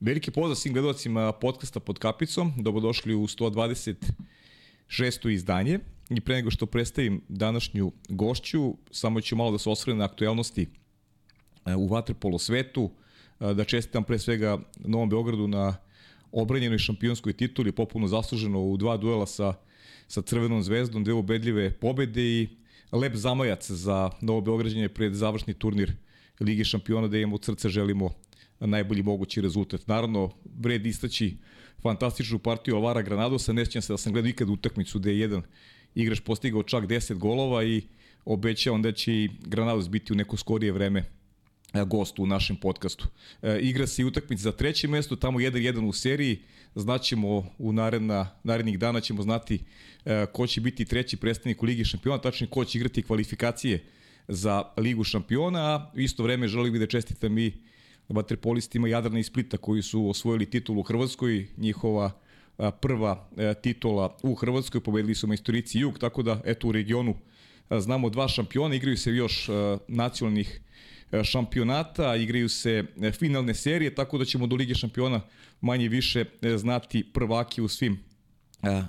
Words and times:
veliki 0.00 0.30
pozdrav 0.30 0.56
svim 0.56 0.74
gledalcima 0.74 1.32
podcasta 1.32 1.80
pod 1.80 1.98
kapicom. 1.98 2.52
Dobrodošli 2.56 3.14
u 3.14 3.26
126. 3.26 5.30
izdanje. 5.30 5.78
I 6.10 6.20
pre 6.20 6.34
nego 6.34 6.50
što 6.50 6.66
predstavim 6.66 7.20
današnju 7.28 7.92
gošću, 8.08 8.74
samo 8.90 9.20
ću 9.20 9.36
malo 9.36 9.52
da 9.52 9.58
se 9.58 9.70
osvrne 9.70 9.98
na 9.98 10.04
aktuelnosti 10.04 10.66
e, 11.66 11.74
u 11.74 11.86
vaterpolo 11.86 12.38
svetu, 12.38 12.90
e, 13.40 13.54
da 13.54 13.64
čestitam 13.64 14.04
pre 14.04 14.18
svega 14.18 14.58
Novom 14.78 15.08
Beogradu 15.08 15.48
na 15.48 15.76
obranjenoj 16.32 16.78
šampionskoj 16.78 17.32
tituli, 17.32 17.72
popuno 17.72 18.06
zasluženo 18.06 18.60
u 18.60 18.76
dva 18.76 18.96
duela 18.96 19.26
sa, 19.26 19.54
sa 20.08 20.22
Crvenom 20.22 20.62
zvezdom, 20.62 21.04
dve 21.04 21.14
ubedljive 21.14 21.72
pobede 21.72 22.22
i 22.22 22.48
lep 22.92 23.14
zamajac 23.14 23.70
za 23.70 24.10
Novo 24.20 24.40
Beograđanje 24.40 24.88
pred 24.88 25.14
završni 25.14 25.54
turnir 25.54 25.92
Lige 26.40 26.64
šampiona 26.64 27.08
da 27.08 27.18
imamo 27.18 27.34
od 27.34 27.44
srca 27.44 27.68
želimo 27.68 28.10
najbolji 28.66 29.02
mogući 29.02 29.40
rezultat. 29.40 29.88
Naravno, 29.88 30.30
vred 30.58 30.86
istaći 30.86 31.36
fantastičnu 31.82 32.38
partiju 32.38 32.76
Alvara 32.76 33.02
Granadosa, 33.02 33.52
ne 33.52 33.66
se 33.66 33.80
da 33.88 33.96
sam 33.96 34.12
gledao 34.12 34.28
ikad 34.28 34.48
utakmicu 34.48 34.98
gde 34.98 35.10
je 35.10 35.18
jedan 35.18 35.42
igrač 35.94 36.20
postigao 36.20 36.62
čak 36.62 36.84
10 36.84 37.14
golova 37.14 37.64
i 37.64 37.82
obećao 38.24 38.78
da 38.78 38.92
će 38.92 39.12
i 39.12 39.30
Granados 39.46 39.88
biti 39.88 40.12
u 40.12 40.16
neko 40.16 40.36
skorije 40.36 40.72
vreme 40.72 41.04
e, 41.74 41.84
gost 41.84 42.18
u 42.18 42.26
našem 42.26 42.56
podcastu. 42.56 43.08
E, 43.42 43.58
igra 43.60 43.86
se 43.86 44.02
i 44.02 44.04
utakmica 44.04 44.42
za 44.42 44.52
treće 44.52 44.88
mesto, 44.88 45.16
tamo 45.16 45.38
1-1 45.38 45.88
u 45.88 45.92
seriji, 45.92 46.38
znaćemo 46.74 47.44
u 47.58 47.72
naredna, 47.72 48.30
narednih 48.44 48.78
dana 48.78 49.00
ćemo 49.00 49.22
znati 49.22 49.58
e, 50.04 50.26
ko 50.32 50.46
će 50.46 50.60
biti 50.60 50.84
treći 50.84 51.16
predstavnik 51.16 51.62
u 51.62 51.66
Ligi 51.66 51.84
šampiona, 51.84 52.18
tačnije 52.18 52.50
ko 52.50 52.64
će 52.64 52.78
igrati 52.78 53.02
kvalifikacije 53.02 53.84
za 54.28 54.62
Ligu 54.76 55.04
šampiona, 55.04 55.60
a 55.60 55.90
isto 55.94 56.22
vreme 56.22 56.48
želim 56.48 56.72
bi 56.72 56.78
da 56.78 56.86
čestitam 56.86 57.38
i 57.38 57.52
vaterpolistima 58.08 58.88
Jadrana 58.88 59.18
i 59.18 59.22
Splita 59.22 59.56
koji 59.56 59.82
su 59.82 60.08
osvojili 60.08 60.50
titulu 60.50 60.80
u 60.80 60.82
Hrvatskoj, 60.82 61.46
njihova 61.56 62.10
prva 62.80 63.28
e, 63.36 63.54
titula 63.54 64.16
u 64.22 64.34
Hrvatskoj, 64.34 64.80
pobedili 64.80 65.14
su 65.14 65.26
majstorici 65.26 65.78
Jug, 65.78 65.98
tako 65.98 66.22
da 66.22 66.40
eto 66.44 66.68
u 66.68 66.72
regionu 66.72 67.14
znamo 67.70 68.10
dva 68.10 68.28
šampiona, 68.28 68.74
igraju 68.74 68.96
se 68.96 69.10
još 69.10 69.48
nacionalnih 69.88 70.60
e, 71.12 71.24
šampionata, 71.24 72.16
igraju 72.16 72.48
se 72.48 72.84
e, 73.02 73.12
finalne 73.12 73.54
serije, 73.54 73.94
tako 73.94 74.18
da 74.18 74.24
ćemo 74.24 74.46
do 74.46 74.56
Lige 74.56 74.74
šampiona 74.74 75.20
manje 75.60 75.88
više 75.88 76.24
znati 76.56 77.04
prvaki 77.12 77.62
u 77.62 77.68
svim, 77.68 77.98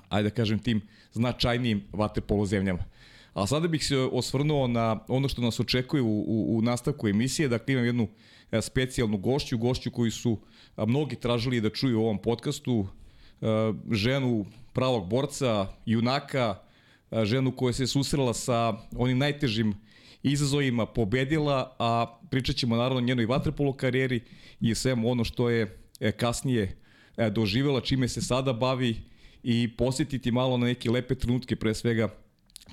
ajde 0.09 0.29
da 0.29 0.35
kažem, 0.35 0.59
tim 0.59 0.81
značajnijim 1.11 1.83
vaterpolo 1.93 2.45
zemljama. 2.45 2.83
A 3.33 3.47
sada 3.47 3.67
bih 3.67 3.85
se 3.85 3.97
osvrnuo 3.97 4.67
na 4.67 4.99
ono 5.07 5.29
što 5.29 5.41
nas 5.41 5.59
očekuje 5.59 6.01
u, 6.01 6.19
u, 6.27 6.57
u 6.57 6.61
nastavku 6.61 7.07
emisije, 7.07 7.47
dakle 7.47 7.73
imam 7.73 7.85
jednu 7.85 8.07
specijalnu 8.61 9.17
gošću, 9.17 9.57
gošću 9.57 9.91
koji 9.91 10.11
su 10.11 10.39
mnogi 10.77 11.15
tražili 11.15 11.61
da 11.61 11.69
čuju 11.69 11.99
u 11.99 12.03
ovom 12.03 12.21
podcastu, 12.21 12.87
ženu 13.91 14.45
pravog 14.73 15.09
borca, 15.09 15.67
junaka, 15.85 16.59
ženu 17.23 17.51
koja 17.51 17.73
se 17.73 17.87
susrela 17.87 18.33
sa 18.33 18.73
onim 18.95 19.17
najtežim 19.17 19.73
izazovima, 20.23 20.85
pobedila, 20.85 21.75
a 21.79 22.19
pričat 22.29 22.55
ćemo 22.55 22.75
naravno 22.75 22.97
o 22.97 23.01
njenoj 23.01 23.25
vaterpolo 23.25 23.73
karijeri 23.73 24.21
i 24.61 24.75
svemu 24.75 25.11
ono 25.11 25.23
što 25.23 25.49
je 25.49 25.77
e, 25.99 26.11
kasnije 26.11 26.77
e, 27.17 27.29
doživela, 27.29 27.81
čime 27.81 28.07
se 28.07 28.21
sada 28.21 28.53
bavi 28.53 28.95
i 29.43 29.75
posjetiti 29.77 30.31
malo 30.31 30.57
na 30.57 30.65
neke 30.65 30.91
lepe 30.91 31.15
trenutke, 31.15 31.55
pre 31.55 31.73
svega 31.73 32.09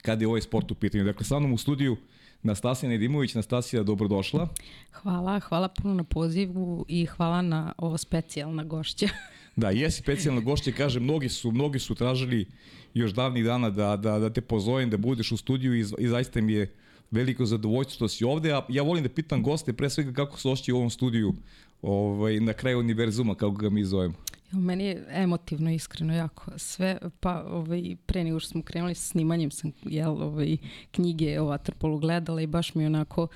kada 0.02 0.22
je 0.22 0.28
ovaj 0.28 0.40
sport 0.40 0.70
u 0.70 0.74
pitanju. 0.74 1.04
Dakle, 1.04 1.24
sa 1.24 1.38
mnom 1.38 1.52
u 1.52 1.58
studiju 1.58 1.96
Nastasija 2.42 2.90
Nedimović. 2.90 3.34
Nastasija, 3.34 3.82
dobrodošla. 3.82 4.48
Hvala, 4.92 5.40
hvala 5.40 5.68
puno 5.68 5.94
na 5.94 6.04
pozivu 6.04 6.84
i 6.88 7.06
hvala 7.06 7.42
na 7.42 7.72
ovo 7.78 7.98
specijalna 7.98 8.64
gošća. 8.64 9.08
Da, 9.56 9.70
jesi 9.70 10.02
specijalna 10.02 10.40
gošća, 10.40 10.72
kaže, 10.76 11.00
mnogi 11.00 11.28
su, 11.28 11.50
mnogi 11.50 11.78
su 11.78 11.94
tražili 11.94 12.46
još 12.94 13.12
davnih 13.12 13.44
dana 13.44 13.70
da, 13.70 13.96
da, 13.96 14.18
da 14.18 14.30
te 14.30 14.40
pozovem, 14.40 14.90
da 14.90 14.96
budeš 14.96 15.32
u 15.32 15.36
studiju 15.36 15.74
i, 15.74 15.84
i 15.98 16.08
zaista 16.08 16.40
mi 16.40 16.52
je 16.52 16.74
veliko 17.10 17.46
zadovoljstvo 17.46 17.94
što 17.94 18.08
si 18.08 18.24
ovde, 18.24 18.52
a 18.52 18.62
ja 18.68 18.82
volim 18.82 19.02
da 19.02 19.08
pitam 19.08 19.42
goste 19.42 19.72
pre 19.72 19.90
svega 19.90 20.12
kako 20.12 20.38
se 20.40 20.48
ošći 20.48 20.72
u 20.72 20.76
ovom 20.76 20.90
studiju 20.90 21.34
ovaj, 21.82 22.40
na 22.40 22.52
kraju 22.52 22.78
univerzuma, 22.78 23.34
kako 23.34 23.52
ga 23.52 23.70
mi 23.70 23.84
zovemo. 23.84 24.14
Meni 24.52 24.84
je 24.84 25.06
emotivno, 25.10 25.70
iskreno, 25.70 26.14
jako 26.14 26.50
sve, 26.56 26.98
pa 27.20 27.44
ovaj, 27.44 27.96
pre 28.06 28.24
nego 28.24 28.40
što 28.40 28.48
smo 28.48 28.62
krenuli 28.62 28.94
sa 28.94 29.02
snimanjem 29.02 29.50
sam 29.50 29.72
jel, 29.82 30.22
ovaj, 30.22 30.56
knjige 30.90 31.40
o 31.40 31.44
Waterpolu 31.44 32.00
gledala 32.00 32.42
i 32.42 32.46
baš 32.46 32.74
mi 32.74 32.86
onako 32.86 33.28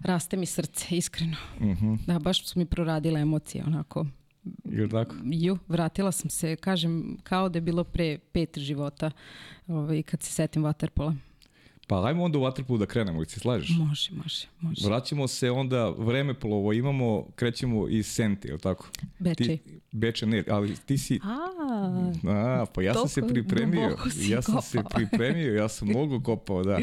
raste 0.00 0.36
mi 0.36 0.46
srce, 0.46 0.96
iskreno. 0.96 1.36
Uh 1.60 1.66
mhm. 1.66 1.86
-huh. 1.86 2.06
Da, 2.06 2.18
baš 2.18 2.46
su 2.46 2.58
mi 2.58 2.66
proradile 2.66 3.20
emocije, 3.20 3.64
onako. 3.66 4.06
Ili 4.64 4.90
tako? 4.90 5.14
Ju, 5.24 5.58
vratila 5.68 6.12
sam 6.12 6.30
se, 6.30 6.56
kažem, 6.56 7.16
kao 7.22 7.48
da 7.48 7.56
je 7.56 7.62
bilo 7.62 7.84
pre 7.84 8.18
pet 8.32 8.58
života 8.58 9.10
ovaj, 9.66 10.02
kad 10.02 10.22
se 10.22 10.32
setim 10.32 10.62
Waterpola. 10.64 11.16
Pa 11.88 12.06
ajmo 12.06 12.24
onda 12.24 12.38
u 12.38 12.42
Waterpolu 12.42 12.78
da 12.78 12.86
krenemo, 12.86 13.24
se 13.24 13.40
slažeš? 13.40 13.68
Može, 13.78 14.10
može, 14.12 14.46
može. 14.60 14.86
Vraćamo 14.86 15.28
se 15.28 15.50
onda, 15.50 15.88
vreme 15.90 16.34
polovo 16.34 16.72
imamo, 16.72 17.26
krećemo 17.36 17.88
iz 17.88 18.06
Senti, 18.06 18.48
je 18.48 18.54
li 18.54 18.60
tako? 18.60 18.88
Bečej. 19.18 19.56
Ti, 19.56 19.80
Beče, 19.92 20.26
ne, 20.26 20.44
ali 20.50 20.76
ti 20.86 20.98
si... 20.98 21.20
A, 21.22 21.36
A 22.28 22.66
pa 22.74 22.82
ja 22.82 22.94
sam 22.94 23.08
se 23.08 23.22
pripremio. 23.28 23.96
Ja 24.28 24.42
sam 24.42 24.54
kopao. 24.54 24.62
se 24.62 24.82
pripremio, 24.94 25.54
ja 25.54 25.68
sam 25.68 25.88
mogu 25.88 26.20
kopao, 26.20 26.64
da. 26.64 26.78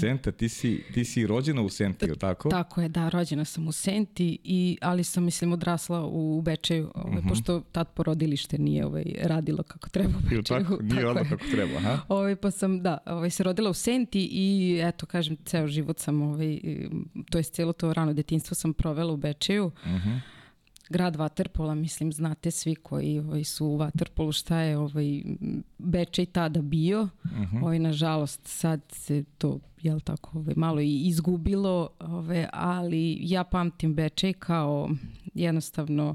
Senta, 0.00 0.32
ti 0.32 0.48
si, 0.48 0.84
ti 0.94 1.04
si 1.04 1.26
rođena 1.26 1.62
u 1.62 1.68
Senti, 1.68 2.06
je 2.06 2.16
tako? 2.16 2.48
Tako 2.48 2.82
je, 2.82 2.88
da, 2.88 3.08
rođena 3.08 3.44
sam 3.44 3.68
u 3.68 3.72
Senti, 3.72 4.38
i, 4.44 4.78
ali 4.80 5.04
sam, 5.04 5.24
mislim, 5.24 5.52
odrasla 5.52 6.06
u 6.06 6.42
Bečeju, 6.42 6.90
ovaj, 6.94 7.10
uh 7.10 7.14
mhm. 7.14 7.26
-huh. 7.26 7.28
pošto 7.28 7.60
tad 7.60 7.88
porodilište 7.88 8.58
nije 8.58 8.86
ovaj, 8.86 9.04
radilo 9.22 9.62
kako 9.62 9.88
treba 9.88 10.12
u 10.18 10.22
Bečeju. 10.22 10.42
Tako, 10.42 10.78
nije 10.82 11.02
radilo 11.02 11.24
kako 11.30 11.44
treba, 11.50 11.80
ha? 11.80 12.00
Ovaj, 12.08 12.36
pa 12.36 12.50
sam, 12.50 12.82
da, 12.82 12.98
ovaj, 13.06 13.30
se 13.30 13.42
rodila 13.42 13.70
u 13.70 13.74
Senti 13.74 14.20
i, 14.34 14.80
eto, 14.82 15.06
kažem, 15.06 15.36
ceo 15.44 15.66
život 15.68 15.98
sam, 15.98 16.22
ovaj, 16.22 16.60
to 17.30 17.38
je 17.38 17.44
cijelo 17.44 17.72
to 17.72 17.92
rano 17.92 18.12
detinstvo 18.12 18.54
sam 18.54 18.74
provela 18.74 19.12
u 19.12 19.16
Bečeju. 19.16 19.66
Uh 19.66 19.86
mhm. 19.86 20.08
-huh 20.08 20.20
grad 20.88 21.16
Vaterpola, 21.16 21.74
mislim, 21.74 22.12
znate 22.12 22.50
svi 22.50 22.74
koji 22.74 23.18
ovaj, 23.18 23.44
su 23.44 23.66
u 23.66 23.76
Vaterpolu 23.76 24.32
šta 24.32 24.58
je 24.58 24.78
ovaj, 24.78 25.22
Bečej 25.78 26.26
tada 26.26 26.62
bio. 26.62 27.02
Uh 27.02 27.30
mhm. 27.30 27.56
-huh. 27.56 27.62
ovaj, 27.62 27.78
nažalost, 27.78 28.40
sad 28.46 28.80
se 28.88 29.24
to 29.38 29.58
jel 29.82 30.00
tako, 30.00 30.38
ovaj, 30.38 30.54
malo 30.56 30.80
i 30.80 31.00
izgubilo, 31.00 31.88
ovaj, 31.98 32.46
ali 32.52 33.18
ja 33.20 33.44
pamtim 33.44 33.94
Bečej 33.94 34.32
kao 34.32 34.90
jednostavno 35.34 36.14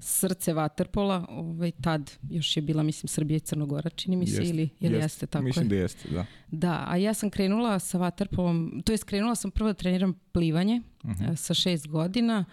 srce 0.00 0.52
Vaterpola, 0.52 1.26
ovaj, 1.28 1.70
tad 1.70 2.10
još 2.30 2.56
je 2.56 2.62
bila, 2.62 2.82
mislim, 2.82 3.08
Srbija 3.08 3.36
i 3.36 3.40
Crnogora, 3.40 3.90
čini 3.90 4.16
mi 4.16 4.26
se, 4.26 4.42
ili 4.42 4.68
jel 4.80 4.92
jeste, 4.92 5.04
jeste 5.04 5.26
tako 5.26 5.44
Mislim 5.44 5.64
je? 5.64 5.68
da 5.68 5.74
jeste, 5.74 6.08
da. 6.08 6.26
Da, 6.50 6.84
a 6.88 6.96
ja 6.96 7.14
sam 7.14 7.30
krenula 7.30 7.78
sa 7.78 7.98
Vaterpolom, 7.98 8.82
to 8.84 8.92
je 8.92 8.98
krenula 8.98 9.34
sam 9.34 9.50
prvo 9.50 9.68
da 9.68 9.74
treniram 9.74 10.14
plivanje 10.32 10.82
uh 11.04 11.10
mhm. 11.10 11.24
-huh. 11.24 11.36
sa 11.36 11.54
šest 11.54 11.86
godina, 11.86 12.44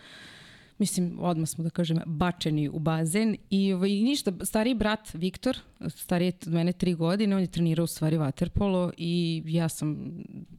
mislim, 0.77 1.17
odmah 1.19 1.49
smo 1.49 1.63
da 1.63 1.69
kažem, 1.69 1.99
bačeni 2.05 2.69
u 2.69 2.79
bazen 2.79 3.35
i 3.49 3.73
ovaj, 3.73 3.89
ništa, 3.89 4.33
stari 4.43 4.73
brat 4.73 5.13
Viktor, 5.13 5.57
stariji 5.87 6.33
od 6.45 6.53
mene 6.53 6.73
tri 6.73 6.93
godine, 6.93 7.35
on 7.35 7.41
je 7.41 7.47
trenirao 7.47 7.83
u 7.83 7.87
stvari 7.87 8.17
vaterpolo 8.17 8.91
i 8.97 9.43
ja 9.45 9.69
sam 9.69 9.97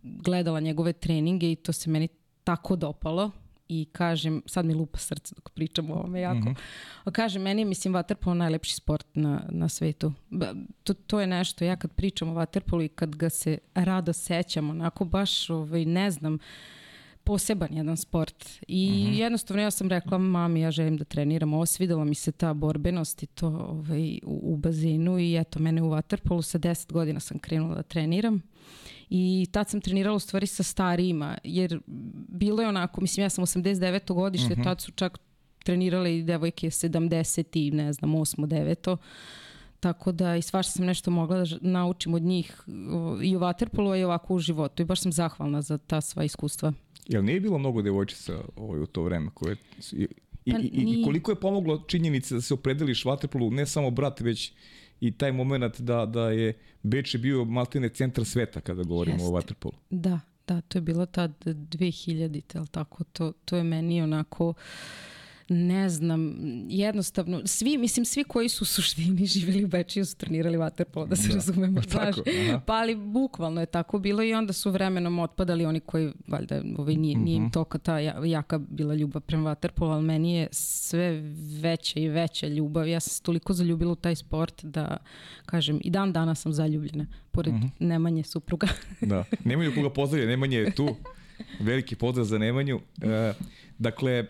gledala 0.02 0.60
njegove 0.60 0.92
treninge 0.92 1.52
i 1.52 1.56
to 1.56 1.72
se 1.72 1.90
meni 1.90 2.08
tako 2.44 2.76
dopalo 2.76 3.30
i 3.68 3.84
kažem, 3.92 4.42
sad 4.46 4.64
mi 4.66 4.74
lupa 4.74 4.98
srce 4.98 5.34
dok 5.34 5.50
pričam 5.50 5.90
o 5.90 5.94
ovome 5.94 6.20
jako, 6.20 6.50
mm 6.50 6.54
-hmm. 7.04 7.12
kažem, 7.12 7.42
meni 7.42 7.62
je, 7.62 7.66
mislim, 7.66 7.94
vaterpolo 7.94 8.34
najlepši 8.34 8.74
sport 8.74 9.06
na, 9.14 9.42
na 9.48 9.68
svetu. 9.68 10.12
To, 10.84 10.94
to 10.94 11.20
je 11.20 11.26
nešto, 11.26 11.64
ja 11.64 11.76
kad 11.76 11.92
pričam 11.92 12.28
o 12.28 12.34
vaterpolu 12.34 12.82
i 12.82 12.88
kad 12.88 13.16
ga 13.16 13.30
se 13.30 13.58
rado 13.74 14.12
sećam, 14.12 14.70
onako 14.70 15.04
baš, 15.04 15.50
ovaj, 15.50 15.84
ne 15.84 16.10
znam, 16.10 16.38
poseban 17.28 17.68
jedan 17.72 17.96
sport 17.96 18.44
i 18.68 18.90
mhm. 18.90 19.12
-huh. 19.12 19.18
jednostavno 19.18 19.62
ja 19.62 19.70
sam 19.70 19.88
rekla 19.88 20.18
mami 20.18 20.60
ja 20.60 20.70
želim 20.70 20.96
da 20.96 21.04
treniram 21.04 21.52
ovo, 21.54 21.66
svidela 21.66 22.04
mi 22.04 22.14
se 22.14 22.32
ta 22.32 22.54
borbenost 22.54 23.22
i 23.22 23.26
to 23.26 23.46
ovaj, 23.46 24.18
u, 24.24 24.52
u 24.52 24.56
bazenu 24.56 25.18
i 25.18 25.36
eto 25.36 25.58
mene 25.58 25.82
u 25.82 25.90
Waterpolu 25.90 26.42
sa 26.42 26.58
10 26.58 26.92
godina 26.92 27.20
sam 27.20 27.38
krenula 27.38 27.74
da 27.74 27.82
treniram 27.82 28.42
i 29.10 29.46
tad 29.52 29.68
sam 29.70 29.80
trenirala 29.80 30.16
u 30.16 30.18
stvari 30.18 30.46
sa 30.46 30.62
starijima 30.62 31.38
jer 31.44 31.80
bilo 32.28 32.62
je 32.62 32.68
onako, 32.68 33.00
mislim 33.00 33.24
ja 33.24 33.30
sam 33.30 33.44
89. 33.44 34.14
godište, 34.14 34.52
mhm. 34.52 34.60
-huh. 34.60 34.64
tad 34.64 34.80
su 34.80 34.92
čak 34.92 35.18
trenirale 35.64 36.18
i 36.18 36.22
devojke 36.22 36.66
70 36.66 37.44
i 37.52 37.70
ne 37.70 37.92
znam 37.92 38.12
8. 38.12 38.46
9. 38.46 38.96
Tako 39.80 40.12
da 40.12 40.36
i 40.36 40.42
svašta 40.42 40.72
sam 40.72 40.86
nešto 40.86 41.10
mogla 41.10 41.36
da 41.38 41.56
naučim 41.60 42.14
od 42.14 42.22
njih 42.22 42.62
i 43.22 43.36
u 43.36 43.40
Waterpolu, 43.40 43.92
a 43.92 43.96
i 43.96 44.04
ovako 44.04 44.34
u 44.34 44.38
životu 44.38 44.82
i 44.82 44.86
baš 44.86 45.00
sam 45.00 45.12
zahvalna 45.12 45.62
za 45.62 45.78
ta 45.78 46.00
sva 46.00 46.24
iskustva. 46.24 46.72
Jel 47.06 47.24
nije 47.24 47.40
bilo 47.40 47.58
mnogo 47.58 47.82
devojčica 47.82 48.40
ovaj, 48.56 48.80
u 48.80 48.86
to 48.86 49.02
vreme 49.02 49.30
koje 49.34 49.56
i, 49.92 50.08
i, 50.44 50.52
pa, 50.52 50.58
i, 50.58 50.70
i 50.72 51.04
koliko 51.04 51.30
je 51.30 51.40
pomoglo 51.40 51.84
činjenice 51.86 52.34
da 52.34 52.40
se 52.40 52.54
opredeliš 52.54 53.04
vaterpolu, 53.04 53.50
ne 53.50 53.66
samo 53.66 53.90
brat, 53.90 54.20
već 54.20 54.52
i 55.00 55.12
taj 55.12 55.32
moment 55.32 55.80
da, 55.80 56.06
da 56.06 56.30
je 56.30 56.58
Beč 56.82 57.16
bio 57.16 57.44
maltene 57.44 57.88
centar 57.88 58.24
sveta 58.24 58.60
kada 58.60 58.82
govorimo 58.82 59.14
Jeste. 59.16 59.28
o 59.28 59.32
vaterpolu. 59.32 59.74
Da, 59.90 60.20
da, 60.46 60.60
to 60.60 60.78
je 60.78 60.82
bilo 60.82 61.06
tad 61.06 61.32
2000, 61.44 62.58
ali 62.58 62.68
tako, 62.68 63.04
to, 63.04 63.32
to 63.44 63.56
je 63.56 63.62
meni 63.62 64.02
onako 64.02 64.54
ne 65.48 65.88
znam, 65.88 66.36
jednostavno, 66.68 67.40
svi, 67.44 67.78
mislim, 67.78 68.04
svi 68.04 68.24
koji 68.24 68.48
su 68.48 68.62
u 68.62 68.66
suštini 68.66 69.26
živjeli 69.34 69.64
u 69.64 69.68
Bečiju 69.68 70.04
su 70.04 70.16
trenirali 70.16 70.56
vaterpolo, 70.56 71.06
da 71.06 71.16
se 71.16 71.28
da. 71.28 71.34
razumemo, 71.34 71.80
znaš. 71.90 72.16
Pa 72.66 72.72
ali 72.72 72.96
bukvalno 72.96 73.60
je 73.60 73.66
tako 73.66 73.98
bilo 73.98 74.22
i 74.22 74.34
onda 74.34 74.52
su 74.52 74.70
vremenom 74.70 75.18
otpadali 75.18 75.66
oni 75.66 75.80
koji, 75.80 76.12
valjda, 76.26 76.62
ovaj, 76.78 76.94
nije, 76.94 77.16
nije 77.16 77.36
im 77.36 77.42
mhm. 77.42 77.50
toliko 77.50 77.78
ta 77.78 77.98
jaka 77.98 78.58
bila 78.58 78.94
ljubav 78.94 79.22
prema 79.22 79.50
vaterpolu, 79.50 79.90
ali 79.90 80.02
meni 80.02 80.34
je 80.34 80.48
sve 80.52 81.20
veća 81.60 82.00
i 82.00 82.08
veća 82.08 82.48
ljubav. 82.48 82.88
Ja 82.88 83.00
sam 83.00 83.10
se 83.10 83.22
toliko 83.22 83.52
zaljubila 83.52 83.92
u 83.92 83.96
taj 83.96 84.16
sport 84.16 84.64
da, 84.64 84.96
kažem, 85.46 85.80
i 85.84 85.90
dan 85.90 86.12
dana 86.12 86.34
sam 86.34 86.52
zaljubljena, 86.52 87.06
pored 87.30 87.54
mhm. 87.54 87.62
-huh. 87.62 87.70
Nemanje 87.78 88.22
supruga. 88.22 88.66
da, 89.00 89.24
Nemanju 89.44 89.72
koga 89.74 89.90
pozdravlja, 89.90 90.28
Nemanje 90.28 90.58
je 90.58 90.70
tu. 90.70 90.96
Veliki 91.60 91.96
pozdrav 91.96 92.26
za 92.26 92.38
Nemanju. 92.38 92.80
E, 93.02 93.32
dakle, 93.78 94.24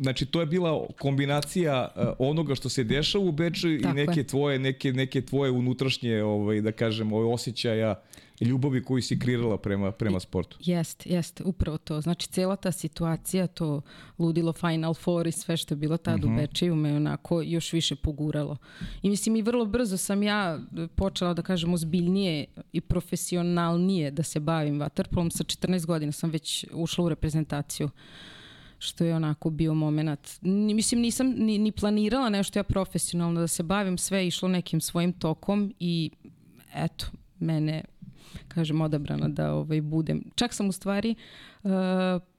znači 0.00 0.26
to 0.26 0.40
je 0.40 0.46
bila 0.46 0.86
kombinacija 0.98 1.88
uh, 1.96 2.08
onoga 2.18 2.54
što 2.54 2.68
se 2.68 2.84
dešava 2.84 3.24
u 3.24 3.32
Beču 3.32 3.68
i 3.68 3.82
neke 3.94 4.20
je. 4.20 4.26
tvoje 4.26 4.58
neke 4.58 4.92
neke 4.92 5.20
tvoje 5.22 5.50
unutrašnje 5.50 6.22
ovaj 6.22 6.60
da 6.60 6.72
kažem, 6.72 7.12
ovaj 7.12 7.34
osjećaja 7.34 8.02
ljubavi 8.40 8.84
koju 8.84 9.02
si 9.02 9.18
kreirala 9.18 9.58
prema, 9.58 9.92
prema 9.92 10.20
sportu. 10.20 10.58
Jeste, 10.60 11.10
jeste, 11.10 11.44
upravo 11.44 11.78
to. 11.78 12.00
Znači, 12.00 12.28
cela 12.28 12.56
ta 12.56 12.72
situacija, 12.72 13.46
to 13.46 13.80
ludilo 14.18 14.52
Final 14.52 14.94
Four 14.94 15.26
i 15.26 15.32
sve 15.32 15.56
što 15.56 15.74
je 15.74 15.76
bilo 15.76 15.96
tad 15.96 16.18
uh 16.18 16.20
-huh. 16.20 16.26
u 16.26 16.30
mhm. 16.30 16.40
Bečeju 16.40 16.74
me 16.74 16.96
onako 16.96 17.42
još 17.42 17.72
više 17.72 17.96
poguralo. 17.96 18.56
I 19.02 19.10
mislim, 19.10 19.36
i 19.36 19.42
vrlo 19.42 19.64
brzo 19.64 19.96
sam 19.96 20.22
ja 20.22 20.60
počela 20.94 21.34
da 21.34 21.42
kažem 21.42 21.74
ozbiljnije 21.74 22.46
i 22.72 22.80
profesionalnije 22.80 24.10
da 24.10 24.22
se 24.22 24.40
bavim 24.40 24.80
vaterpolom. 24.80 25.30
Sa 25.30 25.44
14 25.44 25.86
godina 25.86 26.12
sam 26.12 26.30
već 26.30 26.64
ušla 26.72 27.04
u 27.04 27.08
reprezentaciju 27.08 27.90
što 28.78 29.04
je 29.04 29.14
onako 29.14 29.50
bio 29.50 29.74
moment. 29.74 30.38
Mislim, 30.42 31.00
nisam 31.00 31.26
ni, 31.26 31.58
ni 31.58 31.72
planirala 31.72 32.28
nešto 32.28 32.58
ja 32.58 32.62
profesionalno 32.62 33.40
da 33.40 33.48
se 33.48 33.62
bavim, 33.62 33.98
sve 33.98 34.18
je 34.18 34.26
išlo 34.26 34.48
nekim 34.48 34.80
svojim 34.80 35.12
tokom 35.12 35.74
i 35.80 36.10
eto, 36.74 37.06
mene 37.38 37.84
kažem, 38.48 38.80
odabrana 38.80 39.28
da 39.28 39.52
ovaj, 39.54 39.80
budem. 39.80 40.22
Čak 40.34 40.54
sam 40.54 40.68
u 40.68 40.72
stvari 40.72 41.14
uh, 41.62 41.70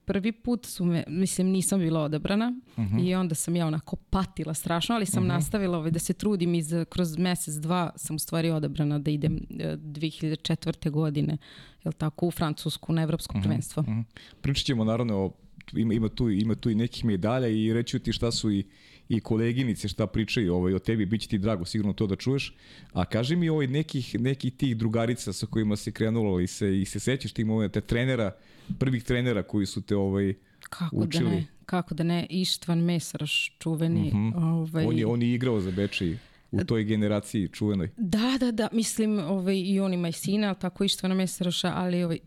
prvi 0.04 0.32
put 0.32 0.66
su 0.66 0.84
me, 0.84 1.04
mislim 1.08 1.46
nisam 1.46 1.80
bila 1.80 2.00
odabrana 2.00 2.52
uh 2.76 2.84
mhm. 2.84 2.96
-huh. 2.96 3.08
i 3.08 3.14
onda 3.14 3.34
sam 3.34 3.56
ja 3.56 3.66
onako 3.66 3.96
patila 3.96 4.54
strašno, 4.54 4.94
ali 4.94 5.06
sam 5.06 5.22
uh 5.22 5.26
mhm. 5.26 5.30
-huh. 5.30 5.34
nastavila 5.34 5.78
ovaj, 5.78 5.90
da 5.90 5.98
se 5.98 6.12
trudim 6.12 6.54
i 6.54 6.62
za, 6.62 6.84
kroz 6.84 7.18
mesec, 7.18 7.54
dva 7.54 7.90
sam 7.96 8.16
u 8.16 8.18
stvari 8.18 8.50
odabrana 8.50 8.98
da 8.98 9.10
idem 9.10 9.34
uh, 9.34 9.56
2004. 9.56 10.90
godine, 10.90 11.36
jel 11.84 11.92
tako, 11.92 12.26
u 12.26 12.30
Francusku 12.30 12.92
na 12.92 13.02
evropsko 13.02 13.32
uh 13.32 13.36
mhm. 13.36 13.40
-huh. 13.40 13.48
prvenstvo. 13.48 13.80
Uh 13.80 13.88
-huh. 13.88 14.04
Pričat 14.40 14.66
ćemo 14.66 14.84
naravno 14.84 15.16
o 15.16 15.32
ima, 15.72 15.94
ima, 15.94 16.08
tu, 16.08 16.30
ima 16.30 16.54
tu 16.54 16.70
i 16.70 16.74
nekih 16.74 17.04
medalja 17.04 17.48
i 17.48 17.72
reći 17.72 17.98
ti 17.98 18.12
šta 18.12 18.30
su 18.30 18.50
i 18.50 18.64
i 19.10 19.20
koleginice 19.20 19.88
šta 19.88 20.06
pričaju 20.06 20.54
ovaj, 20.54 20.74
o 20.74 20.78
tebi, 20.78 21.06
bit 21.06 21.20
će 21.20 21.28
ti 21.28 21.38
drago 21.38 21.64
sigurno 21.64 21.92
to 21.92 22.06
da 22.06 22.16
čuješ. 22.16 22.54
A 22.92 23.04
kaži 23.04 23.36
mi 23.36 23.48
ovaj, 23.48 23.66
nekih, 23.66 24.20
nekih 24.20 24.52
tih 24.52 24.76
drugarica 24.76 25.32
sa 25.32 25.46
kojima 25.46 25.76
se 25.76 25.92
krenulo 25.92 26.40
i 26.40 26.46
se, 26.46 26.80
i 26.80 26.84
se 26.84 27.00
sećaš 27.00 27.32
tih 27.32 27.46
momenta, 27.46 27.80
trenera, 27.80 28.36
prvih 28.78 29.04
trenera 29.04 29.42
koji 29.42 29.66
su 29.66 29.82
te 29.82 29.96
ovaj, 29.96 30.34
Kako 30.60 30.96
učili. 30.96 31.24
da 31.24 31.30
ne? 31.30 31.46
Kako 31.66 31.94
da 31.94 32.04
ne? 32.04 32.26
Ištvan 32.30 32.78
Mesaraš, 32.78 33.56
čuveni. 33.58 34.08
Mhm. 34.08 34.16
-huh. 34.16 34.52
ovaj... 34.52 34.86
on, 34.86 34.98
je, 34.98 35.06
on 35.06 35.22
je 35.22 35.34
igrao 35.34 35.60
za 35.60 35.70
Bečej 35.70 36.18
u 36.52 36.64
toj 36.64 36.84
generaciji 36.84 37.48
čuvenoj. 37.48 37.90
Da, 37.96 38.36
da, 38.40 38.50
da, 38.50 38.68
mislim 38.72 39.18
ovaj, 39.18 39.56
i 39.56 39.80
on 39.80 39.94
ima 39.94 40.08
i 40.08 40.12
sina, 40.12 40.54
tako 40.54 40.84
Ištvana 40.84 41.14
Mesaroša, 41.14 41.72
ali 41.74 42.04
ovaj, 42.04 42.18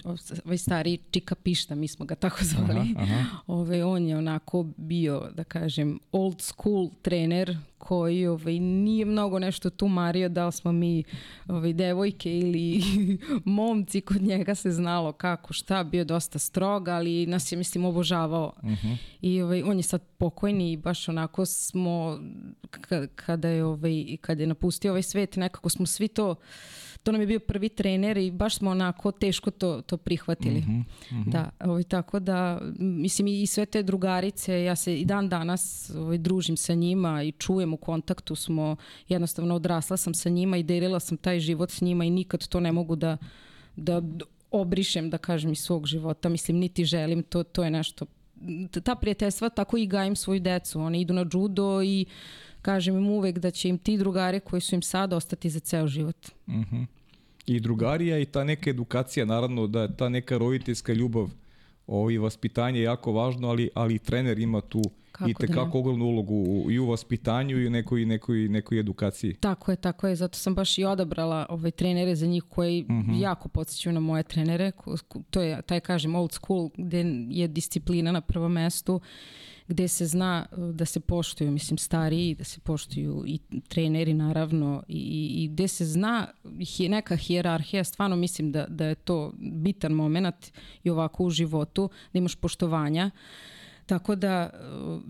ovaj 0.45 0.57
stari 0.57 0.97
Čika 1.11 1.35
Pišta, 1.35 1.75
mi 1.75 1.87
smo 1.87 2.05
ga 2.05 2.15
tako 2.15 2.37
zvali. 2.41 2.93
Aha, 2.97 3.03
aha. 3.03 3.37
Ovaj, 3.47 3.81
on 3.81 4.07
je 4.07 4.17
onako 4.17 4.63
bio, 4.77 5.29
da 5.35 5.43
kažem, 5.43 5.99
old 6.11 6.41
school 6.41 6.89
trener 7.01 7.57
koji 7.83 8.27
ovaj, 8.27 8.59
nije 8.59 9.05
mnogo 9.05 9.39
nešto 9.39 9.69
tu 9.69 9.87
mario, 9.87 10.29
da 10.29 10.45
li 10.45 10.51
smo 10.51 10.71
mi 10.71 11.03
ovaj, 11.47 11.73
devojke 11.73 12.39
ili 12.39 12.83
momci, 13.57 14.01
kod 14.01 14.21
njega 14.21 14.55
se 14.55 14.71
znalo 14.71 15.11
kako, 15.11 15.53
šta, 15.53 15.83
bio 15.83 16.03
dosta 16.03 16.39
strog, 16.39 16.87
ali 16.87 17.25
nas 17.25 17.51
je, 17.51 17.57
mislim, 17.57 17.85
obožavao. 17.85 18.53
Uh 18.57 18.69
mhm. 18.69 18.87
-huh. 18.87 18.95
I 19.21 19.41
ovaj, 19.41 19.63
on 19.63 19.77
je 19.77 19.83
sad 19.83 20.01
pokojni 20.17 20.71
i 20.71 20.77
baš 20.77 21.09
onako 21.09 21.45
smo, 21.45 22.19
kada 23.15 23.49
je, 23.49 23.63
ovaj, 23.63 24.17
kada 24.21 24.43
je 24.43 24.47
napustio 24.47 24.91
ovaj 24.91 25.03
svet, 25.03 25.35
nekako 25.35 25.69
smo 25.69 25.85
svi 25.85 26.07
to 26.07 26.35
to 27.03 27.11
nam 27.11 27.21
je 27.21 27.27
bio 27.27 27.39
prvi 27.39 27.69
trener 27.69 28.17
i 28.17 28.31
baš 28.31 28.55
smo 28.55 28.71
onako 28.71 29.11
teško 29.11 29.51
to, 29.51 29.81
to 29.81 29.97
prihvatili. 29.97 30.59
Mm 30.59 30.63
-hmm, 30.63 31.15
mm 31.15 31.23
-hmm. 31.23 31.31
Da, 31.31 31.49
ovaj, 31.59 31.83
tako 31.83 32.19
da, 32.19 32.61
mislim 32.79 33.27
i 33.27 33.47
sve 33.47 33.65
te 33.65 33.83
drugarice, 33.83 34.63
ja 34.63 34.75
se 34.75 34.99
i 34.99 35.05
dan 35.05 35.29
danas 35.29 35.91
ovaj, 35.97 36.17
družim 36.17 36.57
sa 36.57 36.73
njima 36.73 37.23
i 37.23 37.31
čujem 37.31 37.73
u 37.73 37.77
kontaktu 37.77 38.35
smo, 38.35 38.75
jednostavno 39.07 39.55
odrasla 39.55 39.97
sam 39.97 40.13
sa 40.13 40.29
njima 40.29 40.57
i 40.57 40.63
delila 40.63 40.99
sam 40.99 41.17
taj 41.17 41.39
život 41.39 41.71
s 41.71 41.81
njima 41.81 42.05
i 42.05 42.09
nikad 42.09 42.47
to 42.47 42.59
ne 42.59 42.71
mogu 42.71 42.95
da, 42.95 43.17
da 43.75 44.01
obrišem, 44.51 45.09
da 45.09 45.17
kažem, 45.17 45.51
iz 45.51 45.59
svog 45.59 45.87
života. 45.87 46.29
Mislim, 46.29 46.57
niti 46.57 46.85
želim, 46.85 47.23
to, 47.23 47.43
to 47.43 47.63
je 47.63 47.69
nešto 47.69 48.05
ta 48.83 48.95
prijateljstva 48.95 49.49
tako 49.49 49.77
i 49.77 49.87
gajim 49.87 50.15
svoju 50.15 50.39
decu. 50.39 50.79
Oni 50.79 51.01
idu 51.01 51.13
na 51.13 51.25
judo 51.33 51.81
i 51.83 52.05
kažem 52.63 52.97
im 52.97 53.09
uvek 53.09 53.39
da 53.39 53.51
će 53.51 53.69
im 53.69 53.77
ti 53.77 53.97
drugari 53.97 54.39
koji 54.39 54.61
su 54.61 54.75
im 54.75 54.81
sad 54.81 55.13
ostati 55.13 55.49
za 55.49 55.59
ceo 55.59 55.87
život. 55.87 56.29
Uh 56.47 56.53
mhm. 56.53 56.75
-huh. 56.75 56.85
I 57.45 57.59
drugarija 57.59 58.19
i 58.19 58.25
ta 58.25 58.43
neka 58.43 58.69
edukacija, 58.69 59.25
naravno 59.25 59.67
da 59.67 59.87
ta 59.95 60.09
neka 60.09 60.37
roditeljska 60.37 60.93
ljubav 60.93 61.29
i 62.11 62.17
vaspitanje 62.17 62.79
je 62.79 62.83
jako 62.83 63.11
važno, 63.11 63.49
ali, 63.49 63.69
ali 63.75 63.99
trener 63.99 64.39
ima 64.39 64.61
tu 64.61 64.81
Kako 65.11 65.29
i 65.29 65.33
tekako 65.33 65.71
da 65.71 65.77
ogromnu 65.77 66.05
ulogu 66.05 66.35
u, 66.35 66.71
i 66.71 66.79
u 66.79 66.89
vaspitanju 66.89 67.57
i 67.57 67.67
u 67.67 67.69
nekoj, 67.69 68.05
nekoj, 68.05 68.37
nekoj 68.37 68.79
edukaciji. 68.79 69.33
Tako 69.33 69.71
je, 69.71 69.75
tako 69.75 70.07
je. 70.07 70.15
Zato 70.15 70.37
sam 70.37 70.55
baš 70.55 70.77
i 70.77 70.83
odabrala 70.83 71.45
ove 71.49 71.71
trenere 71.71 72.15
za 72.15 72.25
njih 72.25 72.43
koji 72.49 72.83
uh 72.83 72.89
mhm. 72.89 73.11
-huh. 73.11 73.21
jako 73.21 73.49
podsjećaju 73.49 73.93
na 73.93 73.99
moje 73.99 74.23
trenere. 74.23 74.71
To 75.29 75.41
je, 75.41 75.61
taj 75.61 75.79
kažem, 75.79 76.15
old 76.15 76.31
school, 76.31 76.69
gde 76.77 77.03
je 77.29 77.47
disciplina 77.47 78.11
na 78.11 78.21
prvom 78.21 78.51
mestu 78.51 79.01
gde 79.67 79.87
se 79.87 80.05
zna 80.05 80.45
uh, 80.51 80.69
da 80.69 80.85
se 80.85 80.99
poštuju, 80.99 81.51
mislim, 81.51 81.77
stariji, 81.77 82.35
da 82.35 82.43
se 82.43 82.59
poštuju 82.59 83.23
i 83.27 83.39
treneri 83.67 84.13
naravno 84.13 84.83
i, 84.87 85.43
i 85.43 85.47
gde 85.47 85.67
se 85.67 85.85
zna 85.85 86.27
je 86.59 86.89
neka 86.89 87.15
hijerarhija, 87.15 87.83
stvarno 87.83 88.15
mislim 88.15 88.51
da, 88.51 88.65
da 88.67 88.85
je 88.85 88.95
to 88.95 89.33
bitan 89.37 89.91
moment 89.91 90.51
i 90.83 90.89
ovako 90.89 91.23
u 91.23 91.29
životu, 91.29 91.89
da 92.13 92.19
imaš 92.19 92.35
poštovanja. 92.35 93.11
Tako 93.85 94.15
da, 94.15 94.49
uh, 94.53 95.01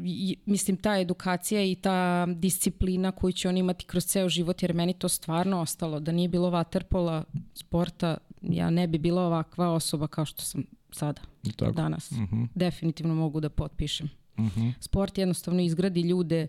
mislim, 0.45 0.77
ta 0.77 0.99
edukacija 0.99 1.63
i 1.63 1.75
ta 1.75 2.25
disciplina 2.25 3.11
koju 3.11 3.31
će 3.31 3.49
on 3.49 3.57
imati 3.57 3.85
kroz 3.85 4.05
ceo 4.05 4.29
život, 4.29 4.61
jer 4.61 4.73
meni 4.73 4.93
to 4.93 5.09
stvarno 5.09 5.59
ostalo. 5.59 5.99
Da 5.99 6.11
nije 6.11 6.27
bilo 6.29 6.49
vaterpola, 6.49 7.23
sporta, 7.53 8.17
ja 8.41 8.69
ne 8.69 8.87
bi 8.87 8.97
bila 8.97 9.21
ovakva 9.21 9.69
osoba 9.69 10.07
kao 10.07 10.25
što 10.25 10.41
sam 10.41 10.63
sada, 10.91 11.21
Tako. 11.57 11.71
danas. 11.71 12.11
Uh 12.11 12.17
mhm. 12.17 12.35
-huh. 12.35 12.47
Definitivno 12.55 13.15
mogu 13.15 13.39
da 13.39 13.49
potpišem. 13.49 14.09
Uh 14.37 14.45
-huh. 14.45 14.73
Sport 14.79 15.17
jednostavno 15.17 15.61
izgradi 15.61 16.01
ljude 16.01 16.47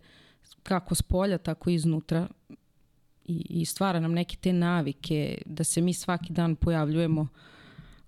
kako 0.62 0.94
s 0.94 1.02
polja, 1.02 1.38
tako 1.38 1.70
i 1.70 1.74
iznutra 1.74 2.28
i, 3.24 3.46
i 3.48 3.64
stvara 3.64 4.00
nam 4.00 4.12
neke 4.12 4.36
te 4.36 4.52
navike 4.52 5.42
da 5.46 5.64
se 5.64 5.80
mi 5.80 5.92
svaki 5.92 6.32
dan 6.32 6.56
pojavljujemo 6.56 7.28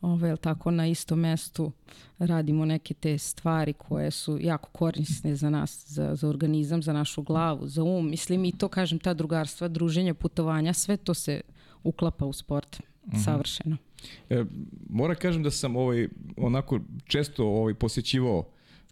ovaj, 0.01 0.37
tako 0.37 0.71
na 0.71 0.87
istom 0.87 1.21
mestu 1.21 1.73
radimo 2.19 2.65
neke 2.65 2.95
te 2.95 3.19
stvari 3.19 3.73
koje 3.73 4.11
su 4.11 4.39
jako 4.41 4.71
korisne 4.71 5.37
za 5.37 5.51
nas, 5.51 5.85
za, 5.89 6.15
za 6.15 6.29
organizam, 6.29 6.83
za 6.83 6.93
našu 6.93 7.23
glavu, 7.23 7.67
za 7.67 7.83
um. 7.83 8.11
Mislim 8.11 8.45
i 8.45 8.53
to 8.53 8.69
kažem, 8.69 8.99
ta 8.99 9.15
drugarstva, 9.15 9.69
druženja, 9.69 10.15
putovanja, 10.15 10.73
sve 10.73 10.97
to 10.97 11.15
se 11.15 11.41
uklapa 11.83 12.27
u 12.27 12.33
sport. 12.33 12.81
Mhm. 13.07 13.17
-huh. 13.17 13.25
Savršeno. 13.25 13.77
E, 14.31 14.45
mora 14.91 15.15
kažem 15.15 15.43
da 15.43 15.51
sam 15.51 15.77
ovaj, 15.77 16.09
onako 16.37 16.81
često 17.05 17.47
ovaj, 17.47 17.75
posjećivao 17.75 18.45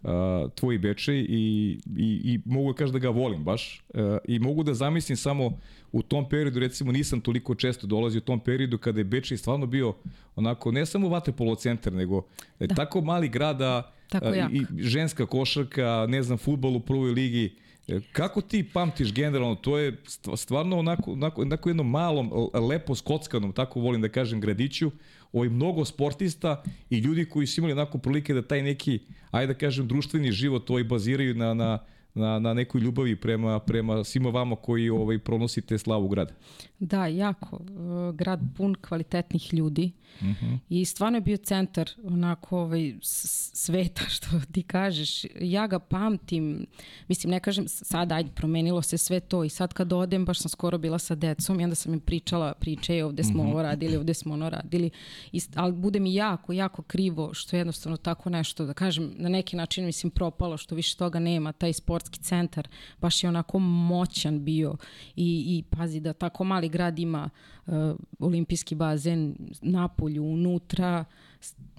uh, 0.03 0.51
tvoj 0.55 0.77
Bečej 0.77 1.19
i, 1.19 1.77
i, 1.97 2.21
i 2.23 2.39
mogu 2.45 2.71
da 2.71 2.77
kažem 2.77 2.93
da 2.93 2.99
ga 2.99 3.09
volim 3.09 3.43
baš 3.43 3.83
uh, 3.93 4.01
i 4.25 4.39
mogu 4.39 4.63
da 4.63 4.73
zamislim 4.73 5.17
samo 5.17 5.59
u 5.91 6.01
tom 6.01 6.29
periodu, 6.29 6.59
recimo 6.59 6.91
nisam 6.91 7.21
toliko 7.21 7.55
često 7.55 7.87
dolazio 7.87 8.17
u 8.17 8.21
tom 8.21 8.39
periodu 8.39 8.77
kada 8.77 8.99
je 8.99 9.03
Bečej 9.03 9.37
stvarno 9.37 9.65
bio 9.65 9.93
onako, 10.35 10.71
ne 10.71 10.85
samo 10.85 11.09
vaterpolo 11.09 11.55
centar, 11.55 11.93
nego 11.93 12.21
da. 12.59 12.75
tako 12.75 13.01
mali 13.01 13.29
grada 13.29 13.91
tako 14.09 14.29
uh, 14.29 14.35
i 14.51 14.65
ženska 14.77 15.25
košarka, 15.25 16.05
ne 16.09 16.23
znam, 16.23 16.37
futbol 16.37 16.75
u 16.75 16.79
prvoj 16.79 17.11
ligi, 17.11 17.55
e, 17.87 17.99
Kako 18.11 18.41
ti 18.41 18.69
pamtiš 18.73 19.13
generalno, 19.13 19.55
to 19.55 19.77
je 19.77 19.97
stvarno 20.35 20.79
onako, 20.79 21.11
onako, 21.11 21.41
onako 21.41 21.69
jednom 21.69 21.89
malom, 21.89 22.49
lepo 22.69 22.95
skockanom, 22.95 23.51
tako 23.51 23.79
volim 23.79 24.01
da 24.01 24.09
kažem, 24.09 24.41
gradiću, 24.41 24.91
ovaj 25.35 25.49
mnogo 25.49 25.85
sportista 25.85 26.63
i 26.89 26.97
ljudi 26.97 27.25
koji 27.25 27.47
su 27.47 27.59
imali 27.59 27.73
onako 27.73 27.97
prilike 27.97 28.33
da 28.33 28.41
taj 28.41 28.61
neki, 28.61 28.99
ajde 29.31 29.53
da 29.53 29.59
kažem, 29.59 29.87
društveni 29.87 30.31
život 30.31 30.69
ovaj 30.69 30.83
baziraju 30.83 31.35
na, 31.35 31.53
na, 31.53 31.79
na, 32.13 32.39
na 32.39 32.53
nekoj 32.53 32.81
ljubavi 32.81 33.15
prema, 33.15 33.59
prema 33.59 34.03
svima 34.03 34.29
vama 34.29 34.55
koji 34.55 34.89
ovaj, 34.89 35.19
pronosite 35.19 35.77
slavu 35.77 36.07
grada. 36.07 36.33
Da, 36.79 37.07
jako. 37.07 37.55
Uh, 37.55 38.15
grad 38.15 38.39
pun 38.57 38.75
kvalitetnih 38.81 39.53
ljudi 39.53 39.91
uh 40.21 40.27
mhm. 40.27 40.45
-huh. 40.45 40.57
i 40.69 40.85
stvarno 40.85 41.17
je 41.17 41.21
bio 41.21 41.37
centar 41.37 41.89
onako 42.03 42.59
ovaj, 42.59 42.93
sveta 43.01 44.01
što 44.15 44.27
ti 44.51 44.63
kažeš. 44.63 45.25
Ja 45.41 45.67
ga 45.67 45.79
pamtim, 45.79 46.65
mislim 47.07 47.31
ne 47.31 47.39
kažem 47.39 47.67
sad 47.67 48.11
ajde 48.11 48.29
promenilo 48.35 48.81
se 48.81 48.97
sve 48.97 49.19
to 49.19 49.43
i 49.43 49.49
sad 49.49 49.73
kad 49.73 49.93
odem 49.93 50.25
baš 50.25 50.39
sam 50.39 50.49
skoro 50.49 50.77
bila 50.77 50.99
sa 50.99 51.15
decom 51.15 51.59
i 51.59 51.63
onda 51.63 51.75
sam 51.75 51.93
im 51.93 51.99
pričala 51.99 52.53
priče 52.53 53.03
ovde 53.03 53.23
smo 53.23 53.33
uh 53.33 53.39
mhm. 53.39 53.47
-huh. 53.47 53.51
ovo 53.51 53.61
radili, 53.61 53.97
ovde 53.97 54.13
smo 54.13 54.33
ono 54.33 54.49
radili. 54.49 54.89
I, 55.31 55.41
ali 55.55 55.73
bude 55.73 55.99
mi 55.99 56.13
jako, 56.13 56.53
jako 56.53 56.81
krivo 56.81 57.33
što 57.33 57.57
jednostavno 57.57 57.97
tako 57.97 58.29
nešto 58.29 58.65
da 58.65 58.73
kažem 58.73 59.13
na 59.17 59.29
neki 59.29 59.55
način 59.55 59.85
mislim 59.85 60.11
propalo 60.11 60.57
što 60.57 60.75
više 60.75 60.97
toga 60.97 61.19
nema, 61.19 61.51
taj 61.51 61.73
sportski 61.73 62.19
centar 62.19 62.67
baš 63.01 63.23
je 63.23 63.29
onako 63.29 63.59
moćan 63.59 64.45
bio 64.45 64.75
i, 65.15 65.43
i 65.47 65.63
pazi 65.69 65.99
da 65.99 66.13
tako 66.13 66.43
mali 66.43 66.64
grad 66.69 66.99
ima 66.99 67.29
uh, 67.65 67.73
olimpijski 68.19 68.75
bazen 68.75 69.35
napolju, 69.61 70.23
unutra, 70.23 71.05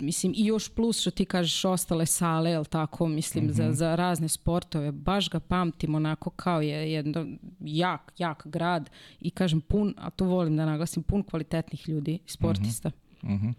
mislim 0.01 0.33
i 0.37 0.47
još 0.47 0.69
plus 0.69 1.01
što 1.01 1.11
ti 1.11 1.25
kažeš 1.25 1.65
ostale 1.65 2.07
sale, 2.07 2.51
jel 2.51 2.65
tako, 2.65 3.09
mislim 3.09 3.45
mm 3.45 3.49
-hmm. 3.49 3.53
za, 3.53 3.65
mhm. 3.65 3.73
za 3.73 3.95
razne 3.95 4.29
sportove, 4.29 4.93
baš 4.93 5.31
ga 5.31 5.41
pamtim 5.41 5.95
onako 5.95 6.31
kao 6.31 6.61
je 6.61 6.93
jedan 6.93 7.39
jak, 7.61 8.13
jak 8.19 8.47
grad 8.47 8.91
i 9.21 9.31
kažem 9.31 9.61
pun, 9.61 9.95
a 9.99 10.11
to 10.11 10.25
volim 10.25 10.57
da 10.57 10.67
naglasim, 10.67 11.03
pun 11.03 11.23
kvalitetnih 11.23 11.89
ljudi, 11.89 12.19
sportista. 12.27 12.91
Mm 13.23 13.29
-hmm. 13.29 13.55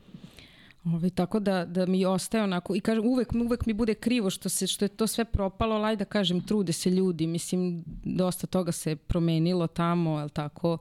Ovaj, 0.94 1.10
tako 1.10 1.40
da, 1.40 1.66
da 1.66 1.86
mi 1.86 2.06
ostaje 2.06 2.44
onako, 2.44 2.76
i 2.76 2.80
kažem, 2.80 3.06
uvek, 3.06 3.34
uvek 3.34 3.66
mi 3.66 3.74
bude 3.74 3.94
krivo 3.94 4.30
što, 4.30 4.50
se, 4.50 4.68
što 4.68 4.86
je 4.86 4.90
to 4.90 5.08
sve 5.08 5.26
propalo, 5.26 5.76
ali 5.76 5.98
da 5.98 6.06
kažem, 6.06 6.42
trude 6.42 6.74
se 6.74 6.90
ljudi, 6.90 7.28
mislim, 7.28 7.84
dosta 8.04 8.48
toga 8.48 8.72
se 8.72 8.96
promenilo 8.96 9.68
tamo, 9.68 10.20
jel 10.20 10.30
tako, 10.30 10.78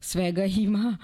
svega 0.00 0.44
ima, 0.66 0.96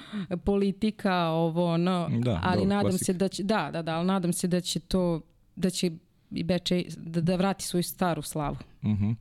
politika, 0.45 1.29
ovo, 1.29 1.67
ono, 1.67 2.09
da, 2.19 2.41
ali 2.43 2.61
dobro, 2.61 2.69
nadam 2.69 2.91
klasik. 2.91 3.07
se 3.07 3.13
da 3.13 3.29
će, 3.29 3.43
da, 3.43 3.71
da, 3.73 3.83
da, 3.83 3.95
ali 3.97 4.07
nadam 4.07 4.33
se 4.33 4.49
da 4.49 4.61
će 4.61 4.81
to, 4.81 5.21
da 5.57 5.71
će 5.71 5.91
i 6.31 6.43
Bečej 6.43 6.85
da, 6.97 7.21
da 7.21 7.37
vrati 7.37 7.65
svoju 7.65 7.83
staru 7.83 8.23
slavu. 8.23 8.57
Uh 8.83 8.91
-huh. 8.91 9.15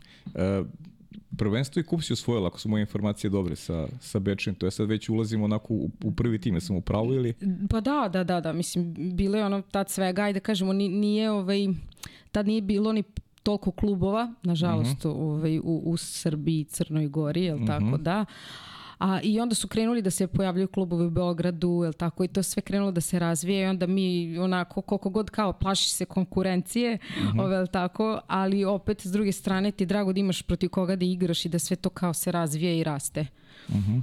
uh, 0.62 0.68
prvenstvo 1.38 1.80
i 1.80 1.84
kup 1.84 2.02
si 2.02 2.14
osvojila, 2.14 2.48
ako 2.48 2.60
su 2.60 2.70
moje 2.70 2.82
informacije 2.82 3.30
dobre 3.30 3.56
sa, 3.56 3.88
sa 4.00 4.20
Bečem, 4.20 4.56
to 4.56 4.68
je 4.68 4.72
sad 4.72 4.90
već 4.90 5.10
ulazimo 5.10 5.46
onako 5.46 5.74
u, 5.74 5.90
u 6.04 6.12
prvi 6.12 6.42
tim, 6.42 6.62
sam 6.62 6.76
upravo 6.76 7.14
ili? 7.14 7.34
Pa 7.70 7.82
da, 7.82 8.10
da, 8.14 8.24
da, 8.24 8.42
da, 8.42 8.54
mislim, 8.54 8.94
bilo 9.14 9.38
je 9.38 9.46
ono 9.46 9.62
tad 9.62 9.90
svega, 9.90 10.24
ajde 10.24 10.40
da 10.40 10.44
kažemo, 10.44 10.74
nije, 10.74 11.32
ovaj, 11.32 11.68
tad 12.32 12.48
nije 12.48 12.62
bilo 12.62 12.94
ni 12.94 13.04
toliko 13.44 13.72
klubova, 13.72 14.34
nažalost, 14.44 15.06
uh 15.06 15.12
mhm. 15.12 15.22
-huh. 15.22 15.32
ovaj, 15.32 15.60
u, 15.60 15.82
u 15.86 15.98
Srbiji, 15.98 16.64
Crnoj 16.64 17.08
Gori, 17.08 17.44
jel 17.44 17.56
uh 17.56 17.62
-huh. 17.62 17.68
tako 17.68 17.86
mhm. 17.86 18.04
da, 18.04 18.26
A, 19.04 19.20
I 19.24 19.40
onda 19.40 19.56
su 19.56 19.68
krenuli 19.68 20.02
da 20.02 20.10
se 20.10 20.28
pojavljaju 20.28 20.68
klubovi 20.68 21.06
u 21.06 21.10
Beogradu, 21.10 21.82
jel 21.84 21.94
tako, 21.94 22.24
i 22.24 22.28
to 22.28 22.44
sve 22.44 22.62
krenulo 22.62 22.92
da 22.92 23.02
se 23.02 23.20
razvije 23.20 23.64
i 23.64 23.66
onda 23.66 23.88
mi 23.88 24.38
onako 24.38 24.82
koliko 24.82 25.10
god 25.10 25.30
kao 25.30 25.54
plaši 25.54 25.90
se 25.90 26.06
konkurencije, 26.06 26.96
mm 26.96 27.22
-hmm. 27.22 27.42
ove, 27.44 27.56
jel 27.56 27.68
tako, 27.68 28.22
ali 28.28 28.66
opet 28.66 29.02
s 29.02 29.12
druge 29.12 29.32
strane 29.32 29.72
ti 29.72 29.86
drago 29.86 30.14
da 30.14 30.20
imaš 30.20 30.42
protiv 30.42 30.70
koga 30.70 30.96
da 30.96 31.06
igraš 31.06 31.46
i 31.46 31.50
da 31.50 31.60
sve 31.60 31.76
to 31.76 31.90
kao 31.90 32.14
se 32.14 32.32
razvije 32.32 32.80
i 32.80 32.84
raste. 32.84 33.26
Mm 33.70 33.74
-hmm. 33.74 34.02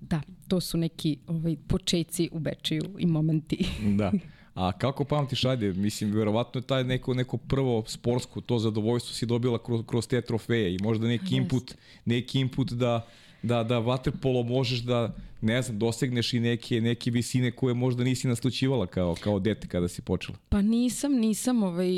Da, 0.00 0.20
to 0.48 0.60
su 0.60 0.78
neki 0.78 1.18
ovaj, 1.26 1.56
počeci 1.66 2.28
u 2.32 2.38
Bečiju 2.38 2.82
i 2.98 3.06
momenti. 3.06 3.66
da. 3.98 4.12
A 4.54 4.72
kako 4.82 5.04
pamtiš, 5.04 5.44
ajde, 5.44 5.72
mislim, 5.72 6.12
verovatno 6.12 6.58
je 6.58 6.66
taj 6.66 6.84
neko, 6.84 7.14
neko 7.14 7.36
prvo 7.36 7.84
sportsko, 7.86 8.40
to 8.40 8.58
zadovoljstvo 8.58 9.14
si 9.14 9.26
dobila 9.26 9.58
kroz, 9.58 9.82
kroz 9.86 10.06
te 10.06 10.20
trofeje 10.20 10.74
i 10.74 10.78
možda 10.82 11.06
neki 11.06 11.36
input, 11.36 11.74
neki 12.04 12.40
input 12.40 12.72
da, 12.72 13.06
da, 13.42 13.62
da 13.64 13.78
vaterpolo 13.78 14.42
možeš 14.42 14.80
da, 14.80 15.14
ne 15.40 15.62
znam, 15.62 15.78
dosegneš 15.78 16.32
i 16.32 16.40
neke, 16.40 16.80
neke 16.80 17.10
visine 17.10 17.50
koje 17.50 17.74
možda 17.74 18.04
nisi 18.04 18.28
naslučivala 18.28 18.86
kao, 18.86 19.16
kao 19.20 19.38
dete 19.38 19.68
kada 19.68 19.88
si 19.88 20.02
počela? 20.02 20.38
Pa 20.48 20.62
nisam, 20.62 21.12
nisam, 21.12 21.62
ovaj, 21.62 21.88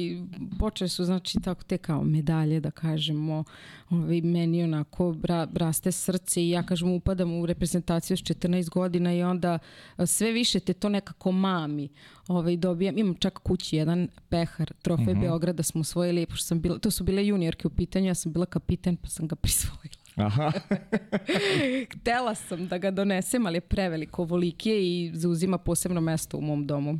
počele 0.59 0.89
su, 0.89 1.05
znači, 1.05 1.39
tako 1.45 1.65
te 1.65 1.79
kao 1.79 2.05
medalje, 2.05 2.61
da 2.61 2.71
kažemo, 2.71 3.45
ovaj, 3.91 4.21
meni 4.21 4.63
onako 4.63 5.17
ra, 5.23 5.49
raste 5.55 5.93
srce 5.93 6.45
i 6.45 6.51
ja, 6.51 6.63
kažem, 6.63 6.91
upadam 6.91 7.33
u 7.33 7.47
reprezentaciju 7.47 8.17
s 8.17 8.21
14 8.21 8.71
godina 8.71 9.15
i 9.15 9.23
onda 9.23 9.59
sve 10.07 10.33
više 10.33 10.61
te 10.61 10.73
to 10.73 10.89
nekako 10.89 11.33
mami. 11.33 11.89
Ovaj, 12.29 12.57
dobijam, 12.57 12.99
imam 12.99 13.15
čak 13.15 13.39
kući 13.39 13.77
jedan 13.77 14.09
pehar, 14.29 14.73
trofej 14.83 15.05
uh 15.05 15.11
mhm. 15.11 15.19
-huh. 15.19 15.21
Beograda 15.21 15.63
smo 15.63 15.81
osvojili, 15.81 16.27
pošto 16.27 16.45
sam 16.45 16.61
bila, 16.61 16.79
to 16.79 16.91
su 16.91 17.05
bile 17.05 17.27
juniorke 17.27 17.67
u 17.67 17.71
pitanju, 17.71 18.07
ja 18.07 18.15
sam 18.15 18.33
bila 18.33 18.47
kapiten 18.47 18.97
pa 18.97 19.09
sam 19.09 19.29
ga 19.29 19.37
prisvojila. 19.43 20.04
Aha. 20.17 20.53
Htela 22.01 22.35
sam 22.35 22.69
da 22.69 22.79
ga 22.79 22.91
donesem, 22.91 23.47
ali 23.47 23.57
je 23.57 23.61
preveliko 23.61 24.25
volikije 24.25 24.83
i 24.83 25.11
zauzima 25.15 25.59
posebno 25.59 26.01
mesto 26.01 26.39
u 26.39 26.41
mom 26.41 26.67
domu. 26.67 26.99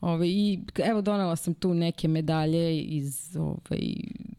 Ove, 0.00 0.28
I 0.28 0.58
evo 0.84 1.00
donela 1.00 1.36
sam 1.36 1.54
tu 1.54 1.74
neke 1.74 2.08
medalje 2.08 2.80
iz 2.80 3.36
ovaj, 3.36 3.80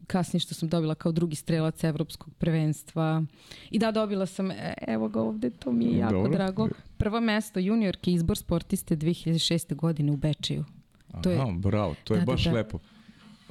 kasnije 0.06 0.40
što 0.40 0.54
sam 0.54 0.68
dobila 0.68 0.94
kao 0.94 1.12
drugi 1.12 1.36
strelac 1.36 1.84
evropskog 1.84 2.34
prvenstva. 2.38 3.22
I 3.70 3.78
da, 3.78 3.90
dobila 3.90 4.26
sam, 4.26 4.50
e, 4.50 4.74
evo 4.88 5.08
ga 5.08 5.20
ovde, 5.20 5.50
to 5.50 5.72
mi 5.72 5.84
je 5.84 5.98
jako 5.98 6.12
Dobro. 6.12 6.32
drago. 6.32 6.68
Prvo 6.96 7.20
mesto 7.20 7.60
juniorke 7.60 8.12
izbor 8.12 8.38
sportiste 8.38 8.96
2006. 8.96 9.74
godine 9.74 10.12
u 10.12 10.16
Bečeju. 10.16 10.64
To 11.22 11.30
Aha, 11.30 11.42
je, 11.42 11.52
bravo, 11.58 11.94
to 12.04 12.14
je 12.14 12.20
da, 12.20 12.24
da 12.24 12.32
baš 12.32 12.44
da, 12.44 12.50
da. 12.50 12.56
lepo. 12.56 12.78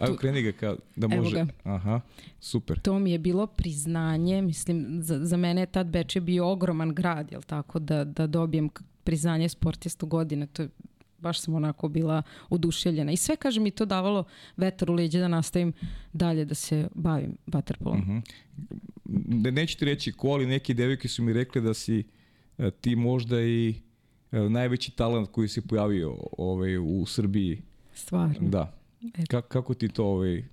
Ajmo 0.06 0.18
kreni 0.18 0.42
ga 0.42 0.52
kao 0.52 0.78
da 0.96 1.08
može. 1.08 1.38
Evo 1.40 1.46
ga. 1.46 1.72
Aha, 1.72 2.02
super. 2.40 2.80
To 2.80 3.00
mi 3.00 3.12
je 3.12 3.20
bilo 3.20 3.48
priznanje, 3.48 4.42
mislim, 4.42 5.00
za, 5.02 5.26
za 5.26 5.38
mene 5.38 5.62
je 5.62 5.66
tad 5.66 5.88
Beč 5.88 6.16
je 6.16 6.22
bio 6.22 6.52
ogroman 6.52 6.94
grad, 6.94 7.32
jel 7.32 7.42
tako, 7.42 7.80
da, 7.80 8.04
da 8.04 8.28
dobijem 8.28 8.70
priznanje 9.04 9.50
sportistu 9.50 10.06
godine, 10.06 10.48
to 10.48 10.62
je 10.62 10.70
baš 11.22 11.42
sam 11.42 11.56
onako 11.56 11.90
bila 11.90 12.22
oduševljena. 12.50 13.12
I 13.12 13.18
sve, 13.18 13.36
kaže 13.36 13.60
mi, 13.60 13.72
to 13.72 13.86
davalo 13.86 14.24
vetar 14.58 14.92
u 14.92 14.94
leđe 14.94 15.20
da 15.20 15.28
nastavim 15.28 15.74
dalje 16.14 16.46
da 16.46 16.56
se 16.56 16.88
bavim 16.96 17.38
vaterpolom. 17.48 18.00
Uh 18.00 18.08
-huh. 18.08 18.22
ne, 19.28 19.52
neću 19.52 19.78
ti 19.78 19.86
reći 19.86 20.12
ko, 20.12 20.28
ali 20.28 20.46
neki 20.46 20.74
devojke 20.74 21.08
su 21.08 21.24
mi 21.24 21.34
rekli 21.34 21.62
da 21.62 21.74
si 21.74 22.04
e, 22.58 22.72
ti 22.72 22.96
možda 22.96 23.42
i 23.42 23.76
e, 24.32 24.40
najveći 24.40 24.92
talent 24.92 25.30
koji 25.32 25.48
se 25.48 25.62
pojavio 25.62 26.18
ovaj, 26.38 26.78
u 26.78 27.06
Srbiji. 27.06 27.62
Stvarno? 27.94 28.50
Da. 28.50 28.81
Ka, 29.30 29.42
kako 29.42 29.74
ti 29.74 29.88
to 29.88 30.06
ovaj... 30.06 30.44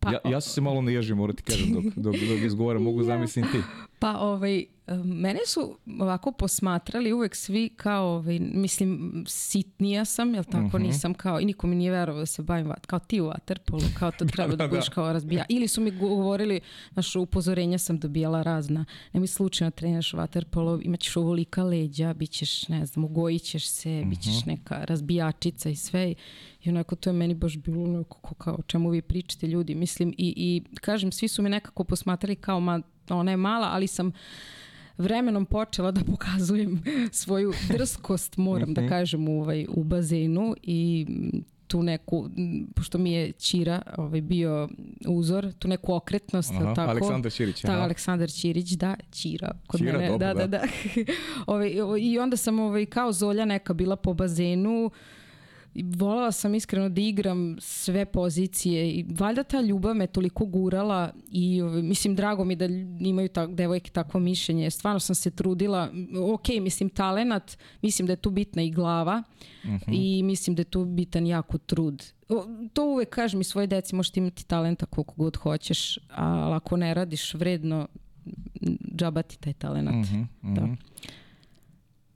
Pa, 0.00 0.12
ja, 0.12 0.18
ja 0.24 0.40
sam 0.40 0.52
se 0.52 0.60
malo 0.60 0.82
naježio, 0.82 1.16
moram 1.16 1.36
ti 1.36 1.42
kažem, 1.42 1.72
dok, 1.72 1.84
dok, 1.84 2.14
dok 2.14 2.40
izgovaram, 2.44 2.82
mogu 2.82 3.02
zamisliti 3.02 3.48
ti. 3.52 3.58
Pa 3.98 4.18
ovaj, 4.18 4.64
Mene 5.04 5.38
su 5.46 5.78
ovako 6.00 6.32
posmatrali 6.32 7.12
uvek 7.12 7.36
svi 7.36 7.68
kao, 7.76 8.06
ovaj, 8.06 8.38
mislim, 8.38 9.24
sitnija 9.28 10.04
sam, 10.04 10.34
jel 10.34 10.44
tako, 10.44 10.58
uh 10.58 10.64
mhm. 10.64 10.76
-huh. 10.76 10.86
nisam 10.86 11.14
kao, 11.14 11.40
i 11.40 11.44
niko 11.44 11.66
mi 11.66 11.76
nije 11.76 11.90
verovao 11.90 12.20
da 12.20 12.26
se 12.26 12.42
bavim, 12.42 12.72
kao 12.86 12.98
ti 12.98 13.20
u 13.20 13.24
Waterpolu, 13.24 13.94
kao 13.98 14.10
to 14.10 14.24
treba 14.32 14.50
da, 14.50 14.56
da, 14.56 14.64
da 14.64 14.68
budeš 14.68 14.88
kao 14.88 15.12
razbija. 15.12 15.44
Ili 15.48 15.68
su 15.68 15.80
mi 15.80 15.90
govorili, 15.90 16.60
znaš, 16.92 17.16
upozorenja 17.16 17.78
sam 17.78 17.98
dobijala 17.98 18.42
razna, 18.42 18.84
nemoj 19.12 19.26
slučajno 19.26 19.70
treniraš 19.70 20.12
Waterpolo, 20.12 20.80
imaćeš 20.84 21.16
ovolika 21.16 21.62
leđa, 21.62 22.14
bit 22.14 22.30
ćeš, 22.30 22.68
ne 22.68 22.86
znam, 22.86 23.04
ugojit 23.04 23.42
ćeš 23.42 23.68
se, 23.68 23.90
uh 23.90 23.94
-huh. 23.94 24.10
bit 24.10 24.22
ćeš 24.22 24.40
mhm. 24.40 24.50
neka 24.50 24.84
razbijačica 24.84 25.68
i 25.68 25.76
sve. 25.76 26.14
I 26.62 26.68
onako 26.68 26.96
to 26.96 27.10
je 27.10 27.14
meni 27.14 27.34
baš 27.34 27.56
bilo 27.56 27.84
onako 27.84 28.34
kao 28.34 28.54
o 28.54 28.62
čemu 28.62 28.90
vi 28.90 29.02
pričate 29.02 29.46
ljudi, 29.46 29.74
mislim, 29.74 30.14
i, 30.18 30.34
i 30.36 30.62
kažem, 30.80 31.12
svi 31.12 31.28
su 31.28 31.42
me 31.42 31.48
nekako 31.48 31.84
posmatrali 31.84 32.36
kao, 32.36 32.60
ma, 32.60 32.82
ona 33.10 33.30
je 33.30 33.36
mala, 33.36 33.68
ali 33.72 33.86
sam 33.86 34.12
vremenom 34.98 35.46
počela 35.46 35.90
da 35.90 36.00
pokazujem 36.04 36.82
svoju 37.12 37.52
drskost, 37.68 38.36
moram 38.36 38.74
da 38.74 38.80
mhm. 38.80 38.88
kažem, 38.88 39.28
u, 39.28 39.40
ovaj, 39.40 39.66
u 39.68 39.84
bazenu 39.84 40.54
i 40.62 41.06
tu 41.66 41.82
neku, 41.82 42.30
pošto 42.74 42.98
mi 42.98 43.12
je 43.12 43.32
Ćira 43.32 43.82
ovaj, 43.96 44.20
bio 44.20 44.68
uzor, 45.06 45.52
tu 45.52 45.68
neku 45.68 45.94
okretnost. 45.94 46.50
Aha, 46.50 46.74
tako, 46.74 46.90
Aleksandar 46.90 47.32
Ćirić. 47.32 47.60
Ta, 47.60 47.72
Aleksandar 47.72 48.28
Ćirić, 48.28 48.70
da, 48.70 48.96
Ćira. 49.12 49.50
Kod 49.66 49.80
Ćira, 49.80 49.92
mene, 49.92 50.08
dobro, 50.08 50.26
da, 50.26 50.34
da, 50.34 50.46
da. 50.46 50.58
da. 50.58 50.62
ovaj, 51.52 51.72
I 52.00 52.18
onda 52.18 52.36
sam 52.36 52.58
ovaj, 52.58 52.86
kao 52.86 53.12
Zolja 53.12 53.44
neka 53.44 53.74
bila 53.74 53.96
po 53.96 54.14
bazenu, 54.14 54.86
uh, 54.86 54.92
volala 55.74 56.32
sam 56.32 56.54
iskreno 56.54 56.88
da 56.88 57.00
igram 57.00 57.56
sve 57.60 58.04
pozicije 58.06 58.90
i 58.90 59.06
valjda 59.18 59.42
ta 59.42 59.60
ljubav 59.60 59.94
me 59.94 60.06
toliko 60.06 60.46
gurala 60.46 61.12
i 61.30 61.62
mislim 61.62 62.16
drago 62.16 62.44
mi 62.44 62.56
da 62.56 62.64
imaju 63.00 63.28
tak, 63.28 63.54
devojke 63.54 63.90
takvo 63.90 64.20
mišljenje. 64.20 64.70
Stvarno 64.70 65.00
sam 65.00 65.14
se 65.14 65.30
trudila, 65.30 65.90
ok, 66.32 66.48
mislim 66.60 66.88
talenat, 66.88 67.58
mislim 67.82 68.06
da 68.06 68.12
je 68.12 68.16
tu 68.16 68.30
bitna 68.30 68.62
i 68.62 68.70
glava 68.70 69.22
uh 69.64 69.70
mhm. 69.70 69.76
-huh. 69.76 70.18
i 70.18 70.22
mislim 70.22 70.56
da 70.56 70.60
je 70.60 70.64
tu 70.64 70.84
bitan 70.84 71.26
jako 71.26 71.58
trud. 71.58 72.04
To 72.72 72.84
uvek 72.84 73.08
kažem 73.08 73.40
i 73.40 73.44
svoje 73.44 73.66
deci, 73.66 73.94
možeš 73.94 74.16
imati 74.16 74.46
talenta 74.46 74.86
koliko 74.86 75.14
god 75.16 75.36
hoćeš, 75.36 75.98
ali 76.08 76.54
ako 76.54 76.76
ne 76.76 76.94
radiš 76.94 77.34
vredno, 77.34 77.88
džabati 78.96 79.38
taj 79.38 79.52
talenat. 79.52 79.94
Uh 79.94 80.00
-huh, 80.00 80.26
uh 80.42 80.48
-huh. 80.48 80.54
Da. 80.54 80.76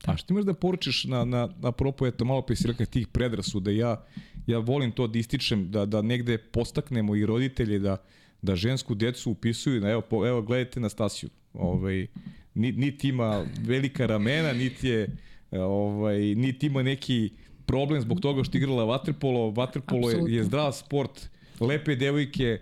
A 0.07 0.17
što 0.17 0.35
imaš 0.35 0.45
da 0.45 0.55
poručiš 0.55 1.05
na, 1.05 1.25
na, 1.25 1.49
na 1.61 1.73
propo, 1.73 2.07
eto 2.07 2.25
malo 2.25 2.43
pre 2.43 2.57
si 2.57 2.67
rekao 2.67 2.87
tih 2.87 3.09
predrasuda, 3.09 3.71
ja, 3.71 4.05
ja 4.47 4.59
volim 4.59 4.93
to 4.93 5.07
da 5.07 5.19
ističem, 5.19 5.71
da, 5.71 5.87
da 5.87 6.03
negde 6.03 6.39
postaknemo 6.39 7.17
i 7.17 7.27
roditelje 7.27 7.79
da, 7.79 7.97
da 8.43 8.57
žensku 8.57 8.95
decu 8.95 9.31
upisuju, 9.31 9.81
na, 9.81 9.91
evo, 9.91 10.01
po, 10.01 10.27
evo 10.27 10.43
gledajte 10.43 10.81
Nastasiju, 10.81 11.31
ovaj, 11.55 12.07
niti 12.55 13.09
ima 13.09 13.47
velika 13.61 14.07
ramena, 14.07 14.53
niti 14.53 14.89
je 14.89 15.09
ovaj, 15.51 16.19
niti 16.19 16.67
ima 16.67 16.83
neki 16.83 17.31
problem 17.67 18.01
zbog 18.01 18.21
toga 18.21 18.45
što 18.45 18.59
igrala 18.59 18.85
vaterpolo, 18.85 19.51
vaterpolo 19.51 20.11
je, 20.11 20.35
je 20.35 20.45
zdrav 20.45 20.73
sport, 20.73 21.29
lepe 21.61 21.97
devojke, 21.97 22.59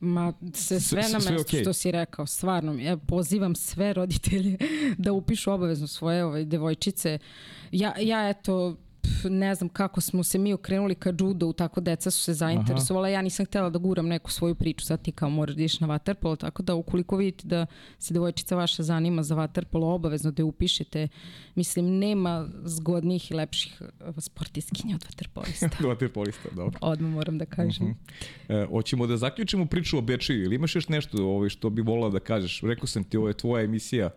Ma, 0.00 0.32
se 0.54 0.80
sve, 0.80 1.02
na 1.02 1.18
mesto 1.18 1.32
okay. 1.32 1.60
što 1.62 1.72
si 1.72 1.90
rekao, 1.90 2.26
stvarno. 2.26 2.72
Ja 2.72 2.96
pozivam 2.96 3.54
sve 3.54 3.92
roditelje 3.92 4.58
da 4.98 5.12
upišu 5.12 5.52
obavezno 5.52 5.86
svoje 5.86 6.24
ovaj, 6.24 6.44
devojčice. 6.44 7.18
Ja, 7.72 7.94
ja 8.00 8.28
eto, 8.28 8.76
ne 9.30 9.54
znam 9.54 9.68
kako 9.68 10.00
smo 10.00 10.22
se 10.22 10.38
mi 10.38 10.52
okrenuli 10.52 10.94
ka 10.94 11.12
judo, 11.20 11.52
tako 11.52 11.80
deca 11.80 12.10
su 12.10 12.22
se 12.22 12.34
zainteresovala. 12.34 13.06
Aha. 13.06 13.12
Ja 13.12 13.22
nisam 13.22 13.46
htela 13.46 13.70
da 13.70 13.78
guram 13.78 14.06
neku 14.06 14.30
svoju 14.30 14.54
priču, 14.54 14.86
sad 14.86 15.02
ti 15.02 15.12
kao 15.12 15.30
moraš 15.30 15.56
da 15.56 15.62
iš 15.62 15.80
na 15.80 15.86
vaterpolo, 15.86 16.36
tako 16.36 16.62
da 16.62 16.74
ukoliko 16.74 17.16
vidite 17.16 17.48
da 17.48 17.66
se 17.98 18.14
devojčica 18.14 18.56
vaša 18.56 18.82
zanima 18.82 19.22
za 19.22 19.34
vaterpolo, 19.34 19.94
obavezno 19.94 20.30
da 20.30 20.40
je 20.40 20.44
upišete. 20.44 21.08
Mislim, 21.54 21.98
nema 21.98 22.48
zgodnijih 22.64 23.30
i 23.30 23.34
lepših 23.34 23.82
sportistkinja 24.18 24.94
od 24.94 25.04
vaterpolista. 25.04 25.68
vaterpolista, 25.88 26.48
dobro. 26.52 26.78
Odmah 26.80 27.10
moram 27.10 27.38
da 27.38 27.46
kažem. 27.46 27.86
Uh 27.86 27.92
-huh. 28.48 28.62
e, 28.62 28.66
hoćemo 28.66 29.06
da 29.06 29.16
zaključimo 29.16 29.66
priču 29.66 29.98
o 29.98 30.00
Bečiju 30.00 30.44
ili 30.44 30.54
imaš 30.54 30.74
još 30.74 30.88
nešto 30.88 31.26
ovaj, 31.26 31.48
što 31.48 31.70
bi 31.70 31.82
volao 31.82 32.10
da 32.10 32.20
kažeš? 32.20 32.60
Rekao 32.62 32.86
sam 32.86 33.04
ti, 33.04 33.16
ovo 33.16 33.28
je 33.28 33.34
tvoja 33.34 33.64
emisija 33.64 34.10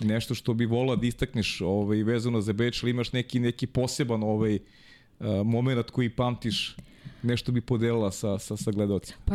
nešto 0.00 0.34
što 0.34 0.54
bi 0.54 0.66
volao 0.66 0.96
da 0.96 1.06
istakneš 1.06 1.60
ovaj, 1.60 2.02
vezano 2.02 2.40
za 2.40 2.52
Beč, 2.52 2.82
ili 2.82 2.90
imaš 2.90 3.12
neki, 3.12 3.38
neki 3.38 3.66
poseban 3.66 4.22
ovaj, 4.22 4.54
uh, 4.54 5.26
moment 5.44 5.90
koji 5.90 6.10
pamtiš 6.10 6.76
nešto 7.22 7.52
bi 7.52 7.60
podelila 7.60 8.10
sa, 8.12 8.38
sa, 8.38 8.56
sa 8.56 8.70
gledalcima? 8.70 9.18
Pa 9.24 9.34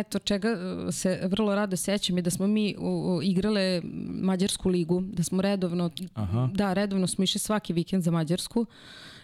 eto, 0.00 0.18
čega 0.18 0.56
se 0.92 1.20
vrlo 1.24 1.54
rado 1.54 1.76
sećam 1.76 2.16
je 2.16 2.22
da 2.22 2.30
smo 2.30 2.46
mi 2.46 2.76
igrale 3.22 3.82
Mađarsku 4.22 4.68
ligu, 4.68 5.00
da 5.00 5.22
smo 5.22 5.42
redovno, 5.42 5.90
Aha. 6.14 6.48
da, 6.54 6.72
redovno 6.72 7.06
smo 7.06 7.24
išli 7.24 7.38
svaki 7.38 7.72
vikend 7.72 8.02
za 8.02 8.10
Mađarsku. 8.10 8.60
Uh, 8.60 8.66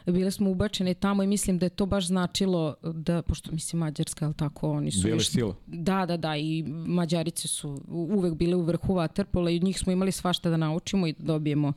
bile 0.06 0.30
smo 0.30 0.50
ubačene 0.50 0.94
tamo 0.94 1.22
i 1.22 1.26
mislim 1.26 1.58
da 1.58 1.66
je 1.66 1.70
to 1.70 1.86
baš 1.86 2.06
značilo 2.06 2.74
da, 2.82 3.22
pošto 3.22 3.52
mislim 3.52 3.80
Mađarska, 3.80 4.24
ali 4.24 4.34
tako, 4.34 4.70
oni 4.70 4.90
su... 4.90 5.02
Bile 5.02 5.20
sila. 5.20 5.54
Da, 5.66 6.06
da, 6.06 6.16
da, 6.16 6.36
i 6.36 6.62
Mađarice 6.86 7.48
su 7.48 7.80
uvek 7.88 8.34
bile 8.34 8.56
u 8.56 8.62
vrhu 8.62 8.94
Waterpola 8.94 9.52
i 9.52 9.56
od 9.56 9.62
njih 9.62 9.78
smo 9.78 9.92
imali 9.92 10.12
svašta 10.12 10.50
da 10.50 10.56
naučimo 10.56 11.06
i 11.06 11.12
da 11.12 11.24
dobijemo 11.24 11.72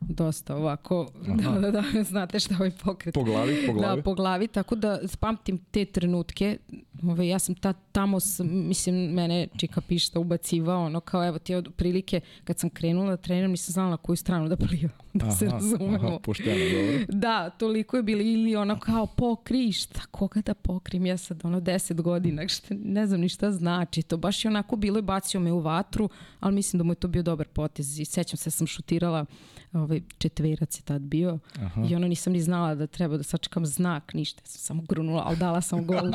dosta 0.00 0.56
ovako, 0.56 1.06
Aha. 1.28 1.58
da, 1.60 1.60
da, 1.70 1.82
da, 1.92 2.02
znate 2.02 2.40
šta 2.40 2.54
ovaj 2.54 2.70
pokret. 2.84 3.14
Po 3.14 3.24
glavi, 3.24 3.66
po 3.66 3.72
glavi. 3.72 3.96
Da, 3.96 4.02
po 4.02 4.14
glavi, 4.14 4.48
tako 4.48 4.74
da 4.74 4.98
pamtim 5.20 5.58
te 5.58 5.84
trenutke. 5.84 6.58
Ove, 7.02 7.28
ja 7.28 7.38
sam 7.38 7.54
ta, 7.54 7.72
tamo, 7.72 8.20
sam, 8.20 8.48
mislim, 8.68 8.94
mene 8.94 9.48
Čika 9.56 9.80
Pišta 9.80 10.20
ubacivao, 10.20 10.84
ono 10.84 11.00
kao 11.00 11.26
evo 11.26 11.38
ti 11.38 11.54
od 11.54 11.72
prilike, 11.76 12.20
kad 12.44 12.58
sam 12.58 12.70
krenula 12.70 13.10
da 13.10 13.16
treniram, 13.16 13.50
nisam 13.50 13.72
znala 13.72 13.90
na 13.90 13.96
koju 13.96 14.16
stranu 14.16 14.48
da 14.48 14.56
plivam, 14.56 14.90
da 15.14 15.26
aha, 15.26 15.34
se 15.34 15.46
razumemo. 15.46 16.08
Aha, 16.08 16.18
pošteno, 16.22 16.64
dobro. 16.72 17.06
Da, 17.08 17.50
toliko 17.50 17.96
je 17.96 18.02
bili, 18.02 18.32
ili 18.32 18.56
ono 18.56 18.80
kao 18.80 19.06
pokri, 19.06 19.72
šta, 19.72 20.00
koga 20.10 20.40
da 20.40 20.54
pokrim, 20.54 21.06
ja 21.06 21.16
sad 21.16 21.40
ono 21.44 21.60
deset 21.60 22.00
godina, 22.00 22.48
šta, 22.48 22.74
ne 22.74 23.06
znam 23.06 23.20
ni 23.20 23.28
šta 23.28 23.52
znači 23.52 24.02
to, 24.02 24.16
baš 24.16 24.44
je 24.44 24.48
onako 24.48 24.76
bilo 24.76 24.98
i 24.98 25.02
bacio 25.02 25.40
me 25.40 25.52
u 25.52 25.60
vatru, 25.60 26.08
ali 26.40 26.54
mislim 26.54 26.78
da 26.78 26.84
mu 26.84 26.92
je 26.92 26.96
to 26.96 27.08
bio 27.08 27.22
dobar 27.22 27.48
potez 27.48 27.98
i 27.98 28.04
sećam 28.04 28.36
se 28.36 28.46
da 28.46 28.50
sam 28.50 28.66
šutirala 28.66 29.26
ovaj, 29.74 30.00
četverac 30.18 30.78
je 30.78 30.82
tad 30.82 31.02
bio 31.02 31.38
Aha. 31.62 31.86
i 31.90 31.94
ono 31.94 32.08
nisam 32.08 32.32
ni 32.32 32.40
znala 32.40 32.74
da 32.74 32.86
treba 32.86 33.16
da 33.16 33.22
sačekam 33.22 33.66
znak, 33.66 34.14
ništa, 34.14 34.42
sam 34.44 34.60
samo 34.60 34.82
grunula, 34.88 35.22
ali 35.26 35.36
dala 35.36 35.60
sam 35.60 35.86
gol. 35.86 36.12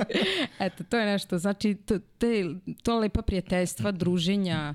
Eto, 0.66 0.84
to 0.84 0.98
je 0.98 1.06
nešto, 1.06 1.38
znači 1.38 1.74
to, 1.74 1.98
te, 2.18 2.44
to 2.82 2.98
lepa 2.98 3.22
prijateljstva, 3.22 3.92
druženja, 3.92 4.74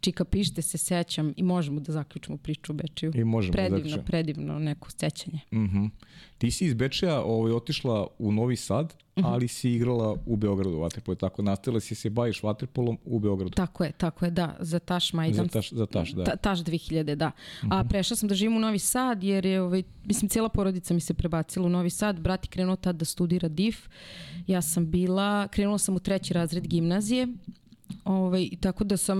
čika 0.00 0.24
pište 0.24 0.62
se 0.62 0.78
sećam 0.78 1.32
i 1.36 1.42
možemo 1.42 1.80
da 1.80 1.92
zaključimo 1.92 2.36
priču 2.36 2.72
o 2.72 2.74
Bečiju. 2.74 3.12
I 3.14 3.24
možemo 3.24 3.52
da 3.52 3.56
predivno, 3.56 3.96
da 3.96 4.02
predivno 4.02 4.58
neko 4.58 4.90
sećanje. 4.90 5.40
Uh 5.50 5.58
mhm. 5.58 5.76
-huh. 5.76 5.90
Ti 6.38 6.50
si 6.50 6.66
iz 6.66 6.74
Bečeja 6.74 7.22
ovaj, 7.22 7.52
otišla 7.52 8.06
u 8.18 8.32
Novi 8.32 8.56
Sad, 8.56 8.94
mhm. 9.18 9.26
ali 9.26 9.48
si 9.48 9.70
igrala 9.70 10.16
u 10.26 10.36
Beogradu 10.36 10.78
vaterpolo. 10.78 11.14
Tako, 11.14 11.42
nastavila 11.42 11.80
si 11.80 11.94
se 11.94 12.10
baviš 12.10 12.42
vaterpolom 12.42 12.98
u 13.04 13.18
Beogradu. 13.18 13.50
Tako 13.50 13.84
je, 13.84 13.92
tako 13.92 14.24
je, 14.24 14.30
da. 14.30 14.56
Za 14.60 14.78
Taš 14.78 15.12
Majdan. 15.12 15.44
Za 15.44 15.52
Taš, 15.52 15.72
za 15.72 15.86
taš 15.86 16.12
da. 16.12 16.24
Ta, 16.24 16.36
taš 16.36 16.58
2000, 16.58 17.14
da. 17.14 17.26
Uh 17.26 17.68
-huh. 17.68 17.74
A 17.76 17.80
mhm. 17.80 17.88
prešla 17.88 18.16
sam 18.16 18.28
da 18.28 18.34
živim 18.34 18.56
u 18.56 18.60
Novi 18.60 18.78
Sad, 18.78 19.24
jer 19.24 19.46
je, 19.46 19.60
ovaj, 19.60 19.82
mislim, 20.04 20.28
cijela 20.28 20.48
porodica 20.48 20.94
mi 20.94 21.00
se 21.00 21.14
prebacila 21.14 21.66
u 21.66 21.70
Novi 21.70 21.90
Sad. 21.90 22.20
Brat 22.20 22.44
je 22.44 22.48
krenuo 22.48 22.76
tad 22.76 22.96
da 22.96 23.04
studira 23.04 23.48
DIF. 23.48 23.88
Ja 24.46 24.62
sam 24.62 24.90
bila, 24.90 25.48
krenula 25.48 25.78
sam 25.78 25.96
u 25.96 25.98
treći 25.98 26.34
razred 26.34 26.66
gimnazije 26.66 27.28
Ovaj, 28.04 28.48
tako 28.60 28.84
da 28.84 28.96
sam 28.96 29.18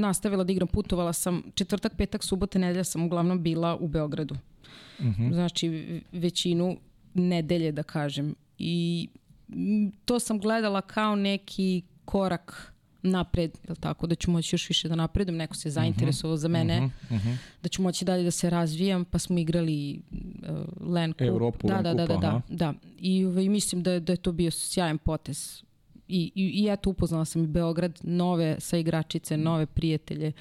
nastavila 0.00 0.44
da 0.44 0.52
igram, 0.52 0.68
putovala 0.68 1.12
sam 1.12 1.42
četvrtak, 1.54 1.96
petak, 1.96 2.24
subota, 2.24 2.58
nedelja 2.58 2.84
sam 2.84 3.02
uglavnom 3.02 3.42
bila 3.42 3.76
u 3.76 3.88
Beogradu. 3.88 4.36
Mhm. 5.00 5.08
-huh. 5.10 5.32
Znači 5.32 6.00
većinu 6.12 6.76
nedelje 7.14 7.72
da 7.72 7.82
kažem. 7.82 8.34
I 8.58 9.08
to 10.04 10.20
sam 10.20 10.38
gledala 10.38 10.80
kao 10.80 11.16
neki 11.16 11.82
korak 12.04 12.72
napred, 13.02 13.58
je 13.68 13.74
tako, 13.74 14.06
da 14.06 14.14
ću 14.14 14.30
moći 14.30 14.54
još 14.54 14.68
više 14.68 14.88
da 14.88 14.94
napredujem, 14.94 15.36
neko 15.36 15.54
se 15.54 15.70
zainteresovao 15.70 16.34
uh 16.34 16.38
-huh, 16.38 16.42
za 16.42 16.48
mene, 16.48 16.84
uh 16.84 16.90
-huh, 17.10 17.14
uh 17.14 17.24
-huh. 17.24 17.36
da 17.62 17.68
ću 17.68 17.82
moći 17.82 18.04
dalje 18.04 18.24
da 18.24 18.30
se 18.30 18.50
razvijam, 18.50 19.04
pa 19.04 19.18
smo 19.18 19.38
igrali 19.38 20.00
uh, 20.00 20.88
Len 20.88 21.12
Cup. 21.12 21.20
Europu, 21.20 21.68
da, 21.68 21.74
Len 21.74 21.82
da, 21.82 21.94
da, 21.94 22.06
da, 22.06 22.16
da, 22.16 22.42
da. 22.48 22.74
I, 22.98 23.24
ovaj, 23.24 23.48
mislim 23.48 23.82
da, 23.82 24.00
da 24.00 24.12
je 24.12 24.16
to 24.16 24.32
bio 24.32 24.50
sjajan 24.50 24.98
potez 24.98 25.62
i, 26.08 26.32
i, 26.34 26.62
i 26.62 26.68
eto 26.68 26.90
upoznala 26.90 27.24
sam 27.24 27.44
i 27.44 27.46
Beograd, 27.46 28.00
nove 28.02 28.56
sa 28.60 28.76
igračice, 28.76 29.36
nove 29.36 29.66
prijatelje 29.66 30.32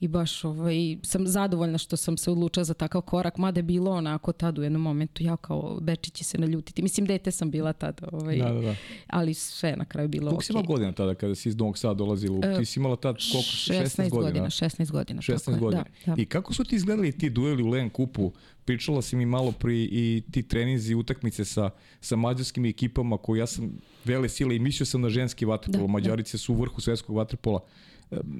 i 0.00 0.08
baš 0.08 0.44
ovaj, 0.44 0.96
sam 1.02 1.26
zadovoljna 1.26 1.78
što 1.78 1.96
sam 1.96 2.16
se 2.16 2.30
odlučila 2.30 2.64
za 2.64 2.74
takav 2.74 3.00
korak, 3.00 3.38
mada 3.38 3.58
je 3.58 3.62
bilo 3.62 3.90
onako 3.90 4.32
tad 4.32 4.58
u 4.58 4.62
jednom 4.62 4.82
momentu, 4.82 5.22
ja 5.22 5.36
kao 5.36 5.78
Bečić 5.80 6.14
će 6.14 6.24
se 6.24 6.38
naljutiti. 6.38 6.82
Mislim, 6.82 7.06
dete 7.06 7.30
sam 7.30 7.50
bila 7.50 7.72
tada, 7.72 8.08
ovaj, 8.12 8.36
da, 8.36 8.52
da, 8.52 8.60
da. 8.60 8.74
ali 9.06 9.34
sve 9.34 9.76
na 9.76 9.84
kraju 9.84 10.08
bilo 10.08 10.26
Koliko 10.26 10.42
si 10.42 10.52
imala 10.52 10.66
godina 10.66 10.92
tada 10.92 11.14
kada 11.14 11.34
si 11.34 11.48
iz 11.48 11.56
Novog 11.56 11.78
Sada 11.78 11.94
dolazila? 11.94 12.36
Uh, 12.36 12.58
ti 12.58 12.64
si 12.64 12.80
imala 12.80 12.96
tad 12.96 13.16
koliko? 13.32 13.50
16, 13.50 14.02
16 14.02 14.10
godina. 14.10 14.46
16 14.46 14.90
godina. 14.90 15.20
16 15.20 15.58
godina. 15.58 15.84
Da, 16.06 16.14
da. 16.14 16.22
I 16.22 16.26
kako 16.26 16.54
su 16.54 16.64
ti 16.64 16.76
izgledali 16.76 17.12
ti 17.12 17.30
dueli 17.30 17.62
u 17.62 17.68
Len 17.68 17.90
Kupu? 17.90 18.32
Pričala 18.64 19.02
si 19.02 19.16
mi 19.16 19.26
malo 19.26 19.52
pri 19.52 19.88
i 19.92 20.22
ti 20.30 20.42
treninzi, 20.42 20.94
utakmice 20.94 21.44
sa, 21.44 21.70
sa 22.00 22.16
mađarskim 22.16 22.64
ekipama 22.64 23.16
koji 23.16 23.38
ja 23.38 23.46
sam 23.46 23.72
vele 24.04 24.28
sile 24.28 24.56
i 24.56 24.58
mislio 24.58 24.86
sam 24.86 25.00
na 25.00 25.08
ženski 25.08 25.44
vaterpolo. 25.44 25.82
Da, 25.82 25.86
da. 25.86 25.92
Mađarice 25.92 26.36
da. 26.36 26.38
su 26.38 26.54
u 26.54 26.56
vrhu 26.56 26.80
svetskog 26.80 27.16
vaterpola. 27.16 27.60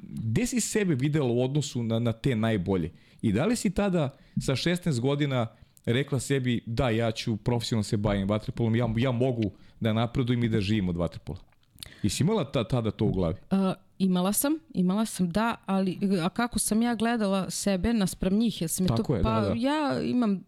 Gde 0.09 0.45
si 0.47 0.61
sebe 0.61 0.95
videla 0.95 1.31
u 1.31 1.43
odnosu 1.43 1.83
na, 1.83 1.99
na 1.99 2.13
te 2.13 2.35
najbolje? 2.35 2.91
I 3.21 3.31
da 3.31 3.45
li 3.45 3.55
si 3.55 3.69
tada 3.69 4.09
sa 4.39 4.55
16 4.55 4.99
godina 4.99 5.47
rekla 5.85 6.19
sebi 6.19 6.63
da 6.65 6.89
ja 6.89 7.11
ću 7.11 7.37
profesionalno 7.37 7.83
se 7.83 7.97
bavim 7.97 8.27
vaterpolom, 8.27 8.75
ja, 8.75 8.93
ja 8.97 9.11
mogu 9.11 9.51
da 9.79 9.93
napredujem 9.93 10.43
i 10.43 10.49
da 10.49 10.61
živim 10.61 10.89
od 10.89 10.97
vaterpola? 10.97 11.39
I 12.03 12.09
si 12.09 12.23
imala 12.23 12.51
ta, 12.51 12.63
tada 12.63 12.91
to 12.91 13.05
u 13.05 13.11
glavi? 13.11 13.35
Uh, 13.51 13.57
Imala 14.01 14.33
sam, 14.33 14.59
imala 14.73 15.05
sam 15.05 15.29
da, 15.29 15.55
ali 15.65 15.99
a 16.23 16.29
kako 16.29 16.59
sam 16.59 16.81
ja 16.81 16.95
gledala 16.95 17.49
sebe 17.49 17.93
naspram 17.93 18.33
njih, 18.33 18.61
jel 18.61 18.67
sam 18.67 18.87
tako 18.87 19.03
to, 19.03 19.15
je, 19.15 19.23
pa 19.23 19.41
da, 19.41 19.47
da. 19.47 19.53
ja 19.57 20.01
imam, 20.01 20.43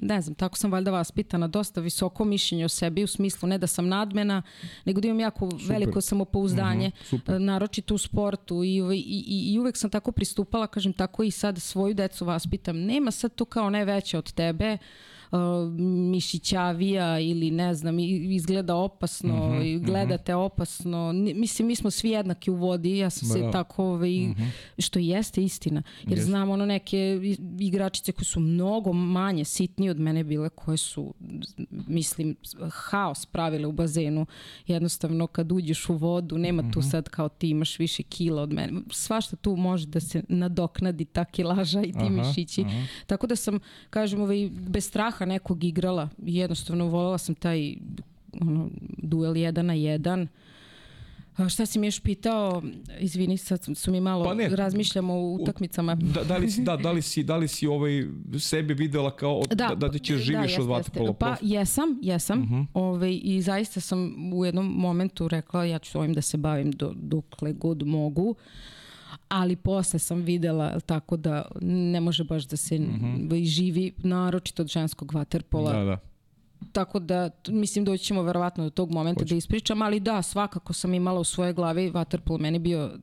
ne 0.00 0.20
znam, 0.20 0.34
tako 0.34 0.56
sam 0.56 0.72
valjda 0.72 0.90
vaspitana, 0.90 1.48
dosta 1.48 1.80
visoko 1.80 2.24
mišljenje 2.24 2.64
o 2.64 2.68
sebi 2.68 3.04
u 3.04 3.06
smislu 3.06 3.48
ne 3.48 3.58
da 3.58 3.66
sam 3.66 3.88
nadmena, 3.88 4.42
nego 4.84 5.00
da 5.00 5.08
imam 5.08 5.20
jako 5.20 5.50
super. 5.50 5.66
veliko 5.68 6.00
samopouzdanje, 6.00 6.90
uh 7.12 7.18
-huh, 7.18 7.38
naročito 7.38 7.94
u 7.94 7.98
sportu 7.98 8.64
i, 8.64 8.76
i, 8.76 9.24
i, 9.26 9.52
i 9.54 9.58
uvek 9.58 9.76
sam 9.76 9.90
tako 9.90 10.12
pristupala, 10.12 10.66
kažem 10.66 10.92
tako 10.92 11.22
i 11.22 11.30
sad 11.30 11.58
svoju 11.62 11.94
decu 11.94 12.24
vaspitam. 12.24 12.76
Nema 12.76 13.10
sad 13.10 13.34
to 13.34 13.44
kao 13.44 13.70
ne 13.70 13.84
veće 13.84 14.18
od 14.18 14.32
tebe, 14.32 14.72
uh, 14.72 14.80
mišićavija 16.10 17.20
ili 17.20 17.50
ne 17.50 17.74
znam, 17.74 17.98
izgleda 17.98 18.76
opasno, 18.76 19.48
mm 19.48 19.52
-hmm, 19.52 19.84
gledate 19.84 20.32
mm 20.32 20.36
-hmm. 20.36 20.44
opasno. 20.44 21.12
Mislim, 21.12 21.68
mi 21.68 21.76
smo 21.76 21.90
svi 21.90 22.10
jednaki 22.10 22.50
u 22.50 22.54
vodi, 22.54 22.98
ja 22.98 23.10
sam 23.10 23.28
se 23.28 23.40
da. 23.40 23.50
tako, 23.50 23.84
ovaj, 23.84 24.10
mm 24.10 24.34
-hmm. 24.34 24.50
što 24.78 24.98
jeste 24.98 25.44
istina. 25.44 25.82
Jer 26.06 26.18
yes. 26.18 26.22
znam 26.22 26.50
ono 26.50 26.66
neke 26.66 27.20
igračice 27.58 28.12
koje 28.12 28.24
su 28.24 28.40
mnogo 28.40 28.92
manje, 28.92 29.44
sitnije 29.44 29.90
od 29.90 30.00
mene 30.00 30.24
bile, 30.24 30.48
koje 30.48 30.76
su, 30.76 31.14
mislim, 31.70 32.36
haos 32.70 33.26
pravile 33.26 33.66
u 33.66 33.72
bazenu. 33.72 34.26
Jednostavno, 34.66 35.26
kad 35.26 35.52
uđeš 35.52 35.88
u 35.88 35.94
vodu, 35.94 36.38
nema 36.38 36.62
mm 36.62 36.66
-hmm. 36.66 36.72
tu 36.72 36.78
mhm. 36.78 36.88
sad 36.88 37.08
kao 37.08 37.28
ti 37.28 37.48
imaš 37.50 37.78
više 37.78 38.02
kila 38.02 38.42
od 38.42 38.52
mene. 38.52 38.80
Svašta 38.90 39.36
tu 39.36 39.56
može 39.56 39.86
da 39.86 40.00
se 40.00 40.22
nadoknadi 40.28 41.04
ta 41.04 41.24
kilaža 41.24 41.80
i 41.80 41.92
ti 41.92 41.98
aha, 41.98 42.08
mišići. 42.08 42.60
Aha. 42.60 42.86
Tako 43.06 43.26
da 43.26 43.36
sam, 43.36 43.58
kažem, 43.90 44.20
ovaj, 44.20 44.50
bez 44.52 44.84
straha 44.84 45.24
nekog 45.26 45.64
igrala. 45.64 46.08
Jednostavno 46.18 46.86
volela 46.86 47.18
sam 47.18 47.34
taj 47.34 47.76
ono, 48.40 48.70
duel 48.98 49.36
jedan 49.36 49.66
na 49.66 49.74
jedan. 49.74 50.28
A 51.36 51.48
šta 51.48 51.66
si 51.66 51.78
mi 51.78 51.86
još 51.86 52.00
pitao? 52.00 52.62
Izvini, 52.98 53.36
sad 53.36 53.66
su 53.74 53.90
mi 53.90 54.00
malo, 54.00 54.24
pa 54.24 54.34
ne, 54.34 54.48
razmišljamo 54.48 55.14
o 55.14 55.32
utakmicama. 55.32 55.94
Da, 55.94 56.24
da, 56.24 56.36
li 56.36 56.50
si, 56.50 56.62
da, 56.62 56.76
da 56.76 56.92
li 56.92 57.02
si, 57.02 57.22
da 57.22 57.36
li 57.36 57.48
si 57.48 57.66
ovaj, 57.66 58.06
sebe 58.38 58.74
videla 58.74 59.16
kao 59.16 59.42
da, 59.48 59.74
da, 59.76 59.88
da 59.88 59.98
ćeš 59.98 60.16
živiš 60.20 60.56
da, 60.56 60.62
od 60.62 60.68
vaterpola? 60.68 61.12
Pa 61.12 61.36
jesam, 61.42 61.98
jesam. 62.02 62.38
Uh 62.38 62.44
mhm. 62.44 62.54
-huh. 62.54 62.66
ovaj, 62.74 63.20
I 63.22 63.42
zaista 63.42 63.80
sam 63.80 64.32
u 64.34 64.44
jednom 64.44 64.66
momentu 64.66 65.28
rekla 65.28 65.64
ja 65.64 65.78
ću 65.78 65.98
ovim 65.98 66.14
da 66.14 66.22
se 66.22 66.36
bavim 66.36 66.72
do, 66.72 66.92
dokle 66.96 67.52
god 67.52 67.86
mogu 67.86 68.34
ali 69.28 69.56
posle 69.56 69.98
sam 69.98 70.22
videla 70.22 70.80
tako 70.80 71.16
da 71.16 71.48
ne 71.60 72.00
može 72.00 72.24
baš 72.24 72.44
da 72.44 72.56
se 72.56 72.78
mm 72.78 73.28
-hmm. 73.28 73.44
živi 73.44 73.92
naročito 73.98 74.62
od 74.62 74.68
ženskog 74.68 75.14
vaterpola. 75.14 75.72
Da, 75.72 75.84
da 75.84 75.98
Tako 76.72 76.98
da, 76.98 77.30
mislim, 77.48 77.84
doći 77.84 78.04
ćemo 78.04 78.22
verovatno 78.22 78.64
do 78.64 78.70
tog 78.70 78.90
momenta 78.90 79.20
Hoće. 79.20 79.34
da 79.34 79.38
ispričam, 79.38 79.82
ali 79.82 80.00
da, 80.00 80.22
svakako 80.22 80.72
sam 80.72 80.94
imala 80.94 81.20
u 81.20 81.24
svojoj 81.24 81.52
glavi 81.52 81.90
Waterpolo, 81.90 82.40
meni 82.40 82.58
bio 82.58 82.98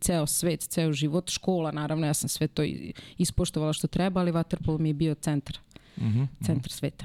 ceo 0.00 0.26
svet, 0.26 0.60
ceo 0.60 0.92
život, 0.92 1.30
škola, 1.30 1.72
naravno, 1.72 2.06
ja 2.06 2.14
sam 2.14 2.28
sve 2.28 2.48
to 2.48 2.62
ispoštovala 3.18 3.72
što 3.72 3.86
treba, 3.86 4.20
ali 4.20 4.32
Waterpolo 4.32 4.78
mi 4.78 4.88
je 4.88 4.94
bio 4.94 5.14
centar, 5.14 5.58
mhm, 5.96 6.08
-huh, 6.08 6.26
centar 6.46 6.72
sveta. 6.72 7.04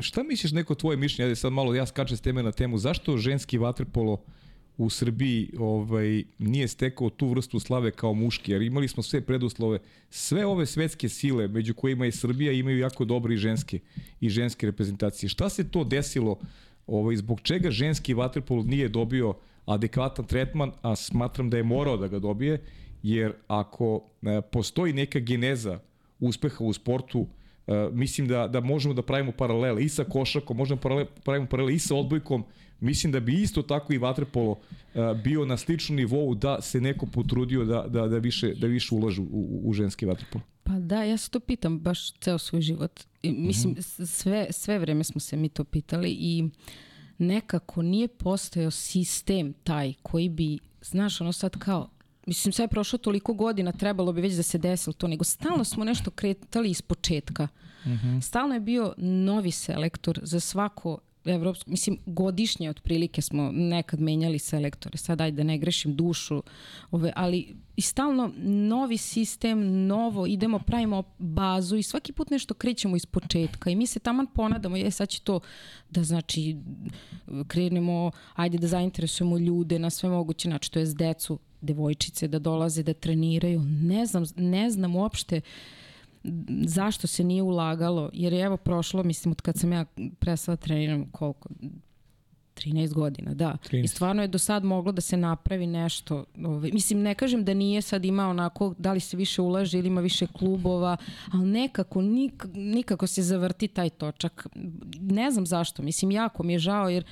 Šta 0.00 0.22
misliš 0.22 0.52
neko 0.52 0.74
tvoje 0.74 0.96
mišljenje, 0.96 1.30
ja 1.30 1.36
sad 1.36 1.52
malo 1.52 1.74
ja 1.74 1.86
skačem 1.86 2.16
s 2.16 2.20
teme 2.20 2.42
na 2.42 2.52
temu, 2.52 2.78
zašto 2.78 3.16
ženski 3.16 3.58
vaterpolo 3.58 4.24
u 4.76 4.90
Srbiji 4.90 5.50
ovaj, 5.58 6.24
nije 6.38 6.68
stekao 6.68 7.10
tu 7.10 7.28
vrstu 7.28 7.60
slave 7.60 7.90
kao 7.90 8.14
muški, 8.14 8.52
jer 8.52 8.62
imali 8.62 8.88
smo 8.88 9.02
sve 9.02 9.20
preduslove. 9.20 9.78
Sve 10.10 10.46
ove 10.46 10.66
svetske 10.66 11.08
sile, 11.08 11.48
među 11.48 11.74
kojima 11.74 12.04
je 12.04 12.12
Srbija, 12.12 12.52
imaju 12.52 12.78
jako 12.78 13.04
dobre 13.04 13.34
i 13.34 13.36
ženske, 13.36 13.78
i 14.20 14.28
ženske 14.28 14.66
reprezentacije. 14.66 15.28
Šta 15.28 15.48
se 15.48 15.68
to 15.70 15.84
desilo, 15.84 16.38
ovaj, 16.86 17.16
zbog 17.16 17.40
čega 17.40 17.70
ženski 17.70 18.14
vaterpol 18.14 18.64
nije 18.66 18.88
dobio 18.88 19.34
adekvatan 19.66 20.26
tretman, 20.26 20.72
a 20.82 20.96
smatram 20.96 21.50
da 21.50 21.56
je 21.56 21.62
morao 21.62 21.96
da 21.96 22.08
ga 22.08 22.18
dobije, 22.18 22.62
jer 23.02 23.32
ako 23.48 24.02
e, 24.22 24.40
postoji 24.52 24.92
neka 24.92 25.18
geneza 25.18 25.78
uspeha 26.20 26.64
u 26.64 26.72
sportu, 26.72 27.26
e, 27.66 27.88
mislim 27.92 28.28
da, 28.28 28.48
da 28.48 28.60
možemo 28.60 28.94
da 28.94 29.02
pravimo 29.02 29.32
paralele 29.32 29.84
i 29.84 29.88
sa 29.88 30.04
košakom, 30.04 30.56
možemo 30.56 30.80
da 30.82 31.04
pravimo 31.24 31.46
paralele 31.46 31.74
i 31.74 31.78
sa 31.78 31.94
odbojkom, 31.94 32.44
Mislim 32.84 33.12
da 33.12 33.20
bi 33.20 33.42
isto 33.42 33.62
tako 33.62 33.92
i 33.92 33.98
vaterpolo 33.98 34.50
uh, 34.50 35.20
bio 35.24 35.44
na 35.44 35.56
sličnom 35.56 35.96
nivou 35.96 36.34
da 36.34 36.62
se 36.62 36.80
neko 36.80 37.06
potrudio 37.06 37.64
da, 37.64 37.84
da, 37.88 38.08
da, 38.08 38.18
više, 38.18 38.54
da 38.54 38.66
više 38.66 38.94
ulaže 38.94 39.20
u, 39.20 39.60
u 39.64 39.72
ženski 39.72 40.06
vaterpolo. 40.06 40.44
Pa 40.62 40.72
da, 40.72 41.02
ja 41.02 41.16
se 41.16 41.30
to 41.30 41.40
pitam 41.40 41.78
baš 41.78 42.12
ceo 42.12 42.38
svoj 42.38 42.62
život. 42.62 43.00
I, 43.22 43.32
mislim, 43.32 43.72
mm 43.72 43.76
-hmm. 43.76 44.06
sve, 44.06 44.46
sve 44.50 44.78
vreme 44.78 45.04
smo 45.04 45.20
se 45.20 45.36
mi 45.36 45.48
to 45.48 45.64
pitali 45.64 46.10
i 46.10 46.48
nekako 47.18 47.82
nije 47.82 48.08
postojao 48.08 48.70
sistem 48.70 49.52
taj 49.52 49.92
koji 50.02 50.28
bi, 50.28 50.58
znaš, 50.82 51.20
ono 51.20 51.32
sad 51.32 51.58
kao, 51.58 51.90
mislim, 52.26 52.52
sve 52.52 52.62
je 52.62 52.68
prošlo 52.68 52.98
toliko 52.98 53.34
godina, 53.34 53.72
trebalo 53.72 54.12
bi 54.12 54.20
već 54.20 54.34
da 54.34 54.42
se 54.42 54.58
desilo 54.58 54.92
to, 54.92 55.08
nego 55.08 55.24
stalno 55.24 55.64
smo 55.64 55.84
nešto 55.84 56.10
kretali 56.10 56.70
iz 56.70 56.82
početka. 56.82 57.48
Mm 57.84 57.90
-hmm. 57.90 58.20
Stalno 58.20 58.54
je 58.54 58.60
bio 58.60 58.94
novi 58.96 59.50
selektor 59.50 60.20
za 60.22 60.40
svako 60.40 60.98
evropsko, 61.24 61.70
mislim, 61.70 61.98
godišnje 62.06 62.70
otprilike 62.70 63.22
smo 63.22 63.50
nekad 63.52 64.00
menjali 64.00 64.38
selektore, 64.38 64.98
sad 64.98 65.20
ajde 65.20 65.36
da 65.36 65.42
ne 65.42 65.58
grešim 65.58 65.96
dušu, 65.96 66.42
ove, 66.90 67.12
ali 67.16 67.56
i 67.76 67.82
stalno 67.82 68.32
novi 68.44 68.96
sistem, 68.96 69.86
novo, 69.86 70.26
idemo, 70.26 70.58
pravimo 70.58 71.02
bazu 71.18 71.76
i 71.76 71.82
svaki 71.82 72.12
put 72.12 72.30
nešto 72.30 72.54
krećemo 72.54 72.96
iz 72.96 73.06
početka 73.06 73.70
i 73.70 73.76
mi 73.76 73.86
se 73.86 74.00
taman 74.00 74.26
ponadamo, 74.26 74.76
je 74.76 74.90
sad 74.90 75.08
će 75.08 75.20
to 75.20 75.40
da 75.90 76.04
znači 76.04 76.56
krenemo, 77.48 78.10
ajde 78.34 78.58
da 78.58 78.66
zainteresujemo 78.66 79.38
ljude 79.38 79.78
na 79.78 79.90
sve 79.90 80.08
moguće, 80.08 80.48
znači 80.48 80.72
to 80.72 80.78
je 80.78 80.86
s 80.86 80.94
decu, 80.94 81.38
devojčice 81.60 82.28
da 82.28 82.38
dolaze 82.38 82.82
da 82.82 82.94
treniraju, 82.94 83.60
ne 83.64 84.06
znam, 84.06 84.24
ne 84.36 84.70
znam 84.70 84.96
uopšte 84.96 85.36
uh, 85.36 85.83
zašto 86.66 87.06
se 87.06 87.24
nije 87.24 87.42
ulagalo, 87.42 88.10
jer 88.12 88.32
je 88.32 88.40
evo 88.40 88.56
prošlo, 88.56 89.02
mislim, 89.02 89.32
od 89.32 89.40
kad 89.40 89.58
sam 89.58 89.72
ja 89.72 89.84
prestala 90.18 90.56
treniram 90.56 91.10
koliko, 91.10 91.48
13 92.54 92.92
godina, 92.92 93.34
da. 93.34 93.56
13. 93.70 93.84
I 93.84 93.88
stvarno 93.88 94.22
je 94.22 94.28
do 94.28 94.38
sad 94.38 94.64
moglo 94.64 94.92
da 94.92 95.00
se 95.00 95.16
napravi 95.16 95.66
nešto. 95.66 96.24
Ovaj, 96.44 96.70
mislim, 96.72 97.02
ne 97.02 97.14
kažem 97.14 97.44
da 97.44 97.54
nije 97.54 97.82
sad 97.82 98.04
ima 98.04 98.28
onako, 98.28 98.74
da 98.78 98.92
li 98.92 99.00
se 99.00 99.16
više 99.16 99.42
ulaže 99.42 99.78
ili 99.78 99.88
ima 99.88 100.00
više 100.00 100.26
klubova, 100.26 100.96
ali 101.32 101.46
nekako, 101.46 102.02
nik, 102.02 102.44
nikako 102.54 103.06
se 103.06 103.22
zavrti 103.22 103.68
taj 103.68 103.90
točak. 103.90 104.46
Ne 105.00 105.30
znam 105.30 105.46
zašto, 105.46 105.82
mislim, 105.82 106.10
jako 106.10 106.42
mi 106.42 106.52
je 106.52 106.58
žao 106.58 106.88
jer 106.88 107.04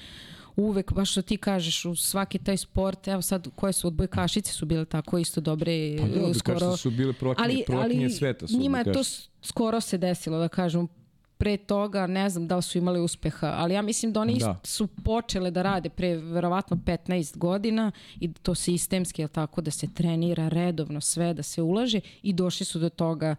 uvek, 0.56 0.92
baš 0.92 1.10
što 1.10 1.22
ti 1.22 1.36
kažeš, 1.36 1.84
u 1.84 1.94
svaki 1.94 2.38
taj 2.38 2.56
sport, 2.56 3.08
evo 3.08 3.22
sad, 3.22 3.48
koje 3.54 3.72
su 3.72 3.86
odbojkašice 3.86 4.52
su 4.52 4.66
bile 4.66 4.84
tako 4.84 5.18
isto 5.18 5.40
dobre, 5.40 5.96
pa 5.98 6.06
da, 6.06 6.34
skoro... 6.34 6.76
su 6.76 6.90
bile 6.90 7.12
prvakinje, 7.12 7.64
ali, 7.68 8.10
sveta. 8.10 8.48
Su 8.48 8.58
njima 8.58 8.78
je 8.78 8.92
to 8.92 9.00
skoro 9.42 9.80
se 9.80 9.98
desilo, 9.98 10.38
da 10.38 10.48
kažem, 10.48 10.88
pre 11.42 11.56
toga 11.56 12.06
ne 12.06 12.30
znam 12.30 12.46
da 12.48 12.56
li 12.56 12.62
su 12.62 12.78
imali 12.78 13.00
uspeha, 13.00 13.46
ali 13.46 13.74
ja 13.74 13.82
mislim 13.82 14.12
da 14.12 14.20
oni 14.20 14.38
da. 14.38 14.60
su 14.64 14.86
počele 14.86 15.50
da 15.50 15.62
rade 15.62 15.88
pre 15.88 16.16
verovatno 16.16 16.76
15 16.76 17.36
godina 17.38 17.92
i 18.20 18.32
to 18.32 18.54
sistemski, 18.54 19.22
je 19.22 19.28
tako, 19.28 19.60
da 19.60 19.70
se 19.70 19.88
trenira 19.94 20.48
redovno 20.48 21.00
sve, 21.00 21.34
da 21.34 21.42
se 21.42 21.62
ulaže 21.62 22.00
i 22.22 22.32
došli 22.32 22.66
su 22.66 22.78
do 22.78 22.88
toga 22.88 23.36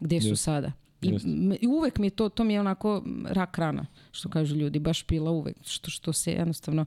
gde 0.00 0.20
su 0.20 0.28
yes. 0.28 0.36
sada. 0.36 0.72
I, 1.02 1.58
I 1.60 1.66
uvek 1.66 1.98
mi 1.98 2.06
je 2.06 2.10
to, 2.10 2.28
to 2.28 2.44
mi 2.44 2.54
je 2.54 2.60
onako 2.60 3.02
rak 3.24 3.58
rana, 3.58 3.86
što 4.12 4.28
kažu 4.28 4.56
ljudi, 4.56 4.78
baš 4.78 5.02
pila 5.02 5.30
uvek, 5.30 5.56
što, 5.62 5.90
što 5.90 6.12
se 6.12 6.32
jednostavno, 6.32 6.84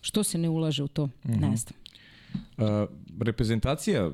što 0.00 0.22
se 0.22 0.38
ne 0.38 0.48
ulaže 0.48 0.82
u 0.82 0.88
to, 0.88 1.06
mm 1.06 1.10
-hmm. 1.24 1.50
ne 1.50 1.56
znam. 1.56 1.74
Uh, 2.34 2.88
reprezentacija, 3.20 4.10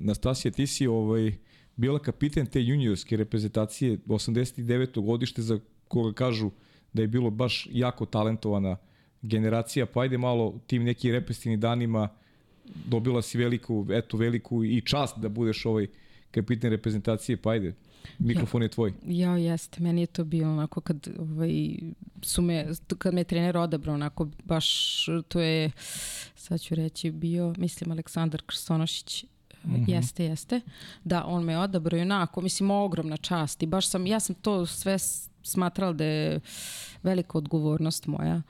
Nastasija, 0.00 0.52
ti 0.52 0.66
si 0.66 0.86
ovaj, 0.86 1.32
bila 1.76 1.98
kapiten 1.98 2.46
te 2.46 2.62
juniorske 2.62 3.16
reprezentacije 3.16 3.98
89. 4.06 5.04
godište 5.04 5.42
za 5.42 5.58
koga 5.88 6.12
kažu 6.12 6.50
da 6.92 7.02
je 7.02 7.08
bilo 7.08 7.30
baš 7.30 7.68
jako 7.72 8.06
talentovana 8.06 8.76
generacija, 9.22 9.86
pa 9.86 10.00
ajde 10.00 10.18
malo 10.18 10.60
tim 10.66 10.84
nekim 10.84 11.12
represivnim 11.12 11.60
danima 11.60 12.08
dobila 12.86 13.22
si 13.22 13.38
veliku, 13.38 13.86
eto 13.90 14.16
veliku 14.16 14.64
i 14.64 14.80
čast 14.80 15.18
da 15.18 15.28
budeš 15.28 15.66
ovaj 15.66 15.86
kapiten 16.30 16.70
reprezentacije, 16.70 17.36
pa 17.36 17.50
ajde, 17.50 17.74
Mikrofon 18.18 18.62
je 18.62 18.68
tvoj. 18.68 18.92
Ja, 19.22 19.36
jeste. 19.36 19.82
Meni 19.82 20.00
je 20.00 20.06
to 20.06 20.24
bilo 20.24 20.52
onako 20.52 20.80
kad, 20.80 21.08
ovaj, 21.18 21.76
su 22.22 22.42
me, 22.42 22.66
kad 22.98 23.14
me 23.14 23.24
trener 23.24 23.56
odabrao, 23.56 23.94
onako 23.94 24.28
baš, 24.44 25.06
to 25.28 25.40
je, 25.40 25.70
sad 26.34 26.60
ću 26.60 26.74
reći, 26.74 27.10
bio, 27.10 27.54
mislim, 27.58 27.92
Aleksandar 27.92 28.42
Krstonošić, 28.46 29.24
Mm 29.64 29.74
-hmm. 29.74 29.90
Jeste, 29.90 30.24
jeste. 30.24 30.60
Da, 31.04 31.24
on 31.26 31.44
me 31.44 31.58
odabrao 31.58 31.98
i 31.98 32.02
onako, 32.02 32.40
mislim, 32.40 32.70
ogromna 32.70 33.16
čast 33.16 33.62
i 33.62 33.66
baš 33.66 33.88
sam, 33.88 34.06
ja 34.06 34.20
sam 34.20 34.34
to 34.34 34.66
sve 34.66 34.98
smatrala 35.42 35.92
da 35.92 36.04
je 36.04 36.40
velika 37.02 37.38
odgovornost 37.38 38.06
moja 38.06 38.42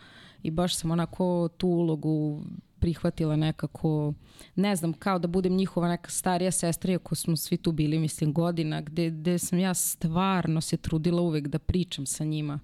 i 0.42 0.50
baš 0.50 0.76
sam 0.76 0.90
onako 0.90 1.48
tu 1.56 1.68
ulogu 1.68 2.42
prihvatila 2.80 3.36
nekako, 3.36 4.14
ne 4.54 4.76
znam, 4.76 4.92
kao 4.92 5.18
da 5.18 5.28
budem 5.28 5.56
njihova 5.56 5.88
neka 5.88 6.10
starija 6.10 6.50
sestra, 6.50 6.92
iako 6.92 7.14
smo 7.14 7.36
svi 7.36 7.56
tu 7.56 7.72
bili, 7.72 7.98
mislim, 7.98 8.32
godina, 8.32 8.80
gde, 8.80 9.10
gde 9.10 9.38
sam 9.38 9.58
ja 9.58 9.74
stvarno 9.74 10.60
se 10.60 10.76
trudila 10.76 11.22
uvek 11.22 11.48
da 11.48 11.58
pričam 11.58 12.06
sa 12.06 12.24
njima. 12.24 12.54
Uh, 12.54 12.60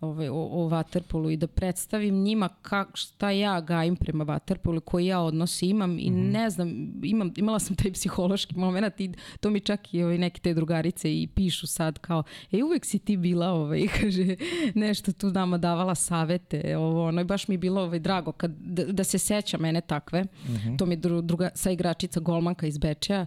ovaj, 0.00 0.28
o, 0.28 0.34
o 0.34 0.68
Waterpolu 0.70 1.32
i 1.32 1.36
da 1.36 1.46
predstavim 1.46 2.22
njima 2.22 2.48
kak, 2.62 2.88
šta 2.94 3.30
ja 3.30 3.60
gajim 3.60 3.96
prema 3.96 4.24
Waterpolu, 4.24 4.80
koji 4.80 5.06
ja 5.06 5.20
odnosi 5.20 5.66
imam 5.66 5.98
i 5.98 6.10
mm 6.10 6.14
-hmm. 6.14 6.32
ne 6.32 6.50
znam, 6.50 6.92
imam, 7.02 7.32
imala 7.36 7.58
sam 7.58 7.76
taj 7.76 7.92
psihološki 7.92 8.58
moment 8.58 9.00
i 9.00 9.10
to 9.40 9.50
mi 9.50 9.60
čak 9.60 9.94
i 9.94 10.02
ovaj, 10.02 10.18
neke 10.18 10.40
te 10.40 10.54
drugarice 10.54 11.22
i 11.22 11.26
pišu 11.26 11.66
sad 11.66 11.98
kao, 11.98 12.22
e 12.52 12.62
uvek 12.62 12.84
si 12.84 12.98
ti 12.98 13.16
bila 13.16 13.48
ovaj, 13.48 13.86
kaže, 14.00 14.36
nešto 14.74 15.12
tu 15.12 15.30
nama 15.30 15.58
davala 15.58 15.94
savete, 15.94 16.76
ovo, 16.76 17.06
ono, 17.06 17.20
i 17.20 17.24
baš 17.24 17.48
mi 17.48 17.54
je 17.54 17.58
bilo 17.58 17.82
ovaj, 17.82 17.98
drago 17.98 18.32
kad, 18.32 18.50
da, 18.50 18.84
da 18.84 19.04
se 19.04 19.18
seća 19.18 19.58
mene 19.58 19.80
takve, 19.80 20.22
mm 20.22 20.28
-hmm. 20.48 20.78
to 20.78 20.86
mi 20.86 20.92
je 20.92 20.96
druga, 21.22 21.50
sa 21.54 21.70
igračica 21.70 22.20
golmanka 22.20 22.66
iz 22.66 22.78
Bečeja 22.78 23.26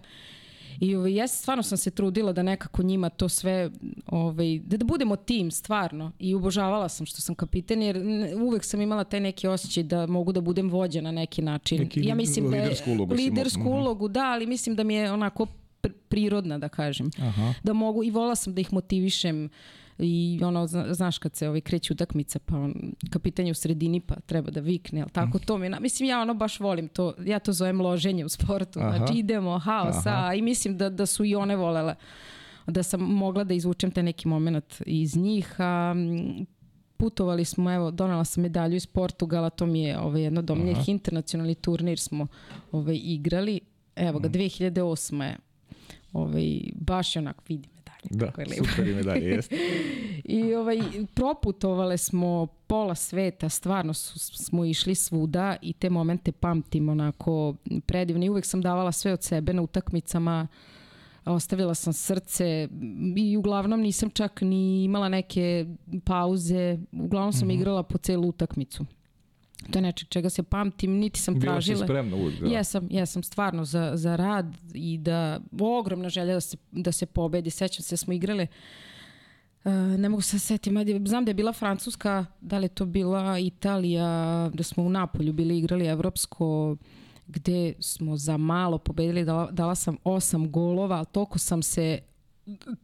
I 0.80 0.96
ovaj, 0.96 1.14
ja 1.14 1.28
stvarno 1.28 1.62
sam 1.62 1.78
se 1.78 1.90
trudila 1.90 2.32
da 2.32 2.42
nekako 2.42 2.82
njima 2.82 3.08
to 3.08 3.28
sve, 3.28 3.70
ovaj, 4.06 4.58
da, 4.58 4.76
da 4.76 4.84
budemo 4.84 5.16
tim 5.16 5.50
stvarno. 5.50 6.12
I 6.18 6.34
obožavala 6.34 6.88
sam 6.88 7.06
što 7.06 7.20
sam 7.20 7.34
kapiten 7.34 7.82
jer 7.82 7.96
uvek 8.42 8.64
sam 8.64 8.80
imala 8.80 9.04
taj 9.04 9.20
neki 9.20 9.46
osjećaj 9.46 9.82
da 9.82 10.06
mogu 10.06 10.32
da 10.32 10.40
budem 10.40 10.70
vođa 10.70 11.00
na 11.00 11.10
neki 11.12 11.42
način. 11.42 11.78
Neki 11.78 12.06
ja 12.06 12.14
mislim 12.14 12.50
da 12.50 12.56
lidersku 12.56 12.90
ulogu. 12.90 13.14
Lidersku 13.14 13.68
ulogu, 13.68 14.08
da, 14.08 14.24
ali 14.24 14.46
mislim 14.46 14.76
da 14.76 14.84
mi 14.84 14.94
je 14.94 15.12
onako 15.12 15.46
prirodna 16.08 16.58
da 16.58 16.68
kažem. 16.68 17.10
Aha. 17.18 17.54
Da 17.62 17.72
mogu 17.72 18.04
i 18.04 18.10
vola 18.10 18.34
sam 18.34 18.54
da 18.54 18.60
ih 18.60 18.72
motivišem 18.72 19.48
i 20.02 20.40
ono, 20.44 20.66
znaš 20.66 21.18
kad 21.18 21.36
se 21.36 21.48
ovaj 21.48 21.60
kreće 21.60 21.92
utakmica 21.92 22.38
pa 22.38 22.56
on, 22.56 22.74
kapitan 23.10 23.46
je 23.46 23.50
u 23.50 23.54
sredini 23.54 24.00
pa 24.00 24.14
treba 24.26 24.50
da 24.50 24.60
vikne, 24.60 25.00
ali 25.00 25.10
tako 25.10 25.38
mm. 25.38 25.40
to 25.46 25.58
mi 25.58 25.66
je, 25.66 25.80
mislim 25.80 26.08
ja 26.08 26.20
ono 26.20 26.34
baš 26.34 26.60
volim 26.60 26.88
to, 26.88 27.14
ja 27.24 27.38
to 27.38 27.52
zovem 27.52 27.80
loženje 27.80 28.24
u 28.24 28.28
sportu, 28.28 28.80
Aha. 28.80 28.96
znači 28.96 29.18
idemo, 29.18 29.58
haos, 29.58 30.06
a, 30.06 30.34
i 30.34 30.42
mislim 30.42 30.78
da, 30.78 30.90
da 30.90 31.06
su 31.06 31.24
i 31.24 31.34
one 31.34 31.56
volele 31.56 31.94
da 32.66 32.82
sam 32.82 33.00
mogla 33.00 33.44
da 33.44 33.54
izvučem 33.54 33.90
te 33.90 34.02
neki 34.02 34.28
moment 34.28 34.82
iz 34.86 35.16
njih, 35.16 35.54
a 35.58 35.94
putovali 36.96 37.44
smo, 37.44 37.72
evo, 37.72 37.90
donala 37.90 38.24
sam 38.24 38.42
medalju 38.42 38.76
iz 38.76 38.86
Portugala, 38.86 39.50
to 39.50 39.66
mi 39.66 39.82
je 39.82 39.98
ovaj, 39.98 40.22
jedno 40.22 40.38
od 40.40 40.50
omiljenih 40.50 40.88
internacionalni 40.88 41.54
turnir 41.54 41.98
smo 41.98 42.26
ovaj, 42.72 42.98
igrali. 43.02 43.60
Evo 43.96 44.18
ga, 44.18 44.28
2008. 44.28 45.22
je 45.22 45.36
ovaj, 46.12 46.60
baš 46.74 47.16
je 47.16 47.20
onako 47.20 47.44
vidi 47.48 47.68
medalje. 48.10 48.32
Da, 48.34 48.54
je 48.54 48.64
super 48.64 48.88
je 48.88 48.94
medalje, 48.94 49.28
jeste. 49.28 49.56
I 50.24 50.54
ovaj, 50.54 50.80
proputovale 51.14 51.98
smo 51.98 52.46
pola 52.66 52.94
sveta, 52.94 53.48
stvarno 53.48 53.94
su, 53.94 54.18
smo 54.18 54.64
išli 54.64 54.94
svuda 54.94 55.56
i 55.62 55.72
te 55.72 55.90
momente 55.90 56.32
pamtim 56.32 56.88
onako 56.88 57.54
predivno. 57.86 58.24
I 58.24 58.28
uvek 58.28 58.44
sam 58.44 58.60
davala 58.60 58.92
sve 58.92 59.12
od 59.12 59.22
sebe 59.22 59.52
na 59.52 59.62
utakmicama, 59.62 60.48
ostavila 61.24 61.74
sam 61.74 61.92
srce 61.92 62.68
i 63.16 63.36
uglavnom 63.36 63.80
nisam 63.80 64.10
čak 64.10 64.40
ni 64.40 64.84
imala 64.84 65.08
neke 65.08 65.66
pauze, 66.04 66.78
uglavnom 66.92 67.32
sam 67.32 67.50
igrala 67.50 67.82
po 67.82 67.98
celu 67.98 68.28
utakmicu. 68.28 68.84
To 69.62 69.78
je 69.78 69.82
nečeg 69.82 70.08
čega 70.08 70.30
se 70.30 70.42
pamtim, 70.42 70.92
niti 70.92 71.20
sam 71.20 71.34
Bila 71.34 71.40
si 71.40 71.46
tražila. 71.66 71.86
spremna 71.86 72.16
uvijek, 72.16 72.40
da. 72.40 72.46
Jesam, 72.46 72.86
jesam 72.90 73.22
stvarno 73.22 73.64
za, 73.64 73.92
za 73.94 74.16
rad 74.16 74.46
i 74.74 74.98
da 74.98 75.40
ogromna 75.60 76.08
želja 76.08 76.34
da 76.34 76.40
se, 76.40 76.56
da 76.72 76.92
se 76.92 77.06
pobedi. 77.06 77.50
Sećam 77.50 77.82
se, 77.82 77.96
smo 77.96 78.12
igrale 78.12 78.46
Uh, 79.64 79.72
ne 79.72 80.08
mogu 80.08 80.22
se 80.22 80.38
setiti, 80.38 80.70
mada- 80.70 81.06
znam 81.06 81.24
da 81.24 81.30
je 81.30 81.34
bila 81.34 81.52
Francuska, 81.52 82.26
da 82.40 82.58
li 82.58 82.64
je 82.64 82.68
to 82.68 82.84
bila 82.86 83.38
Italija, 83.38 84.06
da 84.54 84.62
smo 84.62 84.82
u 84.82 84.88
Napolju 84.88 85.32
bili 85.32 85.58
igrali 85.58 85.86
evropsko, 85.86 86.76
gde 87.26 87.74
smo 87.78 88.16
za 88.16 88.36
malo 88.36 88.78
pobedili, 88.78 89.24
dala, 89.24 89.50
dala 89.50 89.74
sam 89.74 89.96
osam 90.04 90.50
golova, 90.50 90.96
ali 90.96 91.06
toliko 91.06 91.38
sam 91.38 91.62
se 91.62 91.98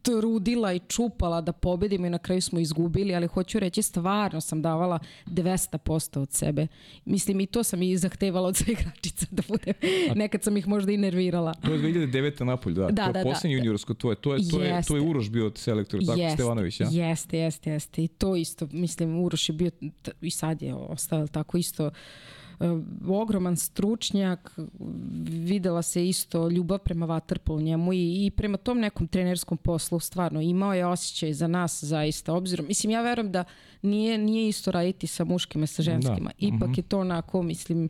trudila 0.01 0.73
i 0.73 0.79
čupala 0.79 1.41
da 1.41 1.51
pobedimo 1.51 2.07
i 2.07 2.09
na 2.09 2.17
kraju 2.17 2.41
smo 2.41 2.59
izgubili, 2.59 3.15
ali 3.15 3.27
hoću 3.27 3.59
reći 3.59 3.81
stvarno 3.81 4.41
sam 4.41 4.61
davala 4.61 4.99
200% 5.25 6.19
od 6.19 6.31
sebe. 6.31 6.67
Mislim 7.05 7.39
i 7.39 7.45
to 7.45 7.63
sam 7.63 7.81
i 7.81 7.97
zahtevala 7.97 8.47
od 8.47 8.55
sve 8.55 8.73
igračica 8.73 9.25
da 9.31 9.43
bude. 9.47 9.73
Nekad 10.15 10.43
sam 10.43 10.57
ih 10.57 10.67
možda 10.67 10.91
i 10.91 10.97
nervirala. 10.97 11.53
To 11.53 11.73
je 11.73 11.79
2009. 11.79 12.43
Napolj, 12.43 12.73
da. 12.73 12.87
Da, 12.91 13.11
to 13.13 13.19
je 13.19 13.23
da, 13.23 13.39
da. 13.43 13.47
juniorsko 13.47 13.93
tvoje. 13.93 14.15
To 14.15 14.33
je, 14.33 14.37
to 14.37 14.61
je, 14.61 14.61
to 14.61 14.63
je 14.63 14.69
Jeste. 14.75 14.99
Uroš 14.99 15.29
bio 15.29 15.51
selektor, 15.55 15.99
tako 16.05 16.19
Stevanović, 16.33 16.79
ja? 16.79 16.87
Jeste, 16.91 17.37
jeste, 17.37 17.71
jeste. 17.71 18.03
I 18.03 18.07
to 18.07 18.35
isto, 18.35 18.67
mislim, 18.71 19.19
Uroš 19.19 19.49
je 19.49 19.53
bio, 19.53 19.71
i 20.21 20.31
sad 20.31 20.61
je 20.61 20.75
ostao 20.75 21.19
jel 21.19 21.27
tako 21.27 21.57
isto, 21.57 21.87
uh, 21.87 21.93
ogroman 23.09 23.57
stručnjak, 23.57 24.59
videla 25.29 25.81
se 25.81 26.07
isto 26.07 26.49
ljubav 26.49 26.79
prema 26.79 27.07
Waterpolu 27.07 27.61
njemu 27.61 27.93
i, 27.93 28.25
i 28.25 28.31
prema 28.31 28.57
tom 28.57 28.79
nekom 28.79 29.07
trenerskom 29.07 29.57
poslu 29.57 29.99
stvarno 29.99 30.41
imao 30.41 30.73
je 30.73 30.85
osjećaj 30.85 31.33
za 31.33 31.47
nas 31.47 31.83
zaista 31.83 32.33
obzirom. 32.33 32.67
Mislim, 32.67 32.91
ja 32.91 33.01
verujem 33.01 33.31
da 33.31 33.43
nije, 33.81 34.17
nije 34.17 34.47
isto 34.47 34.71
raditi 34.71 35.07
sa 35.07 35.23
muškima 35.23 35.67
sa 35.67 35.81
ženskima. 35.81 36.31
Ipak 36.37 36.77
je 36.77 36.83
to 36.83 36.99
onako, 36.99 37.43
mislim, 37.43 37.89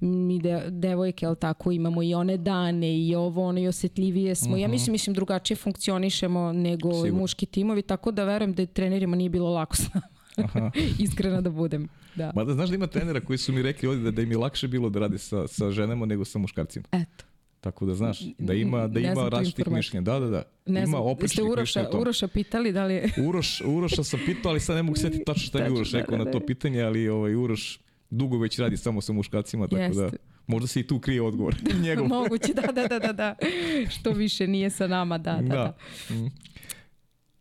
mi 0.00 0.38
de, 0.38 0.62
devojke, 0.70 1.26
ali 1.26 1.36
tako, 1.36 1.72
imamo 1.72 2.02
i 2.02 2.14
one 2.14 2.36
dane 2.36 2.98
i 2.98 3.14
ovo, 3.14 3.44
ono 3.44 3.60
i 3.60 3.68
osjetljivije 3.68 4.34
smo. 4.34 4.56
Ja 4.56 4.68
mislim, 4.68 4.92
mislim, 4.92 5.14
drugačije 5.14 5.56
funkcionišemo 5.56 6.52
nego 6.52 6.92
Sigurno. 6.92 7.18
muški 7.18 7.46
timovi, 7.46 7.82
tako 7.82 8.10
da 8.10 8.24
verujem 8.24 8.54
da 8.54 8.66
trenerima 8.66 9.16
nije 9.16 9.30
bilo 9.30 9.50
lako 9.50 9.76
s 9.76 9.94
nama. 9.94 10.15
Aha. 10.36 10.70
Iskreno 11.04 11.40
da 11.40 11.50
budem. 11.50 11.88
Da. 12.14 12.32
Mada 12.34 12.52
znaš 12.52 12.68
da 12.68 12.74
ima 12.74 12.86
trenera 12.86 13.20
koji 13.20 13.38
su 13.38 13.52
mi 13.52 13.62
rekli 13.62 13.88
ovdje 13.88 14.04
da, 14.04 14.10
da 14.10 14.22
im 14.22 14.30
je 14.30 14.38
lakše 14.38 14.68
bilo 14.68 14.90
da 14.90 14.98
rade 14.98 15.18
sa, 15.18 15.48
sa 15.48 15.70
ženama 15.70 16.06
nego 16.06 16.24
sa 16.24 16.38
muškarcima. 16.38 16.84
Eto. 16.92 17.24
Tako 17.60 17.86
da 17.86 17.94
znaš, 17.94 18.20
da 18.38 18.54
ima, 18.54 18.86
da 18.86 19.00
Ne 19.00 19.12
ima 19.12 19.28
različitih 19.28 19.68
mišljenja. 19.68 20.04
Da, 20.04 20.18
da, 20.18 20.26
da. 20.26 20.42
Ne 20.66 20.82
ima 20.82 20.98
oprečnih 20.98 21.46
Uroša. 21.46 21.88
Uroša 21.92 22.28
pitali 22.28 22.72
da 22.72 22.84
li 22.84 22.94
je... 22.94 23.10
Uroš, 23.28 23.60
Uroša 23.60 24.04
sam 24.04 24.20
pitao, 24.26 24.50
ali 24.50 24.60
sad 24.60 24.76
ne 24.76 24.82
mogu 24.82 24.96
setiti 24.96 25.24
tačno 25.24 25.42
šta 25.42 25.58
mi 25.58 25.64
je 25.64 25.72
Uroš 25.72 25.90
da, 25.90 25.98
rekao 25.98 26.18
da, 26.18 26.24
na 26.24 26.30
to 26.30 26.38
da. 26.38 26.46
pitanje, 26.46 26.82
ali 26.82 27.08
ovaj, 27.08 27.34
Uroš 27.34 27.80
dugo 28.10 28.38
već 28.38 28.58
radi 28.58 28.76
samo 28.76 29.00
sa 29.00 29.12
muškacima, 29.12 29.68
tako 29.68 29.94
da 29.94 30.02
Jeste. 30.02 30.16
možda 30.46 30.66
se 30.66 30.80
i 30.80 30.86
tu 30.86 31.00
krije 31.00 31.22
odgovor. 31.22 31.56
Njegov. 31.82 32.08
Moguće, 32.08 32.52
da, 32.54 32.72
da, 32.72 32.86
da, 32.86 32.98
da, 32.98 33.12
da. 33.12 33.34
Što 33.90 34.10
više 34.10 34.46
nije 34.46 34.70
sa 34.70 34.86
nama, 34.86 35.18
da, 35.18 35.38
da, 35.42 35.54
da. 35.54 35.76
Mm. 36.14 36.26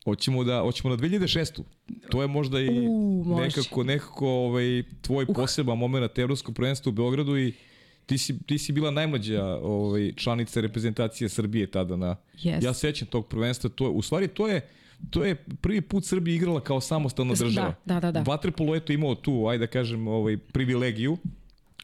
Hoćemo 0.06 0.44
da, 0.44 0.62
hoćemo 0.62 0.96
na 0.96 1.02
2006. 1.02 1.62
To 2.10 2.22
je 2.22 2.28
možda 2.28 2.60
i 2.60 2.88
U, 2.88 3.24
može. 3.26 3.44
nekako, 3.46 3.84
nekako 3.84 4.28
ovaj, 4.30 4.84
tvoj 5.02 5.26
poseban 5.26 5.78
moment 5.78 6.18
Evropsko 6.20 6.52
prvenstvo 6.52 6.89
u 6.89 6.94
Beogradu 6.94 7.38
i 7.38 7.54
ti 8.06 8.18
si, 8.18 8.39
ti 8.44 8.58
si 8.58 8.72
bila 8.72 8.91
najmlađa 8.91 9.44
ovaj, 9.46 10.13
članica 10.15 10.62
reprezentacije 10.62 11.30
Srbije 11.30 11.68
tada 11.68 11.96
na... 11.96 12.15
Yes. 12.44 12.63
Ja 12.65 12.74
sećam 12.74 13.08
tog 13.08 13.28
prvenstva, 13.28 13.70
to 13.70 13.84
je, 13.86 13.89
u 13.89 14.02
stvari 14.02 14.28
to 14.28 14.48
je 14.48 14.68
to 15.10 15.24
je 15.26 15.36
prvi 15.62 15.82
put 15.82 16.06
Srbija 16.06 16.36
igrala 16.36 16.60
kao 16.62 16.82
samostalna 16.82 17.34
Da, 17.34 17.44
država. 17.44 17.76
da, 17.86 18.00
da, 18.00 18.12
da. 18.12 18.22
Vaterpolo 18.22 18.76
je 18.76 18.80
to 18.86 18.94
imao 18.94 19.15
tu, 19.15 19.48
ajde 19.48 19.65
da 19.65 19.72
kažem, 19.72 20.08
ovaj, 20.08 20.38
privilegiju 20.38 21.18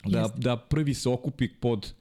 da, 0.06 0.20
Jeste. 0.20 0.38
da 0.40 0.58
prvi 0.58 0.94
se 0.94 1.10
okupi 1.10 1.48
pod 1.48 1.94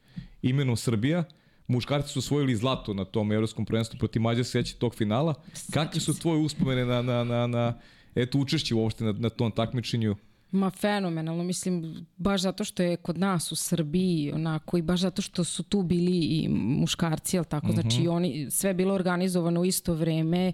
imenom 0.42 0.76
Srbija. 0.76 1.24
Muškarci 1.70 2.12
su 2.12 2.18
osvojili 2.18 2.56
zlato 2.56 2.94
na 2.94 3.04
tom 3.04 3.32
evropskom 3.32 3.64
prvenstvu 3.64 3.98
protiv 3.98 4.22
Mađarske, 4.22 4.50
seća 4.50 4.76
tog 4.78 4.94
finala. 4.94 5.34
Kakve 5.72 6.00
su 6.00 6.18
tvoje 6.18 6.40
uspomene 6.40 6.84
na, 6.84 7.02
na, 7.02 7.24
na, 7.24 7.46
na 7.46 7.78
eto, 8.14 8.38
učešće 8.38 8.74
uopšte 8.74 9.04
na, 9.04 9.12
na 9.12 9.28
tom 9.28 9.52
takmičenju? 9.52 10.16
Ma 10.52 10.70
fenomenalno, 10.70 11.44
mislim, 11.44 12.06
baš 12.16 12.40
zato 12.40 12.64
što 12.64 12.82
je 12.82 12.96
kod 12.96 13.18
nas 13.18 13.52
u 13.52 13.56
Srbiji 13.56 14.32
onako 14.32 14.78
i 14.78 14.82
baš 14.82 15.00
zato 15.00 15.22
što 15.22 15.44
su 15.44 15.62
tu 15.62 15.82
bili 15.82 16.18
i 16.18 16.48
muškarci, 16.48 17.36
jel 17.36 17.44
tako, 17.44 17.72
znači 17.72 18.08
oni, 18.08 18.50
sve 18.50 18.74
bilo 18.74 18.94
organizovano 18.94 19.60
u 19.60 19.64
isto 19.64 19.94
vreme, 19.94 20.52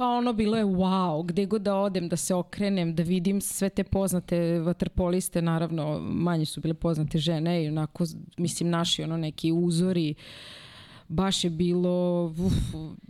pa 0.00 0.06
ono 0.06 0.32
bilo 0.32 0.56
je 0.56 0.64
wow, 0.64 1.26
gde 1.26 1.46
god 1.46 1.62
da 1.62 1.74
odem, 1.74 2.08
da 2.08 2.16
se 2.16 2.34
okrenem, 2.34 2.94
da 2.94 3.02
vidim 3.02 3.40
sve 3.40 3.68
te 3.68 3.84
poznate 3.84 4.58
vaterpoliste, 4.58 5.42
naravno 5.42 5.98
manje 6.00 6.46
su 6.46 6.60
bile 6.60 6.74
poznate 6.74 7.18
žene 7.18 7.64
i 7.64 7.68
onako, 7.68 8.04
mislim, 8.36 8.70
naši 8.70 9.02
ono 9.02 9.16
neki 9.16 9.52
uzori, 9.52 10.14
baš 11.08 11.44
je 11.44 11.50
bilo 11.50 12.24
uf, 12.26 12.52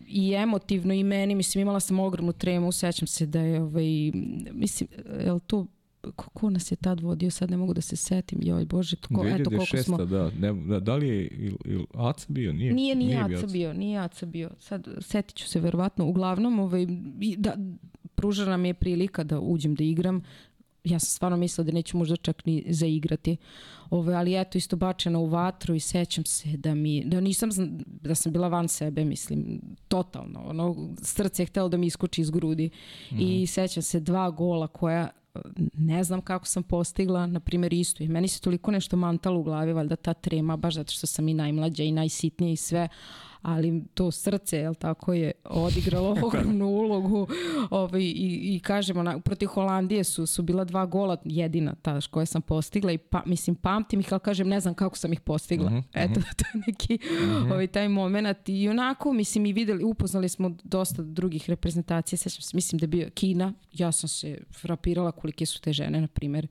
i 0.07 0.33
emotivno 0.35 0.95
i 0.95 1.05
meni, 1.05 1.35
mislim 1.35 1.63
imala 1.63 1.81
sam 1.81 2.01
ogromnu 2.01 2.33
tremu, 2.33 2.73
sećam 2.73 3.07
se 3.07 3.27
da 3.27 3.41
je 3.41 3.63
ovaj, 3.63 4.13
mislim, 4.53 4.89
je 5.25 5.33
li 5.33 5.41
to 5.41 5.67
ko, 6.17 6.31
ko 6.31 6.51
nas 6.51 6.73
je 6.73 6.77
tad 6.77 7.01
vodio, 7.01 7.31
sad 7.31 7.51
ne 7.51 7.57
mogu 7.57 7.75
da 7.75 7.81
se 7.81 7.97
setim, 7.97 8.39
joj 8.43 8.65
bože, 8.65 8.97
to 8.97 9.09
ko, 9.15 9.27
eto 9.27 9.51
koliko 9.51 9.77
2006. 9.77 9.83
smo... 9.83 9.97
Da, 10.05 10.31
ne, 10.39 10.53
da, 10.53 10.81
da 10.81 10.97
li 10.97 11.09
je 11.09 11.27
il, 11.27 11.57
il 11.65 11.85
Aca 11.95 12.27
bio? 12.29 12.53
Nije, 12.53 12.73
Nije, 12.73 12.95
nije, 12.95 13.25
bio 13.25 13.39
Aca 13.39 13.47
bio, 13.47 13.73
nije 13.73 13.99
Aca 13.99 14.27
bio. 14.27 14.51
Sad 14.59 14.89
setit 15.01 15.37
ću 15.37 15.49
se 15.49 15.61
verovatno. 15.61 16.07
Uglavnom, 16.07 16.59
ovaj, 16.59 16.87
da, 17.37 17.57
pruža 18.15 18.45
nam 18.45 18.65
je 18.65 18.75
prilika 18.75 19.25
da 19.25 19.41
uđem 19.41 19.75
da 19.75 19.85
igram. 19.85 20.23
Ja 20.85 20.99
sam 20.99 21.07
stvarno 21.07 21.37
mislila 21.37 21.65
da 21.65 21.73
neću 21.73 21.97
možda 21.97 22.17
čak 22.17 22.47
ni 22.47 22.65
zaigrati. 22.69 23.37
Ove, 23.91 24.15
ali 24.15 24.41
eto, 24.41 24.59
isto 24.59 24.77
bačena 24.77 25.19
u 25.19 25.27
vatru 25.27 25.75
i 25.75 25.81
sećam 25.81 26.25
se 26.25 26.49
da 26.57 26.75
mi, 26.75 27.05
da 27.05 27.21
nisam, 27.21 27.51
da 27.87 28.15
sam 28.15 28.33
bila 28.33 28.49
van 28.49 28.69
sebe, 28.69 29.05
mislim, 29.05 29.61
totalno. 29.89 30.41
Ono, 30.45 30.95
srce 31.03 31.43
je 31.43 31.47
htelo 31.47 31.69
da 31.69 31.77
mi 31.77 31.87
iskoči 31.87 32.21
iz 32.21 32.31
grudi. 32.31 32.71
I 33.11 33.47
sećam 33.47 33.83
se 33.83 34.01
dva 34.01 34.31
gola 34.31 34.67
koja 34.67 35.09
ne 35.75 36.05
znam 36.05 36.21
kako 36.21 36.47
sam 36.47 36.63
postigla, 36.63 37.27
na 37.27 37.41
primjer 37.41 37.73
isto. 37.73 38.03
I 38.03 38.09
meni 38.09 38.29
se 38.29 38.41
toliko 38.41 38.71
nešto 38.71 38.97
mantalo 38.97 39.41
u 39.41 39.43
glavi, 39.43 39.73
valjda 39.73 39.97
ta 39.97 40.15
trema, 40.15 40.57
baš 40.57 40.75
zato 40.75 40.93
što 40.93 41.07
sam 41.07 41.29
i 41.29 41.35
najmlađa 41.35 41.83
i 41.83 41.93
najsitnija 41.93 42.53
i 42.53 42.57
sve, 42.57 42.89
ali 43.43 43.85
to 43.95 44.11
srce, 44.11 44.59
jel 44.59 44.75
tako, 44.75 45.13
je 45.13 45.33
odigralo 45.45 46.17
ogromnu 46.27 46.67
ulogu. 46.67 47.27
Ovaj, 47.71 48.03
i, 48.03 48.55
I 48.55 48.61
kažemo, 48.61 49.21
protiv 49.21 49.47
Holandije 49.47 50.05
su, 50.05 50.27
su 50.27 50.43
bila 50.43 50.65
dva 50.65 50.87
gola, 50.87 51.17
jedina 51.25 51.75
ta 51.83 52.01
koje 52.11 52.27
sam 52.27 52.43
postigla 52.43 52.93
i 52.93 52.99
pa, 52.99 53.23
mislim, 53.27 53.57
pamtim 53.57 54.01
ih, 54.01 54.13
ali 54.13 54.21
kažem, 54.21 54.49
ne 54.49 54.61
znam 54.61 54.75
kako 54.75 54.97
sam 54.97 55.13
ih 55.13 55.21
postigla. 55.21 55.83
Eto, 55.95 56.21
to 56.39 56.45
je 56.55 56.63
neki 56.67 56.99
ovaj, 57.53 57.67
taj 57.67 57.89
moment. 57.89 58.49
I 58.49 58.69
onako, 58.69 59.13
mislim, 59.13 59.47
i 59.47 59.53
videli, 59.53 59.85
upoznali 59.85 60.29
smo 60.29 60.57
dosta 60.65 61.03
drugih 61.03 61.51
reprezentacija. 61.51 62.17
Sećam 62.17 62.43
se, 62.43 62.57
mislim 62.57 62.79
da 62.79 62.85
je 62.85 62.89
bio 62.89 63.11
Kina. 63.15 63.53
Ja 63.73 63.93
sam 63.93 64.09
se 64.09 64.39
frapirala 64.53 65.13
kolike 65.13 65.47
su 65.47 65.61
te 65.61 65.73
žene, 65.73 66.01
na 66.01 66.09
primjer. 66.09 66.47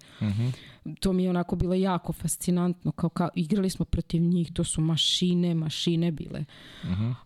To 0.99 1.13
mi 1.13 1.23
je 1.23 1.29
onako 1.29 1.55
bilo 1.55 1.73
jako 1.73 2.13
fascinantno. 2.13 2.91
Kao, 2.91 3.09
kao, 3.09 3.29
igrali 3.35 3.69
smo 3.69 3.85
protiv 3.85 4.21
njih, 4.21 4.51
to 4.53 4.63
su 4.63 4.81
mašine, 4.81 5.53
mašine 5.55 6.11
bile. 6.11 6.45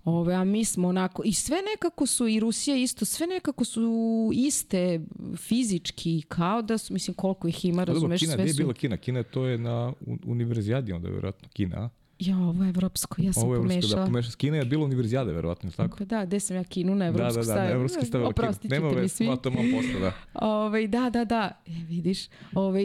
Ove, 0.03 0.33
a 0.35 0.43
mi 0.43 0.65
smo 0.65 0.87
onako, 0.87 1.21
i 1.25 1.33
sve 1.33 1.57
nekako 1.73 2.05
su, 2.05 2.27
i 2.27 2.39
Rusija 2.39 2.75
isto, 2.77 3.05
sve 3.05 3.27
nekako 3.27 3.65
su 3.65 3.91
iste 4.33 5.01
fizički, 5.37 6.21
kao 6.27 6.61
da 6.61 6.77
su, 6.77 6.93
mislim, 6.93 7.13
koliko 7.13 7.47
ih 7.47 7.65
ima, 7.65 7.83
razumeš, 7.83 8.19
Kina, 8.19 8.33
sve 8.33 8.43
gde 8.43 8.49
je 8.49 8.53
su... 8.53 8.57
bila 8.57 8.73
Kina? 8.73 8.97
Kina 8.97 9.23
to 9.23 9.45
je 9.45 9.57
na 9.57 9.93
univerzijadi 10.25 10.93
onda 10.93 11.09
vjerojatno 11.09 11.49
Kina, 11.49 11.77
a? 11.77 11.89
Ja, 12.19 12.37
ovo 12.37 12.63
je 12.63 12.69
evropsko, 12.69 13.15
ja 13.21 13.33
sam 13.33 13.43
Ovo 13.43 13.53
je 13.53 13.57
evropsko, 13.57 13.73
pomešala. 13.75 14.01
da, 14.01 14.05
pomešala. 14.05 14.35
Kina 14.35 14.57
je 14.57 14.65
bila 14.65 14.85
univerzijada, 14.85 15.31
verovatno, 15.31 15.67
jel 15.67 15.73
tako? 15.73 16.05
Da, 16.05 16.25
gde 16.25 16.39
sam 16.39 16.55
ja 16.55 16.63
Kinu 16.63 16.95
na 16.95 17.05
Da, 17.05 17.07
evropsku 17.07 17.33
da, 17.33 17.37
da, 17.37 17.43
stavila. 17.43 17.65
na 17.65 17.71
evropski 17.71 18.05
stavila 18.05 18.29
Kinu. 18.29 18.43
Oprostit 18.45 18.71
Nema 18.71 18.85
ćete 18.85 18.95
mi 18.95 19.01
veze, 19.01 19.15
svi. 19.15 19.27
a 19.27 19.35
to 19.35 19.49
imam 19.49 19.65
posle, 19.71 19.99
da. 19.99 20.11
Ovaj, 20.33 20.87
da, 20.87 21.09
da, 21.09 21.25
da. 21.25 21.61
E, 21.67 21.71
vidiš. 21.71 22.27
Ovaj, 22.53 22.83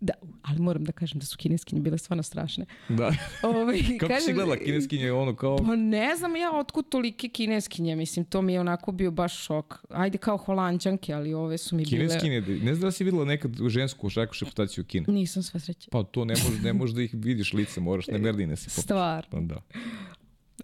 Da, 0.00 0.12
ali 0.42 0.58
moram 0.58 0.84
da 0.84 0.92
kažem 0.92 1.18
da 1.18 1.26
su 1.26 1.36
kineskinje 1.36 1.80
bile 1.80 1.98
stvarno 1.98 2.22
strašne. 2.22 2.66
Da. 2.88 3.14
Ovaj, 3.42 3.78
Kako 4.00 4.12
kažem, 4.12 4.26
si 4.26 4.32
gledala 4.32 4.56
kineskinje 4.56 5.12
ono 5.12 5.36
kao... 5.36 5.56
Pa 5.56 5.76
ne 5.76 6.16
znam 6.16 6.36
ja 6.36 6.52
otkud 6.52 6.88
tolike 6.88 7.28
kineskinje, 7.28 7.96
mislim, 7.96 8.24
to 8.24 8.42
mi 8.42 8.52
je 8.52 8.60
onako 8.60 8.92
bio 8.92 9.10
baš 9.10 9.44
šok. 9.44 9.84
Ajde 9.88 10.18
kao 10.18 10.36
holandžanke, 10.36 11.12
ali 11.12 11.34
ove 11.34 11.58
su 11.58 11.76
mi 11.76 11.84
bile... 11.84 12.08
Kineskinje, 12.08 12.40
ne 12.40 12.74
znam 12.74 12.88
da 12.88 12.90
si 12.90 13.04
videla 13.04 13.24
nekad 13.24 13.52
žensku 13.68 14.10
šaku 14.10 14.34
šeptaciju 14.34 14.84
Kine. 14.84 15.06
Nisam 15.08 15.42
sve 15.42 15.60
sreće. 15.60 15.88
Pa 15.90 16.02
to 16.02 16.24
ne 16.24 16.34
možeš 16.44 16.62
ne 16.62 16.72
možeš 16.72 16.94
da 16.94 17.02
ih 17.02 17.10
vidiš 17.14 17.52
lice, 17.52 17.80
moraš 17.80 18.06
na 18.06 18.18
merdine 18.18 18.56
se 18.56 18.64
popiti. 18.64 18.82
Stvar. 18.82 19.26
Pa 19.30 19.40
da. 19.40 19.62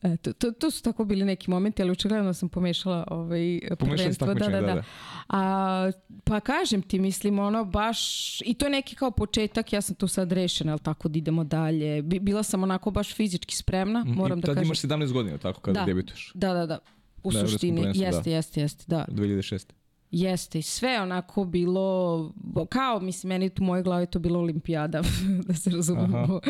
Eto, 0.04 0.32
to, 0.32 0.50
to 0.50 0.70
su 0.70 0.82
tako 0.82 1.04
bili 1.04 1.24
neki 1.24 1.50
momenti, 1.50 1.82
ali 1.82 1.90
očigledno 1.90 2.34
sam 2.34 2.48
pomešala 2.48 3.04
ovaj 3.08 3.40
prvenstvo. 3.70 4.26
Da, 4.26 4.34
da, 4.34 4.48
da, 4.50 4.60
da. 4.60 4.66
da. 4.66 4.82
A, 5.28 5.90
pa 6.24 6.40
kažem 6.40 6.82
ti, 6.82 6.98
mislim, 6.98 7.38
ono 7.38 7.64
baš, 7.64 8.00
i 8.40 8.54
to 8.54 8.66
je 8.66 8.70
neki 8.70 8.96
kao 8.96 9.10
početak, 9.10 9.72
ja 9.72 9.80
sam 9.80 9.94
tu 9.94 10.08
sad 10.08 10.32
rešena, 10.32 10.72
ali 10.72 10.80
tako 10.80 11.08
da 11.08 11.18
idemo 11.18 11.44
dalje. 11.44 12.02
Bi- 12.02 12.20
Bila 12.20 12.42
sam 12.42 12.62
onako 12.62 12.90
baš 12.90 13.14
fizički 13.14 13.56
spremna, 13.56 14.04
moram 14.06 14.38
I 14.38 14.42
da 14.42 14.46
tad 14.46 14.54
kažem. 14.54 14.66
imaš 14.66 14.80
17 14.80 15.12
godina, 15.12 15.38
tako, 15.38 15.60
kada 15.60 15.80
Da. 15.80 15.86
debituješ. 15.86 16.30
Da, 16.34 16.54
da, 16.54 16.66
da. 16.66 16.78
U 17.16 17.28
evropskom 17.28 17.48
suštini, 17.48 17.80
jeste, 17.94 18.22
da. 18.24 18.30
jeste, 18.30 18.60
jeste, 18.60 18.84
da. 18.86 19.04
2006. 19.08 19.72
Jeste, 20.16 20.58
i 20.58 20.62
sve 20.62 21.00
onako 21.00 21.44
bilo, 21.44 22.32
kao, 22.68 23.00
mislim, 23.00 23.28
meni 23.28 23.50
u 23.60 23.64
mojoj 23.64 23.82
glavi 23.82 24.06
to 24.06 24.18
bilo 24.18 24.38
olimpijada, 24.38 25.02
da 25.46 25.54
se 25.54 25.70
razumemo. 25.70 26.40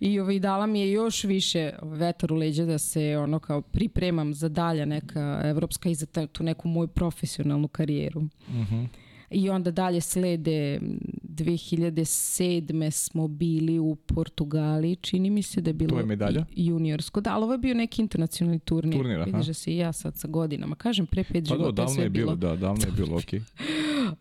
I 0.00 0.20
ovaj, 0.20 0.38
dala 0.38 0.66
mi 0.66 0.80
je 0.80 0.92
još 0.92 1.24
više 1.24 1.72
vetar 1.82 2.32
u 2.32 2.36
leđa 2.36 2.64
da 2.64 2.78
se 2.78 3.16
ono 3.18 3.38
kao 3.38 3.62
pripremam 3.62 4.34
za 4.34 4.48
dalja 4.48 4.84
neka 4.84 5.40
evropska 5.44 5.88
i 5.88 5.94
za 5.94 6.26
tu 6.26 6.42
neku 6.42 6.68
moju 6.68 6.88
profesionalnu 6.88 7.68
karijeru. 7.68 8.20
Mhm. 8.48 8.84
I 9.30 9.50
onda 9.50 9.70
dalje 9.72 10.00
slede 10.00 10.74
m, 10.74 10.98
2007. 11.24 12.90
smo 12.92 13.28
bili 13.28 13.78
u 13.78 13.94
Portugali, 13.96 14.96
čini 14.96 15.30
mi 15.30 15.42
se 15.42 15.60
da 15.60 15.70
je 15.70 15.74
bilo 15.74 15.90
To 15.90 15.98
je 15.98 16.06
medalja? 16.06 16.44
juniorsko. 16.52 17.20
Da, 17.20 17.34
ali 17.34 17.44
ovo 17.44 17.52
je 17.52 17.58
bio 17.58 17.74
neki 17.74 18.02
internacionalni 18.02 18.58
turnir. 18.58 18.94
Turnir, 18.94 19.16
aha. 19.16 19.24
Vidiš 19.26 19.46
da 19.46 19.54
se 19.54 19.72
i 19.72 19.76
ja 19.76 19.92
sad 19.92 20.16
sa 20.16 20.28
godinama. 20.28 20.76
Kažem, 20.76 21.06
pre 21.06 21.24
pet 21.24 21.32
Pa 21.34 21.40
da, 21.40 21.44
života 21.46 21.66
je 21.66 21.72
davno 21.74 21.90
sve 21.90 22.04
je 22.04 22.10
bilo, 22.10 22.36
da, 22.36 22.56
davno 22.56 22.84
je 22.86 22.92
bilo, 22.94 23.18
okej. 23.18 23.40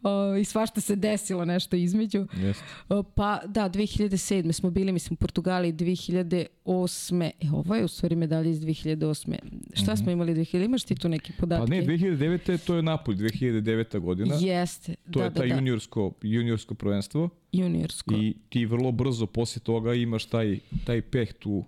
O, 0.04 0.36
I 0.36 0.46
svašta 0.46 0.82
se 0.82 0.96
desilo 0.96 1.46
nešto 1.46 1.76
između. 1.76 2.28
Jeste. 2.36 2.64
O, 2.90 3.04
Pa 3.06 3.40
da, 3.46 3.70
2007. 3.70 4.52
smo 4.52 4.70
bili, 4.72 4.92
mislim, 4.92 5.14
u 5.14 5.18
Portugali 5.18 5.74
2008. 5.74 6.48
E, 7.24 7.52
ovo 7.54 7.76
je 7.76 7.84
u 7.84 7.88
stvari 7.88 8.16
medalja 8.16 8.50
iz 8.50 8.60
2008. 8.60 9.36
Šta 9.74 9.96
smo 9.96 10.12
imali 10.12 10.34
2000? 10.36 10.66
Imaš 10.66 10.84
ti 10.84 10.96
tu 10.96 11.10
neke 11.10 11.28
Mhm. 11.28 11.38
Pa 11.38 11.42
podatke? 11.42 11.70
ne, 11.72 11.82
2009. 11.82 12.58
to 12.58 12.76
je 12.76 12.82
Napolj, 12.82 13.16
2009. 13.16 14.00
godina. 14.00 14.36
Jeste, 14.36 14.96
To 15.12 15.20
da, 15.20 15.24
je 15.24 15.30
da, 15.30 15.36
taj 15.40 15.48
da, 15.48 15.56
juniorsko, 15.56 16.12
juniorsko 16.22 16.74
prvenstvo. 16.74 17.30
Juniorsko. 17.52 18.16
i 18.16 18.36
ti 18.50 18.66
vrlo 18.66 18.92
brzo 18.92 19.26
posle 19.26 19.62
toga 19.62 19.94
imaš 19.94 20.26
taj, 20.26 20.60
taj 20.86 21.02
peh 21.02 21.34
tu 21.34 21.64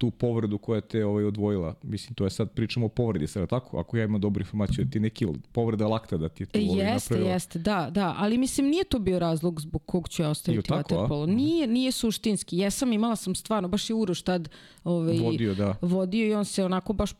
tu 0.00 0.10
povredu 0.10 0.58
koja 0.58 0.80
te 0.80 1.04
ovaj 1.04 1.24
odvojila. 1.24 1.74
Mislim, 1.82 2.14
to 2.14 2.24
je 2.24 2.30
sad 2.30 2.50
pričamo 2.50 2.86
o 2.86 2.88
povredi, 2.88 3.26
sada 3.26 3.46
tako? 3.46 3.78
Ako 3.78 3.96
ja 3.96 4.04
imam 4.04 4.20
dobru 4.20 4.40
informaciju, 4.40 4.84
da 4.84 4.90
ti 4.90 5.00
neki 5.00 5.26
povreda 5.52 5.86
lakta 5.88 6.16
da 6.16 6.28
ti 6.28 6.42
je 6.42 6.46
tu 6.46 6.58
E, 6.58 6.62
ovaj 6.70 6.92
Jeste, 6.92 7.14
napravila. 7.14 7.32
jeste, 7.32 7.58
da, 7.58 7.90
da, 7.90 8.14
ali 8.18 8.38
mislim 8.38 8.66
nije 8.66 8.84
to 8.84 8.98
bio 8.98 9.18
razlog 9.18 9.60
zbog 9.60 9.82
kog 9.86 10.08
ću 10.08 10.22
ja 10.22 10.30
ostaviti 10.30 10.72
vaterpolo. 10.72 11.26
Nije, 11.26 11.66
nije 11.66 11.92
suštinski. 11.92 12.58
Jesam, 12.58 12.92
imala 12.92 13.16
sam 13.16 13.34
stvarno, 13.34 13.68
baš 13.68 13.90
je 13.90 13.94
Uroš 13.94 14.22
tad 14.22 14.48
ovaj, 14.84 15.18
Vodio, 15.18 15.54
da. 15.54 15.74
vodio 15.80 16.26
i 16.26 16.34
on 16.34 16.44
se 16.44 16.64
onako 16.64 16.92
baš 16.92 17.10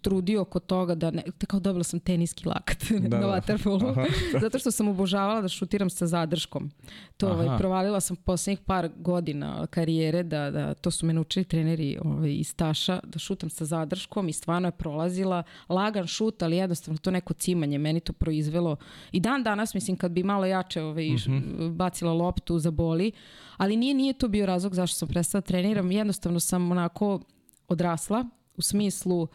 trudio 0.00 0.40
oko 0.42 0.58
toga 0.60 0.94
da 0.94 1.10
ne, 1.10 1.22
da 1.40 1.46
kao 1.46 1.60
dobila 1.60 1.84
sam 1.84 2.00
teniski 2.00 2.48
lakat 2.48 2.84
Da, 3.08 3.18
na 3.18 3.20
da. 3.20 3.26
vaterpolu, 3.26 3.88
Aha. 3.88 4.04
zato 4.42 4.58
što 4.58 4.70
sam 4.70 4.88
obožavala 4.88 5.40
da 5.40 5.48
šutiram 5.48 5.90
sa 5.90 6.06
zadrškom. 6.06 6.70
To 7.16 7.28
ovaj, 7.28 7.58
provalila 7.58 8.00
sam 8.00 8.16
poslednjih 8.16 8.58
par 8.66 8.90
godina 8.96 9.66
karijere, 9.66 10.22
da, 10.22 10.50
da 10.50 10.74
to 10.74 10.90
su 10.90 11.06
me 11.06 11.12
naučili 11.12 11.44
treneri 11.44 11.98
ovaj, 12.04 12.27
iz 12.32 12.54
Taša, 12.54 13.00
da 13.04 13.18
šutam 13.18 13.50
sa 13.50 13.64
zadrškom 13.64 14.28
i 14.28 14.32
stvarno 14.32 14.68
je 14.68 14.72
prolazila 14.72 15.42
lagan 15.68 16.06
šut, 16.06 16.42
ali 16.42 16.56
jednostavno 16.56 16.98
to 16.98 17.10
neko 17.10 17.34
cimanje, 17.34 17.78
meni 17.78 18.00
to 18.00 18.12
proizvelo. 18.12 18.76
I 19.12 19.20
dan 19.20 19.42
danas, 19.42 19.74
mislim, 19.74 19.96
kad 19.96 20.10
bi 20.12 20.22
malo 20.22 20.46
jače 20.46 20.82
ovaj, 20.82 21.08
Mhm. 21.10 21.76
bacila 21.76 22.12
loptu 22.12 22.58
za 22.58 22.70
boli, 22.70 23.12
ali 23.56 23.76
nije, 23.76 23.94
nije 23.94 24.12
to 24.12 24.28
bio 24.28 24.46
razlog 24.46 24.74
zašto 24.74 24.96
sam 24.98 25.08
prestala 25.08 25.40
da 25.40 25.46
treniram, 25.46 25.92
jednostavno 25.92 26.40
sam 26.40 26.70
onako 26.70 27.20
odrasla 27.68 28.24
u 28.56 28.62
smislu 28.62 29.28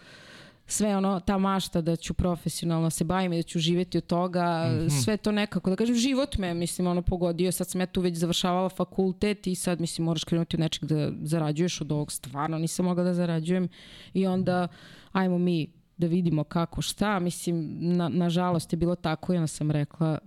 sve 0.66 0.98
ono, 0.98 1.20
ta 1.20 1.38
mašta 1.38 1.82
da 1.82 1.96
ću 1.96 2.14
profesionalno 2.14 2.90
se 2.90 3.04
bavim 3.04 3.34
i 3.34 3.38
da 3.38 3.44
ću 3.44 3.60
živeti 3.60 3.98
od 3.98 4.06
toga, 4.06 4.70
sve 5.04 5.18
to 5.18 5.32
nekako, 5.32 5.70
da 5.70 5.76
kažem, 5.76 5.96
život 5.96 6.38
me, 6.38 6.54
mislim, 6.54 6.88
ono, 6.88 7.02
pogodio, 7.02 7.52
sad 7.52 7.70
sam 7.70 7.82
ja 7.82 7.86
tu 7.86 8.02
već 8.02 8.18
završavala 8.18 8.70
fakultet 8.70 9.48
i 9.48 9.56
sad, 9.56 9.82
mislim, 9.82 10.06
moraš 10.06 10.24
krenuti 10.24 10.56
od 10.56 10.60
nečeg 10.60 10.86
da 10.86 11.12
zarađuješ 11.22 11.82
od 11.82 11.92
ovog, 11.92 12.12
stvarno 12.12 12.58
nisam 12.58 12.86
mogla 12.86 13.04
da 13.04 13.14
zarađujem. 13.14 13.70
I 14.14 14.28
onda, 14.28 14.68
ajmo 15.12 15.38
mi 15.38 15.68
da 15.98 16.08
vidimo 16.08 16.44
kako, 16.44 16.82
šta, 16.82 17.20
mislim, 17.20 17.78
na, 17.80 18.10
nažalost 18.10 18.74
je 18.74 18.78
bilo 18.78 18.96
tako 18.96 19.34
i 19.34 19.38
onda 19.38 19.48
sam 19.48 19.72
rekla, 19.72 20.18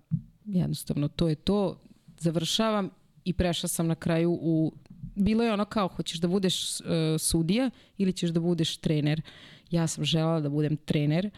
jednostavno, 0.44 1.08
to 1.08 1.28
je 1.28 1.34
to, 1.34 1.80
završavam 2.18 2.90
i 3.24 3.32
prešla 3.32 3.68
sam 3.68 3.86
na 3.86 3.94
kraju 3.94 4.38
u 4.40 4.72
bilo 5.16 5.44
je 5.44 5.52
ono 5.52 5.64
kao 5.64 5.88
hoćeš 5.88 6.20
da 6.20 6.28
budeš 6.28 6.80
uh, 6.80 6.86
sudija 7.18 7.70
ili 7.98 8.12
ćeš 8.12 8.30
da 8.30 8.40
budeš 8.40 8.76
trener. 8.76 9.22
Ja 9.70 9.86
sam 9.86 10.04
želela 10.04 10.40
da 10.40 10.48
budem 10.48 10.76
trener, 10.76 11.30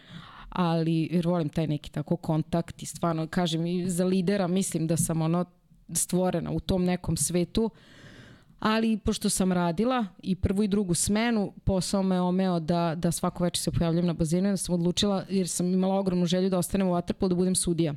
ali 0.49 1.09
jer 1.13 1.27
volim 1.27 1.49
taj 1.49 1.67
neki 1.67 1.91
tako 1.91 2.17
kontakt 2.17 2.83
i 2.83 2.87
stvarno 2.87 3.27
kažem 3.27 3.67
i 3.67 3.91
za 3.91 4.05
lidera 4.05 4.47
mislim 4.47 4.87
da 4.87 4.97
sam 4.97 5.23
ono 5.23 5.45
stvorena 5.93 6.51
u 6.51 6.61
tom 6.61 6.85
nekom 6.85 7.17
svetu. 7.17 7.71
Ali 8.59 8.99
pošto 8.99 9.31
sam 9.31 9.53
radila 9.53 10.07
i 10.23 10.35
prvu 10.35 10.63
i 10.63 10.69
drugu 10.69 10.95
smenu, 10.95 11.53
posao 11.65 12.03
me 12.03 12.21
omeo 12.21 12.61
da, 12.61 12.95
da 12.97 13.13
svako 13.13 13.45
večer 13.45 13.63
se 13.63 13.71
pojavljam 13.71 14.07
na 14.07 14.13
bazenu 14.13 14.49
i 14.49 14.53
da 14.53 14.57
sam 14.57 14.75
odlučila, 14.75 15.25
jer 15.29 15.49
sam 15.49 15.73
imala 15.73 15.95
ogromnu 15.95 16.27
želju 16.27 16.51
da 16.51 16.59
ostanem 16.59 16.89
u 16.89 16.91
Waterpolu, 16.91 17.29
da 17.29 17.35
budem 17.35 17.55
sudija. 17.55 17.95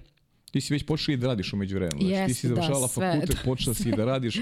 Ti 0.52 0.62
si 0.62 0.74
već 0.74 0.86
počela 0.86 1.14
i 1.14 1.18
da 1.18 1.28
radiš 1.28 1.54
umeđu 1.54 1.76
vremenu. 1.76 2.02
Znači, 2.02 2.08
ti 2.08 2.14
Jeste, 2.14 2.34
si 2.34 2.48
da, 2.48 2.56
završavala 2.56 2.88
sve. 2.88 3.12
fakultet, 3.12 3.38
počela 3.46 3.74
si 3.74 3.90
i 3.90 3.92
da 3.92 4.06
radiš. 4.06 4.36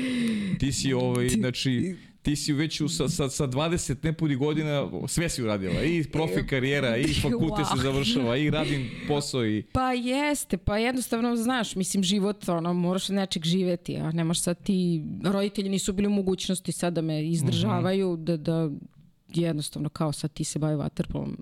Ti 0.59 0.71
si, 0.71 0.93
ovaj, 0.93 1.29
znači, 1.39 1.95
ti 2.21 2.35
si 2.35 2.53
već 2.53 2.81
u, 2.81 2.89
sa, 2.89 3.09
sa, 3.09 3.29
sa 3.29 3.47
20 3.47 3.95
nepuni 4.03 4.35
godina 4.35 4.89
sve 5.07 5.29
si 5.29 5.43
uradila. 5.43 5.83
I 5.83 6.03
profi 6.03 6.47
karijera, 6.47 6.97
i 6.97 7.13
fakultet 7.23 7.65
se 7.67 7.73
Wow. 7.73 7.81
završava, 7.81 8.37
i 8.37 8.49
radim 8.49 8.89
posao. 9.07 9.45
I... 9.45 9.63
Pa 9.63 9.93
jeste, 9.93 10.57
pa 10.57 10.77
jednostavno, 10.77 11.35
znaš, 11.35 11.75
mislim, 11.75 12.03
život, 12.03 12.49
ono, 12.49 12.73
moraš 12.73 13.09
nečeg 13.09 13.45
živeti, 13.45 13.97
a 13.97 14.11
ne 14.11 14.23
možeš 14.23 14.43
sad 14.43 14.63
ti, 14.63 15.03
roditelji 15.23 15.69
nisu 15.69 15.93
bili 15.93 16.07
u 16.07 16.11
mogućnosti 16.11 16.71
sad 16.71 16.93
da 16.93 17.01
me 17.01 17.27
izdržavaju, 17.27 18.17
da, 18.17 18.37
da 18.37 18.69
jednostavno 19.33 19.89
kao 19.89 20.11
sad 20.11 20.33
ti 20.33 20.43
se 20.43 20.59
bavi 20.59 20.75
vaterpolom. 20.75 21.37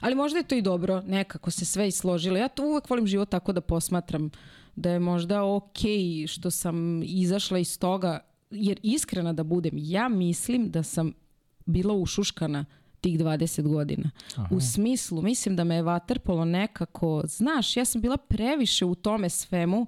Ali 0.00 0.14
možda 0.14 0.38
je 0.38 0.44
to 0.44 0.54
i 0.54 0.62
dobro, 0.62 1.02
nekako 1.06 1.50
se 1.50 1.64
sve 1.64 1.88
isložilo. 1.88 2.36
Ja 2.36 2.48
to 2.48 2.66
uvek 2.66 2.90
volim 2.90 3.06
život 3.06 3.28
tako 3.28 3.52
da 3.52 3.60
posmatram 3.60 4.30
da 4.76 4.90
je 4.90 4.98
možda 4.98 5.44
okej 5.44 6.26
što 6.26 6.50
sam 6.50 7.02
izašla 7.02 7.58
iz 7.58 7.78
toga, 7.78 8.20
jer 8.50 8.80
iskrena 8.82 9.32
da 9.32 9.42
budem, 9.42 9.72
ja 9.76 10.08
mislim 10.08 10.70
da 10.70 10.82
sam 10.82 11.12
bila 11.66 11.94
ušuškana 11.94 12.64
tih 13.00 13.18
20 13.18 13.62
godina. 13.62 14.10
U 14.50 14.60
smislu, 14.60 15.22
mislim 15.22 15.56
da 15.56 15.64
me 15.64 15.74
je 15.74 15.82
vaterpolo 15.82 16.44
nekako, 16.44 17.22
znaš, 17.26 17.76
ja 17.76 17.84
sam 17.84 18.00
bila 18.00 18.16
previše 18.16 18.84
u 18.84 18.94
tome 18.94 19.30
svemu, 19.30 19.86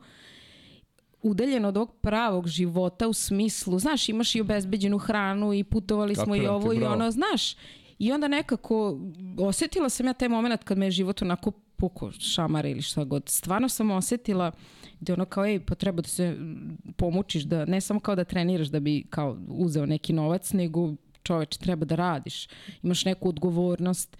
udaljena 1.23 1.69
od 1.69 1.77
ovog 1.77 1.95
pravog 2.01 2.49
života 2.49 3.09
u 3.09 3.13
smislu, 3.13 3.79
znaš, 3.79 4.09
imaš 4.09 4.35
i 4.35 4.41
obezbeđenu 4.41 4.99
hranu 4.99 5.55
i 5.55 5.65
putovali 5.65 6.15
smo 6.15 6.37
i 6.37 6.47
ovo 6.47 6.73
i 6.73 6.79
bravo. 6.79 6.95
ono, 6.95 7.11
znaš. 7.11 7.57
I 7.99 8.13
onda 8.13 8.29
nekako 8.29 8.99
osetila 9.39 9.89
sam 9.89 10.07
ja 10.07 10.13
taj 10.13 10.29
moment 10.29 10.65
kad 10.65 10.79
me 10.79 10.87
je 10.87 10.91
život 10.91 11.23
onako 11.23 11.51
puko 11.77 12.13
šamara 12.13 12.69
ili 12.69 12.83
šta 12.83 13.05
god. 13.05 13.29
Stvarno 13.29 13.69
sam 13.69 13.91
osetila 13.91 14.51
da 14.51 14.57
je 15.01 15.15
ono 15.15 15.25
kao, 15.25 15.47
ej, 15.47 15.61
pa 15.61 15.75
treba 15.75 16.03
da 16.03 16.09
se 16.09 16.31
mm, 16.31 16.79
pomučiš, 16.97 17.43
da 17.45 17.65
ne 17.65 17.81
samo 17.81 18.01
kao 18.01 18.15
da 18.15 18.25
treniraš 18.25 18.69
da 18.69 18.81
bi 18.81 19.05
kao 19.11 19.39
uzeo 19.49 19.87
neki 19.87 20.13
novac, 20.13 20.53
nego 20.53 20.95
čoveč, 21.23 21.57
treba 21.57 21.85
da 21.85 21.95
radiš. 21.95 22.49
Imaš 22.83 23.05
neku 23.05 23.29
odgovornost. 23.29 24.17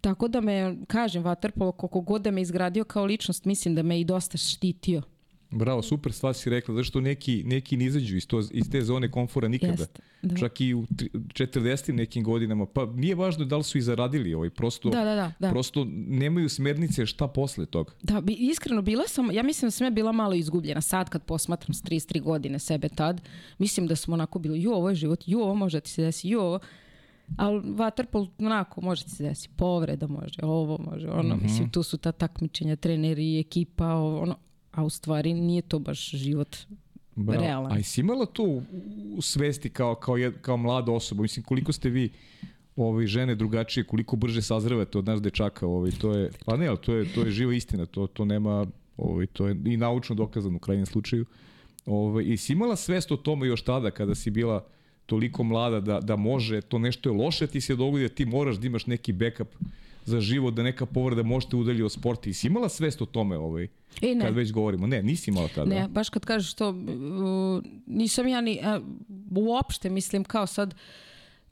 Tako 0.00 0.28
da 0.28 0.40
me, 0.40 0.76
kažem, 0.86 1.22
Vaterpolo, 1.22 1.72
koliko 1.72 2.00
god 2.00 2.22
da 2.22 2.30
me 2.30 2.42
izgradio 2.42 2.84
kao 2.84 3.04
ličnost, 3.04 3.44
mislim 3.44 3.74
da 3.74 3.82
me 3.82 4.00
i 4.00 4.04
dosta 4.04 4.38
štitio. 4.38 5.02
Bravo, 5.50 5.82
super 5.82 6.12
stvar 6.12 6.34
si 6.34 6.50
rekla, 6.50 6.74
zašto 6.74 7.00
neki, 7.00 7.42
neki 7.44 7.76
ne 7.76 7.84
izađu 7.84 8.16
iz, 8.16 8.26
to, 8.26 8.42
iz 8.50 8.70
te 8.70 8.82
zone 8.82 9.10
komfora 9.10 9.48
nikada. 9.48 9.72
Jeste, 9.72 10.02
da. 10.22 10.36
Čak 10.36 10.60
i 10.60 10.74
u 10.74 10.86
tri- 10.88 11.08
40 11.12 11.92
nekim 11.92 12.24
godinama. 12.24 12.66
Pa 12.66 12.86
nije 12.86 13.14
važno 13.14 13.44
da 13.44 13.56
li 13.56 13.64
su 13.64 13.78
i 13.78 13.82
zaradili, 13.82 14.34
ovaj, 14.34 14.50
prosto, 14.50 14.90
Da, 14.90 15.04
da, 15.04 15.14
da, 15.14 15.32
da. 15.38 15.50
prosto 15.50 15.86
nemaju 15.98 16.48
smernice 16.48 17.06
šta 17.06 17.28
posle 17.28 17.66
toga. 17.66 17.92
Da, 18.02 18.20
bi, 18.20 18.32
iskreno, 18.32 18.82
bila 18.82 19.04
sam, 19.06 19.30
ja 19.30 19.42
mislim 19.42 19.66
da 19.66 19.70
sam 19.70 19.84
ja 19.84 19.90
bila 19.90 20.12
malo 20.12 20.34
izgubljena 20.34 20.80
sad 20.80 21.08
kad 21.08 21.22
posmatram 21.22 21.74
s 21.74 21.82
33 21.82 22.20
godine 22.20 22.58
sebe 22.58 22.88
tad. 22.88 23.20
Mislim 23.58 23.86
da 23.86 23.96
smo 23.96 24.14
onako 24.14 24.38
bili, 24.38 24.62
ju, 24.62 24.72
ovo 24.72 24.88
je 24.88 24.94
život, 24.94 25.22
ju, 25.26 25.40
ovo 25.40 25.54
može 25.54 25.76
da 25.76 25.80
ti 25.80 25.90
se 25.90 26.02
desi, 26.02 26.28
ju, 26.28 26.40
ovo. 26.40 26.58
Ali 27.36 27.62
vaterpol, 27.66 28.26
onako, 28.38 28.80
može 28.80 29.04
ti 29.04 29.10
se 29.10 29.22
desi, 29.22 29.48
povreda 29.50 30.06
može, 30.06 30.38
ovo 30.42 30.78
može, 30.80 31.08
ono, 31.08 31.34
Mhm. 31.34 31.44
mislim, 31.44 31.70
tu 31.70 31.82
su 31.82 31.98
ta 31.98 32.12
takmičenja, 32.12 32.76
treneri, 32.76 33.38
ekipa, 33.38 33.86
ovo, 33.86 34.20
ono, 34.20 34.36
a 34.76 34.84
u 34.84 34.90
stvari 34.90 35.34
nije 35.34 35.62
to 35.62 35.78
baš 35.78 36.10
život 36.10 36.56
Bravo. 37.14 37.40
realan. 37.40 37.72
A 37.72 37.76
jesi 37.76 38.00
imala 38.00 38.26
to 38.26 38.62
u 39.16 39.22
svesti 39.22 39.70
kao, 39.70 39.94
kao, 39.94 40.16
jed, 40.16 40.34
kao 40.40 40.56
mlada 40.56 40.92
osoba? 40.92 41.22
Mislim, 41.22 41.44
koliko 41.44 41.72
ste 41.72 41.90
vi 41.90 42.10
ovaj, 42.76 43.06
žene 43.06 43.34
drugačije, 43.34 43.84
koliko 43.84 44.16
brže 44.16 44.42
sazrevate 44.42 44.98
od 44.98 45.06
nas 45.06 45.22
dečaka, 45.22 45.66
ovaj, 45.66 45.90
to 45.90 46.12
je, 46.12 46.30
pa 46.44 46.56
ne, 46.56 46.66
ali 46.66 46.78
to 46.78 46.94
je, 46.94 47.12
to 47.14 47.20
je 47.20 47.30
živa 47.30 47.54
istina, 47.54 47.86
to, 47.86 48.06
to 48.06 48.24
nema, 48.24 48.66
ovaj, 48.96 49.26
to 49.26 49.48
je 49.48 49.56
i 49.64 49.76
naučno 49.76 50.14
dokazano 50.14 50.56
u 50.56 50.60
krajnjem 50.60 50.86
slučaju. 50.86 51.26
Ovaj, 51.86 52.24
I 52.24 52.36
si 52.36 52.52
imala 52.52 52.76
svest 52.76 53.12
o 53.12 53.16
tome 53.16 53.46
još 53.46 53.62
tada, 53.62 53.90
kada 53.90 54.14
si 54.14 54.30
bila 54.30 54.66
toliko 55.06 55.42
mlada 55.42 55.80
da, 55.80 56.00
da 56.00 56.16
može, 56.16 56.60
to 56.60 56.78
nešto 56.78 57.10
je 57.10 57.16
loše, 57.16 57.46
ti 57.46 57.60
se 57.60 57.76
dogodi 57.76 58.08
da 58.08 58.14
ti 58.14 58.24
moraš 58.24 58.56
da 58.56 58.66
imaš 58.66 58.86
neki 58.86 59.12
backup 59.12 59.48
za 60.06 60.20
život, 60.20 60.54
da 60.54 60.62
neka 60.62 60.86
povreda 60.86 61.22
možete 61.22 61.56
udalji 61.56 61.82
od 61.82 61.92
sporta. 61.92 62.30
I 62.30 62.34
si 62.34 62.46
imala 62.46 62.68
svest 62.68 63.02
o 63.02 63.06
tome 63.06 63.38
ovaj, 63.38 63.64
e, 64.02 64.14
ne. 64.14 64.24
kad 64.24 64.34
već 64.34 64.52
govorimo? 64.52 64.86
Ne, 64.86 65.02
nisi 65.02 65.30
imala 65.30 65.48
tada. 65.54 65.74
Ne, 65.74 65.88
baš 65.88 66.08
kad 66.08 66.24
kažeš 66.24 66.54
to, 66.54 66.70
uh, 66.70 67.62
nisam 67.86 68.28
ja 68.28 68.40
ni, 68.40 68.60
uh, 68.62 68.82
uopšte 69.36 69.90
mislim 69.90 70.24
kao 70.24 70.46
sad, 70.46 70.74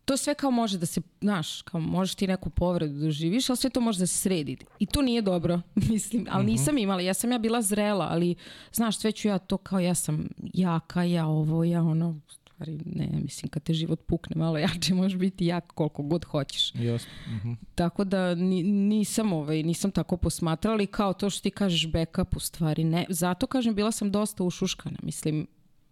to 0.04 0.16
sve 0.16 0.34
kao 0.34 0.50
može 0.50 0.78
da 0.78 0.86
se, 0.86 1.00
znaš, 1.20 1.62
kao 1.62 1.80
možeš 1.80 2.14
ti 2.14 2.26
neku 2.26 2.50
povredu 2.50 2.94
da 2.94 3.10
živiš, 3.10 3.50
ali 3.50 3.56
sve 3.56 3.70
to 3.70 3.80
može 3.80 3.98
da 3.98 4.06
se 4.06 4.18
sredi. 4.18 4.56
I 4.78 4.86
to 4.86 5.02
nije 5.02 5.22
dobro, 5.22 5.60
mislim, 5.90 6.26
ali 6.30 6.44
mhm. 6.44 6.52
nisam 6.52 6.78
imala, 6.78 7.00
ja 7.00 7.14
sam 7.14 7.32
ja 7.32 7.38
bila 7.38 7.62
zrela, 7.62 8.08
ali 8.10 8.34
znaš, 8.72 8.98
sve 8.98 9.12
ću 9.12 9.28
ja 9.28 9.38
to 9.38 9.56
kao 9.56 9.80
ja 9.80 9.94
sam 9.94 10.28
jaka, 10.54 11.02
ja 11.02 11.26
ovo, 11.26 11.64
ja 11.64 11.82
ono, 11.82 12.20
stvari 12.64 12.78
ne, 12.84 13.08
mislim 13.22 13.50
kad 13.50 13.62
te 13.62 13.74
život 13.74 14.06
pukne 14.06 14.36
malo 14.36 14.58
jače 14.58 14.94
možeš 15.00 15.18
biti 15.18 15.46
jak 15.46 15.66
koliko 15.66 16.02
god 16.02 16.24
hoćeš. 16.24 16.74
Jasno. 16.74 17.12
Uh 17.26 17.32
mhm. 17.32 17.48
-huh. 17.48 17.56
Tako 17.74 18.04
da 18.04 18.34
nisam, 18.34 19.32
ovaj, 19.32 19.62
nisam 19.62 19.90
tako 19.90 20.16
posmatrala 20.16 20.74
ali 20.74 20.86
kao 20.86 21.12
to 21.12 21.30
što 21.30 21.42
ti 21.42 21.50
kažeš 21.50 21.92
backup 21.92 22.36
u 22.36 22.40
stvari 22.40 22.84
ne. 22.84 23.06
Zato 23.08 23.46
kažem 23.46 23.74
bila 23.74 23.92
sam 23.92 24.10
dosta 24.10 24.44
ušuškana, 24.44 24.98
mislim 25.02 25.46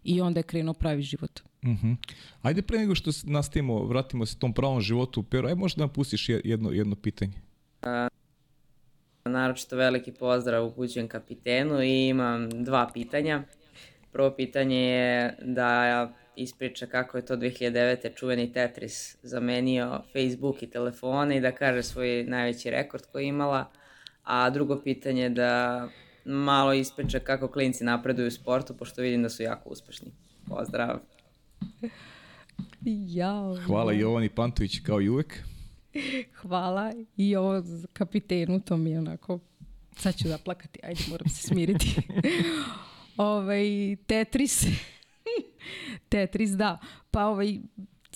i 0.05 0.21
onda 0.21 0.39
je 0.41 0.45
krenuo 0.45 0.75
pravi 0.75 1.03
život. 1.03 1.41
Uh 1.63 1.69
mhm. 1.69 1.87
-huh. 1.87 1.97
Ajde 2.43 2.63
pre 2.63 2.79
nego 2.79 2.95
što 2.95 3.11
nastavimo, 3.25 3.85
vratimo 3.85 4.27
se 4.27 4.39
tom 4.39 4.53
pravom 4.53 4.81
životu, 4.81 5.23
pero 5.23 5.49
aj 5.49 5.55
možda 5.55 5.81
nam 5.83 5.89
pustiš 5.89 6.29
jedno, 6.29 6.71
jedno 6.71 6.97
pitanje. 6.97 7.33
A, 7.83 8.09
naročito 9.25 9.77
veliki 9.77 10.13
pozdrav 10.13 10.67
upućujem 10.67 11.09
kapitenu 11.09 11.83
i 11.83 12.09
imam 12.09 12.65
dva 12.65 12.91
pitanja. 12.95 13.43
Prvo 14.13 14.31
pitanje 14.31 14.77
je 14.77 15.37
da 15.43 16.13
ispriča 16.37 16.87
kako 16.87 17.17
je 17.17 17.27
to 17.27 17.37
2009. 17.37 18.15
čuveni 18.15 18.53
Tetris 18.53 19.17
zamenio 19.23 20.03
Facebook 20.13 20.63
i 20.63 20.71
telefone 20.71 21.37
i 21.37 21.41
da 21.41 21.53
kaže 21.53 21.83
svoj 21.83 22.25
najveći 22.25 22.71
rekord 22.71 23.03
koji 23.13 23.25
je 23.25 23.29
imala. 23.29 23.71
A 24.25 24.51
drugo 24.51 24.81
pitanje 24.83 25.23
je 25.23 25.31
da 25.31 25.89
malo 26.25 26.73
ispriča 26.73 27.19
kako 27.19 27.49
klinci 27.49 27.85
napreduju 27.85 28.29
u 28.29 28.31
sportu, 28.31 28.77
pošto 28.77 29.03
vidim 29.03 29.23
da 29.23 29.29
su 29.29 29.43
jako 29.43 29.69
uspešni. 29.69 30.13
Pozdrav! 30.49 30.99
Jao. 32.85 33.57
Hvala 33.67 33.93
Jovani 33.93 34.29
Pantović 34.29 34.81
kao 34.87 35.01
i 35.01 35.09
uvek. 35.09 35.43
Hvala 36.35 36.93
i 37.17 37.37
ovo 37.37 37.63
kapitenu, 37.93 38.61
to 38.61 38.77
mi 38.77 38.91
je 38.91 38.99
onako, 38.99 39.39
sad 39.97 40.17
ću 40.17 40.29
da 40.29 40.39
plakati, 40.39 40.81
ajde 40.83 41.03
moram 41.11 41.29
se 41.29 41.49
smiriti. 41.49 41.97
ovaj, 43.17 43.97
Tetris 44.07 44.67
Tetris, 46.09 46.51
da. 46.51 46.79
Pa 47.11 47.27
ovaj, 47.27 47.59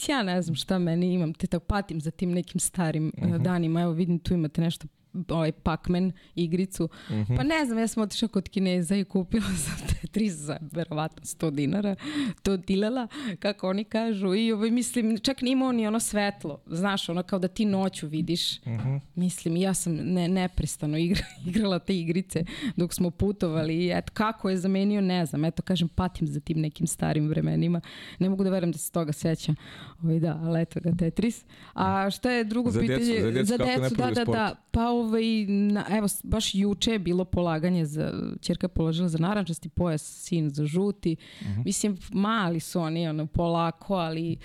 ja 0.09 0.23
ne 0.23 0.43
znam 0.43 0.55
šta 0.55 0.79
meni 0.79 1.13
imam, 1.13 1.35
te 1.35 1.47
tako 1.47 1.65
patim 1.65 2.01
za 2.01 2.11
tim 2.11 2.31
nekim 2.31 2.61
starim 2.61 3.07
uh 3.07 3.13
eh, 3.17 3.27
-huh. 3.27 3.35
Mhm. 3.35 3.43
danima. 3.43 3.81
Evo 3.81 3.93
vidim 3.93 4.19
tu 4.19 4.35
imate 4.35 4.61
nešto 4.61 4.89
ovaj 5.29 5.53
Pac-Man 5.53 6.13
igricu. 6.35 6.89
Mhm. 7.11 7.17
-huh. 7.17 7.37
Pa 7.37 7.43
ne 7.43 7.65
znam, 7.65 7.79
ja 7.79 7.89
sam 7.89 8.03
otišla 8.03 8.29
kod 8.29 8.49
Kineza 8.49 8.97
i 8.97 9.05
kupila 9.05 9.49
sam 9.65 9.87
Tetris 10.01 10.33
za 10.33 10.59
verovatno 10.73 11.23
100 11.23 11.51
dinara. 11.51 11.97
To 12.43 12.57
dilala, 12.57 13.09
kako 13.39 13.69
oni 13.69 13.85
kažu. 13.85 14.35
I 14.35 14.53
ovaj, 14.53 14.71
mislim, 14.71 15.19
čak 15.19 15.43
nima 15.43 15.73
ni 15.73 15.87
ono 15.87 16.01
svetlo. 16.01 16.61
Znaš, 16.67 17.09
ono 17.09 17.23
kao 17.23 17.39
da 17.39 17.49
ti 17.49 17.65
noću 17.65 18.07
vidiš. 18.07 18.61
Mhm. 18.65 18.75
-huh. 18.75 19.01
Mislim, 19.15 19.57
ja 19.57 19.75
sam 19.75 19.93
ne, 19.95 20.29
neprestano 20.29 20.99
igra, 20.99 21.23
igrala 21.49 21.79
te 21.79 21.99
igrice 21.99 22.45
dok 22.77 22.95
smo 22.95 23.11
putovali. 23.11 23.77
I 23.77 23.91
eto, 23.95 24.13
kako 24.15 24.51
je 24.51 24.57
zamenio, 24.57 25.01
ne 25.01 25.27
znam. 25.27 25.45
Eto, 25.45 25.63
kažem, 25.63 25.89
patim 25.89 26.27
za 26.27 26.41
tim 26.41 26.61
nekim 26.61 26.87
starim 26.87 27.29
vremenima. 27.29 27.81
Ne 28.19 28.31
mogu 28.31 28.45
da 28.45 28.51
verujem 28.51 28.73
da 28.73 28.79
se 28.79 28.93
toga 28.93 29.13
seća. 29.13 29.55
Ovaj, 30.03 30.21
da, 30.21 30.41
ali 30.43 30.63
eto 30.63 30.81
ga 30.81 30.93
Tetris. 30.99 31.45
A 31.75 32.11
šta 32.11 32.31
je 32.31 32.45
drugo 32.45 32.71
za 32.71 32.81
pitanje? 32.81 33.05
Djecu, 33.05 33.23
za 33.23 33.31
djecu, 33.31 33.47
za 33.47 33.57
decu, 33.57 33.95
da, 33.95 34.11
da, 34.11 34.25
da. 34.25 34.55
Pa 34.71 34.91
ovaj, 35.07 35.47
na, 35.49 35.85
evo, 35.91 36.09
baš 36.25 36.55
juče 36.55 36.93
je 36.93 36.99
bilo 36.99 37.25
polaganje 37.25 37.87
za, 37.87 38.13
čerka 38.41 38.65
je 38.65 38.69
položila 38.69 39.09
za 39.09 39.19
narančasti 39.19 39.69
pojas, 39.69 40.03
sin 40.03 40.51
za 40.51 40.67
žuti. 40.67 41.17
Uh 41.41 41.47
mhm. 41.47 41.61
-huh. 41.61 41.65
Mislim, 41.65 41.99
mali 42.13 42.61
su 42.61 42.81
oni, 42.81 43.09
ono, 43.09 43.27
polako, 43.27 43.95
ali 43.95 44.37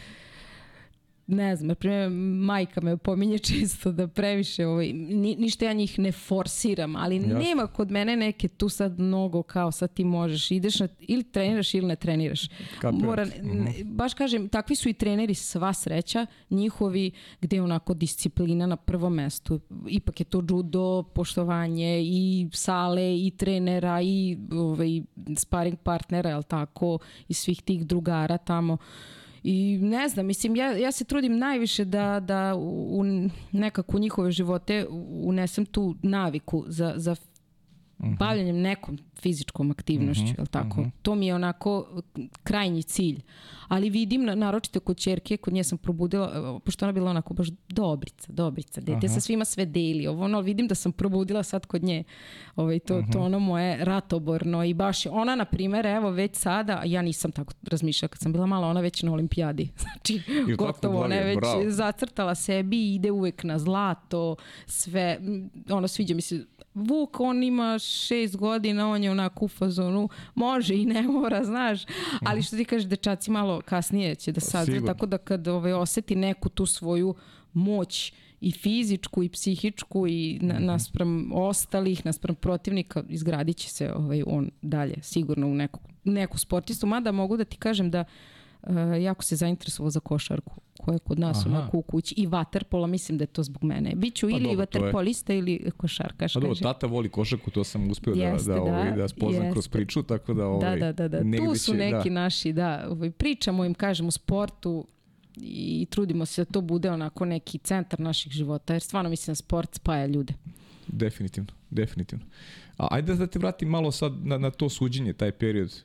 ne 1.31 1.55
znam, 1.55 1.67
na 1.67 1.75
primjer, 1.75 2.09
majka 2.45 2.81
me 2.81 2.97
pominje 2.97 3.39
čisto 3.49 3.91
da 3.91 4.07
previše, 4.07 4.65
ovaj, 4.65 4.93
ni, 4.93 5.35
ništa 5.35 5.65
ja 5.65 5.73
njih 5.73 5.99
ne 5.99 6.11
forsiram, 6.11 6.95
ali 6.95 7.15
Jasne. 7.15 7.33
nema 7.33 7.67
kod 7.67 7.91
mene 7.91 8.15
neke 8.15 8.47
tu 8.47 8.69
sad 8.69 8.99
mnogo 8.99 9.43
kao 9.43 9.71
sad 9.71 9.93
ti 9.93 10.03
možeš, 10.03 10.51
ideš 10.51 10.79
na, 10.79 10.87
ili 10.99 11.23
treniraš 11.23 11.73
ili 11.73 11.87
ne 11.87 11.95
treniraš. 11.95 12.49
Mora, 12.91 13.25
mm 13.25 13.29
-hmm. 13.29 13.83
Baš 13.83 14.13
kažem, 14.13 14.49
takvi 14.49 14.75
su 14.75 14.89
i 14.89 14.93
treneri 14.93 15.33
sva 15.33 15.73
sreća, 15.73 16.25
njihovi 16.49 17.11
gde 17.41 17.61
onako 17.61 17.93
disciplina 17.93 18.65
na 18.65 18.75
prvom 18.75 19.13
mestu. 19.13 19.59
Ipak 19.87 20.19
je 20.19 20.23
to 20.23 20.43
judo, 20.49 21.03
poštovanje 21.03 22.01
i 22.03 22.49
sale 22.53 23.17
i 23.17 23.31
trenera 23.37 24.01
i 24.01 24.37
ovaj, 24.51 25.01
sparing 25.37 25.77
partnera, 25.77 26.29
jel 26.29 26.43
tako, 26.43 26.99
i 27.27 27.33
svih 27.33 27.61
tih 27.61 27.85
drugara 27.85 28.37
tamo. 28.37 28.73
Uh, 28.73 29.20
I 29.43 29.77
ne 29.81 30.09
znam, 30.09 30.25
mislim, 30.25 30.55
ja, 30.55 30.71
ja 30.71 30.91
se 30.91 31.03
trudim 31.05 31.37
najviše 31.37 31.85
da, 31.85 32.19
da 32.19 32.55
u 32.55 33.03
nekako 33.51 33.97
u 33.97 33.99
njihove 33.99 34.31
živote 34.31 34.87
unesem 35.23 35.65
tu 35.65 35.95
naviku 36.03 36.63
za, 36.67 36.93
za 36.97 37.15
-huh. 38.01 38.17
bavljanjem 38.17 38.61
nekom 38.61 38.97
fizičkom 39.21 39.71
aktivnošću, 39.71 40.23
uh 40.23 40.29
-huh. 40.29 40.39
je 40.39 40.45
tako? 40.45 40.81
Uh 40.81 40.87
-huh. 40.87 40.91
To 41.01 41.15
mi 41.15 41.27
je 41.27 41.35
onako 41.35 42.01
krajnji 42.43 42.83
cilj. 42.83 43.21
Ali 43.71 43.89
vidim, 43.89 44.23
naročito 44.23 44.79
kod 44.79 44.97
čerke, 44.97 45.37
kod 45.37 45.53
nje 45.53 45.63
sam 45.63 45.77
probudila, 45.77 46.59
pošto 46.65 46.85
ona 46.85 46.91
bila 46.91 47.09
onako 47.09 47.33
baš 47.33 47.47
dobrica, 47.69 48.33
dobrica, 48.33 48.81
dete 48.81 49.07
sa 49.07 49.19
svima 49.19 49.45
sve 49.45 49.65
deli, 49.65 50.07
ovo 50.07 50.23
ono, 50.23 50.41
vidim 50.41 50.67
da 50.67 50.75
sam 50.75 50.91
probudila 50.91 51.43
sad 51.43 51.65
kod 51.65 51.83
nje 51.83 52.03
ovaj, 52.55 52.79
to, 52.79 52.97
uh 52.97 53.03
-huh. 53.03 53.13
to 53.13 53.19
ono 53.19 53.39
moje 53.39 53.85
ratoborno 53.85 54.63
i 54.63 54.73
baš 54.73 55.05
ona, 55.05 55.35
na 55.35 55.45
primjer, 55.45 55.85
evo 55.85 56.09
već 56.09 56.35
sada, 56.35 56.81
ja 56.85 57.01
nisam 57.01 57.31
tako 57.31 57.53
razmišljala 57.63 58.07
kad 58.07 58.19
sam 58.19 58.31
bila 58.31 58.45
mala, 58.45 58.67
ona 58.67 58.81
već 58.81 59.03
na 59.03 59.13
olimpijadi, 59.13 59.69
znači 59.83 60.21
I 60.49 60.55
gotovo, 60.55 61.01
ona 61.01 61.15
je 61.15 61.23
već 61.23 61.37
bravo. 61.39 61.69
zacrtala 61.69 62.35
sebi 62.35 62.77
i 62.77 62.95
ide 62.95 63.11
uvek 63.11 63.43
na 63.43 63.59
zlato, 63.59 64.35
sve, 64.65 65.19
ono, 65.69 65.87
sviđa 65.87 66.15
mi 66.15 66.21
se 66.21 66.45
Vuk, 66.73 67.19
on 67.19 67.43
ima 67.43 67.79
šest 67.79 68.37
godina, 68.37 68.89
on 68.89 69.03
je 69.03 69.10
onako 69.11 69.45
u 69.45 69.47
fazonu, 69.47 70.09
može 70.35 70.75
i 70.75 70.85
ne 70.85 71.01
mora, 71.01 71.43
znaš, 71.43 71.81
ali 72.25 72.43
što 72.43 72.57
ti 72.57 72.65
kažeš, 72.65 72.87
dečaci 72.87 73.31
malo 73.31 73.61
kasnije 73.61 74.15
će 74.15 74.31
da 74.31 74.41
sazre, 74.41 74.81
tako 74.85 75.05
da 75.05 75.17
kad 75.17 75.47
ovaj, 75.47 75.73
oseti 75.73 76.15
neku 76.15 76.49
tu 76.49 76.65
svoju 76.65 77.15
moć 77.53 78.13
i 78.41 78.51
fizičku 78.51 79.23
i 79.23 79.29
psihičku 79.29 80.07
i 80.07 80.39
na, 80.41 80.53
mhm. 80.53 80.65
naspram 80.65 81.31
ostalih, 81.33 82.05
naspram 82.05 82.35
protivnika, 82.35 83.03
izgradit 83.09 83.57
će 83.57 83.69
se 83.69 83.93
ovaj, 83.93 84.23
on 84.27 84.49
dalje 84.61 84.95
sigurno 85.01 85.47
u 85.47 85.53
neku, 85.53 85.79
neku 86.03 86.37
sportistu, 86.37 86.87
mada 86.87 87.11
mogu 87.11 87.37
da 87.37 87.43
ti 87.43 87.57
kažem 87.57 87.91
da 87.91 87.99
uh, 87.99 88.07
jako 89.01 89.23
se 89.23 89.35
zainteresovao 89.35 89.89
za 89.89 89.99
košarku 89.99 90.61
koja 90.81 90.95
je 90.95 90.99
kod 90.99 91.19
nas 91.19 91.45
Aha. 91.45 91.49
onako 91.49 91.77
u 91.77 91.81
kući 91.81 92.15
i 92.17 92.27
vaterpola, 92.27 92.87
mislim 92.87 93.17
da 93.17 93.23
je 93.23 93.27
to 93.27 93.43
zbog 93.43 93.63
mene. 93.63 93.95
Biću 93.95 94.27
pa 94.27 94.31
ili 94.31 94.43
dobro, 94.43 94.57
vaterpolista 94.57 95.33
je... 95.33 95.39
ili 95.39 95.71
košarkaš. 95.77 96.33
Pa 96.33 96.39
dobro, 96.39 96.55
tata 96.55 96.87
voli 96.87 97.09
košarku, 97.09 97.51
to 97.51 97.63
sam 97.63 97.91
uspeo 97.91 98.15
da- 98.15 98.23
jeste, 98.23 98.49
da, 98.49 98.55
da, 98.55 98.61
ovaj, 98.61 98.91
da 98.91 99.07
spoznam 99.07 99.43
jeste. 99.43 99.51
kroz 99.51 99.67
priču, 99.67 100.03
tako 100.03 100.33
da... 100.33 100.47
Ovaj, 100.47 100.79
da, 100.79 100.91
da, 100.91 101.07
da, 101.07 101.23
da. 101.23 101.37
Tu 101.37 101.55
su 101.55 101.71
će, 101.71 101.77
neki 101.77 102.09
da. 102.09 102.13
naši, 102.13 102.53
da, 102.53 102.87
ovaj, 102.89 103.11
pričamo 103.11 103.65
im, 103.65 103.73
kažem, 103.73 104.07
u 104.07 104.11
sportu, 104.11 104.87
i 105.37 105.87
trudimo 105.89 106.25
se 106.25 106.41
da 106.41 106.51
to 106.51 106.61
bude 106.61 106.91
onako 106.91 107.25
neki 107.25 107.57
centar 107.57 107.99
naših 107.99 108.31
života, 108.31 108.73
jer 108.73 108.81
stvarno 108.81 109.09
mislim 109.09 109.31
da 109.31 109.35
sport 109.35 109.75
spaja 109.75 110.05
ljude. 110.05 110.33
Definitivno, 110.87 111.49
definitivno. 111.69 112.25
A 112.77 112.87
ajde 112.91 113.15
da 113.15 113.27
te 113.27 113.39
vratim 113.39 113.69
malo 113.69 113.91
sad 113.91 114.25
na, 114.25 114.37
na 114.37 114.51
to 114.51 114.69
suđenje, 114.69 115.13
taj 115.13 115.31
period 115.31 115.83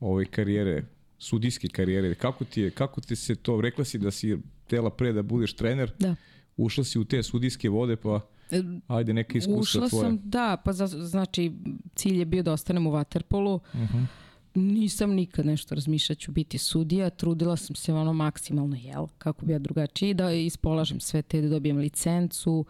ove 0.00 0.24
karijere 0.24 0.84
sudijske 1.22 1.68
karijere. 1.68 2.14
Kako 2.14 2.44
ti 2.44 2.60
je, 2.60 2.70
kako 2.70 3.00
ti 3.00 3.16
se 3.16 3.34
to, 3.34 3.60
rekla 3.60 3.84
si 3.84 3.98
da 3.98 4.10
si 4.10 4.38
tela 4.66 4.90
pre 4.90 5.12
da 5.12 5.22
budeš 5.22 5.54
trener, 5.54 5.92
da. 5.98 6.14
ušla 6.56 6.84
si 6.84 6.98
u 6.98 7.04
te 7.04 7.22
sudijske 7.22 7.68
vode, 7.68 7.96
pa 7.96 8.20
e, 8.50 8.62
ajde 8.86 9.12
neka 9.12 9.38
iskustva 9.38 9.84
Ušla 9.84 10.00
sam, 10.00 10.18
da, 10.24 10.56
pa 10.64 10.72
za, 10.72 10.86
znači 10.86 11.52
cilj 11.94 12.18
je 12.18 12.24
bio 12.24 12.42
da 12.42 12.52
ostanem 12.52 12.86
u 12.86 12.90
Waterpolu. 12.90 13.54
Uh 13.54 13.80
mhm. 13.80 13.98
-huh. 13.98 14.06
Nisam 14.54 15.10
nikad 15.10 15.46
nešto 15.46 15.74
razmišljat 15.74 16.18
ću 16.18 16.32
biti 16.32 16.58
sudija, 16.58 17.10
trudila 17.10 17.56
sam 17.56 17.76
se 17.76 17.92
ono 17.92 18.12
maksimalno, 18.12 18.76
jel, 18.76 19.06
kako 19.18 19.46
bi 19.46 19.52
ja 19.52 19.58
drugačije, 19.58 20.14
da 20.14 20.32
ispolažem 20.32 21.00
sve 21.00 21.22
te, 21.22 21.40
da 21.40 21.48
dobijem 21.48 21.76
licencu 21.76 22.64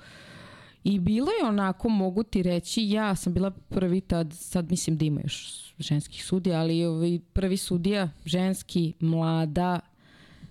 I 0.85 0.99
bilo 0.99 1.27
je 1.31 1.49
onako, 1.49 1.89
mogu 1.89 2.23
ti 2.23 2.43
reći, 2.43 2.91
ja 2.91 3.15
sam 3.15 3.35
bila 3.35 3.51
prvi 3.51 4.01
tad, 4.01 4.33
sad 4.33 4.71
mislim 4.71 4.97
da 4.97 5.05
ima 5.05 5.21
još 5.21 5.63
ženskih 5.79 6.25
sudija, 6.25 6.61
ali 6.61 6.85
ovaj, 6.85 7.19
prvi 7.33 7.57
sudija, 7.57 8.11
ženski, 8.25 8.93
mlada, 9.01 9.81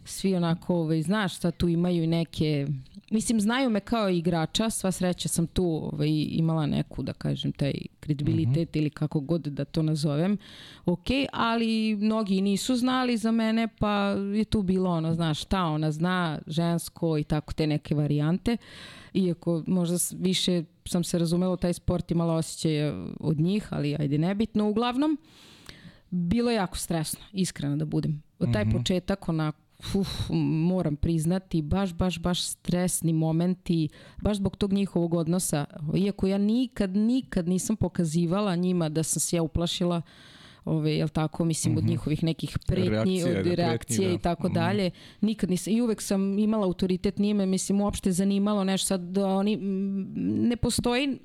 svi 0.06 0.36
onako, 0.36 0.76
ovaj, 0.76 1.02
znaš, 1.02 1.36
sad 1.40 1.58
tu 1.58 1.68
imaju 1.68 2.08
neke, 2.08 2.68
mislim, 3.12 3.41
znaju 3.41 3.70
me 3.70 3.80
kao 3.80 4.09
igrača, 4.09 4.70
sva 4.70 4.91
sreća 4.91 5.30
sam 5.30 5.47
tu 5.47 5.89
ovaj, 5.93 6.09
imala 6.30 6.66
neku, 6.66 7.03
da 7.03 7.14
kažem, 7.14 7.51
taj 7.51 7.74
kredibilitet 7.99 8.70
mm 8.70 8.72
-hmm. 8.74 8.78
ili 8.78 8.89
kako 8.89 9.20
god 9.20 9.41
da 9.41 9.66
to 9.66 9.82
nazovem, 9.82 10.38
ok, 10.86 11.07
ali 11.34 11.95
mnogi 11.95 12.41
nisu 12.41 12.76
znali 12.76 13.18
za 13.18 13.32
mene, 13.32 13.68
pa 13.80 14.16
je 14.36 14.45
tu 14.45 14.62
bilo 14.62 14.89
ono, 14.89 15.14
znaš, 15.14 15.41
šta 15.41 15.64
ona 15.64 15.91
zna, 15.91 16.39
žensko 16.47 17.18
i 17.18 17.24
tako 17.24 17.53
te 17.53 17.68
neke 17.68 17.95
varijante, 17.95 18.57
iako 19.14 19.64
možda 19.68 19.97
više 20.18 20.64
sam 20.86 21.03
se 21.03 21.20
razumela 21.20 21.57
taj 21.57 21.74
sport 21.74 22.12
imala 22.12 22.34
osjećaj 22.34 22.91
od 23.20 23.39
njih, 23.39 23.68
ali 23.70 23.95
ajde 23.99 24.18
nebitno, 24.18 24.70
uglavnom, 24.70 25.18
bilo 26.09 26.51
je 26.51 26.55
jako 26.55 26.78
stresno, 26.78 27.20
iskreno 27.34 27.76
da 27.76 27.86
budem. 27.86 28.24
Od 28.39 28.53
taj 28.53 28.66
mm 28.66 28.70
-hmm. 28.70 28.78
početak 28.78 29.30
onako 29.30 29.71
uf, 29.96 30.30
moram 30.30 30.96
priznati, 30.96 31.62
baš, 31.62 31.94
baš, 31.94 32.20
baš 32.20 32.42
stresni 32.44 33.14
momenti, 33.14 33.90
baš 34.22 34.38
zbog 34.38 34.58
tog 34.58 34.74
njihovog 34.74 35.14
odnosa. 35.14 35.66
Iako 35.98 36.28
ja 36.28 36.38
nikad, 36.38 36.96
nikad 36.96 37.48
nisam 37.48 37.76
pokazivala 37.76 38.56
njima 38.56 38.90
da 38.90 39.04
sam 39.04 39.20
se 39.20 39.36
ja 39.36 39.44
uplašila 39.44 40.02
ove, 40.66 40.96
jel 40.96 41.08
tako, 41.10 41.46
mislim, 41.46 41.74
mm 41.74 41.76
-hmm. 41.76 41.78
od 41.78 41.84
mhm. 41.84 41.92
njihovih 41.92 42.24
nekih 42.24 42.58
pretnji, 42.68 42.90
reakcije, 42.90 43.40
od 43.40 43.46
reakcije 43.46 43.98
pretnji, 43.98 44.08
da. 44.08 44.14
i 44.14 44.18
tako 44.18 44.48
mm 44.48 44.52
-hmm. 44.52 44.56
dalje. 44.56 44.92
Nikad 45.22 45.50
nisam, 45.50 45.74
i 45.74 45.82
uvek 45.82 46.02
sam 46.02 46.40
imala 46.40 46.66
autoritet 46.66 47.18
njime, 47.18 47.46
mislim, 47.46 47.82
uopšte 47.82 48.12
zanimalo 48.12 48.64
nešto 48.64 48.88
sad 48.88 49.02
da 49.02 49.28
oni, 49.28 49.58
ne 50.22 50.56
postoji 50.58 51.20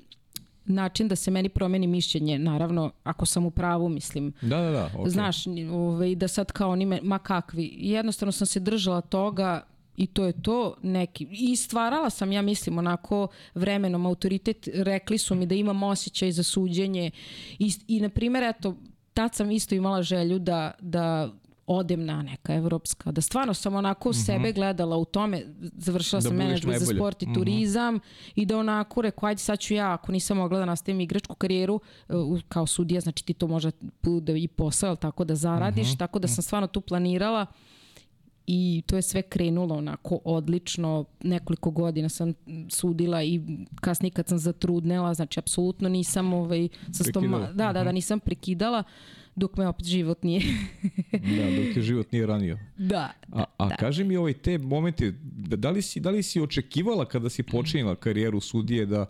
način 0.67 1.07
da 1.07 1.15
se 1.15 1.31
meni 1.31 1.49
promeni 1.49 1.87
mišljenje, 1.87 2.39
naravno, 2.39 2.91
ako 3.03 3.25
sam 3.25 3.45
u 3.45 3.51
pravu, 3.51 3.89
mislim. 3.89 4.33
Da, 4.41 4.57
da, 4.57 4.71
da. 4.71 4.91
Okay. 4.95 5.09
Znaš, 5.09 5.47
ovaj, 5.71 6.15
da 6.15 6.27
sad 6.27 6.51
kao 6.51 6.69
oni 6.69 6.85
me, 6.85 6.99
ma 7.03 7.19
kakvi. 7.19 7.73
Jednostavno 7.77 8.31
sam 8.31 8.47
se 8.47 8.59
držala 8.59 9.01
toga 9.01 9.61
i 9.97 10.07
to 10.07 10.25
je 10.25 10.41
to 10.41 10.75
neki 10.83 11.27
i 11.31 11.55
stvarala 11.55 12.09
sam 12.09 12.31
ja 12.31 12.41
mislim 12.41 12.77
onako 12.77 13.27
vremenom 13.55 14.05
autoritet 14.05 14.69
rekli 14.73 15.17
su 15.17 15.35
mi 15.35 15.45
da 15.45 15.55
imam 15.55 15.83
osjećaj 15.83 16.31
za 16.31 16.43
suđenje 16.43 17.11
i, 17.59 17.71
i 17.87 18.01
na 18.01 18.09
primjer 18.09 18.43
eto 18.43 18.75
tad 19.13 19.35
sam 19.35 19.51
isto 19.51 19.75
imala 19.75 20.01
želju 20.01 20.39
da, 20.39 20.71
da 20.79 21.33
odem 21.67 22.05
na 22.05 22.21
neka 22.21 22.53
evropska, 22.53 23.11
da 23.11 23.21
stvarno 23.21 23.53
sam 23.53 23.75
onako 23.75 24.09
mm 24.09 24.11
-hmm. 24.11 24.25
sebe 24.25 24.51
gledala 24.51 24.97
u 24.97 25.05
tome, 25.05 25.43
završila 25.77 26.21
da 26.21 26.27
sam 26.29 26.37
menadžment 26.37 26.79
za 26.79 26.95
sport 26.95 27.23
i 27.23 27.25
mm 27.25 27.29
-hmm. 27.29 27.33
turizam 27.33 27.99
i 28.35 28.45
da 28.45 28.57
onako 28.57 29.01
rekao, 29.01 29.27
ajde 29.27 29.39
sad 29.39 29.59
ću 29.59 29.73
ja, 29.73 29.93
ako 29.93 30.11
nisam 30.11 30.37
mogla 30.37 30.59
da 30.59 30.65
nastavim 30.65 31.01
igračku 31.01 31.35
karijeru 31.35 31.79
kao 32.47 32.67
sudija, 32.67 33.01
znači 33.01 33.25
ti 33.25 33.33
to 33.33 33.47
može 33.47 33.71
da 34.21 34.37
i 34.37 34.47
posao, 34.47 34.95
tako 34.95 35.23
da 35.23 35.35
zaradiš, 35.35 35.87
mm 35.87 35.91
-hmm. 35.91 35.99
tako 35.99 36.19
da 36.19 36.27
sam 36.27 36.43
stvarno 36.43 36.67
tu 36.67 36.81
planirala 36.81 37.45
i 38.47 38.83
to 38.85 38.95
je 38.95 39.01
sve 39.01 39.21
krenulo 39.21 39.75
onako 39.75 40.19
odlično, 40.23 41.05
nekoliko 41.23 41.71
godina 41.71 42.09
sam 42.09 42.33
sudila 42.69 43.23
i 43.23 43.41
kasnije 43.81 44.11
kad 44.11 44.27
sam 44.27 44.37
zatrudnela, 44.37 45.13
znači 45.13 45.39
apsolutno 45.39 45.89
nisam 45.89 46.33
ovaj, 46.33 46.67
sa 46.91 47.03
stoma, 47.03 47.39
da, 47.39 47.51
da, 47.53 47.73
da, 47.73 47.83
mhm. 47.83 47.93
nisam 47.93 48.19
prekidala. 48.19 48.79
Uh, 48.79 49.26
dok 49.37 49.57
me 49.57 49.67
opet 49.67 49.85
život 49.85 50.23
nije. 50.23 50.41
da, 51.37 51.45
dok 51.55 51.75
je 51.75 51.81
život 51.81 52.11
nije 52.11 52.25
ranio. 52.25 52.59
Da. 52.77 53.11
da 53.27 53.37
a, 53.39 53.45
a 53.57 53.69
da. 53.69 53.75
kaži 53.75 54.03
mi 54.03 54.17
ovaj 54.17 54.33
te 54.33 54.57
momente, 54.57 55.13
da, 55.21 55.55
da, 55.55 55.69
li 55.69 55.81
si, 55.81 55.99
da 55.99 56.09
li 56.09 56.23
si 56.23 56.41
očekivala 56.41 57.05
kada 57.05 57.29
si 57.29 57.43
počinila 57.43 57.95
karijeru 57.95 58.39
sudije 58.39 58.85
da, 58.85 59.05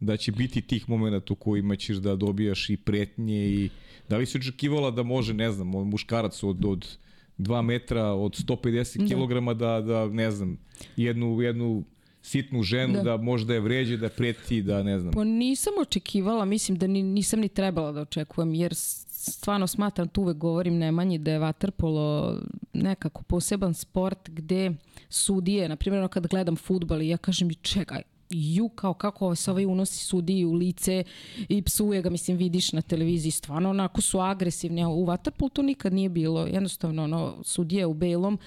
da 0.00 0.16
će 0.16 0.32
biti 0.32 0.60
tih 0.60 0.88
momenta 0.88 1.32
u 1.32 1.36
kojima 1.36 1.76
ćeš 1.76 1.96
da 1.96 2.16
dobijaš 2.16 2.70
i 2.70 2.76
pretnje 2.76 3.48
i 3.48 3.70
da 4.08 4.16
li 4.16 4.26
si 4.26 4.38
očekivala 4.38 4.90
da 4.90 5.02
može, 5.02 5.34
ne 5.34 5.52
znam, 5.52 5.68
muškarac 5.68 6.42
od, 6.42 6.64
od 6.64 6.96
2 7.38 7.62
metra, 7.62 8.04
od 8.04 8.32
150 8.32 8.98
kg 9.08 9.58
da, 9.58 9.80
da, 9.80 10.08
ne 10.08 10.30
znam, 10.30 10.58
jednu, 10.96 11.40
jednu 11.40 11.84
sitnu 12.22 12.62
ženu 12.62 12.94
da, 12.94 13.02
da 13.02 13.16
možda 13.16 13.54
je 13.54 13.60
vređe, 13.60 13.96
da 13.96 14.08
preti, 14.08 14.62
da 14.62 14.82
ne 14.82 14.98
znam. 15.00 15.12
Pa 15.12 15.24
nisam 15.24 15.72
očekivala, 15.80 16.44
mislim 16.44 16.78
da 16.78 16.86
ni, 16.86 17.02
nisam 17.02 17.40
ni 17.40 17.48
trebala 17.48 17.92
da 17.92 18.00
očekujem, 18.00 18.54
jer 18.54 18.74
stvarno 19.30 19.66
smatram, 19.66 20.08
tu 20.08 20.22
uvek 20.22 20.36
govorim 20.36 20.78
Nemanji, 20.78 21.18
da 21.18 21.32
je 21.32 21.38
vaterpolo 21.38 22.38
nekako 22.72 23.22
poseban 23.22 23.74
sport 23.74 24.30
gde 24.30 24.74
sudije, 25.08 25.68
na 25.68 25.76
primjer 25.76 26.08
kad 26.08 26.26
gledam 26.26 26.56
futbal 26.56 27.02
i 27.02 27.08
ja 27.08 27.16
kažem 27.16 27.50
čekaj, 27.62 28.02
ju 28.30 28.68
kao 28.68 28.94
kako 28.94 29.34
se 29.34 29.50
ovaj 29.50 29.66
unosi 29.66 30.04
sudiji 30.04 30.44
u 30.44 30.52
lice 30.52 31.04
i 31.48 31.62
psuje 31.62 32.02
ga, 32.02 32.10
mislim 32.10 32.36
vidiš 32.36 32.72
na 32.72 32.82
televiziji, 32.82 33.30
stvarno 33.30 33.70
onako 33.70 34.00
su 34.00 34.20
agresivni, 34.20 34.82
a 34.82 34.88
u 34.88 35.06
Waterpolu 35.06 35.52
to 35.52 35.62
nikad 35.62 35.92
nije 35.92 36.08
bilo, 36.08 36.46
jednostavno 36.46 37.04
ono, 37.04 37.36
sudije 37.42 37.86
u 37.86 37.94
belom, 37.94 38.38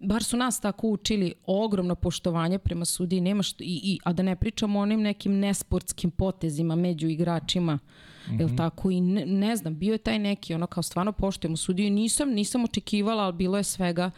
bar 0.00 0.24
su 0.24 0.36
nas 0.36 0.60
tako 0.60 0.88
učili, 0.88 1.32
ogromno 1.46 1.94
poštovanje 1.94 2.58
prema 2.58 2.84
sudiji, 2.84 3.20
nema 3.20 3.42
što, 3.42 3.64
i, 3.64 3.80
i, 3.82 3.98
a 4.04 4.12
da 4.12 4.22
ne 4.22 4.36
pričamo 4.36 4.78
o 4.78 4.82
onim 4.82 5.02
nekim 5.02 5.38
nesportskim 5.38 6.10
potezima 6.10 6.74
među 6.74 7.08
igračima, 7.08 7.78
Mm 8.28 8.30
-hmm. 8.30 8.40
Jel 8.40 8.56
tako? 8.56 8.90
I 8.90 9.00
ne, 9.00 9.26
ne 9.26 9.56
znam, 9.56 9.78
bio 9.78 9.92
je 9.92 9.98
taj 9.98 10.18
neki, 10.18 10.54
ono 10.54 10.66
kao 10.66 10.82
stvarno 10.82 11.12
poštujemo 11.12 11.56
sudiju 11.56 11.90
nisam, 11.90 12.30
nisam 12.30 12.64
očekivala, 12.64 13.24
ali 13.24 13.32
bilo 13.32 13.56
je 13.56 13.64
svega 13.64 14.10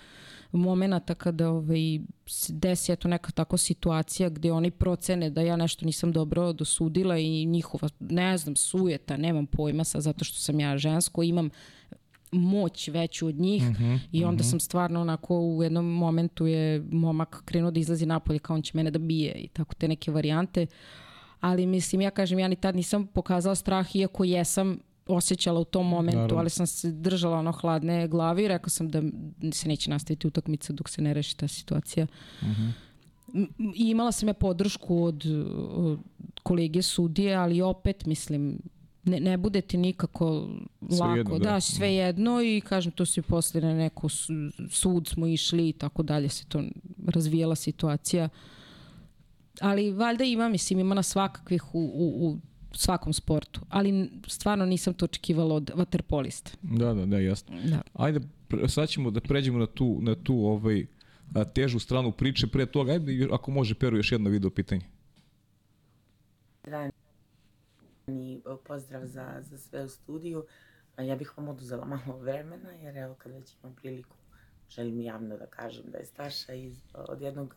momenata 0.53 1.15
kada 1.15 1.51
ovaj, 1.51 2.01
desi 2.49 2.93
eto 2.93 3.09
neka 3.09 3.31
tako 3.31 3.57
situacija 3.57 4.29
gde 4.29 4.53
oni 4.53 4.71
procene 4.71 5.31
da 5.31 5.41
ja 5.41 5.57
nešto 5.57 5.87
nisam 5.87 6.13
dobro 6.13 6.53
dosudila 6.53 7.19
i 7.19 7.47
njihova, 7.47 7.89
ne 8.01 8.39
znam, 8.39 8.57
sujeta, 8.57 9.17
nemam 9.17 9.47
pojma 9.47 9.85
sa 9.85 10.01
zato 10.01 10.25
što 10.25 10.39
sam 10.39 10.61
ja 10.61 10.79
žensko, 10.79 11.23
imam 11.23 11.51
moć 12.33 12.89
veću 12.89 13.27
od 13.27 13.35
njih 13.35 13.63
mm 13.63 13.75
-hmm, 13.75 13.99
i 14.13 14.25
onda 14.25 14.43
mm 14.43 14.47
-hmm. 14.47 14.51
sam 14.51 14.61
stvarno 14.61 15.01
onako 15.01 15.41
u 15.41 15.63
jednom 15.63 15.87
momentu 15.87 16.47
je 16.47 16.85
momak 16.91 17.43
krenuo 17.45 17.71
da 17.71 17.81
izlazi 17.81 18.07
napolje 18.07 18.39
kao 18.39 18.57
on 18.57 18.63
će 18.63 18.73
mene 18.75 18.91
da 18.91 18.99
bije 18.99 19.33
i 19.33 19.49
tako 19.49 19.75
te 19.75 19.89
neke 19.89 20.11
varijante. 20.11 20.67
Ali 21.41 21.67
mislim, 21.67 22.01
ja 22.01 22.11
kažem, 22.11 22.39
ja 22.39 22.49
ni 22.49 22.57
tad 22.57 22.77
nisam 22.77 23.07
pokazala 23.07 23.55
strah, 23.55 23.97
iako 23.97 24.25
jesam 24.25 24.79
osjećala 25.15 25.61
u 25.61 25.65
tom 25.65 25.89
momentu, 25.89 26.19
Naravno. 26.19 26.39
ali 26.39 26.51
sam 26.51 26.67
se 26.67 26.93
držala 26.93 27.39
ono 27.39 27.53
hladne 27.53 28.09
glavi 28.09 28.45
i 28.45 28.49
rekao 28.49 28.71
sam 28.71 28.89
da 28.89 29.03
se 29.53 29.69
neće 29.69 29.91
nastaviti 29.91 30.27
utakmica 30.27 30.73
dok 30.73 30.89
se 30.89 31.03
ne 31.03 31.15
reši 31.15 31.37
ta 31.37 31.49
situacija. 31.49 32.07
Uh 32.43 32.49
mhm. 32.49 32.63
-huh. 32.63 32.73
I 33.75 33.91
imala 33.91 34.13
sam 34.13 34.29
ja 34.29 34.35
podršku 34.35 35.05
od, 35.05 35.27
od 35.71 35.99
kolege 36.43 36.83
sudije, 36.83 37.35
ali 37.35 37.63
opet 37.63 38.07
mislim 38.07 38.59
ne, 39.05 39.21
ne 39.21 39.37
bude 39.37 39.61
ti 39.61 39.77
nikako 39.77 40.49
sve 40.89 41.07
lako. 41.07 41.17
Jedno, 41.17 41.39
da. 41.39 41.51
da, 41.51 41.61
sve 41.61 41.95
jedno 41.95 42.43
i 42.43 42.61
kažem 42.61 42.93
to 42.93 43.07
se 43.07 43.23
posle 43.23 43.61
na 43.61 43.75
neko 43.75 44.09
sud 44.71 45.09
smo 45.09 45.27
išli 45.27 45.69
i 45.69 45.73
tako 45.73 46.03
dalje 46.03 46.29
se 46.29 46.45
to 46.45 46.63
razvijela 47.07 47.55
situacija. 47.55 48.29
Ali 49.61 49.93
valjda 49.93 50.25
ima, 50.25 50.49
mislim, 50.49 50.79
ima 50.79 50.95
na 50.95 51.03
svakakvih 51.03 51.75
u, 51.75 51.79
u, 51.79 52.29
u 52.29 52.39
svakom 52.73 53.13
sportu, 53.13 53.61
ali 53.69 54.11
stvarno 54.27 54.67
nisam 54.67 54.95
to 54.95 55.05
očekivala 55.05 55.55
od 55.55 55.71
vaterpolista. 55.75 56.51
Da, 56.63 56.95
da, 56.95 57.07
da, 57.07 57.19
jasno. 57.19 57.57
Da. 57.65 57.83
Ajde, 57.93 58.21
sad 58.69 58.89
ćemo 58.89 59.11
da 59.11 59.21
pređemo 59.21 59.59
na 59.59 59.67
tu, 59.67 59.99
na 60.03 60.15
tu 60.15 60.35
ovaj, 60.35 60.87
težu 61.55 61.79
stranu 61.79 62.13
priče. 62.13 62.47
Pre 62.47 62.67
toga, 62.67 62.93
ajde, 62.93 63.29
ako 63.33 63.51
može, 63.51 63.75
Peru, 63.75 63.97
još 63.97 64.13
jedno 64.13 64.31
video 64.31 64.51
pitanje. 64.51 64.83
Rani 66.63 66.93
pozdrav 68.67 69.07
za, 69.07 69.43
za 69.43 69.59
sve 69.59 69.85
u 69.85 69.89
studiju. 69.89 70.45
Ja 70.99 71.17
bih 71.17 71.39
vam 71.39 71.49
oduzela 71.49 71.85
malo 71.85 72.19
vremena, 72.19 72.71
jer 72.71 72.97
evo 72.97 73.15
kad 73.15 73.33
već 73.33 73.55
imam 73.63 73.75
priliku, 73.75 74.17
želim 74.71 75.01
javno 75.01 75.37
da 75.37 75.47
kažem 75.47 75.85
da 75.93 75.99
je 75.99 76.05
Staša 76.05 76.55
iz, 76.55 76.83
od 76.95 77.21
jednog 77.21 77.55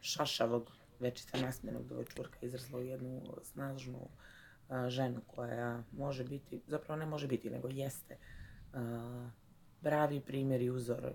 šašavog 0.00 0.70
večita 1.00 1.40
nasmenog 1.40 1.88
dovečurka 1.88 2.38
izrasla 2.42 2.78
u 2.78 2.82
jednu 2.82 3.22
snažnu 3.42 3.98
a, 3.98 4.35
ženu 4.88 5.20
koja 5.26 5.82
može 5.92 6.24
biti, 6.24 6.60
zapravo 6.66 6.98
ne 6.98 7.06
može 7.06 7.26
biti, 7.26 7.50
nego 7.50 7.68
jeste 7.68 8.16
pravi 9.80 10.20
primjer 10.20 10.62
i 10.62 10.70
uzor 10.70 11.12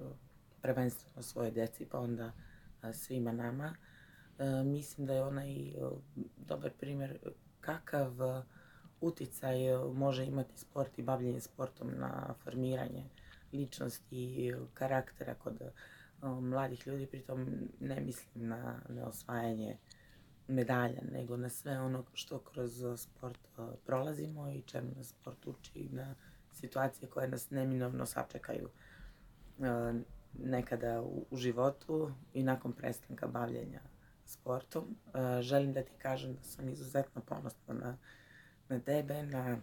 prvenstveno 0.61 1.21
svoje 1.21 1.51
deci, 1.51 1.85
pa 1.85 1.99
onda 1.99 2.31
svima 2.93 3.31
nama. 3.31 3.75
Mislim 4.65 5.07
da 5.07 5.13
je 5.13 5.23
ona 5.23 5.45
i 5.45 5.75
dobar 6.37 6.71
primjer 6.79 7.19
kakav 7.61 8.11
uticaj 9.01 9.57
može 9.93 10.25
imati 10.25 10.59
sport 10.59 10.99
i 10.99 11.03
bavljenje 11.03 11.39
sportom 11.39 11.91
na 11.97 12.33
formiranje 12.43 13.03
ličnosti 13.53 14.17
i 14.17 14.53
karaktera 14.73 15.35
kod 15.35 15.61
mladih 16.41 16.87
ljudi, 16.87 17.05
pritom 17.05 17.47
ne 17.79 17.99
mislim 17.99 18.47
na, 18.47 18.79
na 18.89 19.07
osvajanje 19.07 19.77
medalja, 20.51 21.01
nego 21.11 21.37
na 21.37 21.49
sve 21.49 21.79
ono 21.79 22.03
što 22.13 22.39
kroz 22.39 22.83
sport 22.97 23.39
prolazimo 23.85 24.49
i 24.49 24.61
čemu 24.61 24.91
nas 24.97 25.07
sport 25.07 25.47
uči 25.47 25.89
na 25.91 26.15
situacije 26.53 27.09
koje 27.09 27.27
nas 27.27 27.49
neminovno 27.49 28.05
sačekaju 28.05 28.69
nekada 30.33 31.01
u, 31.01 31.25
u 31.31 31.37
životu 31.37 32.11
i 32.33 32.43
nakon 32.43 32.73
prestanka 32.73 33.27
bavljenja 33.27 33.81
sportom. 34.25 34.97
Želim 35.41 35.73
da 35.73 35.83
ti 35.83 35.91
kažem 35.97 36.33
da 36.33 36.43
sam 36.43 36.69
izuzetno 36.69 37.21
ponosna 37.21 37.73
na, 37.73 37.97
na 38.69 38.79
tebe, 38.79 39.23
na 39.23 39.57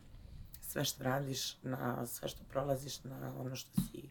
sve 0.60 0.84
što 0.84 1.04
radiš, 1.04 1.62
na 1.62 2.06
sve 2.06 2.28
što 2.28 2.44
prolaziš, 2.44 3.04
na 3.04 3.34
ono 3.38 3.56
što 3.56 3.80
si 3.80 4.10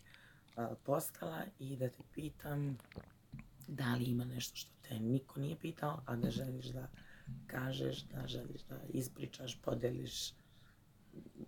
postala 0.84 1.44
i 1.60 1.76
da 1.78 1.90
te 1.90 2.04
pitam 2.14 2.78
da 3.68 3.96
li 3.96 4.04
ima 4.04 4.26
nešto 4.26 4.56
što 4.56 4.77
te 4.90 5.00
niko 5.00 5.40
nije 5.40 5.56
pitao, 5.56 6.02
a 6.06 6.16
da 6.16 6.30
želiš 6.30 6.66
da 6.66 6.88
kažeš, 7.48 8.04
da 8.04 8.28
želiš 8.28 8.62
da 8.70 8.80
ispričaš, 8.90 9.62
podeliš, 9.62 10.34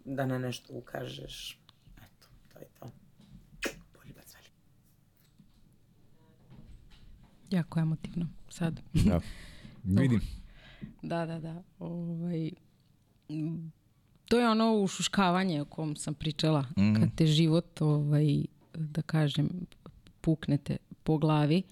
da 0.06 0.26
na 0.26 0.38
nešto 0.38 0.74
ukažeš. 0.74 1.60
Eto, 1.98 2.28
to 2.54 2.60
je 2.60 2.66
to. 2.80 2.92
Poljubac 3.94 4.34
veliki. 4.34 4.52
Jako 7.50 7.80
emotivno 7.80 8.28
sad. 8.50 8.82
Da. 8.94 9.20
Vidim. 10.02 10.22
Da, 11.02 11.26
da, 11.26 11.40
da. 11.40 11.64
Ovaj, 11.80 12.52
to 14.26 14.40
je 14.40 14.50
ono 14.50 14.74
ušuškavanje 14.74 15.62
o 15.62 15.66
kom 15.66 15.96
sam 15.96 16.14
pričala. 16.14 16.62
Mm 16.62 16.82
-hmm. 16.82 17.00
Kad 17.00 17.16
te 17.16 17.26
život, 17.26 17.82
ovaj, 17.82 18.44
da 18.74 19.02
kažem, 19.02 19.50
puknete 20.22 20.78
po 21.04 21.18
glavi. 21.18 21.64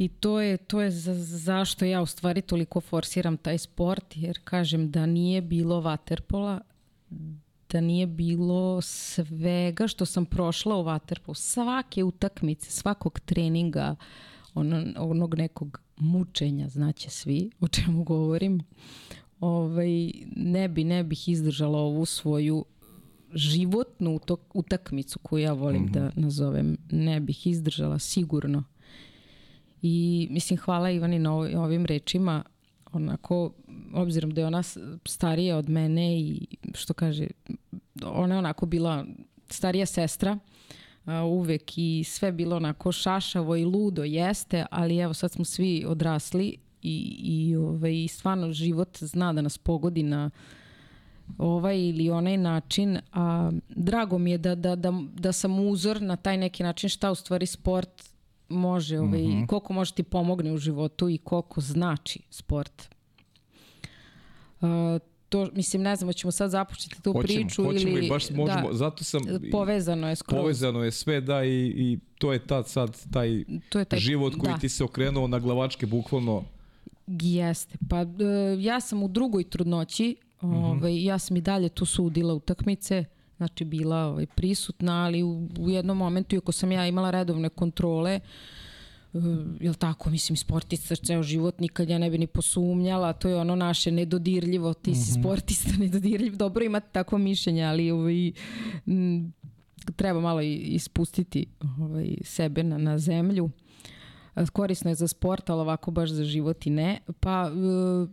I 0.00 0.08
to 0.08 0.40
je, 0.40 0.56
to 0.56 0.80
je 0.80 0.90
za, 0.90 1.14
zašto 1.14 1.84
ja 1.84 2.02
u 2.02 2.06
stvari 2.06 2.42
toliko 2.42 2.80
forsiram 2.80 3.36
taj 3.36 3.58
sport, 3.58 4.16
jer 4.16 4.38
kažem 4.44 4.90
da 4.90 5.06
nije 5.06 5.42
bilo 5.42 5.80
vaterpola, 5.80 6.60
da 7.70 7.80
nije 7.80 8.06
bilo 8.06 8.80
svega 8.80 9.88
što 9.88 10.06
sam 10.06 10.26
prošla 10.26 10.76
u 10.76 10.82
vaterpolu, 10.82 11.34
svake 11.34 12.04
utakmice, 12.04 12.70
svakog 12.70 13.20
treninga, 13.20 13.96
ono, 14.54 14.84
onog 14.96 15.34
nekog 15.34 15.80
mučenja, 15.96 16.68
znaće 16.68 17.10
svi 17.10 17.50
o 17.60 17.68
čemu 17.68 18.04
govorim, 18.04 18.60
ovaj, 19.40 20.12
ne 20.36 20.68
bi, 20.68 20.84
ne 20.84 21.04
bih 21.04 21.28
izdržala 21.28 21.78
ovu 21.78 22.06
svoju 22.06 22.64
životnu 23.34 24.14
utok, 24.14 24.40
utakmicu 24.54 25.18
koju 25.18 25.42
ja 25.42 25.52
volim 25.52 25.82
mm 25.82 25.88
-hmm. 25.88 25.92
da 25.92 26.10
nazovem, 26.14 26.76
ne 26.90 27.20
bih 27.20 27.46
izdržala 27.46 27.98
sigurno. 27.98 28.64
I 29.82 30.28
mislim 30.30 30.58
hvala 30.58 30.90
Ivani 30.90 31.18
na 31.18 31.32
ovim 31.34 31.86
rečima, 31.86 32.44
onako, 32.92 33.52
obzirom 33.94 34.30
da 34.30 34.40
je 34.40 34.46
ona 34.46 34.62
starija 35.06 35.56
od 35.56 35.68
mene 35.68 36.20
i 36.20 36.46
što 36.74 36.94
kaže, 36.94 37.26
ona 38.04 38.34
je 38.34 38.38
onako 38.38 38.66
bila 38.66 39.04
starija 39.50 39.86
sestra, 39.86 40.38
uh, 41.04 41.12
uvek 41.24 41.78
i 41.78 42.04
sve 42.04 42.32
bilo 42.32 42.56
onako 42.56 42.92
šašavo 42.92 43.56
i 43.56 43.64
ludo 43.64 44.04
jeste, 44.04 44.66
ali 44.70 44.98
evo 44.98 45.14
sad 45.14 45.32
smo 45.32 45.44
svi 45.44 45.84
odrasli 45.88 46.56
i, 46.82 47.16
i, 47.22 47.56
ovaj, 47.56 48.08
stvarno 48.08 48.52
život 48.52 48.98
zna 48.98 49.32
da 49.32 49.42
nas 49.42 49.58
pogodi 49.58 50.02
na 50.02 50.30
ovaj 51.38 51.78
ili 51.78 52.10
onaj 52.10 52.36
način, 52.36 52.98
a 53.12 53.50
drago 53.68 54.18
mi 54.18 54.30
je 54.30 54.38
da, 54.38 54.54
da, 54.54 54.76
da, 54.76 54.92
da 55.14 55.32
sam 55.32 55.58
uzor 55.58 56.02
na 56.02 56.16
taj 56.16 56.36
neki 56.36 56.62
način 56.62 56.90
šta 56.90 57.10
u 57.10 57.14
stvari 57.14 57.46
sport 57.46 58.09
može, 58.50 58.98
ovaj, 58.98 59.22
mm 59.22 59.30
-hmm. 59.30 59.46
koliko 59.46 59.72
može 59.72 59.94
ti 59.94 60.02
pomogne 60.02 60.52
u 60.52 60.58
životu 60.58 61.08
i 61.08 61.18
koliko 61.18 61.60
znači 61.60 62.20
sport. 62.30 62.94
Uh, 64.60 64.68
to, 65.28 65.48
mislim, 65.54 65.82
ne 65.82 65.96
znam, 65.96 66.08
hoćemo 66.08 66.30
sad 66.30 66.50
započeti 66.50 67.02
tu 67.02 67.12
hoćemo, 67.12 67.40
priču 67.40 67.64
hoćemo 67.64 67.96
ili... 67.96 68.06
i 68.06 68.08
baš 68.08 68.30
možemo, 68.30 68.68
da, 68.68 68.74
zato 68.74 69.04
sam... 69.04 69.22
Povezano 69.52 70.08
je 70.08 70.16
skroz. 70.16 70.40
Povezano 70.40 70.84
je 70.84 70.90
sve, 70.90 71.20
da, 71.20 71.44
i, 71.44 71.72
i 71.76 71.98
to 72.18 72.32
je 72.32 72.46
tad 72.46 72.68
sad 72.68 73.10
taj, 73.12 73.44
to 73.68 73.78
je 73.78 73.84
taj 73.84 73.98
život 73.98 74.34
koji 74.38 74.52
da. 74.52 74.58
ti 74.58 74.68
se 74.68 74.84
okrenuo 74.84 75.26
na 75.26 75.38
glavačke, 75.38 75.86
bukvalno. 75.86 76.44
Jeste, 77.06 77.78
pa 77.88 78.02
uh, 78.02 78.08
ja 78.58 78.80
sam 78.80 79.02
u 79.02 79.08
drugoj 79.08 79.44
trudnoći, 79.44 80.16
mm 80.42 80.46
-hmm. 80.46 80.76
ovaj, 80.76 81.04
ja 81.04 81.18
sam 81.18 81.36
i 81.36 81.40
dalje 81.40 81.68
tu 81.68 81.86
sudila 81.86 82.34
utakmice, 82.34 83.04
znači 83.40 83.64
bila 83.64 83.96
ovaj, 83.96 84.26
prisutna, 84.26 85.04
ali 85.04 85.22
u, 85.22 85.48
u 85.58 85.70
jednom 85.70 85.96
momentu, 85.96 86.36
iako 86.36 86.52
sam 86.52 86.72
ja 86.72 86.86
imala 86.86 87.10
redovne 87.10 87.48
kontrole, 87.48 88.20
uh, 88.24 88.30
jel 89.60 89.74
tako, 89.74 90.10
mislim, 90.10 90.36
sportista 90.36 90.96
ceo 90.96 91.22
život, 91.22 91.60
nikad 91.60 91.88
ja 91.88 91.98
ne 91.98 92.10
bi 92.10 92.18
ni 92.18 92.26
posumnjala, 92.26 93.12
to 93.12 93.28
je 93.28 93.36
ono 93.36 93.54
naše 93.54 93.90
nedodirljivo, 93.90 94.74
ti 94.74 94.94
si 94.94 95.10
mm 95.10 95.14
-hmm. 95.14 95.20
sportista, 95.20 95.70
nedodirljiv, 95.84 96.36
dobro 96.36 96.64
imati 96.64 96.92
takvo 96.92 97.18
mišljenje, 97.18 97.64
ali 97.64 97.90
ovaj, 97.90 98.32
m, 98.86 99.32
treba 99.96 100.20
malo 100.20 100.40
ispustiti 100.40 101.46
ovaj, 101.78 102.16
sebe 102.22 102.62
na, 102.62 102.78
na 102.78 102.98
zemlju. 102.98 103.50
Korisno 104.52 104.90
je 104.90 104.94
za 104.94 105.08
sport, 105.08 105.50
ali 105.50 105.60
ovako 105.60 105.90
baš 105.90 106.10
za 106.10 106.24
život 106.24 106.66
i 106.66 106.70
ne. 106.70 107.00
Pa 107.20 107.50
uh, 107.52 108.08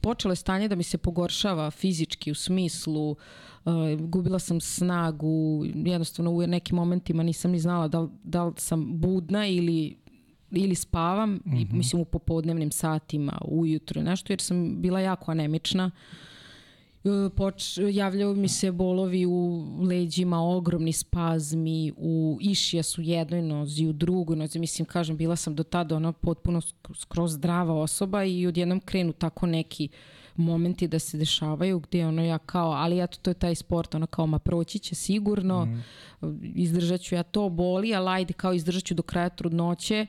počelo 0.00 0.32
je 0.32 0.36
stanje 0.36 0.68
da 0.68 0.76
mi 0.76 0.82
se 0.82 0.98
pogoršava 0.98 1.70
fizički 1.70 2.30
u 2.30 2.34
smislu 2.34 3.10
uh, 3.10 3.16
gubila 4.00 4.38
sam 4.38 4.60
snagu, 4.60 5.64
jednostavno 5.74 6.30
u 6.30 6.46
nekim 6.46 6.76
momentima 6.76 7.22
nisam 7.22 7.50
ni 7.50 7.58
znala 7.58 7.88
da, 7.88 8.08
da 8.22 8.44
li 8.44 8.52
sam 8.56 9.00
budna 9.00 9.46
ili 9.46 9.96
ili 10.50 10.74
spavam, 10.74 11.30
mm 11.30 11.40
-hmm. 11.46 11.60
i, 11.60 11.64
mhm. 11.64 11.76
mislim 11.76 12.02
u 12.02 12.04
popodnevnim 12.04 12.70
satima, 12.70 13.38
ujutro 13.44 14.02
nešto, 14.02 14.32
jer 14.32 14.40
sam 14.40 14.82
bila 14.82 15.00
jako 15.00 15.30
anemična. 15.30 15.90
E, 15.94 16.33
poč, 17.36 17.78
javljaju 17.90 18.34
mi 18.34 18.48
se 18.48 18.72
bolovi 18.72 19.26
u 19.26 19.66
leđima, 19.82 20.42
ogromni 20.42 20.92
spazmi, 20.92 21.92
u 21.96 22.38
išija 22.40 22.82
su 22.82 23.02
jednoj 23.02 23.42
nozi, 23.42 23.86
u 23.86 23.92
drugoj 23.92 24.36
nozi. 24.36 24.58
Mislim, 24.58 24.86
kažem, 24.86 25.16
bila 25.16 25.36
sam 25.36 25.54
do 25.54 25.62
tada 25.62 25.96
ona 25.96 26.12
potpuno 26.12 26.60
skroz 26.94 27.32
zdrava 27.32 27.74
osoba 27.74 28.24
i 28.24 28.46
odjednom 28.46 28.80
krenu 28.80 29.12
tako 29.12 29.46
neki 29.46 29.88
momenti 30.36 30.88
da 30.88 30.98
se 30.98 31.18
dešavaju 31.18 31.78
gde 31.78 32.06
ono 32.06 32.24
ja 32.24 32.38
kao, 32.38 32.72
ali 32.72 33.02
eto 33.02 33.18
to 33.22 33.30
je 33.30 33.34
taj 33.34 33.54
sport, 33.54 33.94
ono 33.94 34.06
kao 34.06 34.26
ma 34.26 34.38
proći 34.38 34.78
će 34.78 34.94
sigurno, 34.94 35.64
mm. 35.64 35.82
izdržat 36.54 37.00
ću 37.00 37.14
ja 37.14 37.22
to, 37.22 37.48
boli, 37.48 37.94
ali 37.94 38.08
ajde 38.08 38.32
kao 38.32 38.52
izdržat 38.52 38.84
ću 38.84 38.94
do 38.94 39.02
kraja 39.02 39.28
trudnoće. 39.28 40.06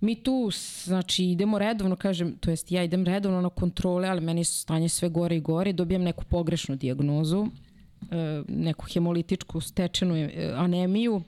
Mi 0.00 0.22
tu, 0.22 0.50
znači, 0.84 1.24
idemo 1.24 1.58
redovno, 1.58 1.96
kažem, 1.96 2.36
to 2.40 2.50
jest 2.50 2.72
ja 2.72 2.84
idem 2.84 3.04
redovno 3.04 3.40
na 3.40 3.48
kontrole, 3.48 4.08
ali 4.08 4.20
meni 4.20 4.44
stanje 4.44 4.88
sve 4.88 5.08
gore 5.08 5.36
i 5.36 5.40
gore, 5.40 5.72
dobijam 5.72 6.02
neku 6.02 6.24
pogrešnu 6.24 6.76
diagnozu, 6.76 7.46
e, 8.10 8.42
neku 8.48 8.86
hemolitičku 8.86 9.60
stečenu 9.60 10.16
e, 10.16 10.52
anemiju, 10.56 11.22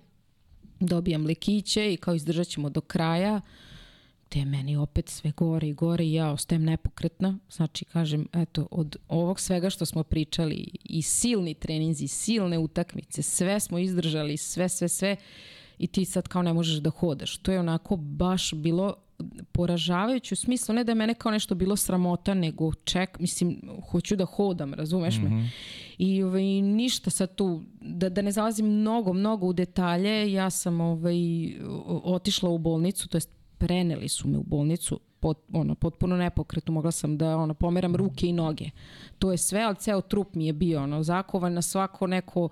dobijam 0.81 1.27
lekiće 1.27 1.93
i 1.93 1.97
kao 1.97 2.15
izdržat 2.15 2.47
ćemo 2.47 2.71
do 2.71 2.81
kraja 2.81 3.41
te 4.33 4.45
meni 4.45 4.77
opet 4.77 5.09
sve 5.09 5.31
gore 5.31 5.69
i 5.69 5.73
gore 5.73 6.05
i 6.05 6.13
ja 6.13 6.31
ostajem 6.31 6.65
nepokretna. 6.65 7.39
Znači, 7.51 7.85
kažem, 7.85 8.29
eto, 8.33 8.69
od 8.71 8.97
ovog 9.09 9.41
svega 9.41 9.71
što 9.71 9.87
smo 9.87 10.03
pričali 10.03 10.69
i 10.85 11.03
silni 11.03 11.55
treninzi, 11.55 12.09
silne 12.09 12.59
utakmice, 12.59 13.23
sve 13.23 13.61
smo 13.61 13.79
izdržali, 13.79 14.37
sve, 14.37 14.69
sve, 14.69 14.89
sve 14.89 15.17
i 15.83 15.87
ti 15.87 16.05
sad 16.05 16.29
kao 16.29 16.43
ne 16.43 16.53
možeš 16.53 16.79
da 16.79 16.91
hodaš. 16.91 17.37
To 17.37 17.53
je 17.53 17.61
onako 17.61 17.97
baš 17.97 18.55
bilo 18.55 18.95
poražavajuće 19.53 20.35
u 20.35 20.37
smislu, 20.37 20.75
ne 20.75 20.85
da 20.85 20.93
je 20.93 20.97
mene 20.97 21.15
kao 21.15 21.33
nešto 21.33 21.55
bilo 21.55 21.77
sramota, 21.77 22.35
nego 22.35 22.73
ček, 22.75 23.19
mislim, 23.19 23.61
hoću 23.91 24.17
da 24.17 24.25
hodam, 24.25 24.75
razumeš 24.75 25.19
mm 25.19 25.23
-hmm. 25.23 25.31
me? 25.31 25.51
I 25.99 26.23
ovaj, 26.23 26.45
ništa 26.63 27.11
sad 27.11 27.35
tu, 27.35 27.63
da, 27.81 28.09
da 28.09 28.23
ne 28.23 28.33
zalazim 28.33 28.67
mnogo, 28.67 29.13
mnogo 29.13 29.47
u 29.47 29.53
detalje, 29.53 30.33
ja 30.33 30.51
sam 30.51 30.81
ovaj, 30.81 31.17
otišla 32.05 32.51
u 32.51 32.59
bolnicu, 32.59 33.09
to 33.09 33.17
jest 33.17 33.31
preneli 33.59 34.09
su 34.09 34.29
me 34.29 34.39
u 34.39 34.43
bolnicu, 34.43 35.01
pot, 35.23 35.39
ono, 35.53 35.75
potpuno 35.75 36.17
nepokretno, 36.17 36.75
mogla 36.75 36.91
sam 36.91 37.19
da 37.19 37.37
ono, 37.37 37.55
pomeram 37.55 37.97
ruke 37.97 38.27
i 38.27 38.33
noge. 38.33 38.71
To 39.19 39.31
je 39.33 39.39
sve, 39.39 39.61
ali 39.63 39.77
ceo 39.77 40.01
trup 40.01 40.35
mi 40.35 40.47
je 40.47 40.53
bio 40.53 40.83
ono, 40.83 41.03
zakovan 41.03 41.55
na 41.55 41.63
svako 41.63 42.07
neko 42.07 42.49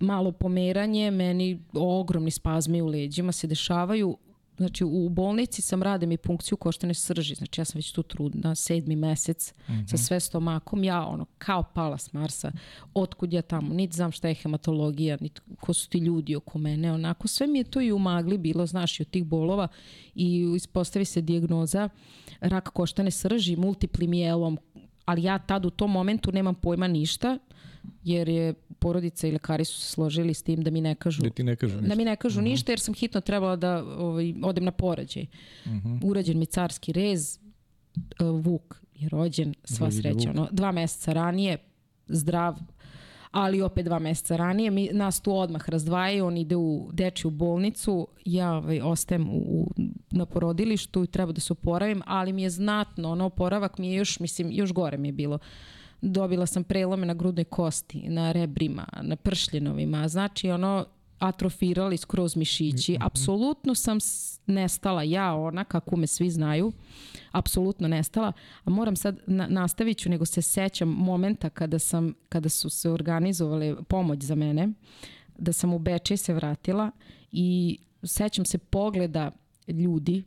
malo 0.00 0.32
pomeranje, 0.32 1.10
meni 1.10 1.62
ogromni 1.74 2.30
spazmi 2.30 2.82
u 2.82 2.86
leđima 2.86 3.32
se 3.32 3.46
dešavaju, 3.46 4.16
znači 4.56 4.84
u 4.84 5.08
bolnici 5.08 5.62
sam 5.62 5.82
radim 5.82 6.12
i 6.12 6.16
punkciju 6.16 6.56
koštane 6.58 6.94
srži, 6.94 7.34
znači 7.34 7.60
ja 7.60 7.64
sam 7.64 7.78
već 7.78 7.92
tu 7.92 8.02
trudna, 8.02 8.54
sedmi 8.54 8.96
mesec 8.96 9.52
mm 9.68 9.72
-hmm. 9.72 9.90
sa 9.90 9.96
sve 9.96 10.20
stomakom, 10.20 10.84
ja 10.84 11.06
ono 11.06 11.26
kao 11.38 11.62
pala 11.62 11.98
s 11.98 12.12
Marsa, 12.12 12.52
otkud 12.94 13.32
ja 13.32 13.42
tamo, 13.42 13.74
niti 13.74 13.96
znam 13.96 14.12
šta 14.12 14.28
je 14.28 14.34
hematologija, 14.34 15.18
niti 15.20 15.40
ko 15.60 15.72
su 15.72 15.88
ti 15.88 15.98
ljudi 15.98 16.36
oko 16.36 16.58
mene, 16.58 16.92
onako 16.92 17.28
sve 17.28 17.46
mi 17.46 17.58
je 17.58 17.64
to 17.64 17.80
i 17.80 17.92
u 17.92 17.98
magli 17.98 18.38
bilo, 18.38 18.66
znaš, 18.66 19.00
i 19.00 19.02
od 19.02 19.10
tih 19.10 19.24
bolova. 19.24 19.68
I 20.14 20.52
ispostavi 20.56 21.04
se 21.04 21.20
dijagnoza. 21.20 21.88
Rak 22.40 22.68
koštane 22.68 23.10
srži, 23.10 23.56
multipli 23.56 24.06
mijelom, 24.06 24.58
ali 25.04 25.22
ja 25.22 25.38
tad 25.38 25.66
u 25.66 25.70
tom 25.70 25.90
momentu 25.90 26.32
nemam 26.32 26.54
pojma 26.54 26.88
ništa, 26.88 27.38
jer 28.04 28.28
je 28.28 28.54
porodica 28.78 29.26
i 29.26 29.32
lekari 29.32 29.64
su 29.64 29.80
se 29.80 29.90
složili 29.90 30.34
s 30.34 30.42
tim 30.42 30.62
da 30.62 30.70
mi 30.70 30.80
ne 30.80 30.94
kažu, 30.94 31.22
da, 31.22 31.30
ti 31.30 31.42
ne 31.42 31.56
kažu 31.56 31.76
ništa. 31.76 31.88
da 31.88 31.94
mi 31.94 32.04
ne 32.04 32.16
kažu 32.16 32.38
uh 32.38 32.42
mhm. 32.42 32.46
-huh. 32.46 32.50
ništa 32.50 32.72
jer 32.72 32.80
sam 32.80 32.94
hitno 32.94 33.20
trebala 33.20 33.56
da 33.56 33.84
ovaj, 33.84 34.34
odem 34.42 34.64
na 34.64 34.70
porađaj. 34.70 35.26
Uh 35.64 35.72
mhm. 35.72 35.88
-huh. 35.88 36.10
Urađen 36.10 36.38
mi 36.38 36.46
carski 36.46 36.92
rez, 36.92 37.38
uh, 38.20 38.44
Vuk 38.44 38.76
je 38.94 39.08
rođen, 39.08 39.54
sva 39.64 39.90
sreća. 39.90 40.30
Ono, 40.30 40.48
dva 40.50 40.72
meseca 40.72 41.12
ranije, 41.12 41.58
zdrav, 42.06 42.56
ali 43.30 43.62
opet 43.62 43.84
dva 43.84 43.98
meseca 43.98 44.36
ranije. 44.36 44.70
Mi, 44.70 44.88
nas 44.92 45.20
tu 45.20 45.36
odmah 45.36 45.68
razdvajaju, 45.68 46.26
on 46.26 46.36
ide 46.36 46.56
u 46.56 46.90
dečju 46.92 47.30
bolnicu, 47.30 48.08
ja 48.24 48.52
ovaj, 48.52 48.80
ostajem 48.80 49.28
u, 49.30 49.36
u, 49.36 49.70
na 50.10 50.26
porodilištu 50.26 51.04
i 51.04 51.06
treba 51.06 51.32
da 51.32 51.40
se 51.40 51.52
oporavim, 51.52 52.02
ali 52.06 52.32
mi 52.32 52.42
je 52.42 52.50
znatno, 52.50 53.10
ono 53.10 53.24
oporavak 53.24 53.78
mi 53.78 53.88
je 53.88 53.96
još, 53.96 54.20
mislim, 54.20 54.52
još 54.52 54.72
gore 54.72 54.96
mi 54.96 55.08
je 55.08 55.12
bilo. 55.12 55.38
Dobila 56.00 56.46
sam 56.46 56.64
prelome 56.64 57.06
na 57.06 57.14
grudnoj 57.14 57.44
kosti, 57.44 58.08
na 58.08 58.32
rebrima, 58.32 58.86
na 59.02 59.16
pršljenovima, 59.16 60.08
znači 60.08 60.50
ono, 60.50 60.86
atrofirali 61.18 61.96
skroz 61.96 62.36
mišići. 62.36 62.92
Mm 62.92 62.96
-hmm. 62.96 63.06
Apsolutno 63.06 63.74
sam 63.74 63.98
nestala, 64.46 65.02
ja 65.02 65.34
ona, 65.34 65.64
kako 65.64 65.96
me 65.96 66.06
svi 66.06 66.30
znaju, 66.30 66.72
apsolutno 67.32 67.88
nestala. 67.88 68.32
A 68.64 68.70
moram 68.70 68.96
sad, 68.96 69.18
na, 69.26 69.46
nastavit 69.46 69.98
ću, 69.98 70.10
nego 70.10 70.24
se 70.24 70.42
sećam 70.42 70.88
momenta 70.88 71.50
kada, 71.50 71.78
sam, 71.78 72.14
kada 72.28 72.48
su 72.48 72.70
se 72.70 72.90
organizovale 72.90 73.76
pomoć 73.88 74.22
za 74.22 74.34
mene, 74.34 74.68
da 75.38 75.52
sam 75.52 75.74
u 75.74 75.78
Bečej 75.78 76.16
se 76.16 76.34
vratila 76.34 76.90
i 77.32 77.78
sećam 78.02 78.44
se 78.44 78.58
pogleda 78.58 79.30
ljudi, 79.68 80.24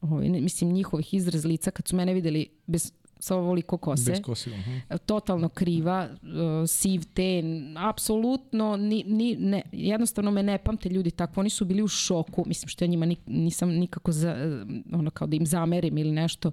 ovaj, 0.00 0.28
mislim 0.28 0.72
njihovih 0.72 1.14
izraz 1.14 1.44
lica 1.44 1.70
kad 1.70 1.88
su 1.88 1.96
mene 1.96 2.14
videli 2.14 2.46
bez 2.66 2.92
sa 3.20 3.36
ovoliko 3.36 3.78
kose. 3.78 4.10
Bez 4.10 4.20
kose. 4.22 4.50
Uh. 4.50 4.56
-huh. 4.56 4.98
Totalno 4.98 5.48
kriva, 5.48 6.08
uh, 6.10 6.28
siv 6.68 7.02
ten, 7.14 7.76
apsolutno, 7.78 8.76
ni, 8.76 9.04
ni, 9.06 9.36
ne, 9.36 9.62
jednostavno 9.72 10.30
me 10.30 10.42
ne 10.42 10.58
pamte 10.58 10.88
ljudi 10.88 11.10
tako, 11.10 11.40
oni 11.40 11.50
su 11.50 11.64
bili 11.64 11.82
u 11.82 11.88
šoku, 11.88 12.44
mislim 12.46 12.68
što 12.68 12.84
ja 12.84 12.88
njima 12.88 13.06
ni, 13.06 13.16
nisam 13.26 13.68
nikako 13.68 14.12
za, 14.12 14.56
ono 14.92 15.10
kao 15.10 15.26
da 15.26 15.36
im 15.36 15.46
zamerim 15.46 15.98
ili 15.98 16.12
nešto, 16.12 16.52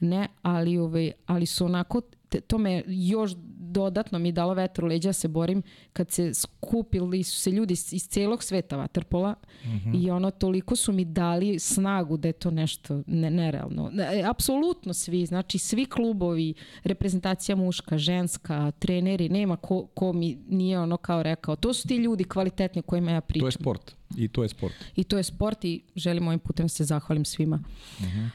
ne, 0.00 0.28
ali, 0.42 0.78
ovaj, 0.78 1.12
ali 1.26 1.46
su 1.46 1.64
onako 1.64 2.00
te, 2.28 2.40
to 2.40 2.58
me 2.58 2.82
još 2.86 3.32
dodatno 3.74 4.18
mi 4.18 4.32
dalo 4.32 4.54
vetru 4.54 4.86
leđa 4.86 5.08
da 5.08 5.12
se 5.12 5.28
borim 5.28 5.62
kad 5.92 6.10
se 6.10 6.34
skupili 6.34 7.22
su 7.22 7.40
se 7.40 7.50
ljudi 7.50 7.72
iz 7.72 8.08
celog 8.08 8.42
sveta 8.42 8.76
vaterpola 8.76 9.34
mm 9.64 9.68
-hmm. 9.68 10.04
i 10.04 10.10
ono 10.10 10.30
toliko 10.30 10.76
su 10.76 10.92
mi 10.92 11.04
dali 11.04 11.58
snagu 11.58 12.16
da 12.16 12.28
je 12.28 12.32
to 12.32 12.50
nešto 12.50 13.02
ne, 13.06 13.30
nerealno. 13.30 13.90
E, 14.12 14.22
apsolutno 14.30 14.92
svi, 14.94 15.26
znači 15.26 15.58
svi 15.58 15.86
klubovi, 15.86 16.54
reprezentacija 16.84 17.56
muška, 17.56 17.98
ženska, 17.98 18.70
treneri, 18.70 19.28
nema 19.28 19.56
ko, 19.56 19.86
ko 19.86 20.12
mi 20.12 20.38
nije 20.48 20.80
ono 20.80 20.96
kao 20.96 21.22
rekao. 21.22 21.56
To 21.56 21.74
su 21.74 21.88
ti 21.88 21.96
ljudi 21.96 22.24
kvalitetni 22.24 22.82
kojima 22.82 23.10
ja 23.10 23.20
pričam. 23.20 23.40
To 23.40 23.46
je 23.46 23.52
sport. 23.52 23.94
I 24.16 24.28
to 24.28 24.42
je 24.42 24.48
sport. 24.48 24.74
I 24.96 25.04
to 25.04 25.16
je 25.16 25.22
sport 25.22 25.64
i 25.64 25.82
želim 25.96 26.28
ovim 26.28 26.38
putem 26.38 26.64
da 26.64 26.68
se 26.68 26.84
zahvalim 26.84 27.24
svima. 27.24 27.56
Mm 27.56 28.04
-hmm. 28.04 28.30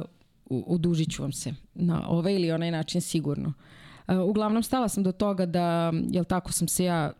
uh, 0.00 0.04
udužit 0.50 1.10
ću 1.10 1.22
vam 1.22 1.32
se 1.32 1.54
na 1.74 2.08
ovaj 2.08 2.34
ili 2.34 2.52
onaj 2.52 2.70
način 2.70 3.00
sigurno. 3.00 3.48
Uh, 3.48 3.77
uglavnom 4.08 4.62
stala 4.62 4.88
sam 4.88 5.02
do 5.02 5.12
toga 5.12 5.46
da, 5.46 5.92
jel 6.10 6.24
tako 6.24 6.52
sam 6.52 6.68
se 6.68 6.84
ja 6.84 7.12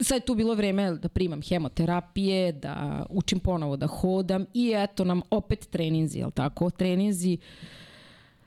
sad 0.00 0.16
je 0.16 0.26
tu 0.26 0.34
bilo 0.34 0.54
vreme 0.54 0.90
da 0.90 1.08
primam 1.08 1.42
hemoterapije, 1.42 2.52
da 2.52 3.06
učim 3.10 3.40
ponovo 3.40 3.76
da 3.76 3.86
hodam 3.86 4.46
i 4.54 4.72
eto 4.76 5.04
nam 5.04 5.20
opet 5.30 5.68
treninzi, 5.70 6.18
jel 6.18 6.30
tako? 6.30 6.70
Treninzi 6.70 7.38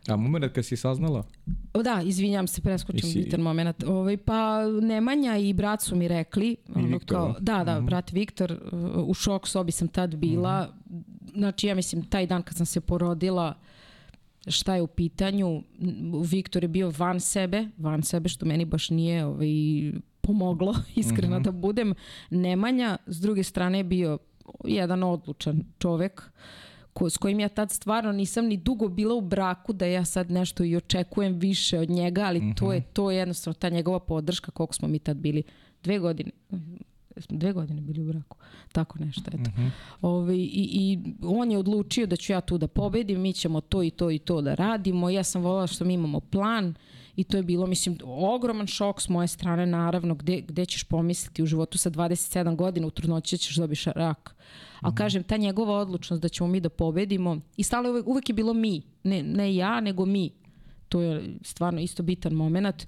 A 0.08 0.16
moment 0.16 0.54
kad 0.54 0.66
si 0.66 0.78
saznala? 0.78 1.24
O 1.74 1.84
da, 1.84 2.02
izvinjam 2.02 2.48
se, 2.48 2.62
preskočim 2.62 3.10
si... 3.10 3.20
bitan 3.20 3.42
moment. 3.42 3.84
Ovaj, 3.84 4.18
pa 4.18 4.66
Nemanja 4.82 5.38
i 5.38 5.54
brat 5.54 5.82
su 5.82 5.96
mi 5.96 6.08
rekli. 6.08 6.56
I 6.76 6.86
Viktor. 6.86 7.18
Kao, 7.18 7.36
da, 7.40 7.64
da, 7.64 7.80
mm 7.80 7.84
-hmm. 7.84 7.86
brat 7.86 8.12
Viktor, 8.12 8.52
uh, 8.52 9.10
u 9.10 9.14
šok 9.14 9.48
sobi 9.48 9.72
sam 9.72 9.88
tad 9.88 10.16
bila. 10.16 10.62
Mm 10.64 10.96
-hmm. 10.96 11.38
Znači, 11.38 11.68
ja 11.68 11.76
mislim, 11.76 12.06
taj 12.06 12.28
dan 12.28 12.42
kad 12.42 12.58
sam 12.58 12.66
se 12.66 12.82
porodila, 12.82 13.54
uh, 13.58 13.73
šta 14.48 14.76
je 14.76 14.82
u 14.82 14.88
pitanju. 14.88 15.64
Viktor 16.26 16.64
je 16.64 16.68
bio 16.68 16.94
van 16.98 17.20
sebe, 17.20 17.68
van 17.78 18.04
sebe 18.04 18.30
što 18.30 18.46
meni 18.46 18.66
baš 18.66 18.90
nije 18.90 19.26
ovaj, 19.26 19.48
pomoglo, 20.22 20.76
iskreno 20.96 21.38
mm 21.38 21.42
-hmm. 21.42 21.46
da 21.46 21.52
budem. 21.52 21.94
Nemanja, 22.30 22.98
s 23.08 23.22
druge 23.22 23.44
strane 23.44 23.80
je 23.80 23.84
bio 23.84 24.18
jedan 24.64 25.04
odlučan 25.04 25.64
čovek 25.80 26.32
ko, 26.94 27.10
s 27.10 27.18
kojim 27.18 27.40
ja 27.40 27.50
tad 27.50 27.72
stvarno 27.72 28.12
nisam 28.12 28.46
ni 28.46 28.58
dugo 28.58 28.88
bila 28.88 29.16
u 29.16 29.22
braku 29.22 29.74
da 29.74 29.86
ja 29.86 30.06
sad 30.06 30.32
nešto 30.32 30.64
i 30.64 30.76
očekujem 30.76 31.34
više 31.40 31.80
od 31.80 31.90
njega, 31.90 32.22
ali 32.22 32.40
mm 32.40 32.44
-hmm. 32.44 32.58
to 32.58 32.74
je 32.74 32.80
mhm. 32.80 32.88
to 32.94 33.12
je 33.12 33.18
jednostavno 33.18 33.54
ta 33.60 33.70
njegova 33.70 34.00
podrška 34.00 34.52
koliko 34.52 34.74
smo 34.74 34.88
mi 34.88 35.00
tad 35.00 35.18
bili 35.18 35.44
dve 35.84 36.00
godine 36.00 36.32
smo 37.22 37.38
dve 37.38 37.54
godine 37.54 37.82
bili 37.82 38.02
u 38.02 38.06
braku, 38.06 38.38
tako 38.72 39.00
nešto, 39.00 39.24
eto. 39.28 39.38
Mm 39.38 39.54
-hmm. 39.58 39.70
Ove, 40.02 40.38
i, 40.38 40.70
I 40.72 41.00
on 41.22 41.52
je 41.52 41.58
odlučio 41.58 42.08
da 42.08 42.16
ću 42.16 42.34
ja 42.34 42.42
tu 42.42 42.58
da 42.58 42.68
pobedim, 42.68 43.22
mi 43.22 43.34
ćemo 43.34 43.62
to 43.62 43.84
i 43.84 43.90
to 43.90 44.12
i 44.12 44.20
to 44.20 44.42
da 44.42 44.56
radimo, 44.56 45.10
ja 45.10 45.24
sam 45.24 45.42
volila 45.42 45.68
što 45.68 45.86
mi 45.86 45.94
imamo 45.94 46.20
plan 46.20 46.74
i 47.16 47.24
to 47.24 47.38
je 47.38 47.44
bilo, 47.44 47.68
mislim, 47.68 47.98
ogroman 48.06 48.68
šok 48.68 49.02
s 49.02 49.10
moje 49.10 49.28
strane, 49.28 49.66
naravno, 49.66 50.16
gde, 50.16 50.42
gde 50.42 50.66
ćeš 50.66 50.84
pomisliti 50.84 51.44
u 51.44 51.46
životu 51.46 51.78
sa 51.78 51.90
27 51.90 52.56
godina, 52.56 52.88
u 52.88 52.92
trudnoći 52.92 53.38
ćeš 53.38 53.56
dobiš 53.56 53.86
rak. 53.86 54.36
Ali 54.82 54.92
mm 54.92 54.94
-hmm. 54.94 54.98
kažem, 54.98 55.24
ta 55.24 55.38
njegova 55.38 55.78
odlučnost 55.78 56.22
da 56.22 56.30
ćemo 56.30 56.50
mi 56.50 56.60
da 56.60 56.70
pobedimo, 56.70 57.40
i 57.58 57.64
stalo 57.64 57.90
uvek, 57.90 58.08
uvek 58.08 58.30
je 58.30 58.34
bilo 58.34 58.54
mi, 58.54 58.82
ne, 59.04 59.24
ne 59.24 59.56
ja, 59.56 59.82
nego 59.82 60.06
mi. 60.06 60.30
To 60.90 61.02
je 61.02 61.36
stvarno 61.42 61.82
isto 61.82 62.04
bitan 62.04 62.34
moment 62.34 62.88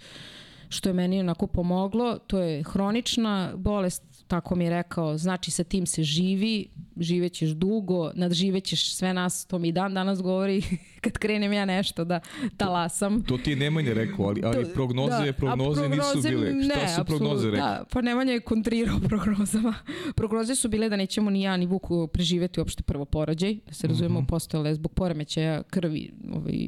što 0.70 0.90
je 0.90 0.94
meni 0.94 1.20
onako 1.20 1.48
pomoglo, 1.48 2.18
to 2.18 2.40
je 2.40 2.64
hronična 2.64 3.52
bolest, 3.56 4.15
tako 4.28 4.56
mi 4.56 4.64
je 4.64 4.70
rekao, 4.70 5.18
znači 5.18 5.52
sa 5.52 5.64
tim 5.64 5.86
se 5.86 6.04
živi, 6.04 6.68
živećeš 6.98 7.50
dugo, 7.50 8.12
nadživećeš 8.16 8.94
sve 8.94 9.14
nas, 9.14 9.46
to 9.46 9.60
mi 9.60 9.72
dan 9.72 9.94
danas 9.94 10.22
govori 10.22 10.64
kad 11.04 11.18
krenem 11.18 11.54
ja 11.54 11.66
nešto 11.66 12.04
da 12.04 12.20
talasam. 12.58 13.24
To 13.24 13.38
ti 13.38 13.50
je 13.50 13.56
Nemanja 13.56 13.94
rekao, 13.94 14.26
ali, 14.26 14.42
ali 14.46 14.66
prognoze, 14.74 15.26
da, 15.26 15.34
prognoze, 15.34 15.82
prognoze 15.82 15.90
nisu 15.90 16.30
bile. 16.30 16.64
Šta 16.64 16.82
ne, 16.82 16.88
su 16.96 17.06
prognoze 17.06 17.52
rekao? 17.52 17.68
Da, 17.68 17.84
pa 17.92 18.02
Nemanja 18.02 18.34
je 18.34 18.40
kontrirao 18.40 19.00
prognozama. 19.10 19.76
prognoze 20.16 20.56
su 20.56 20.70
bile 20.70 20.90
da 20.90 20.96
nećemo 20.96 21.30
ni 21.30 21.42
ja 21.42 21.58
ni 21.58 21.66
Vuk 21.66 21.84
preživeti 22.14 22.60
uopšte 22.60 22.84
prvo 22.84 23.06
porođaj, 23.06 23.58
da 23.68 23.74
se 23.74 23.88
razumemo, 23.88 24.20
mm 24.20 24.24
-hmm. 24.24 24.30
postojale 24.30 24.76
zbog 24.76 24.94
poremećaja 24.94 25.64
krvi, 25.64 26.12
ovaj, 26.34 26.68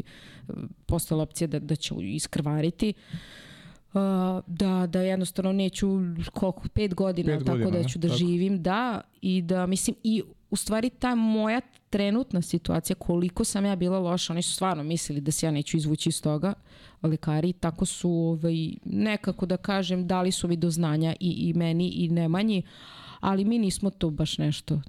postojala 0.86 1.24
opcija 1.24 1.48
da, 1.48 1.60
da 1.60 1.76
će 1.76 1.96
iskrvariti. 2.02 2.94
Uh, 2.98 3.37
da, 4.48 4.88
da 4.88 5.02
jednostavno 5.02 5.52
neću 5.52 5.88
koliko, 6.34 6.68
pet 6.74 6.94
godina, 6.94 7.38
pet 7.38 7.46
tako 7.46 7.58
godina, 7.58 7.84
da 7.84 7.90
ću 7.90 8.00
da 8.00 8.08
tako. 8.08 8.18
živim, 8.18 8.64
da, 8.64 9.02
i 9.22 9.42
da 9.42 9.66
mislim, 9.66 9.96
i 10.04 10.24
u 10.50 10.56
stvari 10.56 10.90
ta 10.90 11.16
moja 11.16 11.62
trenutna 11.90 12.42
situacija, 12.42 12.96
koliko 12.96 13.44
sam 13.44 13.66
ja 13.66 13.76
bila 13.76 14.00
loša, 14.00 14.34
oni 14.34 14.42
su 14.42 14.54
stvarno 14.54 14.84
mislili 14.84 15.22
da 15.22 15.32
se 15.32 15.46
ja 15.46 15.52
neću 15.52 15.78
izvući 15.78 16.10
iz 16.10 16.22
toga, 16.22 16.54
lekari, 17.04 17.54
tako 17.54 17.86
su 17.86 18.10
ovaj, 18.10 18.70
nekako 18.86 19.46
da 19.46 19.58
kažem, 19.58 20.08
dali 20.08 20.32
su 20.32 20.48
mi 20.48 20.56
do 20.58 20.70
znanja 20.70 21.16
i, 21.20 21.32
i 21.32 21.54
meni 21.54 21.90
i 21.90 22.10
Nemanji, 22.10 22.64
ali 23.20 23.46
mi 23.46 23.58
nismo 23.58 23.90
to 23.90 24.10
baš 24.10 24.38
nešto, 24.38 24.82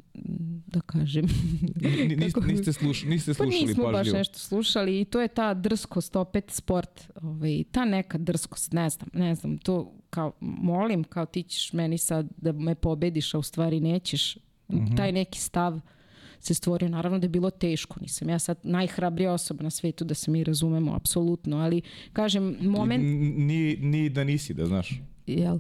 da 0.67 0.81
kažem. 0.81 1.25
niste, 2.17 2.41
niste, 2.41 2.73
sluš, 2.73 3.05
niste 3.05 3.35
slušali 3.35 3.61
pa 3.61 3.67
nismo 3.67 3.85
pažljivo. 3.85 3.93
baš 3.93 4.13
nešto 4.13 4.39
slušali 4.39 5.01
i 5.01 5.05
to 5.05 5.21
je 5.21 5.29
ta 5.29 5.55
drskost, 5.55 6.17
opet 6.17 6.51
sport, 6.51 7.11
ovaj, 7.23 7.65
ta 7.73 7.85
neka 7.85 8.19
drskost, 8.19 8.73
ne 8.73 8.91
znam, 8.91 9.09
ne 9.13 9.35
znam, 9.35 9.59
to 9.59 9.93
kao, 10.11 10.33
molim, 10.41 11.05
kao 11.05 11.27
ti 11.27 11.43
ćeš 11.43 11.73
meni 11.73 11.99
sad 11.99 12.29
da 12.37 12.53
me 12.53 12.75
pobediš, 12.75 13.35
a 13.35 13.39
u 13.39 13.43
stvari 13.43 13.81
nećeš, 13.81 14.37
mm 14.37 14.77
-hmm. 14.77 14.97
taj 14.97 15.13
neki 15.13 15.39
stav 15.39 15.81
se 16.41 16.55
stvorio. 16.55 16.89
Naravno 16.89 17.19
da 17.19 17.25
je 17.25 17.29
bilo 17.29 17.51
teško, 17.51 18.01
nisam 18.01 18.29
ja 18.29 18.39
sad 18.39 18.59
najhrabrija 18.63 19.33
osoba 19.33 19.63
na 19.63 19.71
svetu 19.71 20.05
da 20.05 20.15
se 20.15 20.31
mi 20.31 20.45
razumemo, 20.45 20.95
apsolutno, 20.95 21.57
ali 21.57 21.83
kažem, 22.13 22.57
moment... 22.61 23.05
Ni, 23.37 23.77
ni 23.77 24.09
da 24.09 24.25
nisi, 24.25 24.55
da 24.55 24.67
znaš. 24.67 25.01
Jel? 25.27 25.59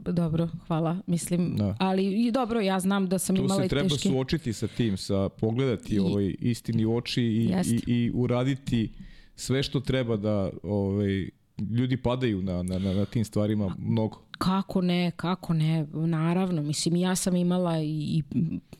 Dobro, 0.00 0.48
hvala. 0.66 0.96
Mislim, 1.06 1.56
da. 1.56 1.76
ali 1.78 2.30
dobro, 2.30 2.60
ja 2.60 2.80
znam 2.80 3.08
da 3.08 3.18
sam 3.18 3.36
tu 3.36 3.42
imala 3.42 3.64
i 3.64 3.68
teške... 3.68 3.88
Tu 3.88 3.94
se 3.94 4.02
treba 4.02 4.14
suočiti 4.16 4.52
sa 4.52 4.66
tim, 4.66 4.96
sa 4.96 5.28
pogledati 5.28 5.94
I, 5.94 5.98
ovaj 5.98 6.34
istini 6.40 6.86
oči 6.86 7.22
i, 7.22 7.54
i, 7.64 7.80
i 7.86 8.10
uraditi 8.14 8.90
sve 9.36 9.62
što 9.62 9.80
treba 9.80 10.16
da 10.16 10.50
ovaj 10.62 11.28
ljudi 11.70 11.96
padaju 11.96 12.42
na, 12.42 12.62
na, 12.62 12.78
na, 12.78 12.92
na 12.92 13.04
tim 13.04 13.24
stvarima 13.24 13.74
mnogo. 13.78 14.22
Kako 14.38 14.80
ne, 14.80 15.10
kako 15.16 15.54
ne, 15.54 15.86
naravno, 15.92 16.62
mislim 16.62 16.96
ja 16.96 17.16
sam 17.16 17.36
imala 17.36 17.78
i, 17.78 17.88
i 17.88 18.22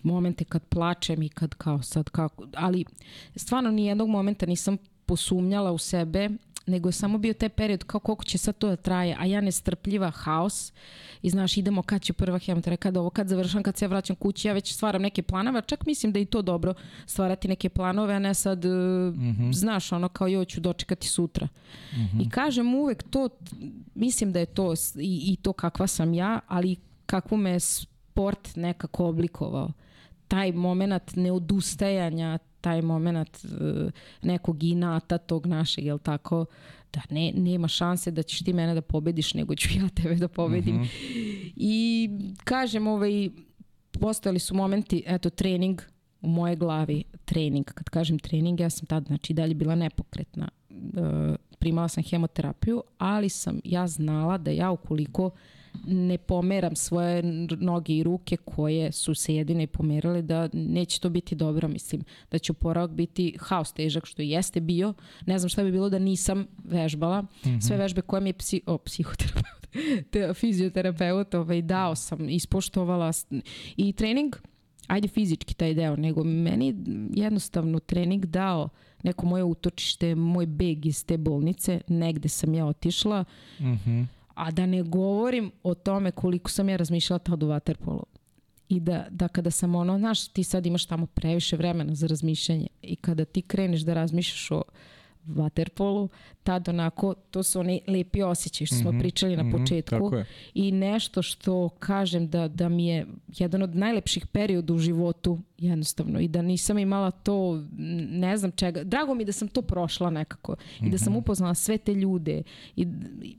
momente 0.02 0.44
kad 0.44 0.62
plačem 0.64 1.22
i 1.22 1.28
kad 1.28 1.54
kao 1.54 1.82
sad 1.82 2.10
kako, 2.10 2.46
ali 2.54 2.84
stvarno 3.36 3.70
ni 3.70 3.86
jednog 3.86 4.08
momenta 4.08 4.46
nisam 4.46 4.76
posumnjala 5.06 5.72
u 5.72 5.78
sebe 5.78 6.30
nego 6.66 6.88
je 6.88 6.92
samo 6.92 7.18
bio 7.18 7.34
taj 7.34 7.48
period 7.48 7.84
kao 7.84 8.00
koliko 8.00 8.24
će 8.24 8.38
sad 8.38 8.58
to 8.58 8.68
da 8.68 8.76
traje, 8.76 9.16
a 9.18 9.26
ja 9.26 9.40
nestrpljiva 9.40 10.10
haos 10.10 10.72
i 11.22 11.30
znaš 11.30 11.56
idemo 11.56 11.82
kad 11.82 12.02
će 12.02 12.12
prva 12.12 12.38
hemoterapija, 12.38 12.76
kad 12.76 12.96
ovo, 12.96 13.10
kad 13.10 13.28
završam, 13.28 13.62
kad 13.62 13.76
se 13.76 13.84
ja 13.84 13.88
vraćam 13.88 14.16
kući, 14.16 14.48
ja 14.48 14.54
već 14.54 14.74
stvaram 14.74 15.02
neke 15.02 15.22
planove, 15.22 15.62
čak 15.66 15.86
mislim 15.86 16.12
da 16.12 16.18
je 16.18 16.22
i 16.22 16.26
to 16.26 16.42
dobro 16.42 16.74
stvarati 17.06 17.48
neke 17.48 17.68
planove, 17.68 18.14
a 18.14 18.18
ne 18.18 18.34
sad, 18.34 18.64
mm 18.64 18.68
-hmm. 18.68 19.52
znaš, 19.52 19.92
ono 19.92 20.08
kao 20.08 20.28
joj 20.28 20.44
ću 20.44 20.60
dočekati 20.60 21.08
sutra. 21.08 21.46
Mm 21.92 21.96
-hmm. 21.96 22.26
I 22.26 22.30
kažem 22.30 22.74
uvek 22.74 23.02
to, 23.02 23.28
mislim 23.94 24.32
da 24.32 24.38
je 24.38 24.46
to 24.46 24.74
i, 24.98 25.32
i 25.32 25.36
to 25.42 25.52
kakva 25.52 25.86
sam 25.86 26.14
ja, 26.14 26.40
ali 26.46 26.76
kakvu 27.06 27.36
me 27.36 27.60
sport 27.60 28.56
nekako 28.56 29.06
oblikovao. 29.06 29.72
Taj 30.28 30.52
moment 30.52 31.16
neodustajanja, 31.16 32.38
taj 32.62 32.82
moment 32.82 33.44
uh, 33.44 33.90
nekog 34.22 34.62
inata 34.62 35.18
tog 35.18 35.46
našeg, 35.46 35.84
jel 35.84 35.98
tako, 35.98 36.46
da 36.92 37.00
ne, 37.10 37.32
nema 37.36 37.68
šanse 37.68 38.10
da 38.10 38.22
ćeš 38.22 38.44
ti 38.44 38.52
mene 38.52 38.74
da 38.74 38.82
pobediš, 38.82 39.34
nego 39.34 39.54
ću 39.54 39.68
ja 39.78 39.88
tebe 39.88 40.14
da 40.14 40.28
pobedim. 40.28 40.76
Mm 40.76 40.82
-hmm. 40.82 41.52
I 41.56 42.10
kažem, 42.44 42.86
ovaj, 42.86 43.30
postojali 44.00 44.38
su 44.38 44.54
momenti, 44.54 45.02
eto, 45.06 45.30
trening 45.30 45.82
u 46.20 46.28
moje 46.28 46.56
glavi, 46.56 47.04
trening, 47.24 47.64
kad 47.64 47.88
kažem 47.88 48.18
trening, 48.18 48.60
ja 48.60 48.70
sam 48.70 48.86
tad, 48.86 49.06
znači, 49.06 49.34
dalje 49.34 49.54
bila 49.54 49.74
nepokretna. 49.74 50.48
Uh, 50.70 51.36
primala 51.58 51.88
sam 51.88 52.02
hemoterapiju, 52.02 52.82
ali 52.98 53.28
sam 53.28 53.60
ja 53.64 53.86
znala 53.86 54.38
da 54.38 54.50
ja 54.50 54.70
ukoliko 54.70 55.30
ne 55.86 56.18
pomeram 56.18 56.76
svoje 56.76 57.22
noge 57.60 57.92
i 57.92 58.02
ruke 58.02 58.36
koje 58.36 58.92
su 58.92 59.14
se 59.14 59.34
jedine 59.34 59.66
pomerale 59.66 60.22
da 60.22 60.48
neće 60.52 61.00
to 61.00 61.10
biti 61.10 61.34
dobro, 61.34 61.68
mislim 61.68 62.02
da 62.30 62.38
će 62.38 62.52
oporavak 62.52 62.90
biti 62.90 63.36
haos 63.40 63.72
težak 63.72 64.06
što 64.06 64.22
jeste 64.22 64.60
bio. 64.60 64.94
Ne 65.26 65.38
znam 65.38 65.48
šta 65.48 65.64
bi 65.64 65.72
bilo 65.72 65.88
da 65.88 65.98
nisam 65.98 66.46
vežbala. 66.64 67.22
Mm 67.22 67.28
-hmm. 67.44 67.60
Sve 67.60 67.76
vežbe 67.76 68.00
koje 68.00 68.20
mi 68.20 68.28
je 68.28 68.34
psi, 68.34 68.60
o, 68.66 68.78
psihoterapeut, 68.78 69.66
te, 70.10 70.34
fizioterapeut 70.34 71.34
ovaj, 71.34 71.62
dao 71.62 71.94
sam, 71.94 72.28
ispoštovala 72.28 73.12
i 73.76 73.92
trening 73.92 74.36
ajde 74.86 75.08
fizički 75.08 75.54
taj 75.54 75.74
deo, 75.74 75.96
nego 75.96 76.24
meni 76.24 76.74
jednostavno 77.14 77.78
trening 77.78 78.26
dao 78.26 78.68
neko 79.02 79.26
moje 79.26 79.44
utočište, 79.44 80.14
moj 80.14 80.46
beg 80.46 80.86
iz 80.86 81.04
te 81.06 81.18
bolnice, 81.18 81.80
negde 81.88 82.28
sam 82.28 82.54
ja 82.54 82.66
otišla, 82.66 83.24
mm 83.60 83.64
-hmm. 83.64 84.06
A 84.34 84.50
da 84.50 84.66
ne 84.66 84.82
govorim 84.82 85.52
o 85.62 85.74
tome 85.74 86.10
koliko 86.10 86.50
sam 86.50 86.68
ja 86.68 86.76
razmišljala 86.76 87.18
tad 87.18 87.42
u 87.42 87.46
vaterpolu. 87.46 88.04
I 88.68 88.80
da, 88.80 89.06
da 89.10 89.28
kada 89.28 89.50
sam 89.50 89.74
ono, 89.74 89.98
znaš, 89.98 90.28
ti 90.28 90.44
sad 90.44 90.66
imaš 90.66 90.86
tamo 90.86 91.06
previše 91.06 91.56
vremena 91.56 91.94
za 91.94 92.06
razmišljanje 92.06 92.66
i 92.82 92.96
kada 92.96 93.24
ti 93.24 93.42
kreneš 93.42 93.80
da 93.80 93.94
razmišljaš 93.94 94.50
o 94.50 94.62
vaterpolu, 95.26 96.08
tad 96.42 96.68
onako, 96.68 97.14
to 97.14 97.42
su 97.42 97.60
oni 97.60 97.80
lepi 97.86 98.22
osjećaj 98.22 98.66
što 98.66 98.76
smo 98.76 98.92
mm 98.92 98.94
-hmm, 98.94 99.00
pričali 99.00 99.36
na 99.36 99.42
mm 99.42 99.46
-hmm, 99.46 99.58
početku 99.58 100.12
i 100.54 100.72
nešto 100.72 101.22
što 101.22 101.68
kažem 101.68 102.28
da, 102.28 102.48
da 102.48 102.68
mi 102.68 102.86
je 102.86 103.06
jedan 103.38 103.62
od 103.62 103.76
najlepših 103.76 104.26
perioda 104.26 104.74
u 104.74 104.78
životu 104.78 105.38
jednostavno 105.58 106.20
i 106.20 106.28
da 106.28 106.42
nisam 106.42 106.78
imala 106.78 107.10
to, 107.10 107.64
ne 108.08 108.36
znam 108.36 108.50
čega, 108.50 108.84
drago 108.84 109.14
mi 109.14 109.24
da 109.24 109.32
sam 109.32 109.48
to 109.48 109.62
prošla 109.62 110.10
nekako 110.10 110.52
mm 110.52 110.84
-hmm. 110.84 110.86
i 110.86 110.90
da 110.90 110.98
sam 110.98 111.12
mhm. 111.12 111.18
upoznala 111.18 111.54
sve 111.54 111.78
te 111.78 111.94
ljude 111.94 112.42
i 112.76 112.84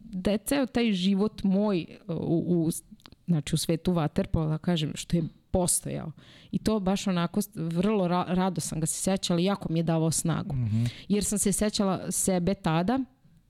da 0.03 0.31
je 0.31 0.37
ceo 0.37 0.65
taj 0.65 0.91
život 0.91 1.43
moj 1.43 1.85
u, 2.07 2.43
u 2.47 2.71
znači 3.27 3.55
u 3.55 3.57
svetu 3.57 3.93
vaterpola, 3.93 4.57
kažem, 4.57 4.91
što 4.95 5.17
je 5.17 5.23
postojao. 5.51 6.11
I 6.51 6.57
to 6.57 6.79
baš 6.79 7.07
onako, 7.07 7.41
vrlo 7.55 8.07
ra 8.07 8.25
rado 8.27 8.61
sam 8.61 8.79
ga 8.79 8.85
se 8.85 9.01
sećala 9.01 9.39
i 9.39 9.43
jako 9.43 9.73
mi 9.73 9.79
je 9.79 9.83
davao 9.83 10.11
snagu. 10.11 10.55
Mm 10.55 10.65
-hmm. 10.65 10.89
Jer 11.07 11.23
sam 11.23 11.39
se 11.39 11.51
sećala 11.51 12.11
sebe 12.11 12.53
tada, 12.53 12.99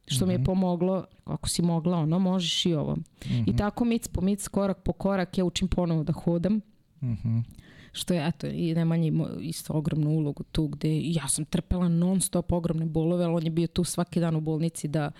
što 0.07 0.25
mm 0.25 0.25
-hmm. 0.25 0.27
mi 0.27 0.33
je 0.33 0.37
mhm. 0.37 0.45
pomoglo, 0.45 1.05
ako 1.25 1.49
si 1.49 1.61
mogla, 1.61 1.97
ono, 1.97 2.19
možeš 2.19 2.65
i 2.65 2.73
ovo. 2.73 2.95
Mm 2.95 3.03
-hmm. 3.21 3.43
I 3.47 3.51
mhm. 3.51 3.57
tako 3.57 3.85
mic 3.85 4.07
po 4.07 4.21
mic, 4.21 4.47
korak 4.47 4.83
po 4.83 4.93
korak, 4.93 5.37
ja 5.37 5.45
učim 5.45 5.67
ponovo 5.67 6.03
da 6.03 6.13
hodam. 6.13 6.53
Mm 7.01 7.17
-hmm. 7.23 7.43
Što 7.91 8.13
je, 8.13 8.27
eto, 8.27 8.47
i 8.47 8.73
Nemanja 8.75 9.07
ima 9.07 9.27
isto 9.41 9.73
ogromnu 9.73 10.09
ulogu 10.09 10.43
tu 10.43 10.67
gde 10.67 11.01
ja 11.03 11.27
sam 11.27 11.45
trpela 11.45 11.89
non 11.89 12.21
stop 12.21 12.51
ogromne 12.51 12.85
bolove, 12.85 13.25
ali 13.25 13.33
on 13.33 13.43
je 13.43 13.49
bio 13.49 13.67
tu 13.67 13.83
svaki 13.83 14.19
dan 14.19 14.35
u 14.35 14.41
bolnici 14.41 14.87
da 14.87 15.07
uh, 15.07 15.13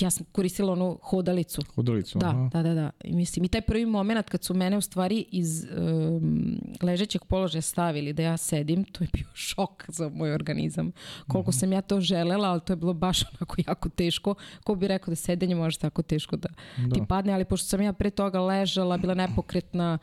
ja 0.00 0.10
sam 0.10 0.26
koristila 0.32 0.72
onu 0.72 0.98
hodalicu. 1.02 1.62
Hodalicu, 1.74 2.18
da, 2.18 2.28
aha. 2.28 2.48
Da, 2.52 2.62
da, 2.62 2.74
da. 2.74 2.90
I 3.04 3.12
mislim, 3.12 3.44
i 3.44 3.48
taj 3.48 3.60
prvi 3.60 3.86
moment 3.86 4.28
kad 4.28 4.44
su 4.44 4.54
mene 4.54 4.76
u 4.76 4.80
stvari 4.80 5.24
iz 5.30 5.64
um, 5.64 6.58
ležećeg 6.82 7.24
položaja 7.24 7.62
stavili 7.62 8.12
da 8.12 8.22
ja 8.22 8.36
sedim, 8.36 8.84
to 8.84 9.04
je 9.04 9.08
bio 9.12 9.26
šok 9.48 9.84
za 9.88 10.08
moj 10.08 10.32
organizam. 10.32 10.92
Koliko 11.28 11.50
mm 11.50 11.52
-hmm. 11.52 11.60
sam 11.60 11.72
ja 11.72 11.80
to 11.80 12.00
želela, 12.00 12.48
ali 12.48 12.60
to 12.60 12.72
je 12.72 12.76
bilo 12.76 12.92
baš 12.92 13.22
onako 13.36 13.56
jako 13.66 13.88
teško. 13.88 14.34
Ko 14.64 14.74
bi 14.74 14.88
rekao 14.88 15.12
da 15.12 15.16
sedenje 15.16 15.54
može 15.54 15.78
tako 15.78 16.02
teško 16.02 16.36
da, 16.36 16.48
da. 16.86 16.94
ti 16.94 17.02
padne, 17.08 17.32
ali 17.32 17.44
pošto 17.44 17.68
sam 17.68 17.82
ja 17.82 17.92
pre 17.92 18.10
toga 18.10 18.40
ležala, 18.40 18.96
bila 18.96 19.14
nepokretna 19.14 19.98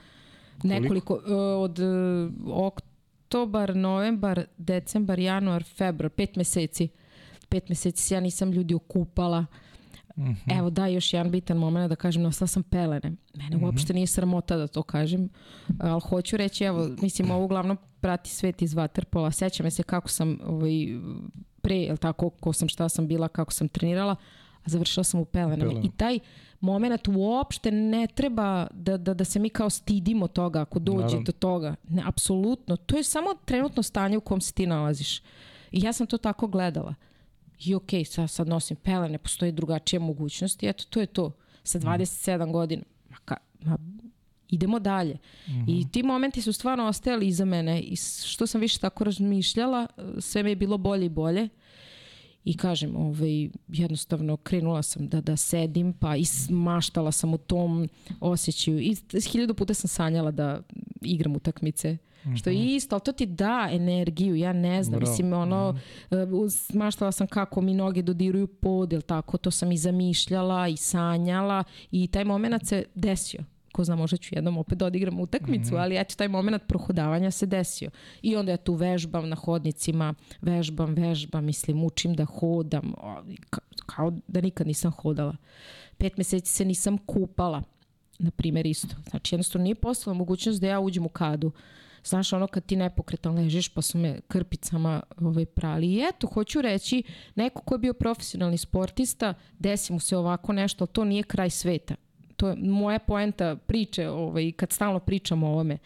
nekoliko, 0.64 1.14
uh, 1.14 1.22
od 1.64 1.80
uh, 1.80 2.68
oktobar, 3.34 3.76
novembar, 3.76 4.46
decembar, 4.58 5.20
januar, 5.20 5.64
februar, 5.64 6.10
pet 6.10 6.36
meseci. 6.36 6.90
Pet 7.50 7.70
meseci 7.70 8.14
ja 8.14 8.20
nisam 8.20 8.52
ljudi 8.52 8.74
okupala. 8.74 9.46
Mm 10.16 10.24
-hmm. 10.24 10.60
Evo 10.60 10.70
da, 10.70 10.88
još 10.88 11.14
jedan 11.14 11.32
bitan 11.32 11.58
moment 11.58 11.90
da 11.90 11.96
kažem, 11.96 12.22
nosila 12.22 12.48
sam 12.48 12.64
pelene. 12.64 13.12
Mene 13.34 13.56
mm 13.56 13.60
-hmm. 13.60 13.66
uopšte 13.66 13.94
nije 13.94 14.08
sramota 14.08 14.58
da 14.58 14.68
to 14.68 14.84
kažem, 14.84 15.30
ali 15.80 16.02
hoću 16.02 16.38
reći, 16.38 16.64
evo, 16.64 16.90
mislim, 17.02 17.32
ovo 17.32 17.46
uglavnom 17.46 17.78
prati 18.00 18.30
svet 18.30 18.62
iz 18.62 18.74
Waterpola. 18.74 19.32
Sećam 19.32 19.72
se 19.72 19.84
kako 19.84 20.10
sam 20.10 20.40
ovaj, 20.46 20.72
pre, 21.62 21.76
jel 21.76 21.98
tako, 21.98 22.30
ko 22.30 22.54
sam, 22.54 22.70
šta 22.70 22.90
sam 22.90 23.08
bila, 23.08 23.28
kako 23.28 23.52
sam 23.52 23.68
trenirala, 23.68 24.16
a 24.64 24.70
završila 24.70 25.04
sam 25.04 25.20
u 25.20 25.26
pelenama. 25.26 25.70
Pelena. 25.70 25.82
I 25.84 25.90
taj 25.98 26.20
moment 26.60 27.08
uopšte 27.08 27.72
ne 27.72 28.08
treba 28.08 28.68
da, 28.72 28.98
da, 28.98 29.14
da 29.14 29.24
se 29.24 29.40
mi 29.40 29.50
kao 29.50 29.70
stidimo 29.70 30.28
toga 30.28 30.62
ako 30.62 30.80
dođe 30.80 30.98
Naravno. 30.98 31.24
do 31.24 31.32
toga. 31.32 31.76
Ne, 31.90 32.04
apsolutno. 32.06 32.78
To 32.78 32.98
je 32.98 33.04
samo 33.04 33.30
trenutno 33.46 33.84
stanje 33.84 34.18
u 34.18 34.22
kom 34.22 34.42
se 34.42 34.54
ti 34.54 34.68
nalaziš. 34.68 35.20
I 35.72 35.82
ja 35.82 35.94
sam 35.94 36.08
to 36.08 36.18
tako 36.18 36.48
gledala 36.48 36.96
i 37.66 37.76
ok, 37.76 37.90
sad, 38.06 38.30
sad 38.30 38.48
nosim 38.48 38.78
pelene, 38.78 39.18
postoji 39.18 39.52
drugačija 39.52 40.00
mogućnost 40.00 40.64
i 40.64 40.68
eto, 40.68 40.84
to 40.90 41.00
je 41.00 41.06
to. 41.06 41.32
Sa 41.64 41.80
27 41.80 42.48
mm. 42.48 42.52
godina, 42.52 42.84
ma, 43.10 43.18
ka, 43.26 43.38
ma, 43.62 43.78
idemo 44.50 44.80
dalje. 44.80 45.14
Mm 45.48 45.52
-hmm. 45.52 45.66
I 45.68 45.92
ti 45.92 46.04
momenti 46.04 46.42
su 46.42 46.54
stvarno 46.54 46.86
ostajali 46.86 47.28
iza 47.28 47.46
mene 47.46 47.82
i 47.82 47.96
što 48.26 48.48
sam 48.48 48.62
više 48.62 48.80
tako 48.80 49.04
razmišljala, 49.04 49.88
sve 50.20 50.44
mi 50.44 50.52
je 50.52 50.56
bilo 50.56 50.78
bolje 50.78 51.06
i 51.06 51.10
bolje. 51.10 51.50
I 52.46 52.58
kažem, 52.58 52.96
ovaj, 52.96 53.50
jednostavno 53.68 54.38
krenula 54.38 54.84
sam 54.84 55.08
da, 55.08 55.22
da 55.22 55.38
sedim, 55.38 55.94
pa 55.94 56.16
i 56.16 56.24
maštala 56.50 57.12
sam 57.12 57.34
u 57.34 57.38
tom 57.38 57.90
osjećaju. 58.20 58.80
I 58.80 58.96
hiljadu 59.32 59.54
puta 59.54 59.74
sam 59.74 59.88
sanjala 59.88 60.32
da 60.32 60.62
igram 61.02 61.36
utakmice. 61.36 61.98
-hmm. 62.26 62.38
Što 62.38 62.50
je 62.50 62.58
mhm. 62.58 62.68
isto, 62.68 62.96
ali 62.96 63.02
to 63.02 63.12
ti 63.12 63.26
da 63.26 63.70
energiju, 63.72 64.36
ja 64.36 64.54
ne 64.54 64.84
znam, 64.84 65.00
Bro. 65.00 65.10
mislim, 65.10 65.34
ono, 65.34 65.72
mm 65.72 66.16
-hmm. 66.16 66.76
maštala 66.76 67.12
sam 67.12 67.28
kako 67.28 67.62
mi 67.62 67.74
noge 67.74 68.02
dodiruju 68.02 68.48
pod, 68.48 68.94
ili 68.94 69.02
tako, 69.02 69.38
to 69.38 69.52
sam 69.52 69.72
i 69.72 69.78
zamišljala 69.78 70.68
i 70.68 70.78
sanjala 70.78 71.64
i 71.92 72.08
taj 72.08 72.26
moment 72.26 72.68
se 72.68 72.84
desio 72.96 73.44
ko 73.74 73.84
zna, 73.84 73.96
možda 73.96 74.18
ću 74.18 74.36
jednom 74.36 74.58
opet 74.58 74.78
da 74.78 74.86
odigram 74.86 75.20
utakmicu, 75.20 75.74
mm 75.74 75.76
-hmm. 75.76 75.82
ali 75.82 75.98
eto 75.98 76.16
taj 76.16 76.28
moment 76.28 76.64
prohodavanja 76.68 77.32
se 77.32 77.46
desio. 77.46 77.90
I 78.22 78.36
onda 78.36 78.52
ja 78.52 78.58
tu 78.58 78.74
vežbam 78.74 79.30
na 79.30 79.36
hodnicima, 79.36 80.14
vežbam, 80.42 80.94
vežbam, 80.94 81.46
mislim, 81.46 81.84
učim 81.84 82.14
da 82.14 82.26
hodam, 82.26 82.94
kao 83.86 84.14
da 84.28 84.42
nikad 84.42 84.68
nisam 84.68 84.92
hodala. 84.92 85.36
Pet 85.98 86.18
meseci 86.18 86.54
se 86.54 86.66
nisam 86.66 86.98
kupala, 86.98 87.64
na 88.20 88.32
primjer 88.32 88.66
isto. 88.66 88.96
Znači 89.10 89.36
jednostavno 89.36 89.64
nije 89.64 89.76
postala 89.76 90.14
mogućnost 90.14 90.62
da 90.62 90.68
ja 90.68 90.80
uđem 90.80 91.06
u 91.06 91.10
kadu. 91.10 91.48
Uh, 91.48 91.54
Znaš, 92.06 92.34
ono 92.34 92.48
kad 92.48 92.66
ti 92.66 92.76
nepokretan 92.76 93.36
ležiš 93.36 93.70
pa 93.70 93.82
su 93.82 93.98
me 93.98 94.20
krpicama 94.28 95.04
ovaj, 95.22 95.46
prali. 95.46 95.88
I 95.88 96.04
eto, 96.10 96.28
hoću 96.28 96.62
reći, 96.62 97.04
neko 97.36 97.62
ko 97.62 97.74
je 97.76 97.80
bio 97.80 97.94
profesionalni 97.94 98.58
sportista, 98.58 99.34
desi 99.60 99.94
mu 99.94 100.00
se 100.00 100.18
ovako 100.18 100.54
nešto, 100.54 100.84
ali 100.84 100.94
to 100.94 101.04
nije 101.04 101.24
kraj 101.24 101.50
sveta. 101.50 101.96
To 102.36 102.50
je 102.50 102.56
moja 102.56 103.00
poenta 103.00 103.56
priče, 103.56 104.10
ovaj, 104.10 104.52
kad 104.52 104.72
stalno 104.72 105.00
pričamo 105.00 105.48
o 105.48 105.52
ovome. 105.52 105.78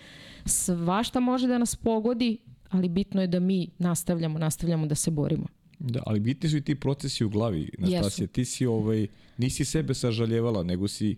Svašta 0.45 1.19
može 1.19 1.47
da 1.47 1.57
nas 1.57 1.75
pogodi, 1.75 2.37
ali 2.69 2.89
bitno 2.89 3.21
je 3.21 3.27
da 3.27 3.39
mi 3.39 3.69
nastavljamo, 3.77 4.39
nastavljamo 4.39 4.87
da 4.87 4.95
se 4.95 5.11
borimo. 5.11 5.47
Da, 5.79 6.03
ali 6.05 6.19
bitni 6.19 6.49
su 6.49 6.57
i 6.57 6.61
ti 6.61 6.75
procesi 6.75 7.25
u 7.25 7.29
glavi, 7.29 7.69
Nastasija. 7.77 8.27
Ti 8.27 8.45
si, 8.45 8.65
ovaj, 8.65 9.07
nisi 9.37 9.65
sebe 9.65 9.93
sažaljevala, 9.93 10.63
nego 10.63 10.87
si 10.87 11.15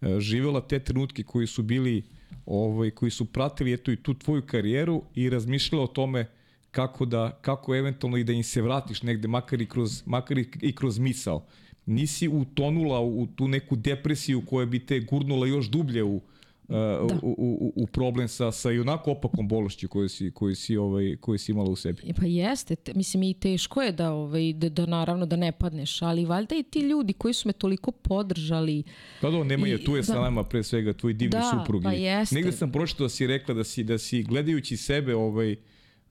uh, 0.00 0.18
živela 0.18 0.60
te 0.60 0.78
trenutke 0.78 1.22
koji 1.22 1.46
su 1.46 1.62
bili 1.62 1.98
uh, 1.98 2.04
ovaj, 2.46 2.90
koji 2.90 3.10
su 3.10 3.24
pratili 3.24 3.72
eto 3.72 3.92
i 3.92 3.96
tu 3.96 4.14
tvoju 4.14 4.42
karijeru 4.42 5.02
i 5.14 5.30
razmišljali 5.30 5.84
o 5.84 5.86
tome 5.86 6.26
kako 6.70 7.04
da 7.04 7.38
kako 7.42 7.76
eventualno 7.76 8.16
i 8.16 8.24
da 8.24 8.32
im 8.32 8.42
se 8.42 8.62
vratiš 8.62 9.02
negde 9.02 9.28
makar 9.28 9.60
i 9.60 9.66
kroz 9.66 10.02
makar 10.06 10.38
i 10.38 10.74
kroz 10.74 10.98
misao. 10.98 11.46
Nisi 11.86 12.28
utonula 12.28 13.00
u 13.00 13.26
tu 13.36 13.48
neku 13.48 13.76
depresiju 13.76 14.42
koja 14.46 14.66
bi 14.66 14.86
te 14.86 15.00
gurnula 15.00 15.46
još 15.46 15.66
dublje 15.66 16.04
u 16.04 16.20
da. 16.68 17.18
u, 17.22 17.34
u, 17.38 17.72
u 17.76 17.86
problem 17.86 18.28
sa, 18.28 18.52
sa 18.52 18.72
i 18.72 18.78
onako 18.78 19.10
opakom 19.10 19.48
bolešću 19.48 19.88
koju 19.88 20.08
si, 20.08 20.30
koju 20.30 20.54
si, 20.54 20.76
ovaj, 20.76 21.16
koju 21.16 21.38
si 21.38 21.52
imala 21.52 21.70
u 21.70 21.76
sebi. 21.76 22.02
Pa 22.16 22.26
jeste, 22.26 22.76
te, 22.76 22.92
mislim 22.94 23.22
i 23.22 23.34
teško 23.34 23.82
je 23.82 23.92
da, 23.92 24.12
ovaj, 24.12 24.52
da, 24.52 24.68
da 24.68 24.86
naravno 24.86 25.26
da 25.26 25.36
ne 25.36 25.52
padneš, 25.52 26.02
ali 26.02 26.24
valjda 26.24 26.54
i 26.54 26.62
ti 26.62 26.78
ljudi 26.80 27.12
koji 27.12 27.34
su 27.34 27.48
me 27.48 27.52
toliko 27.52 27.90
podržali. 27.90 28.82
Pa 29.20 29.30
da, 29.30 29.44
nema 29.44 29.66
je, 29.66 29.84
tu 29.84 29.96
je 29.96 30.00
da, 30.00 30.06
sa 30.06 30.20
nama 30.20 30.44
pre 30.44 30.62
svega 30.62 30.92
tvoj 30.92 31.12
divni 31.12 31.40
da, 31.40 31.50
suprug. 31.58 31.82
Pa 31.82 31.92
jeste. 31.92 32.34
Negde 32.34 32.52
sam 32.52 32.72
pročitao 32.72 33.04
da 33.04 33.08
si 33.08 33.26
rekla 33.26 33.54
da 33.54 33.64
si, 33.64 33.84
da 33.84 33.98
si 33.98 34.22
gledajući 34.22 34.76
sebe 34.76 35.14
ovaj, 35.14 35.56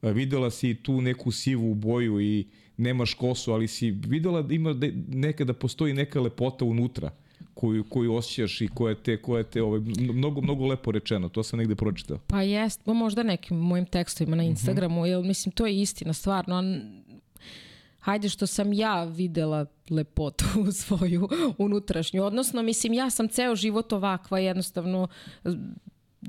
videla 0.02 0.52
si 0.52 0.76
tu 0.76 1.02
neku 1.02 1.32
sivu 1.32 1.76
boju 1.76 2.22
i 2.22 2.48
nemaš 2.78 3.14
kosu, 3.14 3.54
ali 3.54 3.68
si 3.68 3.92
videla 3.92 4.42
da 4.42 4.54
ima 4.54 4.74
da 4.74 4.88
nekada 5.08 5.54
postoji 5.54 5.94
neka 5.94 6.22
lepota 6.22 6.66
unutra 6.66 7.12
koju, 7.62 7.84
koju 7.84 8.14
osjećaš 8.16 8.62
i 8.62 8.68
koja 8.68 8.96
te, 8.96 9.22
koja 9.22 9.44
te 9.44 9.64
ovaj, 9.64 9.80
mnogo, 10.14 10.42
mnogo 10.42 10.68
lepo 10.68 10.92
rečeno, 10.92 11.30
to 11.30 11.44
sam 11.44 11.60
negde 11.60 11.76
pročitao. 11.76 12.18
Pa 12.28 12.42
jest, 12.42 12.86
možda 12.86 13.24
nekim 13.24 13.58
mojim 13.58 13.86
tekstovima 13.86 14.36
na 14.36 14.44
mhm. 14.44 14.50
Instagramu, 14.50 15.02
uh 15.02 15.08
-huh. 15.08 15.10
jer 15.10 15.24
mislim 15.24 15.52
to 15.52 15.66
je 15.66 15.82
istina 15.82 16.14
stvarno, 16.14 16.64
hajde 18.00 18.30
što 18.30 18.48
sam 18.48 18.74
ja 18.74 19.04
videla 19.04 19.66
lepotu 19.90 20.46
u 20.68 20.72
svoju 20.82 21.30
unutrašnju. 21.58 22.24
Odnosno, 22.24 22.62
mislim, 22.62 22.94
ja 22.94 23.10
sam 23.10 23.28
ceo 23.28 23.56
život 23.56 23.94
ovakva, 23.94 24.40
jednostavno 24.40 25.08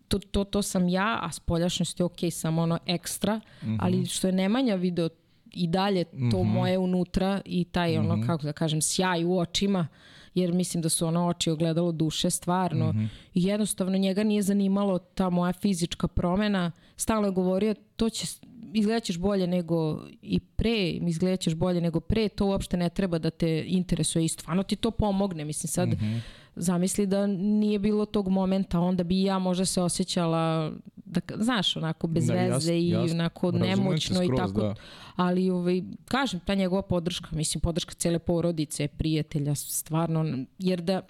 to, 0.08 0.18
to, 0.18 0.44
to 0.44 0.62
sam 0.62 0.88
ja, 0.88 1.18
a 1.22 1.32
spoljašnjost 1.32 2.00
je 2.00 2.04
ok, 2.04 2.18
samo 2.30 2.62
ono 2.62 2.78
ekstra, 2.86 3.36
mm 3.36 3.66
-hmm. 3.66 3.78
ali 3.80 4.06
što 4.06 4.26
je 4.26 4.32
Nemanja 4.32 4.74
video 4.74 5.08
i 5.50 5.66
dalje 5.66 6.04
to 6.04 6.18
mm 6.18 6.30
-hmm. 6.30 6.52
moje 6.52 6.78
unutra 6.78 7.40
i 7.44 7.64
taj 7.64 7.98
ono, 7.98 8.16
mm 8.16 8.20
-hmm. 8.20 8.26
kako 8.26 8.44
da 8.44 8.52
kažem, 8.52 8.82
sjaj 8.82 9.24
u 9.24 9.38
očima, 9.38 9.88
jer 10.34 10.52
mislim 10.52 10.82
da 10.82 10.88
su 10.88 11.06
ono 11.06 11.26
oči 11.26 11.50
ogledalo 11.50 11.92
duše 11.92 12.30
stvarno. 12.30 12.92
Mm 12.92 12.96
-hmm. 12.96 13.08
I 13.34 13.44
jednostavno 13.44 13.98
njega 13.98 14.22
nije 14.22 14.42
zanimalo 14.42 14.98
ta 14.98 15.30
moja 15.30 15.52
fizička 15.52 16.08
promena. 16.08 16.72
Stalno 16.96 17.28
je 17.28 17.32
govorio, 17.32 17.74
to 17.96 18.10
će 18.10 18.26
izgledaćeš 18.74 19.18
bolje 19.18 19.46
nego 19.46 20.06
i 20.22 20.40
pre, 20.40 20.90
izgledaćeš 20.90 21.54
bolje 21.54 21.80
nego 21.80 22.00
pre, 22.00 22.28
to 22.28 22.46
uopšte 22.46 22.76
ne 22.76 22.88
treba 22.88 23.18
da 23.18 23.30
te 23.30 23.64
interesuje 23.66 24.24
i 24.24 24.28
stvarno 24.28 24.62
ti 24.62 24.76
to 24.76 24.90
pomogne. 24.90 25.44
Mislim 25.44 25.68
sad, 25.68 25.88
mm 25.88 25.92
-hmm. 25.92 26.20
Zamisli 26.56 27.06
da 27.06 27.26
nije 27.26 27.78
bilo 27.78 28.06
tog 28.06 28.28
momenta, 28.28 28.80
onda 28.80 29.04
bi 29.04 29.22
ja 29.22 29.38
možda 29.38 29.64
se 29.64 29.82
osjećala, 29.82 30.72
da, 31.04 31.20
znaš, 31.36 31.76
onako 31.76 32.06
bez 32.06 32.26
da, 32.26 32.34
veze 32.34 32.74
i 32.74 32.88
jas, 32.88 33.10
onako 33.10 33.52
nemoćno 33.52 34.14
skroz, 34.14 34.28
i 34.28 34.36
tako. 34.36 34.60
Da. 34.60 34.74
Ali, 35.16 35.50
ovaj, 35.50 35.82
kažem, 36.04 36.40
ta 36.40 36.54
njegova 36.54 36.82
podrška, 36.82 37.28
mislim, 37.32 37.60
podrška 37.60 37.94
cele 37.94 38.18
porodice, 38.18 38.88
prijatelja, 38.88 39.54
stvarno, 39.54 40.44
jer 40.58 40.80
da, 40.80 41.00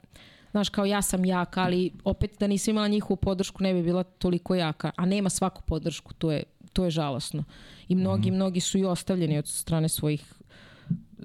znaš, 0.50 0.68
kao 0.68 0.84
ja 0.84 1.02
sam 1.02 1.24
jaka, 1.24 1.62
ali 1.62 1.90
opet 2.04 2.36
da 2.40 2.46
nisam 2.46 2.72
imala 2.72 2.88
njihovu 2.88 3.16
podršku 3.16 3.62
ne 3.62 3.74
bi 3.74 3.82
bila 3.82 4.02
toliko 4.02 4.54
jaka, 4.54 4.90
a 4.96 5.06
nema 5.06 5.30
svaku 5.30 5.62
podršku, 5.66 6.14
to 6.14 6.32
je 6.32 6.42
to 6.72 6.84
je 6.84 6.90
žalosno. 6.90 7.44
I 7.88 7.94
mnogi, 7.94 8.30
mm. 8.30 8.34
mnogi 8.34 8.60
su 8.60 8.78
i 8.78 8.84
ostavljeni 8.84 9.38
od 9.38 9.48
strane 9.48 9.88
svojih 9.88 10.32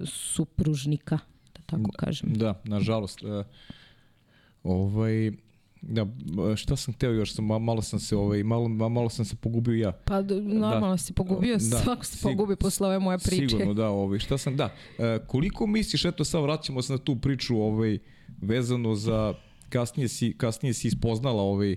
supružnika, 0.04 1.18
da 1.54 1.62
tako 1.66 1.90
kažem. 1.96 2.34
Da, 2.34 2.60
nažalost. 2.64 3.22
Uh, 3.22 3.46
ovaj, 4.62 5.32
Da, 5.82 6.06
šta 6.56 6.76
sam 6.76 6.94
hteo 6.94 7.12
još, 7.12 7.34
sam, 7.34 7.44
malo 7.44 7.82
sam 7.82 8.00
se 8.00 8.16
ovaj, 8.16 8.42
malo, 8.42 8.68
malo 8.68 9.08
sam 9.08 9.24
se 9.24 9.36
pogubio 9.36 9.74
ja. 9.74 9.92
Pa 9.92 10.20
normalno 10.22 10.90
da. 10.90 10.96
si 10.96 11.12
pogubio, 11.12 11.54
da. 11.54 11.60
svako 11.60 12.04
se 12.04 12.18
pogubi 12.22 12.56
posle 12.56 12.86
ove 12.86 12.98
moje 12.98 13.18
priče. 13.18 13.48
Sigurno, 13.48 13.74
da, 13.74 13.88
ovaj, 13.88 14.18
šta 14.18 14.38
sam, 14.38 14.56
da. 14.56 14.74
E, 14.98 15.18
koliko 15.26 15.66
misliš, 15.66 16.04
eto 16.04 16.24
sad 16.24 16.42
vraćamo 16.42 16.82
se 16.82 16.92
na 16.92 16.98
tu 16.98 17.16
priču 17.16 17.56
ovaj, 17.56 17.98
vezano 18.42 18.94
za, 18.94 19.34
kasnije 19.68 20.08
si, 20.08 20.34
kasnije 20.38 20.74
si 20.74 20.88
ispoznala 20.88 21.42
ovaj, 21.42 21.76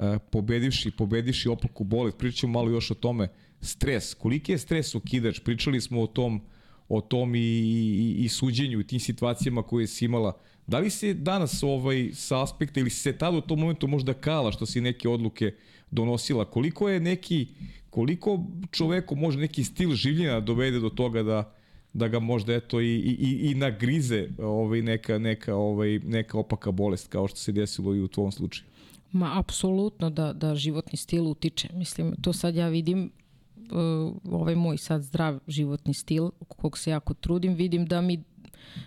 E, 0.00 0.18
pobedivši, 0.30 0.90
pobedivši 0.90 1.48
opaku 1.48 1.84
bolest, 1.84 2.18
pričamo 2.18 2.52
malo 2.52 2.70
još 2.70 2.90
o 2.90 2.94
tome, 2.94 3.28
stres, 3.60 4.14
koliki 4.14 4.52
je 4.52 4.58
stres 4.58 4.94
ukidač, 4.94 5.40
pričali 5.40 5.80
smo 5.80 6.02
o 6.02 6.06
tom, 6.06 6.40
o 6.88 7.00
tom 7.00 7.34
i, 7.34 7.38
i, 7.38 8.16
i 8.18 8.28
suđenju 8.28 8.80
i 8.80 8.86
tim 8.86 9.00
situacijama 9.00 9.62
koje 9.62 9.86
si 9.86 10.04
imala. 10.04 10.38
Da 10.66 10.78
li 10.78 10.90
se 10.90 11.14
danas 11.14 11.62
ovaj, 11.62 12.10
sa 12.14 12.42
aspekta 12.42 12.80
ili 12.80 12.90
se 12.90 13.12
tada 13.18 13.36
u 13.36 13.40
tom 13.40 13.60
momentu 13.60 13.88
možda 13.88 14.14
kala 14.14 14.52
što 14.52 14.66
si 14.66 14.80
neke 14.80 15.08
odluke 15.08 15.54
donosila, 15.90 16.44
koliko 16.44 16.88
je 16.88 17.00
neki, 17.00 17.46
koliko 17.90 18.46
čoveku 18.70 19.16
može 19.16 19.38
neki 19.38 19.64
stil 19.64 19.94
življenja 19.94 20.40
dovede 20.40 20.80
do 20.80 20.88
toga 20.90 21.22
da, 21.22 21.52
da 21.92 22.08
ga 22.08 22.18
možda 22.18 22.54
eto 22.54 22.80
i, 22.80 22.96
i, 22.96 23.50
i 23.50 23.54
nagrize 23.54 24.28
ovaj, 24.38 24.82
neka, 24.82 25.18
neka, 25.18 25.54
ovaj, 25.54 25.98
neka 25.98 26.38
opaka 26.38 26.70
bolest 26.70 27.08
kao 27.08 27.28
što 27.28 27.38
se 27.38 27.52
desilo 27.52 27.94
i 27.94 28.00
u 28.00 28.08
tvom 28.08 28.32
slučaju? 28.32 28.66
Ma, 29.12 29.38
apsolutno 29.38 30.10
da, 30.10 30.32
da 30.32 30.54
životni 30.54 30.98
stil 30.98 31.26
utiče. 31.26 31.68
Mislim, 31.74 32.14
to 32.22 32.32
sad 32.32 32.54
ja 32.54 32.68
vidim, 32.68 33.10
uh, 33.56 34.32
ovaj 34.32 34.54
moj 34.54 34.78
sad 34.78 35.02
zdrav 35.02 35.38
životni 35.46 35.94
stil, 35.94 36.30
kog 36.48 36.78
se 36.78 36.90
jako 36.90 37.14
trudim, 37.14 37.54
vidim 37.54 37.86
da 37.86 38.00
mi 38.00 38.22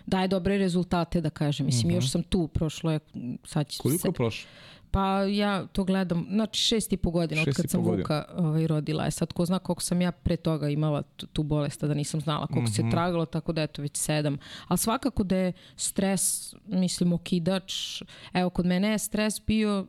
daje 0.06 0.28
dobre 0.28 0.58
rezultate, 0.58 1.20
da 1.20 1.30
kažem. 1.30 1.66
Mislim, 1.66 1.86
uh 1.86 1.92
-huh. 1.92 1.96
još 1.96 2.04
mhm. 2.04 2.10
sam 2.10 2.22
tu, 2.22 2.48
prošlo 2.48 2.92
je... 2.92 3.00
Sad 3.44 3.68
će 3.68 3.78
Koliko 3.78 4.08
je 4.08 4.12
prošlo? 4.12 4.48
Pa 4.90 5.22
ja 5.22 5.66
to 5.66 5.84
gledam, 5.84 6.26
znači 6.30 6.60
šest 6.60 6.92
i 6.92 6.96
po 6.96 7.10
godina 7.10 7.42
od 7.42 7.54
kad 7.54 7.70
sam 7.70 7.82
godina. 7.82 8.02
Vuka 8.02 8.24
ovaj, 8.36 8.66
rodila. 8.66 9.06
E 9.06 9.10
sad, 9.10 9.32
ko 9.32 9.46
zna 9.46 9.58
koliko 9.58 9.82
sam 9.82 10.00
ja 10.00 10.12
pre 10.12 10.36
toga 10.36 10.68
imala 10.68 11.02
tu 11.32 11.42
bolest, 11.42 11.84
da 11.84 11.94
nisam 11.94 12.20
znala 12.20 12.46
koliko 12.46 12.60
mm 12.60 12.66
-hmm. 12.66 12.76
se 12.76 12.82
mhm. 12.82 12.90
tragalo, 12.90 13.26
tako 13.26 13.52
da 13.52 13.62
eto 13.62 13.82
već 13.82 13.96
sedam. 13.96 14.38
Ali 14.68 14.78
svakako 14.78 15.22
da 15.22 15.36
je 15.36 15.52
stres, 15.76 16.54
mislim, 16.66 17.12
okidač. 17.12 18.02
Evo, 18.32 18.50
kod 18.50 18.66
mene 18.66 18.88
je 18.88 18.98
stres 18.98 19.40
bio 19.46 19.86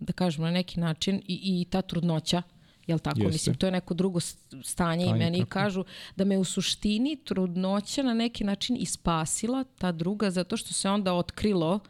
da 0.00 0.12
kažemo, 0.12 0.46
na 0.46 0.52
neki 0.52 0.80
način 0.80 1.22
i, 1.26 1.60
i 1.60 1.64
ta 1.70 1.82
trudnoća, 1.82 2.42
jel 2.86 2.98
tako? 2.98 3.20
Jeste. 3.20 3.32
Mislim, 3.32 3.54
to 3.54 3.66
je 3.66 3.72
neko 3.72 3.94
drugo 3.94 4.20
stanje 4.20 4.62
Stanje, 4.62 5.06
i 5.06 5.14
meni 5.14 5.38
tako. 5.38 5.50
kažu 5.50 5.84
da 6.16 6.24
me 6.24 6.38
u 6.38 6.44
suštini 6.44 7.16
trudnoća 7.24 8.02
na 8.02 8.14
neki 8.14 8.44
način 8.44 8.76
ispasila, 8.80 9.64
ta 9.64 9.92
druga, 9.92 10.30
zato 10.30 10.56
što 10.56 10.74
se 10.74 10.90
onda 10.90 11.14
otkrilo, 11.14 11.80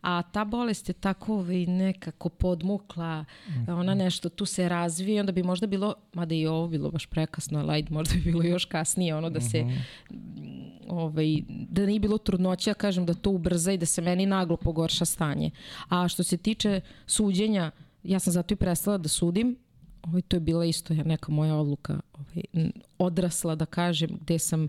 a 0.00 0.22
ta 0.22 0.44
bolest 0.44 0.88
je 0.88 0.92
tako 0.92 1.34
ovaj, 1.34 1.66
nekako 1.66 2.28
podmukla, 2.28 3.22
mm 3.22 3.52
-hmm. 3.52 3.78
ona 3.78 3.94
nešto 3.94 4.28
tu 4.28 4.46
se 4.46 4.68
razvije, 4.68 5.20
onda 5.20 5.32
bi 5.32 5.42
možda 5.42 5.66
bilo, 5.66 5.94
mada 6.12 6.34
i 6.34 6.46
ovo 6.46 6.68
bilo 6.68 6.90
baš 6.90 7.06
prekasno, 7.06 7.58
ali 7.58 7.86
možda 7.90 8.14
bi 8.14 8.20
bilo 8.20 8.42
još 8.42 8.64
kasnije, 8.64 9.16
ono 9.16 9.30
da 9.30 9.40
se, 9.40 9.62
mm 9.62 9.68
-hmm. 9.68 9.80
ovaj, 10.88 11.26
da 11.48 11.86
nije 11.86 12.00
bilo 12.00 12.18
trudnoća, 12.18 12.74
kažem 12.74 13.06
da 13.06 13.14
to 13.14 13.30
ubrza 13.30 13.72
i 13.72 13.78
da 13.78 13.86
se 13.86 14.02
meni 14.02 14.26
naglo 14.26 14.56
pogorša 14.56 15.04
stanje. 15.04 15.50
A 15.88 16.08
što 16.08 16.22
se 16.22 16.36
tiče 16.36 16.80
suđenja, 17.06 17.70
ja 18.02 18.18
sam 18.18 18.32
zato 18.32 18.54
i 18.54 18.56
prestala 18.56 18.98
da 18.98 19.08
sudim, 19.08 19.56
ovaj, 20.08 20.22
to 20.22 20.36
je 20.36 20.40
bila 20.40 20.64
isto 20.64 20.94
neka 20.94 21.32
moja 21.32 21.54
odluka 21.54 22.00
ovaj, 22.12 22.70
odrasla 22.98 23.54
da 23.54 23.66
kažem 23.66 24.18
gde 24.20 24.38
sam 24.38 24.68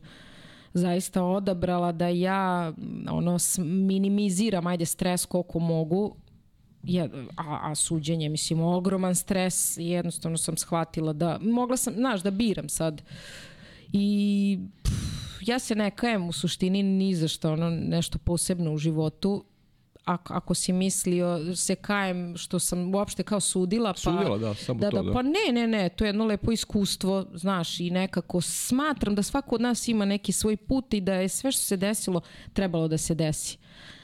zaista 0.74 1.24
odabrala 1.24 1.92
da 1.92 2.08
ja 2.08 2.74
ono 3.12 3.38
minimiziram 3.64 4.68
ajde 4.68 4.86
stres 4.86 5.26
koliko 5.26 5.60
mogu 5.60 6.16
je, 6.84 7.10
a, 7.38 7.60
a 7.72 7.76
suđenje, 7.76 8.30
mislim, 8.30 8.62
ogroman 8.62 9.16
stres 9.16 9.78
i 9.78 9.88
jednostavno 9.88 10.38
sam 10.38 10.58
shvatila 10.58 11.14
da, 11.14 11.40
mogla 11.42 11.78
sam, 11.78 11.94
znaš, 11.94 12.22
da 12.22 12.32
biram 12.32 12.70
sad. 12.70 13.02
I 13.94 14.60
pff, 14.84 15.48
ja 15.48 15.60
se 15.60 15.76
ne 15.76 15.92
kajem 15.92 16.28
u 16.28 16.32
suštini 16.32 16.84
ni 16.84 17.16
za 17.16 17.28
što, 17.28 17.54
ono, 17.54 17.70
nešto 17.70 18.18
posebno 18.18 18.74
u 18.74 18.78
životu 18.78 19.44
ako, 20.14 20.34
ako 20.34 20.54
si 20.54 20.74
mislio 20.74 21.56
se 21.56 21.76
kajem 21.76 22.38
što 22.38 22.60
sam 22.60 22.96
uopšte 22.96 23.24
kao 23.24 23.40
sudila 23.40 23.94
pa 23.94 24.00
sudila 24.00 24.38
da 24.38 24.54
samo 24.54 24.80
da, 24.80 24.90
to 24.90 24.98
da, 24.98 25.04
da 25.04 25.14
pa 25.14 25.22
ne 25.22 25.54
ne 25.54 25.68
ne 25.68 25.90
to 25.90 26.06
je 26.06 26.10
jedno 26.10 26.26
lepo 26.26 26.52
iskustvo 26.52 27.26
znaš 27.34 27.80
i 27.80 27.90
nekako 27.90 28.42
smatram 28.42 29.16
da 29.16 29.24
svako 29.24 29.56
od 29.56 29.62
nas 29.62 29.88
ima 29.88 30.06
neki 30.06 30.32
svoj 30.32 30.58
put 30.58 30.94
i 30.94 31.02
da 31.02 31.14
je 31.14 31.30
sve 31.30 31.52
što 31.52 31.62
se 31.62 31.78
desilo 31.78 32.22
trebalo 32.54 32.88
da 32.88 32.98
se 32.98 33.16
desi 33.16 33.58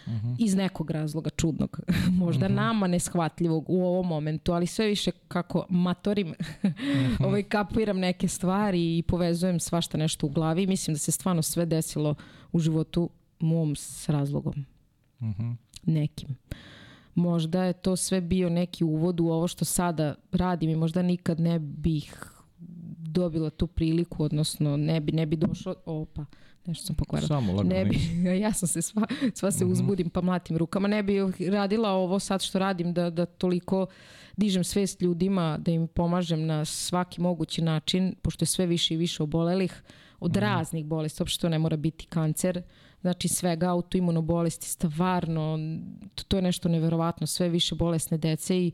Uh 0.08 0.14
mhm. 0.14 0.28
-huh. 0.28 0.36
iz 0.40 0.56
nekog 0.56 0.92
razloga 0.92 1.30
čudnog, 1.30 1.80
možda 2.24 2.46
uh 2.46 2.52
mhm. 2.52 2.60
-huh. 2.60 2.64
nama 2.64 2.88
neshvatljivog 2.88 3.66
u 3.68 3.86
ovom 3.86 4.08
momentu, 4.08 4.52
ali 4.54 4.68
sve 4.68 4.88
više 4.88 5.12
kako 5.28 5.66
matorim, 5.70 6.30
uh 6.30 6.36
-huh. 6.72 7.26
ovaj, 7.26 7.44
kapiram 7.44 8.00
neke 8.00 8.28
stvari 8.28 8.98
i 8.98 9.04
povezujem 9.04 9.60
svašta 9.60 9.98
nešto 9.98 10.26
u 10.26 10.30
glavi. 10.30 10.68
Mislim 10.68 10.94
da 10.94 11.00
se 11.00 11.12
stvarno 11.12 11.42
sve 11.42 11.66
desilo 11.66 12.16
u 12.52 12.60
životu 12.60 13.10
mom 13.40 13.76
s 13.76 14.10
razlogom. 14.10 14.66
Uh 15.30 15.46
-huh 15.46 15.56
nekim. 15.86 16.36
Možda 17.16 17.64
je 17.64 17.74
to 17.74 17.96
sve 17.96 18.22
bio 18.22 18.50
neki 18.50 18.84
uvod 18.84 19.20
u 19.20 19.28
ovo 19.28 19.48
što 19.48 19.66
sada 19.66 20.16
radim 20.32 20.70
i 20.70 20.76
možda 20.76 21.02
nikad 21.02 21.40
ne 21.40 21.60
bih 21.60 22.32
dobila 23.00 23.50
tu 23.50 23.68
priliku, 23.68 24.24
odnosno 24.24 24.78
ne 24.78 25.00
bi, 25.00 25.12
ne 25.12 25.26
bi 25.26 25.36
došlo, 25.36 25.76
opa, 25.86 26.26
nešto 26.66 26.86
sam 26.86 26.96
pokvarila. 26.96 27.28
Samo 27.28 27.54
lagano. 27.54 27.76
Ne 27.76 27.86
bi, 27.86 27.98
ja 28.44 28.54
sam 28.54 28.68
se 28.68 28.82
sva, 28.82 29.08
sva 29.34 29.52
se 29.52 29.66
mhm. 29.66 29.74
uzbudim 29.74 30.10
pa 30.10 30.22
mlatim 30.22 30.58
rukama. 30.58 30.88
Ne 30.88 31.04
bi 31.04 31.20
radila 31.50 31.90
ovo 31.90 32.20
sad 32.20 32.42
što 32.42 32.60
radim 32.60 32.94
da, 32.94 33.10
da 33.10 33.26
toliko 33.26 33.86
dižem 34.38 34.64
svest 34.64 35.02
ljudima, 35.02 35.58
da 35.58 35.72
im 35.72 35.88
pomažem 35.88 36.46
na 36.46 36.66
svaki 36.66 37.22
mogući 37.22 37.62
način, 37.62 38.16
pošto 38.22 38.44
je 38.44 38.48
sve 38.48 38.66
više 38.66 38.94
i 38.94 38.98
više 38.98 39.24
obolelih 39.24 39.84
od 40.20 40.36
mm. 40.36 40.40
raznih 40.40 40.86
bolesti, 40.86 41.24
uopšte 41.24 41.42
to 41.42 41.50
ne 41.50 41.60
mora 41.60 41.78
biti 41.78 42.06
kancer, 42.06 42.62
znači 43.06 43.28
svega 43.28 43.70
autoimunobolesti, 43.70 44.68
stvarno, 44.68 45.60
to 46.28 46.38
je 46.38 46.42
nešto 46.42 46.70
neverovatno, 46.70 47.28
sve 47.28 47.50
više 47.50 47.76
bolesne 47.76 48.18
dece 48.18 48.58
i 48.58 48.72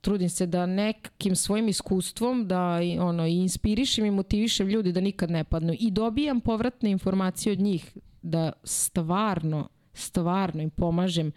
trudim 0.00 0.28
se 0.28 0.46
da 0.46 0.66
nekim 0.66 1.36
svojim 1.36 1.68
iskustvom 1.68 2.48
da 2.48 2.80
ono 3.00 3.26
inspirišem 3.26 4.04
i 4.06 4.10
motivišem 4.10 4.68
ljudi 4.68 4.92
da 4.92 5.00
nikad 5.00 5.30
ne 5.30 5.44
padnu 5.44 5.74
i 5.78 5.90
dobijam 5.90 6.40
povratne 6.40 6.90
informacije 6.90 7.52
od 7.52 7.60
njih 7.60 7.96
da 8.22 8.52
stvarno 8.64 9.68
stvarno 9.94 10.62
im 10.62 10.70
pomažem 10.70 11.32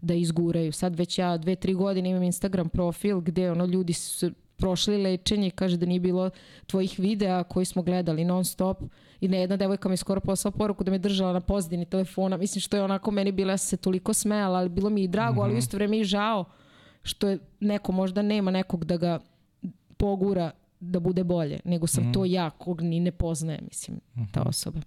da 0.00 0.14
izguraju. 0.14 0.72
Sad 0.72 0.96
već 0.96 1.18
ja 1.18 1.36
dve, 1.36 1.56
tri 1.56 1.74
godine 1.74 2.10
imam 2.10 2.22
Instagram 2.22 2.68
profil 2.68 3.20
gde 3.20 3.50
ono 3.50 3.64
ljudi 3.64 3.92
su 3.92 4.30
prošli 4.58 4.98
lečenje, 5.02 5.50
kaže 5.50 5.76
da 5.76 5.86
nije 5.86 6.00
bilo 6.00 6.30
tvojih 6.66 6.98
videa 6.98 7.44
koji 7.44 7.64
smo 7.64 7.82
gledali 7.82 8.24
non 8.24 8.44
stop 8.44 8.82
i 9.20 9.28
ne 9.28 9.40
jedna 9.40 9.56
devojka 9.56 9.88
mi 9.88 9.92
je 9.92 9.96
skoro 9.96 10.20
poslala 10.20 10.56
poruku 10.56 10.84
da 10.84 10.90
me 10.90 10.98
držala 10.98 11.32
na 11.32 11.40
pozadini 11.40 11.84
telefona, 11.84 12.36
mislim 12.36 12.60
što 12.60 12.76
je 12.76 12.82
onako 12.82 13.10
meni 13.10 13.32
bila, 13.32 13.52
ja 13.52 13.56
se 13.56 13.76
toliko 13.76 14.14
smejala, 14.14 14.58
ali 14.58 14.68
bilo 14.68 14.90
mi 14.90 15.02
i 15.02 15.08
drago, 15.08 15.32
mm 15.32 15.36
-hmm. 15.36 15.44
ali 15.44 15.54
u 15.54 15.58
isto 15.58 15.76
vreme 15.76 15.98
i 15.98 16.04
žao 16.04 16.44
što 17.02 17.28
je 17.28 17.38
neko 17.60 17.92
možda 17.92 18.22
nema 18.22 18.50
nekog 18.50 18.84
da 18.84 18.96
ga 18.96 19.18
pogura 19.96 20.50
da 20.80 21.00
bude 21.00 21.24
bolje, 21.24 21.60
nego 21.64 21.86
sam 21.86 22.08
mm. 22.08 22.12
to 22.12 22.24
ja 22.24 22.50
kog 22.50 22.80
ni 22.82 23.00
ne 23.00 23.12
poznaje, 23.12 23.60
mislim, 23.62 23.96
mm 23.96 24.20
-hmm. 24.20 24.32
ta 24.32 24.40
mhm. 24.40 24.48
osoba. 24.48 24.80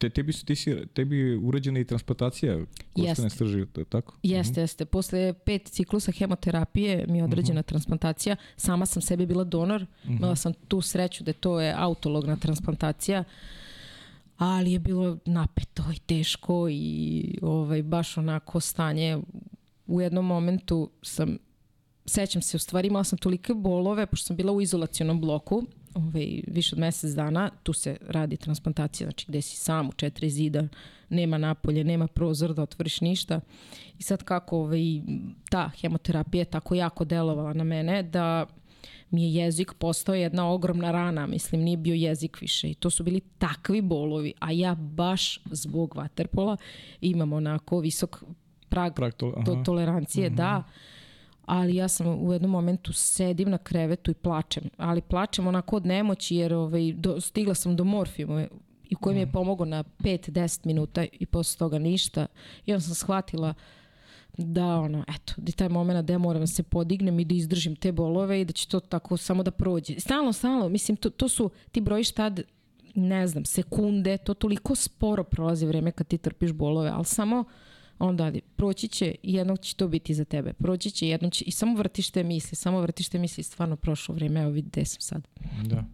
Te, 0.00 0.10
tebi, 0.10 0.32
su, 0.32 0.44
ti 0.44 0.56
si, 0.56 0.76
tebi 0.94 1.36
urađena 1.36 1.80
i 1.80 1.84
transplantacija 1.84 2.58
kostane 2.92 3.30
strži, 3.30 3.66
tako? 3.88 4.16
Jeste, 4.22 4.52
mm 4.52 4.54
-hmm. 4.54 4.60
jeste. 4.60 4.84
Posle 4.84 5.32
pet 5.32 5.68
ciklusa 5.68 6.12
hemoterapije 6.12 7.06
mi 7.08 7.18
je 7.18 7.24
određena 7.24 7.60
mm 7.60 7.62
-hmm. 7.62 7.66
transplantacija. 7.66 8.36
Sama 8.56 8.86
sam 8.86 9.02
sebi 9.02 9.26
bila 9.26 9.44
donor. 9.44 9.82
Mm 9.82 10.08
-hmm. 10.08 10.16
Imala 10.16 10.36
sam 10.36 10.52
tu 10.68 10.80
sreću 10.80 11.24
da 11.24 11.32
to 11.32 11.60
je 11.60 11.74
autologna 11.76 12.36
transplantacija. 12.36 13.24
Ali 14.36 14.72
je 14.72 14.78
bilo 14.78 15.18
napeto 15.24 15.84
i 15.96 15.98
teško 15.98 16.68
i 16.70 17.38
ovaj, 17.42 17.82
baš 17.82 18.16
onako 18.18 18.60
stanje. 18.60 19.18
U 19.86 20.00
jednom 20.00 20.26
momentu 20.26 20.90
sam 21.02 21.38
sećam 22.06 22.42
se, 22.42 22.56
u 22.56 22.60
stvari 22.60 22.88
imala 22.88 23.04
sam 23.04 23.18
tolike 23.18 23.54
bolove, 23.54 24.06
pošto 24.06 24.26
sam 24.26 24.36
bila 24.36 24.52
u 24.52 24.60
izolacionom 24.60 25.20
bloku, 25.20 25.66
ovaj, 25.94 26.42
više 26.46 26.74
od 26.74 26.78
mesec 26.78 27.10
dana, 27.10 27.50
tu 27.62 27.72
se 27.72 27.96
radi 28.06 28.36
transplantacija, 28.36 29.06
znači 29.06 29.24
gde 29.28 29.42
si 29.42 29.56
sam 29.56 29.88
u 29.88 29.92
četiri 29.92 30.30
zida, 30.30 30.68
nema 31.08 31.38
napolje, 31.38 31.84
nema 31.84 32.06
prozor 32.06 32.54
da 32.54 32.62
otvoriš 32.62 33.00
ništa. 33.00 33.40
I 33.98 34.02
sad 34.02 34.22
kako 34.22 34.58
ovaj, 34.58 34.82
ta 35.50 35.70
hemoterapija 35.80 36.40
je 36.40 36.44
tako 36.44 36.74
jako 36.74 37.04
delovala 37.04 37.52
na 37.52 37.64
mene 37.64 38.02
da 38.02 38.46
mi 39.10 39.24
je 39.24 39.44
jezik 39.44 39.72
postao 39.78 40.14
jedna 40.14 40.50
ogromna 40.50 40.90
rana, 40.90 41.26
mislim, 41.26 41.62
nije 41.62 41.76
bio 41.76 41.94
jezik 41.94 42.40
više 42.40 42.70
i 42.70 42.74
to 42.74 42.90
su 42.90 43.04
bili 43.04 43.20
takvi 43.20 43.80
bolovi, 43.82 44.32
a 44.40 44.52
ja 44.52 44.74
baš 44.74 45.40
zbog 45.50 45.96
vaterpola 45.96 46.56
imam 47.00 47.32
onako 47.32 47.78
visok 47.80 48.24
prag, 48.68 48.94
prag 48.94 49.12
to, 49.12 49.42
to, 49.46 49.62
tolerancije, 49.64 50.30
mm 50.30 50.32
-hmm. 50.32 50.36
da, 50.36 50.64
ali 51.50 51.76
ja 51.76 51.88
sam 51.88 52.06
u 52.06 52.32
jednom 52.32 52.50
momentu 52.50 52.92
sedim 52.92 53.50
na 53.50 53.58
krevetu 53.58 54.10
i 54.10 54.14
plačem, 54.14 54.64
ali 54.76 55.00
plačem 55.00 55.46
onako 55.46 55.76
od 55.76 55.86
nemoći 55.86 56.36
jer 56.36 56.54
ovaj, 56.54 56.92
do, 56.92 57.20
stigla 57.20 57.54
sam 57.54 57.76
do 57.76 57.84
morfijuma 57.84 58.46
i 58.84 58.94
koji 58.94 59.14
mi 59.14 59.20
je 59.20 59.26
mm. 59.26 59.32
pomogao 59.32 59.66
na 59.66 59.84
5-10 59.84 60.66
minuta 60.66 61.04
i 61.12 61.26
posle 61.26 61.58
toga 61.58 61.78
ništa 61.78 62.26
i 62.66 62.72
onda 62.72 62.80
sam 62.80 62.94
shvatila 62.94 63.54
da 64.38 64.66
ono, 64.66 65.04
eto, 65.08 65.34
da 65.36 65.52
taj 65.52 65.68
moment 65.68 66.06
da 66.06 66.12
ja 66.12 66.18
moram 66.18 66.42
da 66.42 66.46
se 66.46 66.62
podignem 66.62 67.20
i 67.20 67.24
da 67.24 67.34
izdržim 67.34 67.76
te 67.76 67.92
bolove 67.92 68.40
i 68.40 68.44
da 68.44 68.52
će 68.52 68.68
to 68.68 68.80
tako 68.80 69.16
samo 69.16 69.42
da 69.42 69.50
prođe. 69.50 70.00
Stalno, 70.00 70.32
stalno, 70.32 70.68
mislim, 70.68 70.96
to, 70.96 71.10
to 71.10 71.28
su, 71.28 71.50
ti 71.72 71.80
brojiš 71.80 72.10
tad, 72.10 72.40
ne 72.94 73.26
znam, 73.26 73.44
sekunde, 73.44 74.16
to 74.16 74.34
toliko 74.34 74.74
sporo 74.74 75.24
prolazi 75.24 75.66
vreme 75.66 75.92
kad 75.92 76.06
ti 76.06 76.18
trpiš 76.18 76.52
bolove, 76.52 76.90
ali 76.90 77.04
samo 77.04 77.44
onda 78.00 78.24
ali 78.24 78.40
proći 78.40 78.88
će 78.88 79.14
i 79.22 79.34
jednog 79.34 79.60
će 79.60 79.74
to 79.74 79.88
biti 79.88 80.14
za 80.14 80.24
tebe. 80.24 80.52
Proći 80.52 80.90
će 80.90 81.08
jednom 81.08 81.30
će 81.30 81.44
i 81.44 81.50
samo 81.50 81.76
vrtiš 81.76 82.10
te 82.10 82.22
misli, 82.24 82.56
samo 82.56 82.80
vrtiš 82.80 83.08
te 83.08 83.18
misli, 83.18 83.42
stvarno 83.42 83.76
prošlo 83.76 84.14
vreme, 84.14 84.40
evo 84.40 84.50
vidi 84.50 84.68
gde 84.68 84.84
sam 84.84 85.00
sad. 85.00 85.28
Da. 85.64 85.84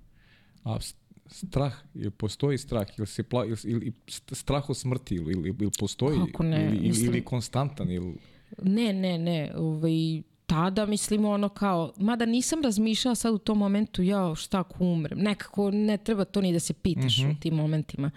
A 0.65 0.79
strah, 1.27 1.75
ili 1.95 2.11
postoji 2.11 2.59
strah, 2.59 2.87
ili, 2.99 3.07
se 3.07 3.23
pla, 3.23 3.45
ili, 3.45 3.57
ili 3.65 3.93
strah 4.33 4.71
od 4.71 4.77
smrti, 4.77 5.15
ili, 5.15 5.33
ili, 5.33 5.55
ili 5.61 5.71
postoji, 5.79 6.19
Kako 6.19 6.43
ne, 6.43 6.67
ili, 6.67 6.89
mislim, 6.89 7.07
ili 7.07 7.25
konstantan, 7.25 7.91
ili... 7.91 8.17
Ne, 8.63 8.93
ne, 8.93 9.19
ne, 9.19 9.53
ovaj, 9.57 10.23
tada 10.47 10.87
mislim 10.87 11.25
ono 11.25 11.49
kao, 11.49 11.93
mada 11.97 12.27
nisam 12.27 12.63
razmišljala 12.63 13.15
sad 13.15 13.35
u 13.35 13.39
tom 13.39 13.59
momentu, 13.59 14.03
ja 14.03 14.35
šta 14.35 14.61
ako 14.61 14.85
umrem, 14.85 15.19
nekako 15.19 15.71
ne 15.71 15.99
treba 15.99 16.25
to 16.25 16.41
ni 16.41 16.53
da 16.53 16.61
se 16.61 16.73
pitaš 16.73 17.19
mm 17.19 17.23
-hmm. 17.23 17.37
u 17.37 17.41
tim 17.41 17.55
momentima. 17.55 18.11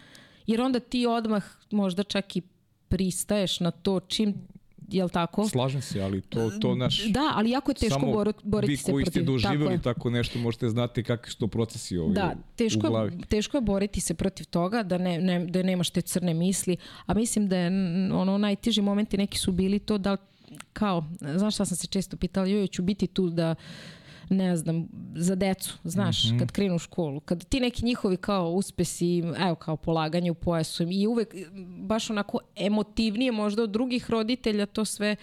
Jer 0.47 0.61
onda 0.61 0.79
ti 0.79 1.05
odmah 1.05 1.43
možda 1.71 2.03
čak 2.03 2.35
i 2.35 2.41
pristaješ 2.89 3.59
na 3.59 3.71
to 3.71 3.99
čim 3.99 4.33
jel 4.91 5.09
tako? 5.09 5.47
Slažem 5.49 5.81
se, 5.81 6.01
ali 6.01 6.21
to, 6.21 6.51
to 6.61 6.75
naš... 6.75 7.05
Da, 7.05 7.31
ali 7.35 7.49
jako 7.49 7.71
je 7.71 7.75
teško 7.75 7.99
Samo 7.99 8.25
boriti 8.43 8.77
se 8.77 8.83
protiv. 8.83 8.97
vi 8.97 9.03
koji 9.03 9.05
ste 9.05 9.21
doživjeli 9.21 9.77
tako, 9.77 9.83
tako 9.83 10.09
nešto 10.09 10.39
možete 10.39 10.69
znati 10.69 11.03
kakvi 11.03 11.31
su 11.31 11.37
to 11.37 11.47
procesi 11.47 11.97
ovi 11.97 12.13
da, 12.13 12.35
teško, 12.55 12.87
u 12.87 12.89
glavi. 12.89 13.21
teško 13.29 13.57
je 13.57 13.61
boriti 13.61 14.01
se 14.01 14.13
protiv 14.13 14.45
toga, 14.45 14.83
da, 14.83 14.97
ne, 14.97 15.19
ne, 15.19 15.45
da 15.45 15.63
nemaš 15.63 15.89
te 15.89 16.01
crne 16.01 16.33
misli, 16.33 16.77
a 17.05 17.13
mislim 17.13 17.47
da 17.47 17.57
je 17.57 17.67
ono 18.13 18.37
najteži 18.37 18.81
momenti 18.81 19.17
neki 19.17 19.37
su 19.37 19.51
bili 19.51 19.79
to 19.79 19.97
da 19.97 20.17
kao, 20.73 21.05
znaš 21.21 21.53
šta 21.53 21.65
sam 21.65 21.77
se 21.77 21.87
često 21.87 22.17
pitala, 22.17 22.47
joj 22.47 22.67
ću 22.67 22.81
biti 22.81 23.07
tu 23.07 23.29
da 23.29 23.55
ne 24.29 24.57
znam, 24.57 24.87
za 25.15 25.35
decu, 25.35 25.77
znaš, 25.83 26.23
mm 26.23 26.27
-hmm. 26.27 26.39
kad 26.39 26.51
krenu 26.51 26.75
u 26.75 26.79
školu, 26.79 27.19
kad 27.19 27.45
ti 27.45 27.59
neki 27.59 27.85
njihovi 27.85 28.17
kao 28.17 28.49
uspesi, 28.49 29.17
evo 29.17 29.55
kao 29.55 29.77
polaganje 29.77 30.31
u 30.31 30.35
pojasu 30.35 30.85
i 30.89 31.07
uvek 31.07 31.35
baš 31.79 32.09
onako 32.09 32.39
emotivnije 32.55 33.31
možda 33.31 33.63
od 33.63 33.69
drugih 33.69 34.09
roditelja 34.09 34.65
to 34.65 34.85
sve 34.85 35.15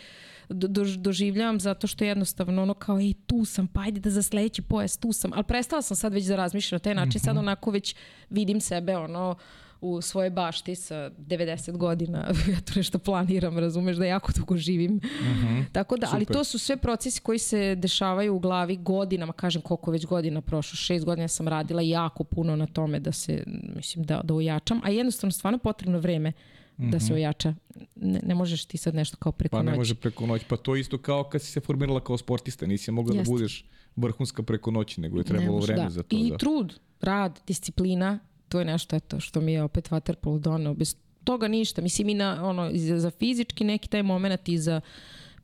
do, 0.49 0.85
doživljavam 0.97 1.61
zato 1.61 1.87
što 1.87 2.05
jednostavno 2.05 2.63
ono 2.63 2.75
kao 2.75 3.01
ej 3.01 3.15
tu 3.27 3.45
sam 3.45 3.67
pa 3.67 3.81
ajde 3.81 4.01
da 4.01 4.11
za 4.11 4.23
sledeći 4.23 4.63
pojas 4.63 4.97
tu 4.97 5.13
sam 5.13 5.33
ali 5.35 5.45
prestala 5.45 5.83
sam 5.83 5.97
sad 5.97 6.13
već 6.13 6.25
da 6.25 6.37
razmišljam 6.37 6.77
na 6.77 6.81
taj 6.81 6.95
način 6.95 7.09
mm 7.09 7.21
-hmm. 7.21 7.25
sad 7.25 7.35
mhm. 7.35 7.45
onako 7.45 7.71
već 7.71 7.95
vidim 8.31 8.61
sebe 8.61 8.97
ono 8.97 9.37
u 9.81 10.03
svojoj 10.03 10.31
bašti 10.31 10.75
sa 10.75 11.11
90 11.19 11.77
godina, 11.77 12.19
ja 12.53 12.61
to 12.61 12.73
nešto 12.77 12.99
planiram, 12.99 13.59
razumeš 13.59 13.97
da 13.97 14.05
jako 14.05 14.33
dugo 14.37 14.57
živim. 14.57 14.93
Mm 14.93 15.01
-hmm. 15.01 15.65
Tako 15.73 15.97
da, 15.97 16.07
Super. 16.07 16.17
ali 16.17 16.25
to 16.27 16.45
su 16.45 16.59
sve 16.59 16.77
procesi 16.77 17.21
koji 17.21 17.39
se 17.39 17.75
dešavaju 17.75 18.35
u 18.35 18.39
glavi 18.39 18.77
godinama, 18.77 19.33
kažem 19.33 19.63
koliko 19.63 19.91
već 19.91 20.07
godina 20.07 20.41
prošlo, 20.41 20.77
šest 20.77 21.05
godina 21.05 21.29
sam 21.29 21.49
radila 21.49 21.83
jako 21.83 22.25
puno 22.25 22.57
na 22.57 22.67
tome 22.67 23.01
da 23.01 23.13
se, 23.13 23.43
mislim, 23.77 24.05
da, 24.05 24.21
da 24.25 24.35
ojačam, 24.35 24.81
a 24.85 24.91
jednostavno 24.91 25.33
stvarno 25.33 25.59
potrebno 25.59 25.99
vreme 25.99 26.33
da 26.79 27.01
se 27.01 27.05
mhm. 27.05 27.15
ojača. 27.15 27.55
Ne, 27.95 28.21
ne 28.23 28.35
možeš 28.35 28.65
ti 28.65 28.77
sad 28.77 28.95
nešto 28.95 29.17
kao 29.17 29.33
preko 29.33 29.57
noći. 29.57 29.67
Pa 29.67 29.71
ne 29.71 29.77
može 29.77 29.95
preko 29.95 30.27
noći, 30.27 30.45
pa 30.49 30.57
to 30.57 30.77
isto 30.77 30.99
kao 30.99 31.25
kad 31.25 31.43
si 31.43 31.51
se 31.51 31.61
formirala 31.61 32.01
kao 32.01 32.19
sportista, 32.19 32.67
nisi 32.67 32.91
mogla 32.91 33.15
da 33.15 33.23
budeš 33.23 33.65
vrhunska 33.97 34.43
preko 34.43 34.71
noći, 34.71 35.01
nego 35.01 35.19
je 35.19 35.25
trebalo 35.25 35.59
vreme 35.59 35.83
da. 35.83 35.91
za 35.91 36.03
to. 36.03 36.17
I 36.17 36.31
da. 36.31 36.37
trud, 36.37 36.79
rad, 37.01 37.41
disciplina, 37.47 38.19
to 38.49 38.59
je 38.59 38.65
nešto 38.65 38.97
eto, 38.97 39.21
što 39.21 39.41
mi 39.41 39.53
je 39.53 39.63
opet 39.63 39.91
Waterpolo 39.91 40.39
donao. 40.39 40.75
Bez 40.75 40.97
toga 41.25 41.49
ništa. 41.49 41.83
Mislim 41.83 42.09
i 42.09 42.15
na, 42.15 42.49
ono, 42.49 42.71
za 42.75 43.11
fizički 43.11 43.65
neki 43.65 43.89
taj 43.89 44.03
moment 44.03 44.49
i 44.49 44.59
za 44.59 44.81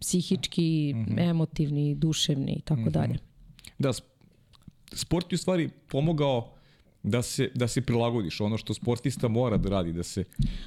psihički, 0.01 0.95
mm 0.97 1.05
-hmm. 1.05 1.31
emotivni, 1.31 1.95
duševni 1.95 2.53
i 2.53 2.61
tako 2.61 2.81
-hmm. 2.81 2.91
dalje. 2.91 3.19
Da, 3.79 3.93
sport 4.93 5.33
je 5.33 5.35
u 5.35 5.39
stvari 5.39 5.71
pomogao 5.89 6.53
da 7.03 7.23
se 7.23 7.51
da 7.55 7.69
se 7.69 7.81
prilagodiš 7.81 8.41
ono 8.41 8.59
što 8.59 8.75
sportista 8.75 9.29
mora 9.29 9.57
da 9.57 9.69
radi 9.69 9.93
da 9.93 10.03
se 10.03 10.25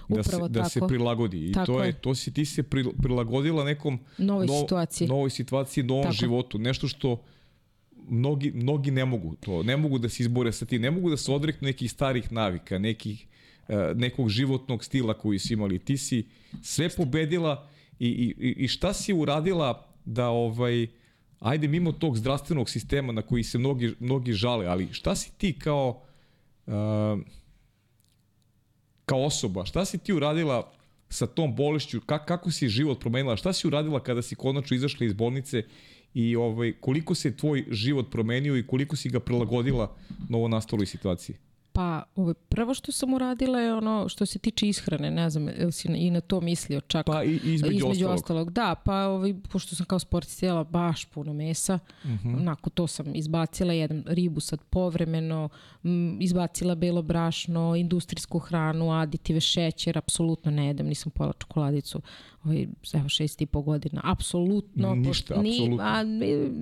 da 0.10 0.24
se 0.24 0.32
tako. 0.32 0.48
da 0.48 0.70
se 0.70 0.80
prilagodi 0.88 1.50
i 1.50 1.54
tako 1.54 1.66
to 1.66 1.84
je, 1.84 1.88
je 1.88 1.94
to 1.94 2.16
si 2.16 2.34
ti 2.34 2.46
se 2.46 2.64
prilagodila 3.02 3.64
nekom 3.64 4.00
novoj 4.18 4.46
no, 4.46 4.62
situaciji 4.62 5.08
novoj 5.08 5.30
situaciji 5.30 5.84
novom 5.84 6.04
tako. 6.04 6.16
životu 6.16 6.60
nešto 6.60 6.88
što 6.88 7.22
mnogi, 8.10 8.52
mnogi 8.52 8.92
ne 8.92 9.06
mogu 9.06 9.36
to, 9.36 9.64
ne 9.64 9.78
mogu 9.78 9.98
da 9.98 10.10
se 10.10 10.24
izbore 10.24 10.52
sa 10.52 10.66
tim, 10.66 10.82
ne 10.82 10.92
mogu 10.92 11.10
da 11.10 11.18
se 11.18 11.32
odreknu 11.32 11.66
nekih 11.66 11.92
starih 11.92 12.32
navika, 12.32 12.80
nekih, 12.80 13.26
uh, 13.68 13.76
nekog 13.96 14.30
životnog 14.30 14.84
stila 14.84 15.14
koji 15.14 15.40
su 15.40 15.54
imali. 15.54 15.80
Ti 15.80 15.98
si 15.98 16.26
sve 16.62 16.90
pobedila 16.90 17.68
i, 18.00 18.08
i, 18.08 18.56
i 18.58 18.68
šta 18.68 18.94
si 18.94 19.14
uradila 19.14 19.88
da 20.06 20.28
ovaj, 20.30 20.88
ajde 21.40 21.68
mimo 21.68 21.92
tog 21.92 22.18
zdravstvenog 22.18 22.70
sistema 22.70 23.14
na 23.14 23.22
koji 23.22 23.44
se 23.44 23.58
mnogi, 23.58 23.94
mnogi 24.00 24.34
žale, 24.34 24.66
ali 24.66 24.88
šta 24.92 25.16
si 25.16 25.32
ti 25.38 25.60
kao 25.60 26.02
uh, 26.66 26.74
kao 29.06 29.24
osoba, 29.24 29.66
šta 29.66 29.86
si 29.86 29.98
ti 29.98 30.14
uradila 30.14 30.72
sa 31.10 31.28
tom 31.28 31.56
bolešću, 31.56 32.02
kako, 32.06 32.26
kako 32.26 32.52
si 32.52 32.70
život 32.70 33.00
promenila, 33.00 33.38
šta 33.38 33.54
si 33.54 33.68
uradila 33.68 34.00
kada 34.04 34.22
si 34.22 34.36
konačno 34.36 34.76
izašla 34.76 35.06
iz 35.06 35.14
bolnice 35.14 35.64
i 36.16 36.36
ovaj, 36.36 36.74
koliko 36.82 37.16
se 37.16 37.38
tvoj 37.38 37.66
život 37.72 38.12
promenio 38.12 38.58
i 38.58 38.68
koliko 38.68 38.96
si 38.96 39.10
ga 39.10 39.20
prilagodila 39.20 39.96
novo 40.30 40.48
nastaloj 40.48 40.86
situaciji? 40.86 41.36
Pa, 41.76 42.04
ovo, 42.16 42.34
prvo 42.34 42.74
što 42.74 42.92
sam 42.92 43.14
uradila 43.14 43.60
je 43.60 43.74
ono 43.74 44.10
što 44.10 44.26
se 44.26 44.40
tiče 44.40 44.68
ishrane, 44.68 45.12
ne 45.12 45.30
znam, 45.30 45.50
ili 45.50 45.72
si 45.72 45.88
i 45.88 46.12
na 46.12 46.22
to 46.22 46.42
mislio 46.42 46.82
čak. 46.82 47.06
Pa 47.06 47.24
i, 47.24 47.40
između, 47.44 47.76
između 47.76 47.86
ostalog. 47.86 48.16
ostalog. 48.16 48.52
Da, 48.52 48.76
pa 48.86 49.08
ovaj, 49.08 49.36
pošto 49.52 49.76
sam 49.76 49.86
kao 49.86 50.00
sportista 50.00 50.46
jela 50.46 50.64
baš 50.64 51.06
puno 51.06 51.34
mesa, 51.34 51.80
uh 52.04 52.10
mhm. 52.10 52.30
-huh. 52.30 52.42
onako 52.42 52.70
to 52.70 52.88
sam 52.88 53.16
izbacila, 53.16 53.74
jedan 53.74 54.04
ribu 54.08 54.40
sad 54.40 54.60
povremeno, 54.70 55.50
m, 55.84 56.18
izbacila 56.22 56.76
belo 56.76 57.02
brašno, 57.02 57.76
industrijsku 57.76 58.40
hranu, 58.40 58.92
aditive, 58.92 59.40
šećer, 59.40 59.98
apsolutno 59.98 60.52
ne 60.52 60.68
jedem, 60.68 60.88
nisam 60.88 61.12
pojela 61.12 61.34
čokoladicu, 61.34 62.02
ovaj, 62.46 62.68
evo 62.94 63.10
šest 63.10 63.42
i 63.42 63.46
po 63.46 63.62
godina, 63.62 64.02
apsolutno. 64.04 64.96
Ništa, 64.96 65.42
ni, 65.42 65.52
apsolutno. 65.52 65.84
A, 65.84 66.04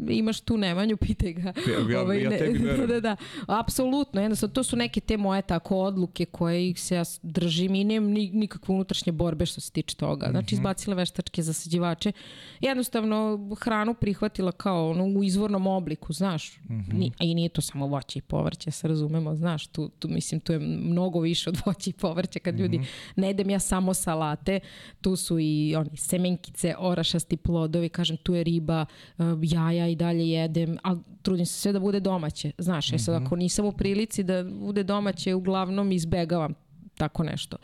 imaš 0.10 0.42
tu 0.42 0.58
Nemanju, 0.58 0.98
pitaj 0.98 1.34
ga. 1.34 1.54
Ja, 1.68 1.92
ja, 1.92 2.02
ovaj, 2.02 2.22
ja 2.22 2.30
tebi 2.30 2.60
ne, 2.60 2.78
da, 2.78 2.88
da, 2.88 3.00
da, 3.00 3.16
apsolutno, 3.48 4.22
jednostavno, 4.22 4.54
to 4.54 4.64
su 4.64 4.76
neke 4.76 5.00
te 5.00 5.18
moje 5.18 5.42
tako 5.42 5.78
odluke 5.78 6.26
koje 6.26 6.70
ih 6.70 6.82
se 6.82 6.96
ja 6.96 7.04
držim 7.22 7.76
i 7.76 7.84
nemam 7.84 8.12
ni, 8.12 8.32
nikakve 8.34 8.76
unutrašnje 8.76 9.12
borbe 9.12 9.46
što 9.46 9.62
se 9.62 9.72
tiče 9.72 9.96
toga. 9.96 10.28
Znači, 10.32 10.56
izbacila 10.56 10.96
veštačke 10.96 11.42
zasađivače. 11.42 12.12
Jednostavno, 12.62 13.50
hranu 13.60 13.94
prihvatila 13.94 14.52
kao 14.52 14.90
ono, 14.90 15.06
u 15.20 15.24
izvornom 15.24 15.68
obliku, 15.68 16.14
znaš. 16.14 16.60
Ni, 16.94 17.12
a 17.20 17.24
I 17.24 17.36
nije 17.36 17.50
to 17.50 17.62
samo 17.62 17.88
voće 17.88 18.20
i 18.20 18.22
povrće, 18.22 18.72
se 18.72 18.88
razumemo, 18.88 19.36
znaš. 19.36 19.68
Tu, 19.68 19.90
tu, 20.00 20.08
mislim, 20.08 20.40
tu 20.40 20.54
je 20.54 20.60
mnogo 20.60 21.20
više 21.20 21.50
od 21.50 21.58
voća 21.66 21.90
i 21.90 21.94
povrća 21.94 22.40
kad 22.40 22.60
ljudi 22.60 22.82
ne 23.16 23.28
jedem 23.28 23.50
ja 23.50 23.60
samo 23.60 23.94
salate, 23.94 24.60
tu 25.02 25.16
su 25.16 25.40
i 25.40 25.73
oni 25.76 25.98
semenkice, 25.98 26.76
orašasti 26.78 27.38
plodovi, 27.38 27.90
kažem, 27.90 28.18
tu 28.18 28.36
je 28.36 28.44
riba, 28.44 28.86
uh, 29.18 29.26
jaja 29.42 29.88
i 29.88 29.96
dalje 29.96 30.30
jedem, 30.30 30.78
ali 30.84 31.00
trudim 31.22 31.46
se 31.46 31.60
sve 31.60 31.72
da 31.72 31.80
bude 31.80 32.00
domaće. 32.00 32.52
Znaš, 32.58 32.92
ja 32.92 33.00
sad 33.00 33.24
ako 33.24 33.36
nisam 33.36 33.66
u 33.66 33.72
prilici 33.72 34.24
da 34.24 34.44
bude 34.44 34.84
domaće, 34.84 35.34
uglavnom 35.34 35.92
izbegavam 35.92 36.54
tako 36.98 37.24
nešto. 37.24 37.58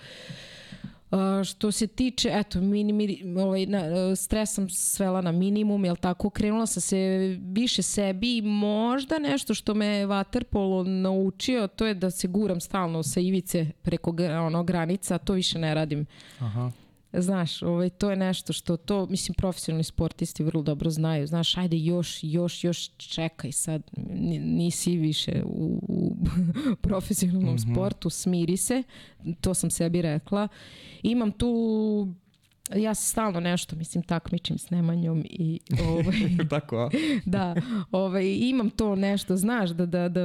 Uh, 1.11 1.19
što 1.43 1.71
se 1.71 1.87
tiče, 1.87 2.29
eto, 2.33 2.61
mini, 2.61 2.93
mini, 2.93 3.35
ovaj, 3.37 3.65
na, 3.65 4.15
stres 4.15 4.53
sam 4.53 4.69
svela 4.69 5.21
na 5.21 5.31
minimum, 5.31 5.85
jel 5.85 5.95
tako, 5.95 6.29
krenula 6.29 6.65
sam 6.65 6.81
se 6.81 7.37
više 7.41 7.81
sebi 7.81 8.37
i 8.37 8.41
možda 8.41 9.19
nešto 9.19 9.53
što 9.53 9.73
me 9.73 10.05
Waterpolo 10.05 10.83
naučio, 10.83 11.67
to 11.67 11.85
je 11.85 11.93
da 11.93 12.11
se 12.11 12.27
guram 12.27 12.59
stalno 12.59 13.03
sa 13.03 13.19
ivice 13.19 13.71
preko 13.81 14.15
ono, 14.45 14.63
granica, 14.63 15.17
to 15.17 15.33
više 15.33 15.59
ne 15.59 15.73
radim. 15.73 16.05
Aha. 16.39 16.71
Znaš, 17.13 17.61
ovaj, 17.61 17.89
to 17.89 18.09
je 18.09 18.15
nešto 18.15 18.53
što 18.53 18.77
to, 18.77 19.05
mislim, 19.05 19.35
profesionalni 19.35 19.83
sportisti 19.83 20.43
vrlo 20.43 20.61
dobro 20.61 20.89
znaju. 20.89 21.27
Znaš, 21.27 21.57
ajde 21.57 21.77
još, 21.77 22.19
još, 22.21 22.63
još 22.63 22.89
čekaj 22.97 23.51
sad, 23.51 23.81
Ni- 23.97 24.39
nisi 24.39 24.97
više 24.97 25.43
u, 25.45 25.79
u 25.87 26.15
profesionalnom 26.81 27.53
mm 27.53 27.57
-hmm. 27.57 27.73
sportu, 27.73 28.09
smiri 28.09 28.57
se, 28.57 28.83
to 29.41 29.53
sam 29.53 29.69
sebi 29.69 30.01
rekla. 30.01 30.47
Imam 31.03 31.31
tu 31.31 32.13
ja 32.75 32.95
se 32.95 33.09
stalno 33.09 33.39
nešto, 33.39 33.75
mislim, 33.75 34.03
takmičim 34.03 34.57
s 34.57 34.69
Nemanjom 34.69 35.25
i 35.29 35.59
ovaj, 35.89 36.15
Tako, 36.49 36.77
a? 36.77 36.89
da, 37.25 37.55
ovaj, 37.91 38.37
imam 38.39 38.69
to 38.69 38.95
nešto, 38.95 39.37
znaš, 39.37 39.69
da, 39.69 39.85
da, 39.85 40.09
da 40.09 40.21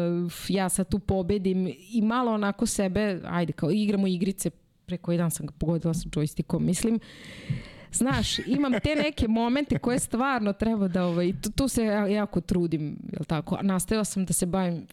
ja 0.49 0.69
sad 0.69 0.89
tu 0.89 0.99
pobedim 0.99 1.73
i 1.91 2.03
malo 2.03 2.33
onako 2.33 2.67
sebe, 2.67 3.21
ajde, 3.25 3.53
kao 3.53 3.71
igramo 3.71 4.07
igrice, 4.07 4.51
pre 4.87 4.97
koji 4.97 5.19
dan 5.19 5.31
sam 5.31 5.47
ga 5.47 5.53
pogodila 5.53 5.95
sa 5.95 6.09
joystickom, 6.09 6.59
mislim, 6.61 7.01
Znaš, 7.93 8.39
imam 8.39 8.73
te 8.75 8.95
neke 8.97 9.29
momente 9.29 9.79
koje 9.79 9.99
stvarno 9.99 10.53
treba 10.53 10.89
da, 10.89 11.05
ovaj, 11.05 11.33
tu, 11.35 11.51
tu 11.51 11.69
se 11.69 11.85
ja- 11.85 12.07
jako 12.07 12.41
trudim, 12.41 12.83
jel 13.13 13.25
tako? 13.25 13.59
Nastavila 13.63 14.05
sam 14.05 14.25
da 14.25 14.33
se 14.33 14.47
bavim 14.47 14.87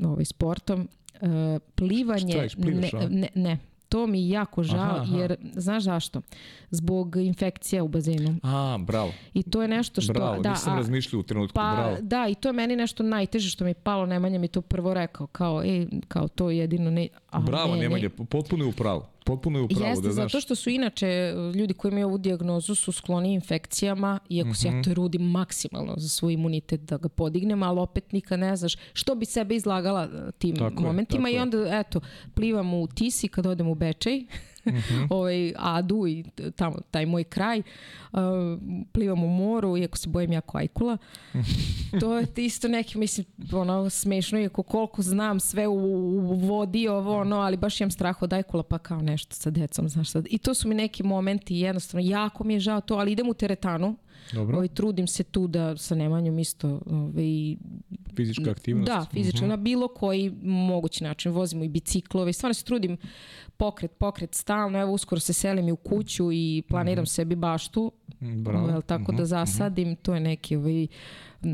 ovaj, 0.00 0.24
sportom, 0.24 0.88
uh, 1.14 1.28
plivanje, 1.74 2.48
Šta 2.48 2.60
plivaš, 2.62 2.92
ne, 2.92 3.08
ne, 3.10 3.28
ne, 3.34 3.58
to 3.88 4.06
mi 4.06 4.22
je 4.22 4.28
jako 4.28 4.62
žao, 4.62 4.80
Aha, 4.80 4.96
aha. 4.96 5.16
jer, 5.16 5.36
znaš 5.54 5.82
zašto? 5.82 6.20
Zbog 6.70 7.16
infekcija 7.16 7.84
u 7.84 7.88
bazenu. 7.88 8.36
A, 8.42 8.78
bravo. 8.80 9.12
I 9.34 9.42
to 9.42 9.62
je 9.62 9.68
nešto 9.68 10.00
što... 10.00 10.12
Bravo, 10.12 10.42
da, 10.42 10.50
nisam 10.50 10.72
a- 10.72 10.76
razmišljao 10.76 11.20
u 11.20 11.24
trenutku, 11.24 11.54
Pa 11.54 11.74
bravo. 11.76 11.96
da, 12.00 12.28
i 12.28 12.34
to 12.34 12.48
je 12.48 12.52
meni 12.52 12.76
nešto 12.76 13.02
najteže 13.02 13.50
što 13.50 13.64
mi 13.64 13.70
je 13.70 13.74
palo, 13.74 14.06
Nemanja 14.06 14.38
mi 14.38 14.48
to 14.48 14.60
prvo 14.60 14.94
rekao, 14.94 15.26
kao, 15.26 15.62
ej, 15.62 15.86
kao 16.08 16.28
to 16.28 16.50
jedino 16.50 16.90
ne... 16.90 17.08
A 17.30 17.40
Bravo, 17.40 17.74
ne, 17.74 17.80
Nemanja, 17.80 18.10
ne. 18.18 18.26
potpuno 18.26 18.64
je 18.64 18.68
u 18.68 18.72
pravu. 18.72 19.02
Potpuno 19.30 19.58
je 19.58 19.62
u 19.62 19.68
pravu, 19.68 19.84
Jeste, 19.84 20.02
da 20.02 20.12
znaš. 20.12 20.32
zato 20.32 20.40
što 20.40 20.54
su 20.54 20.70
inače 20.70 21.06
ljudi 21.54 21.74
koji 21.74 21.90
imaju 21.90 22.06
ovu 22.06 22.18
dijagnozu 22.18 22.74
su 22.74 22.92
skloni 22.92 23.32
infekcijama, 23.34 24.18
iako 24.28 24.54
se 24.54 24.68
Mhm. 24.68 24.76
ja 24.76 24.82
to 24.82 24.90
trudim 24.90 25.22
maksimalno 25.22 25.94
za 25.96 26.08
svoj 26.08 26.32
imunitet 26.32 26.80
da 26.80 26.96
ga 26.98 27.08
podignem, 27.10 27.62
ali 27.62 27.80
opet 27.80 28.12
nikad 28.12 28.38
ne 28.38 28.56
znaš 28.56 28.76
što 28.92 29.14
bi 29.14 29.26
sebe 29.26 29.54
izlagala 29.56 30.02
eh, 30.04 30.32
tim 30.32 30.56
Tako 30.56 30.64
je, 30.74 30.80
momentima 30.82 31.20
tako 31.20 31.28
i 31.28 31.34
je. 31.34 31.42
onda, 31.42 31.78
eto, 31.78 32.00
plivam 32.34 32.74
u 32.74 32.86
Tisi 32.88 33.28
kad 33.28 33.46
odem 33.46 33.68
u 33.68 33.74
Bečej, 33.74 34.24
Mhm. 34.72 35.04
ovaj, 35.10 35.52
Adu 35.56 36.06
i 36.06 36.24
tamo, 36.56 36.76
taj 36.90 37.06
moj 37.06 37.24
kraj, 37.24 37.62
uh, 38.12 38.20
plivam 38.92 39.24
u 39.24 39.28
moru, 39.28 39.76
iako 39.76 39.98
se 39.98 40.08
bojim 40.08 40.32
jako 40.32 40.58
ajkula. 40.58 40.96
to 42.00 42.18
je 42.18 42.26
isto 42.36 42.68
neki, 42.68 42.98
mislim, 42.98 43.26
ono, 43.52 43.90
smešno 43.90 44.38
je 44.38 44.48
koliko 44.48 45.02
znam 45.02 45.40
sve 45.40 45.66
u, 45.66 45.74
u 45.74 46.34
vodi, 46.34 46.88
ovo, 46.88 47.16
ono, 47.16 47.36
ali 47.36 47.56
baš 47.56 47.80
imam 47.80 47.90
strah 47.90 48.22
od 48.22 48.32
ajkula, 48.32 48.62
pa 48.62 48.78
kao 48.78 49.00
nešto 49.00 49.36
sa 49.36 49.50
decom, 49.50 49.88
znaš 49.88 50.10
sad. 50.10 50.26
I 50.30 50.38
to 50.38 50.54
su 50.54 50.68
mi 50.68 50.74
neki 50.74 51.02
momenti, 51.02 51.56
jednostavno, 51.56 52.08
jako 52.08 52.44
mi 52.44 52.54
je 52.54 52.60
žao 52.60 52.80
to, 52.80 52.94
ali 52.94 53.12
idem 53.12 53.28
u 53.28 53.34
teretanu, 53.34 53.96
Dobro, 54.32 54.56
ovaj, 54.56 54.68
trudim 54.68 55.06
se 55.06 55.22
tu 55.22 55.46
da 55.46 55.76
sa 55.76 55.94
Nemanjom 55.94 56.38
isto 56.38 56.80
ovaj, 56.86 57.56
fizička 58.16 58.50
aktivnost. 58.50 58.86
da, 58.86 59.06
fizički, 59.12 59.46
na 59.46 59.56
bilo 59.56 59.88
koji 59.88 60.30
mogući 60.42 61.04
način. 61.04 61.32
Vozimo 61.32 61.64
i 61.64 61.68
biciklove, 61.68 62.32
stvarno 62.32 62.54
se 62.54 62.64
trudim 62.64 62.96
pokret, 63.56 63.90
pokret 63.98 64.34
stalno. 64.34 64.80
Evo, 64.80 64.92
uskoro 64.92 65.20
se 65.20 65.32
selim 65.32 65.68
i 65.68 65.72
u 65.72 65.76
kuću 65.76 66.32
i 66.32 66.62
planiram 66.68 67.06
sebi 67.06 67.34
baštu, 67.34 67.92
Bravo. 68.20 68.68
jel, 68.68 68.82
tako 68.82 69.12
da 69.12 69.24
zasadim. 69.24 69.96
To 69.96 70.14
je 70.14 70.20
neki 70.20 70.56
ovaj, 70.56 70.86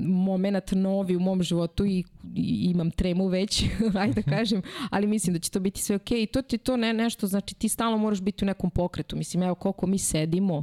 moment 0.08 0.72
novi 0.72 1.16
u 1.16 1.20
mom 1.20 1.42
životu 1.42 1.86
i, 1.86 2.04
i 2.34 2.70
imam 2.70 2.90
tremu 2.90 3.26
već, 3.26 3.64
ajde 4.00 4.22
da 4.22 4.30
kažem, 4.30 4.62
ali 4.90 5.06
mislim 5.06 5.32
da 5.32 5.38
će 5.38 5.50
to 5.50 5.60
biti 5.60 5.80
sve 5.80 5.96
okej. 5.96 6.22
I 6.22 6.26
to 6.26 6.42
ti 6.42 6.58
to 6.58 6.76
ne 6.76 6.92
nešto, 6.92 7.26
znači 7.26 7.54
ti 7.54 7.68
stalno 7.68 7.98
moraš 7.98 8.20
biti 8.20 8.44
u 8.44 8.46
nekom 8.46 8.70
pokretu. 8.70 9.16
Mislim, 9.16 9.42
evo 9.42 9.54
koliko 9.54 9.86
mi 9.86 9.98
sedimo, 9.98 10.62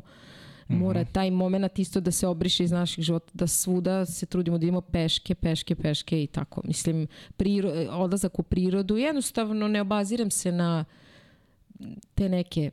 mora 0.68 1.06
taj 1.06 1.32
moment 1.32 1.80
isto 1.80 2.00
da 2.00 2.12
se 2.12 2.28
obriše 2.28 2.64
iz 2.64 2.72
naših 2.72 3.04
života, 3.04 3.32
da 3.34 3.48
svuda 3.48 4.06
se 4.06 4.26
trudimo 4.26 4.58
da 4.58 4.66
idemo 4.66 4.82
peške, 4.82 5.36
peške, 5.36 5.76
peške 5.76 6.24
i 6.24 6.28
tako. 6.28 6.62
Mislim, 6.64 7.08
priro, 7.38 7.70
odlazak 7.90 8.40
u 8.40 8.44
prirodu, 8.44 8.98
jednostavno 8.98 9.68
ne 9.68 9.82
obazirem 9.82 10.32
se 10.32 10.52
na 10.52 10.86
te 12.16 12.30
neke 12.30 12.72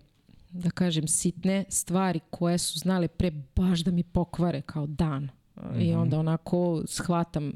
da 0.50 0.70
kažem, 0.70 1.08
sitne 1.08 1.64
stvari 1.68 2.20
koje 2.30 2.58
su 2.58 2.78
znale 2.78 3.08
pre 3.08 3.30
baš 3.56 3.80
da 3.80 3.90
mi 3.90 4.02
pokvare 4.02 4.62
kao 4.62 4.86
dan. 4.86 5.28
I 5.78 5.94
onda 5.94 6.18
onako 6.18 6.82
shvatam 6.86 7.52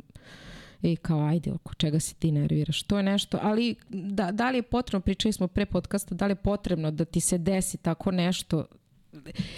i 0.82 0.96
kao 0.96 1.26
ajde, 1.26 1.52
oko 1.52 1.74
čega 1.74 2.00
se 2.00 2.14
ti 2.14 2.32
nerviraš. 2.32 2.82
To 2.82 2.96
je 2.96 3.02
nešto, 3.02 3.38
ali 3.42 3.74
da, 3.88 4.32
da 4.32 4.50
li 4.50 4.58
je 4.58 4.62
potrebno, 4.62 5.00
pričali 5.00 5.32
smo 5.32 5.48
pre 5.48 5.66
podcasta, 5.66 6.14
da 6.14 6.26
li 6.26 6.30
je 6.30 6.36
potrebno 6.36 6.90
da 6.90 7.04
ti 7.04 7.20
se 7.20 7.38
desi 7.38 7.76
tako 7.76 8.10
nešto 8.10 8.66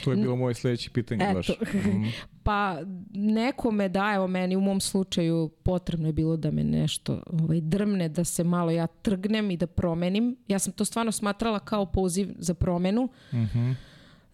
To 0.05 0.11
je 0.11 0.17
bilo 0.17 0.37
moje 0.37 0.55
sledeće 0.55 0.91
pitanje 0.91 1.25
Eto. 1.25 1.35
baš. 1.35 1.49
Mm, 1.87 2.05
Pa 2.43 2.79
nekome 3.11 3.89
da, 3.89 4.13
evo 4.15 4.27
meni 4.27 4.57
u 4.57 4.61
mom 4.61 4.81
slučaju 4.81 5.51
potrebno 5.63 6.09
je 6.09 6.13
bilo 6.13 6.37
da 6.37 6.51
me 6.51 6.65
nešto 6.65 7.23
ovaj, 7.29 7.61
drmne, 7.61 8.09
da 8.09 8.25
se 8.25 8.45
malo 8.45 8.71
ja 8.71 8.87
trgnem 8.87 9.51
i 9.51 9.57
da 9.57 9.67
promenim. 9.67 10.37
Ja 10.49 10.59
sam 10.59 10.73
to 10.73 10.85
stvarno 10.85 11.13
smatrala 11.13 11.59
kao 11.59 11.87
poziv 11.87 12.35
za 12.39 12.55
promenu. 12.55 13.09
mhm. 13.33 13.71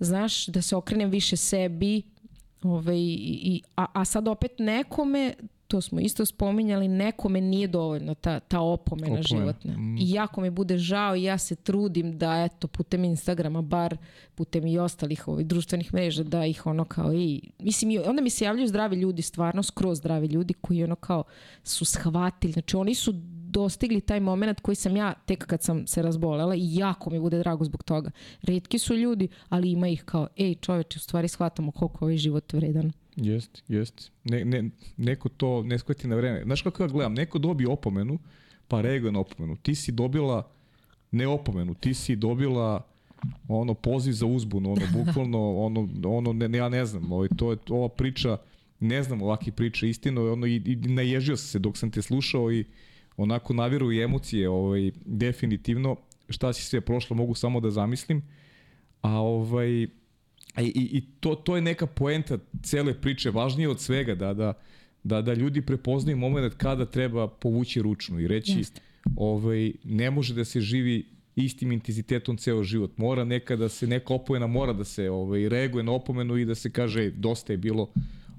Znaš, 0.00 0.46
da 0.46 0.62
se 0.62 0.76
okrenem 0.76 1.10
više 1.10 1.36
sebi. 1.36 2.02
Ovaj, 2.62 2.96
i, 2.96 3.00
i- 3.44 3.62
a, 3.76 3.86
a 3.92 4.04
sad 4.04 4.28
opet 4.28 4.50
nekome, 4.58 5.34
to 5.72 5.80
smo 5.80 6.00
isto 6.00 6.26
spominjali, 6.26 6.88
nekome 6.88 7.40
nije 7.40 7.68
dovoljno 7.68 8.14
ta, 8.14 8.40
ta 8.40 8.60
opomena, 8.60 9.06
Opomena, 9.06 9.22
životna. 9.22 9.76
mm. 9.76 9.96
I 9.96 10.10
jako 10.10 10.40
mi 10.40 10.50
bude 10.50 10.78
žao 10.78 11.16
i 11.16 11.22
ja 11.22 11.38
se 11.38 11.56
trudim 11.56 12.18
da 12.18 12.42
eto 12.44 12.68
putem 12.68 13.04
Instagrama, 13.04 13.62
bar 13.62 13.96
putem 14.34 14.66
i 14.66 14.78
ostalih 14.78 15.28
ovaj, 15.28 15.44
društvenih 15.44 15.94
mreža, 15.94 16.22
da 16.22 16.46
ih 16.46 16.66
ono 16.66 16.84
kao 16.84 17.12
i, 17.14 17.40
mislim, 17.58 17.90
i 17.90 17.98
onda 17.98 18.22
mi 18.22 18.30
se 18.30 18.44
javljaju 18.44 18.68
zdravi 18.68 18.96
ljudi, 18.96 19.22
stvarno 19.22 19.62
skroz 19.62 19.98
zdravi 19.98 20.26
ljudi 20.26 20.54
koji 20.54 20.84
ono 20.84 20.96
kao 20.96 21.24
su 21.64 21.84
shvatili, 21.84 22.52
znači 22.52 22.76
oni 22.76 22.94
su 22.94 23.12
dostigli 23.52 24.00
taj 24.00 24.20
moment 24.20 24.60
koji 24.60 24.74
sam 24.74 24.96
ja 24.96 25.14
tek 25.26 25.46
kad 25.46 25.62
sam 25.62 25.86
se 25.86 26.02
razbolela 26.02 26.54
i 26.54 26.76
jako 26.76 27.10
mi 27.10 27.20
bude 27.20 27.38
drago 27.38 27.64
zbog 27.64 27.82
toga. 27.82 28.10
Redki 28.42 28.78
su 28.78 28.94
ljudi, 28.94 29.28
ali 29.48 29.70
ima 29.70 29.88
ih 29.88 30.04
kao, 30.04 30.28
ej 30.36 30.54
čoveče, 30.54 30.96
u 30.96 31.00
stvari 31.00 31.28
shvatamo 31.28 31.72
koliko 31.72 32.04
ovaj 32.04 32.16
život 32.16 32.52
vredan. 32.52 32.92
Jest, 33.16 33.62
jest. 33.68 34.12
Ne, 34.24 34.44
ne, 34.44 34.70
neko 34.96 35.28
to 35.28 35.62
ne 35.62 35.78
shvati 35.78 36.08
na 36.08 36.16
vreme. 36.16 36.42
Znaš 36.44 36.62
kako 36.62 36.82
ja 36.82 36.88
gledam? 36.88 37.14
Neko 37.14 37.38
dobije 37.38 37.68
opomenu, 37.68 38.18
pa 38.68 38.80
reaguje 38.80 39.12
na 39.12 39.20
opomenu. 39.20 39.56
Ti 39.56 39.74
si 39.74 39.92
dobila 39.92 40.50
ne 41.10 41.26
opomenu, 41.26 41.74
ti 41.74 41.94
si 41.94 42.16
dobila 42.16 42.86
ono 43.48 43.74
poziv 43.74 44.12
za 44.12 44.26
uzbunu, 44.26 44.72
ono 44.72 44.82
bukvalno 45.04 45.56
ono 45.56 45.88
ono 46.04 46.32
ne, 46.32 46.48
ne 46.48 46.58
ja 46.58 46.68
ne 46.68 46.86
znam, 46.86 47.12
ovaj 47.12 47.28
to 47.36 47.50
je 47.50 47.58
ova 47.68 47.88
priča 47.88 48.38
ne 48.80 49.02
znam 49.02 49.22
ovakve 49.22 49.52
priče 49.52 49.88
istino 49.88 50.32
ono 50.32 50.46
i, 50.46 50.56
i 50.56 50.76
naježio 50.76 51.36
sam 51.36 51.46
se 51.48 51.58
dok 51.58 51.78
sam 51.78 51.90
te 51.90 52.02
slušao 52.02 52.52
i 52.52 52.64
onako 53.16 53.54
naviru 53.54 53.92
i 53.92 54.02
emocije 54.02 54.48
ovaj 54.48 54.90
definitivno 55.04 55.96
šta 56.28 56.52
si 56.52 56.64
sve 56.64 56.80
prošlo 56.80 57.16
mogu 57.16 57.34
samo 57.34 57.60
da 57.60 57.70
zamislim 57.70 58.22
a 59.00 59.20
ovaj 59.20 59.86
i, 60.58 60.64
i, 60.64 60.98
i 60.98 61.00
to, 61.20 61.34
to 61.34 61.56
je 61.56 61.62
neka 61.62 61.86
poenta 61.86 62.38
cele 62.62 62.94
priče, 63.00 63.30
važnije 63.30 63.68
od 63.68 63.80
svega, 63.80 64.14
da, 64.14 64.34
da, 64.34 64.52
da, 65.04 65.22
da 65.22 65.34
ljudi 65.34 65.62
prepoznaju 65.62 66.16
moment 66.16 66.54
kada 66.54 66.86
treba 66.86 67.28
povući 67.28 67.82
ručnu 67.82 68.20
i 68.20 68.26
reći 68.28 68.52
Jeste. 68.58 68.80
ovaj, 69.16 69.72
ne 69.84 70.10
može 70.10 70.34
da 70.34 70.44
se 70.44 70.60
živi 70.60 71.06
istim 71.36 71.72
intenzitetom 71.72 72.36
ceo 72.36 72.62
život. 72.62 72.98
Mora 72.98 73.24
neka 73.24 73.56
da 73.56 73.68
se 73.68 73.86
neka 73.86 74.14
opomena 74.14 74.46
mora 74.46 74.72
da 74.72 74.84
se 74.84 75.10
ovaj 75.10 75.48
reaguje 75.48 75.84
na 75.84 75.92
opomenu 75.92 76.36
i 76.36 76.44
da 76.44 76.54
se 76.54 76.70
kaže 76.72 77.02
"Ej, 77.02 77.10
dosta 77.10 77.52
je 77.52 77.56
bilo 77.56 77.90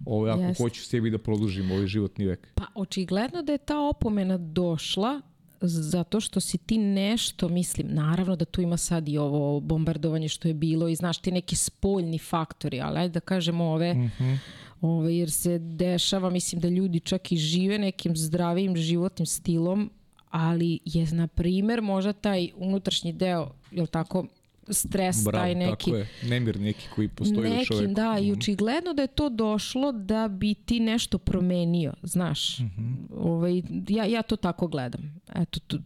ovaj 0.05 0.31
ako 0.31 0.41
Jeste. 0.41 0.63
hoću 0.63 0.81
sebi 0.83 1.09
da 1.09 1.17
produžim 1.17 1.71
ovaj 1.71 1.87
životni 1.87 2.25
vek. 2.25 2.47
Pa 2.55 2.63
očigledno 2.75 3.41
da 3.41 3.51
je 3.51 3.57
ta 3.57 3.79
opomena 3.79 4.37
došla 4.37 5.21
zato 5.67 6.19
što 6.19 6.39
si 6.39 6.57
ti 6.57 6.77
nešto, 6.77 7.49
mislim, 7.49 7.87
naravno 7.89 8.35
da 8.35 8.45
tu 8.45 8.61
ima 8.61 8.77
sad 8.77 9.09
i 9.09 9.17
ovo 9.17 9.59
bombardovanje 9.59 10.27
što 10.27 10.47
je 10.47 10.53
bilo 10.53 10.87
i 10.87 10.95
znaš 10.95 11.17
ti 11.17 11.31
neki 11.31 11.55
spoljni 11.55 12.17
faktori, 12.17 12.81
ali 12.81 12.99
ajde 12.99 13.13
da 13.13 13.19
kažemo 13.19 13.65
ove, 13.65 13.93
mm 13.93 14.11
-hmm. 14.19 14.37
ove 14.81 15.17
jer 15.17 15.31
se 15.31 15.59
dešava, 15.59 16.29
mislim 16.29 16.61
da 16.61 16.69
ljudi 16.69 16.99
čak 16.99 17.31
i 17.31 17.37
žive 17.37 17.77
nekim 17.77 18.17
zdravim 18.17 18.77
životnim 18.77 19.25
stilom, 19.25 19.91
ali 20.29 20.79
je, 20.85 21.07
na 21.11 21.27
primer, 21.27 21.81
možda 21.81 22.13
taj 22.13 22.49
unutrašnji 22.55 23.13
deo, 23.13 23.51
jel 23.71 23.87
tako, 23.87 24.25
stres 24.69 25.23
Bravo, 25.23 25.43
taj 25.43 25.55
neki. 25.55 25.85
Tako 25.85 25.97
je, 25.97 26.09
nemir 26.23 26.59
neki 26.59 26.87
koji 26.95 27.07
postoji 27.07 27.49
neki, 27.49 27.61
u 27.61 27.65
čoveku. 27.65 27.93
da, 27.93 28.17
i 28.19 28.31
mhm. 28.31 28.39
očigledno 28.39 28.93
da 28.93 29.01
je 29.01 29.07
to 29.07 29.29
došlo 29.29 29.91
da 29.91 30.27
bi 30.27 30.53
ti 30.53 30.79
nešto 30.79 31.17
promenio, 31.17 31.93
znaš. 32.03 32.59
Mm 32.59 32.63
-hmm. 32.63 32.95
ovaj, 33.17 33.61
ja, 33.89 34.05
ja 34.05 34.21
to 34.21 34.35
tako 34.35 34.67
gledam. 34.67 35.21
Eto, 35.35 35.59
tu, 35.59 35.79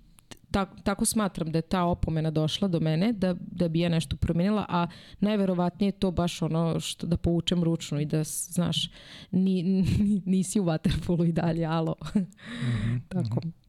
tako, 0.51 0.75
tako 0.83 1.05
smatram 1.05 1.51
da 1.51 1.57
je 1.57 1.61
ta 1.61 1.83
opomena 1.83 2.31
došla 2.31 2.67
do 2.67 2.79
mene 2.79 3.13
da, 3.13 3.35
da 3.51 3.67
bi 3.67 3.79
ja 3.79 3.89
nešto 3.89 4.15
promenila, 4.15 4.65
a 4.69 4.87
najverovatnije 5.19 5.87
je 5.87 5.99
to 5.99 6.11
baš 6.11 6.41
ono 6.41 6.79
što 6.79 7.07
da 7.07 7.17
povučem 7.17 7.63
ručno 7.63 7.99
i 7.99 8.05
da, 8.05 8.23
znaš, 8.23 8.91
ni, 9.31 9.63
ni, 9.63 10.21
nisi 10.25 10.59
u 10.59 10.63
vaterpolu 10.63 11.25
i 11.25 11.31
dalje, 11.31 11.65
alo. 11.65 11.95
Mm 12.15 12.19
-hmm, 12.19 12.99
tako. 13.09 13.39
Mm 13.45 13.49
-hmm. 13.49 13.67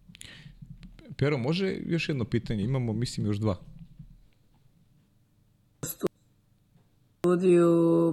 Pero, 1.16 1.38
može 1.38 1.76
još 1.86 2.08
jedno 2.08 2.24
pitanje? 2.24 2.64
Imamo, 2.64 2.92
mislim, 2.92 3.26
još 3.26 3.36
dva. 3.36 3.56
Studiju 7.28 7.70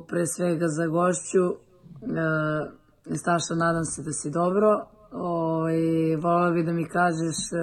pre 0.08 0.26
svega 0.26 0.68
za 0.68 0.88
gošću. 0.88 1.46
E, 1.52 3.16
Staša, 3.18 3.56
nadam 3.56 3.86
se 3.86 4.02
da 4.04 4.12
si 4.12 4.30
dobro. 4.30 4.70
Ovaj, 5.12 6.16
volao 6.16 6.52
bi 6.52 6.64
da 6.64 6.74
mi 6.74 6.86
kažeš 6.90 7.38
e, 7.54 7.58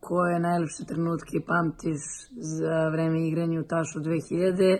koje 0.00 0.40
najlepše 0.40 0.84
trenutke 0.84 1.36
pamtiš 1.46 2.00
za 2.30 2.88
vreme 2.88 3.28
igranja 3.28 3.60
u 3.60 3.64
Tašu 3.64 3.98
2000 4.00 4.78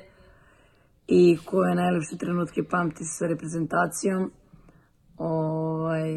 i 1.07 1.39
koje 1.45 1.75
najlepše 1.75 2.17
trenutke 2.17 2.61
pamtiš 2.71 3.07
sa 3.19 3.27
reprezentacijom. 3.27 4.31
Ovaj, 5.19 6.13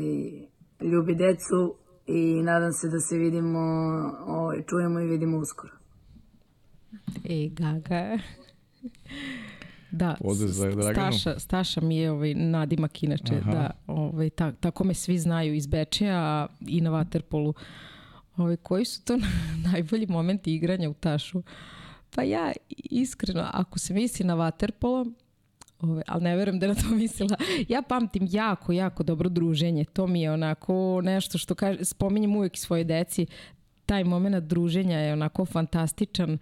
ljubi 0.82 1.16
decu 1.16 1.76
i 2.06 2.44
nadam 2.44 2.72
se 2.72 2.88
da 2.90 3.00
se 3.00 3.18
vidimo, 3.18 3.60
ovaj, 4.28 4.64
čujemo 4.70 5.00
i 5.00 5.08
vidimo 5.08 5.38
uskoro. 5.38 5.85
E, 7.30 7.50
Gaga. 7.50 8.20
Da, 9.92 10.16
za. 10.34 10.72
Staša, 10.94 11.40
Staša 11.40 11.82
mi 11.82 11.98
je 11.98 12.12
ovaj, 12.12 12.34
nadimak 12.34 13.04
inače, 13.04 13.36
Aha. 13.36 13.52
da, 13.52 13.72
ovaj, 13.88 14.30
ta, 14.30 14.52
tako 14.52 14.84
me 14.84 14.94
svi 14.94 15.18
znaju 15.18 15.54
iz 15.54 15.68
Bečeja 15.68 16.48
i 16.68 16.82
na 16.82 16.90
Waterpolu. 16.90 17.54
Ovaj, 18.38 18.58
koji 18.58 18.86
su 18.86 19.06
to 19.06 19.18
najbolji 19.72 20.08
momenti 20.08 20.56
igranja 20.56 20.90
u 20.90 20.94
Tašu? 20.94 21.44
Pa 22.16 22.24
ja 22.24 22.52
iskreno, 22.70 23.50
ako 23.54 23.80
se 23.80 23.94
misli 23.94 24.26
na 24.26 24.36
Waterpolo, 24.36 25.14
Ove, 25.82 26.04
ali 26.08 26.24
ne 26.24 26.36
verujem 26.36 26.60
da 26.60 26.66
je 26.66 26.74
na 26.74 26.82
to 26.82 26.90
mislila. 26.96 27.38
Ja 27.68 27.82
pamtim 27.82 28.28
jako, 28.32 28.72
jako 28.72 29.04
dobro 29.04 29.30
druženje. 29.30 29.86
To 29.86 30.08
mi 30.08 30.22
je 30.22 30.32
onako 30.32 31.02
nešto 31.04 31.38
što 31.38 31.56
kaže, 31.56 31.86
spominjem 31.86 32.36
uvijek 32.36 32.58
svoje 32.58 32.84
deci. 32.84 33.26
Taj 33.86 34.04
moment 34.04 34.44
druženja 34.44 34.98
je 34.98 35.14
onako 35.14 35.46
fantastičan. 35.46 36.34
Uh, 36.34 36.40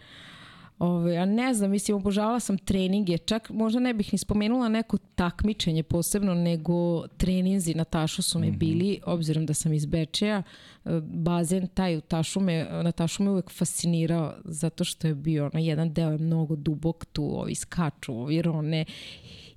Ove, 0.84 1.18
a 1.18 1.26
ne 1.26 1.53
znam, 1.53 1.72
mislim, 1.72 1.97
obožavala 1.97 2.39
sam 2.39 2.57
treninge, 2.57 3.18
čak 3.18 3.49
možda 3.49 3.80
ne 3.80 3.93
bih 3.93 4.14
ni 4.14 4.19
spomenula 4.19 4.69
neko 4.69 4.97
takmičenje 4.97 5.84
posebno, 5.84 6.34
nego 6.34 7.07
treninzi 7.07 7.73
na 7.73 7.84
Tašu 7.84 8.22
su 8.22 8.39
me 8.39 8.47
mm 8.47 8.51
-hmm. 8.51 8.57
bili, 8.57 8.99
obzirom 9.05 9.45
da 9.45 9.53
sam 9.53 9.73
iz 9.73 9.85
Bečeja, 9.85 10.43
e, 10.85 11.01
bazen 11.03 11.68
taj 11.68 11.97
u 11.97 12.01
Tašu 12.01 12.39
me, 12.39 12.68
na 12.84 12.91
Tašu 12.91 13.23
me 13.23 13.31
uvek 13.31 13.51
fascinirao, 13.51 14.34
zato 14.45 14.84
što 14.84 15.07
je 15.07 15.15
bio, 15.15 15.49
na 15.53 15.60
jedan 15.60 15.93
deo 15.93 16.11
je 16.11 16.18
mnogo 16.18 16.55
dubok 16.55 17.05
tu, 17.05 17.39
ovi 17.39 17.55
skaču, 17.55 18.14
ovi 18.14 18.41
rone 18.41 18.85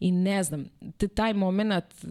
i 0.01 0.12
ne 0.12 0.43
znam, 0.43 0.64
taj 1.14 1.32
moment 1.32 1.85
uh, 2.02 2.10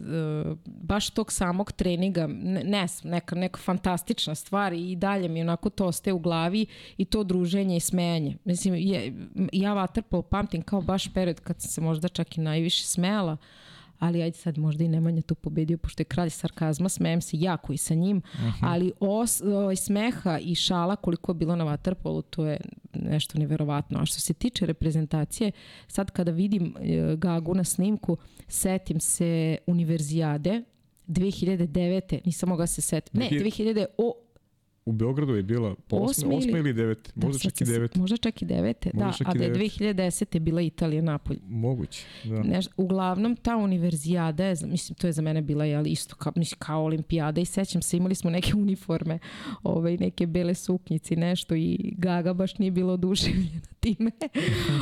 baš 0.64 1.10
tog 1.10 1.32
samog 1.32 1.72
treninga, 1.72 2.26
ne, 2.26 2.64
ne 2.64 2.86
neka, 3.02 3.34
neka 3.34 3.58
fantastična 3.58 4.34
stvar 4.34 4.72
i 4.72 4.96
dalje 4.96 5.28
mi 5.28 5.40
onako 5.40 5.70
to 5.70 5.86
ostaje 5.86 6.14
u 6.14 6.18
glavi 6.18 6.66
i 6.96 7.04
to 7.04 7.24
druženje 7.24 7.76
i 7.76 7.80
smejanje. 7.80 8.36
Mislim, 8.44 8.74
je, 8.74 9.14
ja 9.52 9.74
Waterpolo 9.74 10.22
pamtim 10.22 10.62
kao 10.62 10.80
baš 10.80 11.12
period 11.12 11.40
kad 11.40 11.60
sam 11.60 11.70
se 11.70 11.80
možda 11.80 12.08
čak 12.08 12.38
i 12.38 12.40
najviše 12.40 12.84
smejala, 12.84 13.32
uh, 13.32 13.38
ali 13.98 14.22
ajde 14.22 14.36
sad 14.36 14.58
možda 14.58 14.84
i 14.84 14.88
Nemanja 14.88 15.22
tu 15.22 15.34
pobedio, 15.34 15.78
pošto 15.78 16.00
je 16.00 16.04
kralj 16.04 16.30
sarkazma, 16.30 16.88
smejem 16.88 17.20
se 17.20 17.36
jako 17.40 17.72
i 17.72 17.76
sa 17.76 17.94
njim, 17.94 18.16
uh 18.16 18.40
mhm. 18.40 18.48
-huh. 18.48 18.58
ali 18.62 18.92
os, 19.00 19.40
ovaj, 19.40 19.76
smeha 19.76 20.38
i 20.38 20.54
šala 20.54 20.96
koliko 20.96 21.30
je 21.30 21.34
bilo 21.34 21.56
na 21.56 21.64
Waterpolu, 21.64 22.22
to 22.30 22.46
je 22.46 22.60
nešto 22.92 23.38
neverovatno. 23.38 23.98
A 23.98 24.06
što 24.06 24.20
se 24.20 24.34
tiče 24.34 24.66
reprezentacije, 24.66 25.52
sad 25.88 26.10
kada 26.10 26.30
vidim 26.30 26.74
e, 26.80 27.16
Gagu 27.16 27.54
na 27.54 27.64
snimku, 27.64 28.16
setim 28.48 29.00
se 29.00 29.58
univerzijade 29.66 30.62
2009. 31.08 32.20
Nisam 32.24 32.48
mogla 32.48 32.66
se 32.66 32.80
setiti. 32.80 33.18
Ne, 33.18 33.28
2000, 33.30 33.84
o, 33.98 34.12
U 34.86 34.92
Beogradu 34.92 35.34
je 35.34 35.42
bila 35.42 35.74
po 35.88 35.96
osme, 35.96 36.36
osme 36.36 36.58
ili 36.58 36.72
devete, 36.72 37.10
da, 37.14 37.26
možda 37.26 37.38
da, 37.38 37.50
čak 37.50 37.60
i 37.60 37.64
devete. 37.64 37.98
Možda 37.98 38.16
čak 38.16 38.42
i 38.42 38.44
devete, 38.44 38.90
da, 38.94 39.12
a 39.24 39.34
da 39.34 39.44
je 39.44 39.54
2010. 39.54 40.34
je 40.34 40.40
bila 40.40 40.62
Italija 40.62 41.02
Napolj. 41.02 41.38
Moguće, 41.48 42.06
da. 42.24 42.42
Neš, 42.42 42.66
uglavnom, 42.76 43.36
ta 43.36 43.56
univerzijada 43.56 44.44
je, 44.44 44.56
mislim, 44.66 44.96
to 44.96 45.06
je 45.06 45.12
za 45.12 45.22
mene 45.22 45.42
bila 45.42 45.64
jel, 45.64 45.86
isto 45.86 46.16
kao, 46.16 46.32
mislim, 46.36 46.58
kao 46.58 46.84
olimpijada 46.84 47.40
i 47.40 47.44
sećam 47.44 47.82
se, 47.82 47.96
imali 47.96 48.14
smo 48.14 48.30
neke 48.30 48.52
uniforme, 48.64 49.18
ovaj, 49.62 49.96
neke 49.96 50.26
bele 50.26 50.54
suknjici, 50.54 51.16
nešto 51.16 51.54
i 51.54 51.94
Gaga 51.98 52.32
baš 52.32 52.58
nije 52.58 52.70
bilo 52.70 52.92
oduševljena 52.92 53.60
time. 53.80 54.10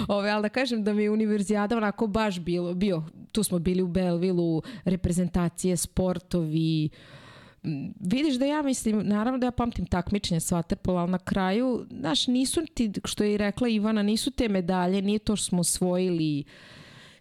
Ove, 0.09 0.31
ali 0.31 0.43
da 0.43 0.48
kažem 0.48 0.85
da 0.85 0.94
mi 0.94 1.02
je 1.02 1.10
univerzijada 1.10 1.76
onako 1.76 2.06
baš 2.06 2.40
bilo, 2.40 2.74
bio, 2.74 3.02
tu 3.32 3.43
smo 3.43 3.59
bili 3.59 3.82
u 3.82 3.89
Belvilu, 3.89 4.62
reprezentacije, 4.85 5.76
sportovi, 5.76 6.90
uh, 6.93 7.23
vidiš 8.01 8.35
da 8.35 8.45
ja 8.45 8.62
mislim, 8.62 9.03
naravno 9.07 9.39
da 9.39 9.47
ja 9.47 9.51
pamtim 9.51 9.86
takmičenje 9.86 10.41
s 10.41 10.53
Waterpola, 10.53 11.01
ali 11.01 11.11
na 11.11 11.19
kraju, 11.19 11.86
znaš, 11.91 12.27
nisu 12.27 12.61
ti, 12.74 12.93
što 13.05 13.24
je 13.24 13.35
i 13.35 13.36
rekla 13.36 13.69
Ivana, 13.69 14.03
nisu 14.03 14.31
te 14.31 14.49
medalje, 14.49 15.03
nije 15.03 15.19
to 15.19 15.36
što 15.36 15.45
smo 15.45 15.61
osvojili, 15.61 16.45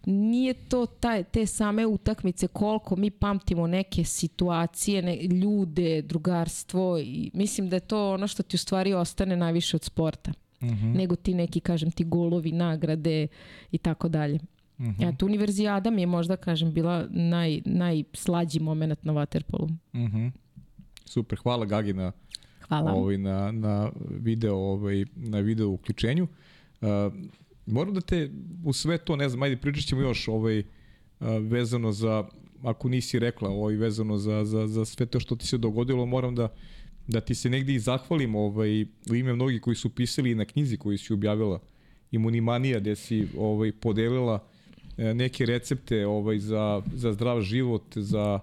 nije 0.06 0.54
to 0.54 0.86
taj, 0.86 1.24
te 1.24 1.46
same 1.46 1.86
utakmice 1.86 2.46
koliko 2.46 2.96
mi 2.96 3.10
pamtimo 3.10 3.66
neke 3.66 4.04
situacije, 4.04 5.02
ne, 5.02 5.22
ljude, 5.22 6.02
drugarstvo 6.02 6.98
i 6.98 7.30
mislim 7.34 7.68
da 7.68 7.76
je 7.76 7.80
to 7.80 8.12
ono 8.12 8.26
što 8.26 8.42
ti 8.42 8.54
u 8.54 8.58
stvari 8.58 8.94
ostane 8.94 9.36
najviše 9.36 9.76
od 9.76 9.84
sporta. 9.84 10.32
Mhm. 10.62 10.74
-huh. 10.74 10.96
nego 10.96 11.16
ti 11.16 11.34
neki, 11.34 11.60
kažem 11.60 11.90
ti, 11.90 12.04
golovi, 12.04 12.52
nagrade 12.52 13.26
i 13.70 13.78
tako 13.78 14.08
dalje. 14.08 14.38
Uh 14.78 14.84
-huh. 14.84 15.14
Eto, 15.14 15.26
univerzijada 15.26 15.90
mi 15.90 16.02
je 16.02 16.06
možda, 16.06 16.36
kažem, 16.36 16.72
bila 16.72 17.06
naj, 17.10 17.60
najslađi 17.64 18.60
moment 18.60 19.04
na 19.04 19.12
Waterpolu. 19.12 19.68
Mhm. 19.92 20.16
-huh. 20.16 20.30
Super, 21.04 21.38
hvala 21.42 21.66
Gagi 21.66 21.92
na, 21.92 22.12
hvala. 22.68 22.92
Ovaj, 22.92 23.18
na, 23.18 23.52
na, 23.52 23.90
video, 24.10 24.56
ovaj, 24.56 25.04
na 25.16 25.40
video 25.40 25.68
uključenju. 25.68 26.26
Uh, 26.80 26.88
moram 27.66 27.94
da 27.94 28.00
te 28.00 28.30
u 28.64 28.72
sve 28.72 28.98
to, 28.98 29.16
ne 29.16 29.28
znam, 29.28 29.42
ajde 29.42 29.56
pričat 29.56 29.84
ćemo 29.84 30.00
još 30.00 30.28
ovaj, 30.28 30.58
uh, 30.58 30.64
vezano 31.40 31.92
za, 31.92 32.24
ako 32.62 32.88
nisi 32.88 33.18
rekla, 33.18 33.50
ovaj, 33.50 33.74
vezano 33.74 34.18
za, 34.18 34.44
za, 34.44 34.66
za 34.66 34.84
sve 34.84 35.06
to 35.06 35.20
što 35.20 35.36
ti 35.36 35.46
se 35.46 35.58
dogodilo, 35.58 36.06
moram 36.06 36.34
da 36.34 36.48
da 37.06 37.20
ti 37.20 37.34
se 37.34 37.50
negde 37.50 37.74
i 37.74 37.78
zahvalim 37.78 38.34
ovaj, 38.34 38.82
u 38.82 39.14
ime 39.14 39.34
mnogi 39.34 39.60
koji 39.60 39.76
su 39.76 39.90
pisali 39.90 40.34
na 40.34 40.44
knjizi 40.44 40.76
koju 40.76 40.98
si 40.98 41.12
objavila 41.12 41.60
Imunimanija, 42.10 42.80
gde 42.80 42.96
si 42.96 43.28
ovaj, 43.38 43.72
podelila 43.72 44.46
neke 44.96 45.46
recepte 45.46 46.06
ovaj 46.06 46.38
za, 46.38 46.82
za 46.94 47.12
zdrav 47.12 47.40
život, 47.40 47.82
za 47.96 48.40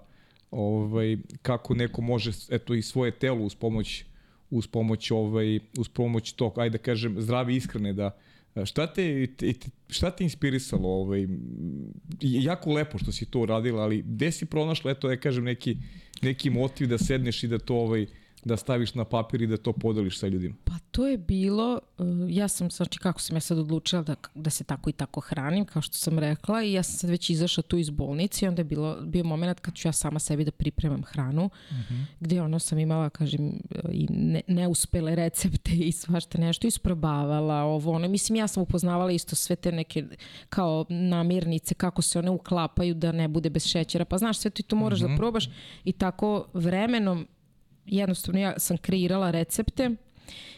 ovaj 0.51 1.17
kako 1.41 1.73
neko 1.73 2.01
može 2.01 2.31
eto 2.49 2.73
i 2.73 2.81
svoje 2.81 3.11
telo 3.11 3.43
uz 3.43 3.55
pomoć 3.55 4.05
uz 4.49 4.67
pomoć 4.67 5.11
ovaj 5.11 5.59
uz 5.77 5.89
pomoć 5.89 6.31
tog 6.31 6.59
ajde 6.59 6.77
da 6.77 6.83
kažem 6.83 7.21
zdrave 7.21 7.55
ishrane 7.55 7.93
da 7.93 8.17
šta 8.65 8.87
te 8.87 9.27
šta 9.89 10.11
te 10.11 10.23
inspirisalo 10.23 10.89
ovaj 10.89 11.27
jako 12.21 12.73
lepo 12.73 12.97
što 12.97 13.11
si 13.11 13.25
to 13.25 13.39
uradila 13.39 13.83
ali 13.83 14.01
gde 14.01 14.31
si 14.31 14.45
pronašla 14.45 14.91
eto 14.91 15.07
da 15.07 15.17
kažem 15.17 15.43
neki 15.43 15.77
neki 16.21 16.49
motiv 16.49 16.87
da 16.87 16.97
sedneš 16.97 17.43
i 17.43 17.47
da 17.47 17.59
to 17.59 17.75
ovaj 17.75 18.05
da 18.43 18.57
staviš 18.57 18.93
na 18.93 19.05
papir 19.05 19.41
i 19.41 19.47
da 19.47 19.57
to 19.57 19.73
podeliš 19.73 20.19
sa 20.19 20.27
ljudima? 20.27 20.55
Pa 20.63 20.73
to 20.91 21.07
je 21.07 21.17
bilo, 21.17 21.79
uh, 21.97 22.07
ja 22.29 22.47
sam, 22.47 22.71
znači 22.71 22.99
kako 22.99 23.21
sam 23.21 23.35
ja 23.35 23.39
sad 23.39 23.57
odlučila 23.57 24.01
da, 24.01 24.15
da 24.35 24.49
se 24.49 24.63
tako 24.63 24.89
i 24.89 24.93
tako 24.93 25.19
hranim, 25.19 25.65
kao 25.65 25.81
što 25.81 25.97
sam 25.97 26.19
rekla, 26.19 26.63
i 26.63 26.73
ja 26.73 26.83
sam 26.83 26.97
sad 26.97 27.09
već 27.09 27.29
izašla 27.29 27.63
tu 27.63 27.77
iz 27.77 27.89
bolnice 27.89 28.45
i 28.45 28.47
onda 28.47 28.59
je 28.59 28.63
bilo, 28.63 28.97
bio 29.01 29.23
moment 29.23 29.59
kad 29.59 29.73
ću 29.73 29.87
ja 29.87 29.91
sama 29.91 30.19
sebi 30.19 30.45
da 30.45 30.51
pripremam 30.51 31.03
hranu, 31.03 31.45
uh 31.45 31.77
mhm. 31.77 31.93
-huh. 31.93 32.05
gde 32.19 32.41
ono 32.41 32.59
sam 32.59 32.79
imala, 32.79 33.09
kažem, 33.09 33.61
i 33.91 34.07
ne, 34.09 34.41
neuspele 34.47 35.15
recepte 35.15 35.71
i 35.71 35.91
svašta 35.91 36.37
nešto, 36.37 36.67
isprobavala 36.67 37.63
ovo, 37.63 37.91
ono, 37.91 38.07
mislim 38.07 38.35
ja 38.35 38.47
sam 38.47 38.63
upoznavala 38.63 39.11
isto 39.11 39.35
sve 39.35 39.55
te 39.55 39.71
neke 39.71 40.05
kao 40.49 40.85
namirnice, 40.89 41.73
kako 41.73 42.01
se 42.01 42.19
one 42.19 42.29
uklapaju 42.29 42.93
da 42.93 43.11
ne 43.11 43.27
bude 43.27 43.49
bez 43.49 43.65
šećera, 43.65 44.05
pa 44.05 44.17
znaš, 44.17 44.37
sve 44.37 44.51
ti 44.51 44.63
to 44.63 44.75
moraš 44.75 44.99
uh 44.99 45.03
-huh. 45.03 45.07
da 45.07 45.13
mhm. 45.13 45.17
probaš 45.17 45.49
i 45.83 45.91
tako 45.91 46.45
vremenom 46.53 47.27
jednostavno 47.85 48.39
ja 48.39 48.59
sam 48.59 48.77
kreirala 48.77 49.31
recepte 49.31 49.89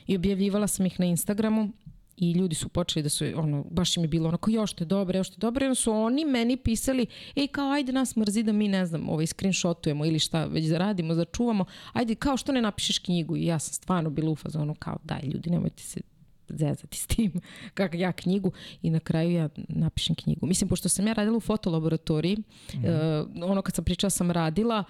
i 0.07 0.15
objavljivala 0.15 0.67
sam 0.67 0.85
ih 0.85 0.99
na 0.99 1.05
Instagramu 1.05 1.69
i 2.17 2.31
ljudi 2.31 2.55
su 2.55 2.69
počeli 2.69 3.03
da 3.03 3.09
su, 3.09 3.25
ono, 3.35 3.65
baš 3.71 3.97
im 3.97 4.03
je 4.03 4.07
bilo 4.07 4.27
onako, 4.27 4.51
još 4.51 4.73
te 4.73 4.85
dobro, 4.85 5.17
još 5.17 5.29
te 5.29 5.37
dobro, 5.37 5.71
i 5.71 5.75
su 5.75 5.91
oni 5.91 6.25
meni 6.25 6.57
pisali, 6.57 7.05
ej, 7.35 7.47
kao, 7.47 7.71
ajde 7.71 7.91
nas 7.91 8.15
mrzi 8.15 8.43
da 8.43 8.51
mi, 8.51 8.67
ne 8.67 8.85
znam, 8.85 9.09
ovaj, 9.09 9.27
screenshotujemo 9.27 10.05
ili 10.05 10.19
šta 10.19 10.45
već 10.45 10.65
da 10.65 10.77
radimo, 10.77 11.15
da 11.15 11.25
čuvamo, 11.25 11.65
ajde, 11.93 12.15
kao, 12.15 12.37
što 12.37 12.51
ne 12.51 12.61
napišeš 12.61 12.99
knjigu? 12.99 13.37
I 13.37 13.45
ja 13.45 13.59
sam 13.59 13.73
stvarno 13.73 14.09
bila 14.09 14.31
u 14.31 14.35
fazonu, 14.35 14.75
kao, 14.75 14.97
daj, 15.03 15.21
ljudi, 15.33 15.49
nemojte 15.49 15.83
se 15.83 16.01
zezati 16.49 16.97
s 16.97 17.07
tim, 17.07 17.31
kako 17.73 17.95
ja 17.95 18.11
knjigu 18.11 18.51
i 18.81 18.89
na 18.89 18.99
kraju 18.99 19.31
ja 19.31 19.49
napišem 19.67 20.15
knjigu. 20.15 20.45
Mislim, 20.45 20.67
pošto 20.67 20.89
sam 20.89 21.07
ja 21.07 21.13
radila 21.13 21.37
u 21.37 21.39
fotolaboratoriji, 21.39 22.37
mm 22.37 22.77
-hmm. 22.77 23.21
uh, 23.43 23.49
ono 23.49 23.61
kad 23.61 23.75
sam 23.75 23.85
pričala 23.85 24.09
sam 24.09 24.31
radila, 24.31 24.83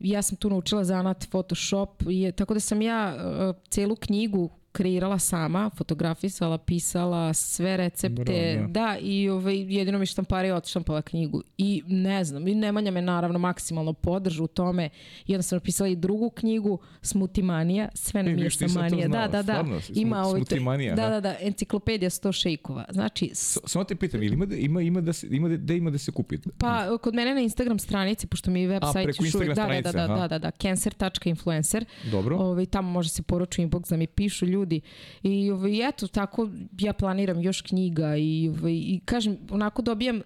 ja 0.00 0.22
sam 0.22 0.36
tu 0.36 0.50
naučila 0.50 0.84
zanat 0.84 1.26
Photoshop, 1.30 2.02
je, 2.06 2.32
tako 2.32 2.54
da 2.54 2.60
sam 2.60 2.82
ja 2.82 3.16
uh, 3.16 3.56
celu 3.70 3.96
knjigu 3.96 4.50
kreirala 4.78 5.18
sama, 5.18 5.70
fotografisala, 5.76 6.58
pisala 6.58 7.34
sve 7.34 7.76
recepte, 7.76 8.24
Bravo, 8.24 8.68
da. 8.68 8.80
da, 8.80 8.96
i 9.00 9.28
ovaj, 9.28 9.56
jedino 9.56 9.98
mi 9.98 10.06
štampari 10.06 10.50
odštampala 10.50 11.02
knjigu. 11.02 11.42
I 11.58 11.82
ne 11.86 12.24
znam, 12.24 12.48
i 12.48 12.54
Nemanja 12.54 12.90
me 12.90 13.02
naravno 13.02 13.38
maksimalno 13.38 13.92
podržu 13.92 14.44
u 14.44 14.46
tome. 14.46 14.88
Jedan 15.26 15.42
sam 15.42 15.56
napisala 15.56 15.88
i 15.88 15.96
drugu 15.96 16.30
knjigu, 16.30 16.78
Smutimanija, 17.02 17.88
sve 17.94 18.22
nam 18.22 18.38
je 18.38 18.50
samanija. 18.50 19.08
Da, 19.08 19.28
da, 19.28 19.42
da. 19.42 19.42
Stvarno, 19.42 19.80
ima 19.94 20.22
ovaj, 20.22 20.38
Smutimanija, 20.38 20.94
da, 20.94 21.08
da, 21.08 21.20
da, 21.20 21.36
enciklopedija 21.40 22.10
100 22.10 22.32
šejkova. 22.32 22.84
Znači, 22.90 23.30
samo 23.34 23.84
te 23.84 23.96
pitam, 23.96 24.22
ili 24.22 24.34
ima 24.34 24.46
da, 24.46 24.56
ima, 24.56 24.82
ima 24.82 25.00
da 25.00 25.12
se, 25.12 25.26
ima 25.30 25.48
da, 25.48 25.56
da 25.56 25.74
ima 25.74 25.90
da 25.90 25.98
se 25.98 26.12
kupi? 26.12 26.38
Pa, 26.58 26.98
kod 26.98 27.14
mene 27.14 27.34
na 27.34 27.40
Instagram 27.40 27.78
stranici, 27.78 28.26
pošto 28.26 28.50
mi 28.50 28.60
je 28.60 28.68
web 28.68 28.82
sajt 28.92 29.08
još 29.20 29.32
da, 29.32 29.54
da, 29.54 29.54
da, 29.54 29.92
da, 29.92 30.06
da, 30.06 30.28
da, 30.28 30.38
da, 30.38 30.50
cancer.influencer. 30.50 31.84
Dobro. 32.10 32.36
Ovaj, 32.36 32.66
tamo 32.66 32.90
može 32.90 33.08
se 33.08 33.22
poruču 33.22 33.62
inbox 33.62 33.90
da 33.90 33.96
mi 33.96 34.06
pišu 34.06 34.46
ljudi 34.46 34.67
ljudi. 34.68 34.80
I 35.22 35.50
ovaj, 35.50 35.88
eto, 35.88 36.06
tako 36.06 36.48
ja 36.80 36.92
planiram 36.92 37.40
još 37.40 37.60
knjiga 37.60 38.16
i, 38.16 38.48
ovaj, 38.48 38.72
i 38.72 39.00
kažem, 39.04 39.36
onako 39.50 39.82
dobijam 39.82 40.22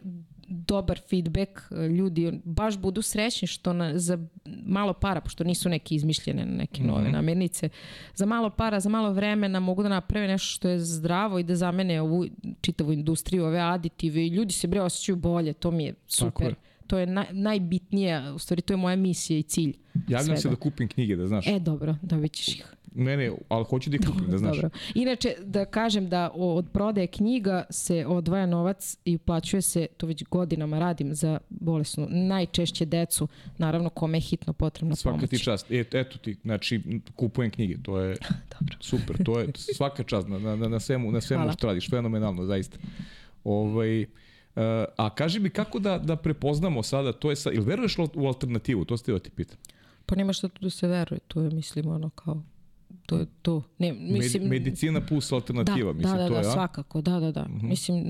dobar 0.48 1.00
feedback, 1.10 1.50
ljudi 1.98 2.40
baš 2.44 2.78
budu 2.78 3.02
srećni 3.02 3.48
što 3.48 3.72
na, 3.72 3.98
za 3.98 4.18
malo 4.66 4.92
para, 4.92 5.20
pošto 5.20 5.44
nisu 5.44 5.68
neke 5.68 5.94
izmišljene 5.94 6.46
neke 6.46 6.82
nove 6.82 7.02
mm 7.02 7.06
-hmm. 7.06 7.12
namirnice, 7.12 7.68
za 8.14 8.26
malo 8.26 8.50
para, 8.50 8.80
za 8.80 8.88
malo 8.88 9.12
vremena 9.12 9.60
mogu 9.60 9.82
da 9.82 9.88
naprave 9.88 10.28
nešto 10.28 10.46
što 10.46 10.68
je 10.68 10.78
zdravo 10.78 11.38
i 11.38 11.42
da 11.42 11.56
zamene 11.56 12.00
ovu 12.00 12.26
čitavu 12.60 12.92
industriju, 12.92 13.44
ove 13.44 13.60
aditive 13.60 14.26
i 14.26 14.28
ljudi 14.28 14.52
se 14.52 14.68
bre 14.68 14.80
osjećaju 14.80 15.16
bolje, 15.16 15.52
to 15.52 15.70
mi 15.70 15.84
je 15.84 15.94
super. 16.06 16.46
Je. 16.46 16.54
To 16.86 16.98
je 16.98 17.06
naj, 17.06 17.26
najbitnije, 17.30 18.32
u 18.32 18.38
stvari 18.38 18.62
to 18.62 18.72
je 18.72 18.76
moja 18.76 18.96
misija 18.96 19.38
i 19.38 19.42
cilj. 19.42 19.76
Javljam 20.08 20.24
svega. 20.24 20.40
se 20.40 20.48
da 20.48 20.56
kupim 20.56 20.88
knjige, 20.88 21.16
da 21.16 21.26
znaš. 21.26 21.46
E, 21.46 21.58
dobro, 21.58 21.96
dobit 22.02 22.32
ćeš 22.32 22.48
ih. 22.48 22.74
Ne, 22.94 23.16
ne, 23.16 23.32
ali 23.48 23.64
hoću 23.64 23.90
da 23.90 23.96
ih 23.96 24.02
kupim, 24.06 24.30
da 24.30 24.38
znaš. 24.42 24.56
Dobro. 24.56 24.70
Inače, 24.94 25.34
da 25.40 25.64
kažem 25.64 26.08
da 26.08 26.30
od 26.34 26.66
prodaje 26.72 27.06
knjiga 27.06 27.64
se 27.70 28.06
odvaja 28.06 28.46
novac 28.46 28.96
i 29.04 29.16
uplaćuje 29.16 29.62
se, 29.62 29.86
to 29.96 30.06
već 30.06 30.24
godinama 30.24 30.78
radim 30.78 31.14
za 31.14 31.38
bolesnu, 31.48 32.06
najčešće 32.10 32.84
decu, 32.84 33.28
naravno 33.58 33.88
kome 33.88 34.18
je 34.18 34.22
hitno 34.22 34.52
potrebna 34.52 34.96
svaka 34.96 35.16
pomoć. 35.16 35.30
Svaka 35.30 35.36
ti 35.36 35.44
čast. 35.44 35.70
E, 35.70 35.84
eto 35.92 36.18
ti, 36.18 36.36
znači, 36.42 36.80
kupujem 37.16 37.50
knjige, 37.50 37.76
to 37.82 38.00
je 38.00 38.16
Dobro. 38.60 38.76
super, 38.80 39.24
to 39.24 39.40
je 39.40 39.48
svaka 39.56 40.02
čast 40.02 40.28
na, 40.28 40.38
na, 40.38 40.56
na 40.56 40.80
svemu, 40.80 41.12
na 41.12 41.20
svemu 41.20 41.52
što 41.52 41.66
radiš, 41.66 41.90
fenomenalno, 41.90 42.44
zaista. 42.44 42.78
Ovaj, 43.44 44.06
Uh, 44.56 44.62
a 44.96 45.14
kaži 45.14 45.40
mi 45.40 45.50
kako 45.50 45.78
da, 45.78 45.98
da 45.98 46.16
prepoznamo 46.16 46.82
sada, 46.82 47.12
to 47.12 47.30
je 47.30 47.36
sa, 47.36 47.50
ili 47.50 47.64
veruješ 47.64 47.96
u 48.14 48.26
alternativu, 48.26 48.84
to 48.84 48.96
ste 48.96 49.12
da 49.12 49.18
ti 49.18 49.30
pitam? 49.30 49.56
Pa 50.06 50.16
nema 50.16 50.32
što 50.32 50.48
tu 50.48 50.62
da 50.62 50.70
se 50.70 50.88
veruje, 50.88 51.18
to 51.28 51.40
je 51.40 51.50
mislim 51.50 51.88
ono 51.88 52.10
kao 52.10 52.42
to 53.06 53.18
je 53.18 53.26
to. 53.42 53.62
Ne, 53.78 53.92
mislim, 53.92 54.48
Medicina 54.48 55.00
plus 55.06 55.32
alternativa, 55.32 55.92
da, 55.92 55.98
mislim, 55.98 56.16
da, 56.16 56.22
da, 56.22 56.28
to 56.28 56.34
je, 56.34 56.42
da, 56.42 56.50
svakako, 56.50 57.00
da, 57.00 57.20
da, 57.20 57.32
da. 57.32 57.42
Uh 57.42 57.48
mhm. 57.48 57.66
-huh. 57.66 57.68
Mislim, 57.68 58.04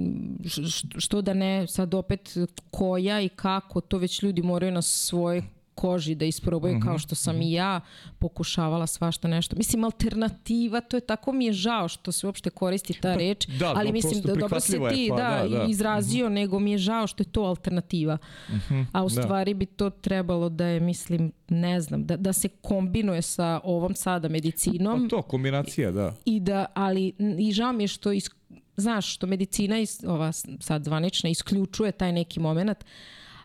što 0.98 1.22
da 1.22 1.34
ne, 1.34 1.66
sad 1.66 1.94
opet 1.94 2.36
koja 2.70 3.20
i 3.20 3.28
kako, 3.28 3.80
to 3.80 3.98
već 3.98 4.22
ljudi 4.22 4.42
moraju 4.42 4.72
na 4.72 4.82
svoj 4.82 5.42
koži 5.82 6.14
da 6.14 6.24
isprobaju 6.24 6.74
mm 6.74 6.78
-hmm. 6.80 6.84
kao 6.84 6.98
što 6.98 7.14
sam 7.14 7.42
i 7.42 7.52
ja 7.52 7.80
pokušavala 8.18 8.86
svašta 8.86 9.28
nešto. 9.28 9.56
Mislim, 9.56 9.84
alternativa, 9.84 10.80
to 10.80 10.96
je 10.96 11.00
tako 11.00 11.32
mi 11.32 11.46
je 11.46 11.52
žao 11.52 11.88
što 11.88 12.12
se 12.12 12.26
uopšte 12.26 12.50
koristi 12.50 12.92
ta 12.92 13.12
pa, 13.12 13.18
reč, 13.18 13.46
da, 13.46 13.72
ali 13.76 13.92
mislim 13.92 14.22
da 14.22 14.34
dobro 14.34 14.60
se 14.60 14.78
ti 14.94 15.06
pa, 15.10 15.16
da, 15.16 15.48
da, 15.48 15.58
da. 15.58 15.64
izrazio, 15.68 16.26
mm 16.26 16.30
-hmm. 16.30 16.34
nego 16.34 16.58
mi 16.58 16.72
je 16.72 16.78
žao 16.78 17.06
što 17.06 17.22
je 17.22 17.32
to 17.32 17.42
alternativa. 17.42 18.18
Mm 18.48 18.52
-hmm. 18.52 18.86
A 18.92 19.04
u 19.04 19.08
da. 19.08 19.22
stvari 19.22 19.54
da. 19.54 19.58
bi 19.58 19.66
to 19.66 19.90
trebalo 19.90 20.48
da 20.48 20.66
je, 20.66 20.80
mislim, 20.80 21.32
ne 21.48 21.80
znam, 21.80 22.06
da, 22.06 22.16
da 22.16 22.32
se 22.32 22.48
kombinuje 22.48 23.22
sa 23.22 23.60
ovom 23.64 23.94
sada 23.94 24.28
medicinom. 24.28 25.02
Pa 25.02 25.16
to, 25.16 25.22
kombinacija, 25.22 25.90
da. 25.90 26.14
I 26.24 26.40
da, 26.40 26.66
ali 26.74 27.12
i 27.38 27.52
žao 27.52 27.72
mi 27.72 27.84
je 27.84 27.88
što 27.88 28.12
is, 28.12 28.30
znaš, 28.76 29.14
što 29.14 29.26
medicina, 29.26 29.76
ova 30.06 30.32
sad 30.60 30.84
zvanična, 30.84 31.30
isključuje 31.30 31.92
taj 31.92 32.12
neki 32.12 32.40
moment, 32.40 32.84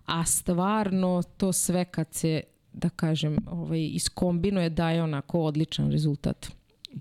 a 0.08 0.26
stvarno 0.26 1.24
to 1.38 1.54
sve 1.54 1.86
kad 1.86 2.14
se 2.14 2.42
da 2.74 2.90
kažem, 2.90 3.38
ovaj, 3.52 3.90
iskombinuje 3.94 4.70
daje 4.70 5.04
onako 5.04 5.40
odličan 5.40 5.92
rezultat 5.92 6.48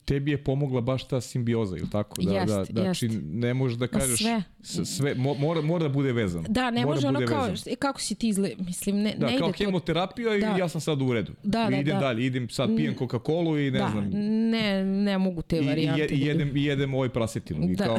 tebi 0.05 0.31
je 0.31 0.45
pomogla 0.45 0.81
baš 0.81 1.09
ta 1.09 1.21
simbioza, 1.21 1.77
ili 1.77 1.91
tako? 1.91 2.23
Da, 2.23 2.35
jest, 2.35 2.49
da, 2.49 2.65
znači, 2.65 3.07
jest. 3.07 3.19
ne 3.23 3.55
možeš 3.55 3.79
da 3.79 3.87
kažeš 3.87 4.21
sve, 4.63 4.85
sve 4.85 5.15
mora, 5.15 5.61
mora 5.61 5.83
da 5.83 5.89
bude 5.89 6.13
vezano. 6.13 6.45
Da, 6.49 6.71
ne 6.71 6.81
mora 6.81 6.95
može 6.95 7.03
da 7.03 7.09
ono 7.09 7.27
kao, 7.27 7.47
vezan. 7.47 7.75
kako 7.79 8.01
si 8.01 8.15
ti 8.15 8.29
izle, 8.29 8.51
mislim, 8.59 8.97
ne, 8.97 9.15
da, 9.19 9.27
ne 9.27 9.39
kao 9.39 9.49
ide 9.49 9.59
hemoterapija 9.59 10.29
to... 10.29 10.57
i 10.57 10.61
ja 10.61 10.69
sam 10.69 10.81
sad 10.81 11.03
u 11.03 11.13
redu. 11.13 11.33
Da, 11.43 11.67
da, 11.71 11.77
idem 11.77 11.95
da. 11.95 12.01
dalje, 12.01 12.27
idem 12.27 12.49
sad 12.49 12.77
pijem 12.77 12.95
Coca-Cola 12.95 13.69
i 13.69 13.71
ne 13.71 13.79
da, 13.79 13.89
znam. 13.93 14.11
Ne, 14.51 14.85
ne 14.85 15.19
mogu 15.19 15.43
te 15.43 15.61
varijante. 15.61 16.15
I, 16.15 16.19
i, 16.19 16.21
da 16.21 16.27
jedem, 16.27 16.57
i 16.57 16.65
jedem 16.65 16.95
ovaj 16.95 17.09
prasetinu 17.09 17.71
i, 17.71 17.77
da. 17.77 17.85
kao, 17.85 17.99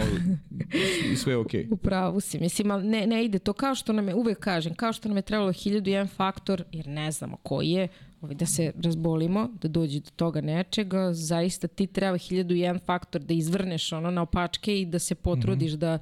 i 1.14 1.16
sve 1.16 1.34
je 1.34 1.38
okej. 1.38 1.66
Okay. 1.66 1.74
Upravo 1.74 2.20
si, 2.20 2.40
mislim, 2.40 2.72
ali 2.72 2.88
ne, 2.88 3.08
ne 3.08 3.26
ide 3.26 3.40
to 3.40 3.54
kao 3.54 3.76
što 3.76 3.94
nam 3.94 4.08
je, 4.08 4.16
uvek 4.16 4.40
kažem, 4.40 4.74
kao 4.74 4.94
što 4.94 5.08
nam 5.08 5.18
je 5.18 5.22
trebalo 5.22 5.52
hiljadu 5.52 5.90
jedan 5.90 6.08
faktor, 6.08 6.64
jer 6.72 6.88
ne 6.88 7.12
znamo 7.12 7.38
koji 7.44 7.70
je, 7.70 7.88
ovaj, 8.22 8.36
da 8.36 8.46
se 8.46 8.72
razbolimo, 8.84 9.50
da 9.62 9.68
dođe 9.68 10.00
do 10.00 10.10
toga 10.16 10.42
nečega, 10.42 11.14
zaista 11.14 11.68
ti 11.68 11.88
treba 11.88 12.18
hiljadu 12.18 12.56
jedan 12.56 12.80
faktor 12.80 13.22
da 13.22 13.34
izvrneš 13.34 13.92
ono 13.94 14.12
na 14.12 14.22
opačke 14.22 14.82
i 14.82 14.86
da 14.86 15.00
se 15.00 15.16
potrudiš 15.16 15.72
mm 15.72 15.76
-hmm. 15.76 15.80
da 15.80 16.00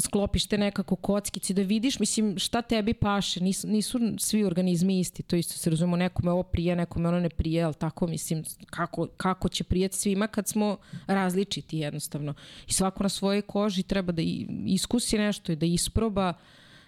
sklopiš 0.00 0.46
te 0.46 0.58
nekako 0.58 0.96
kockice, 0.96 1.54
da 1.54 1.62
vidiš, 1.62 1.98
mislim, 1.98 2.38
šta 2.38 2.62
tebi 2.62 2.94
paše, 2.94 3.40
nisu, 3.40 3.68
nisu 3.68 3.98
svi 4.18 4.44
organizmi 4.44 5.00
isti, 5.00 5.22
to 5.22 5.36
isto 5.36 5.58
se 5.58 5.70
razumemo, 5.70 5.96
nekome 5.96 6.30
ovo 6.30 6.42
prije, 6.42 6.76
nekome 6.76 7.08
ono 7.08 7.20
ne 7.20 7.30
prije, 7.30 7.62
ali 7.62 7.74
tako, 7.74 8.06
mislim, 8.06 8.44
kako, 8.66 9.06
kako 9.16 9.48
će 9.48 9.64
prijeti 9.64 9.96
svima 9.96 10.26
kad 10.26 10.48
smo 10.48 10.76
različiti 11.06 11.78
jednostavno. 11.78 12.34
I 12.66 12.72
svako 12.72 13.02
na 13.02 13.08
svojoj 13.08 13.42
koži 13.42 13.82
treba 13.82 14.12
da 14.12 14.22
iskusi 14.66 15.18
nešto 15.18 15.52
i 15.52 15.56
da 15.56 15.66
isproba, 15.66 16.34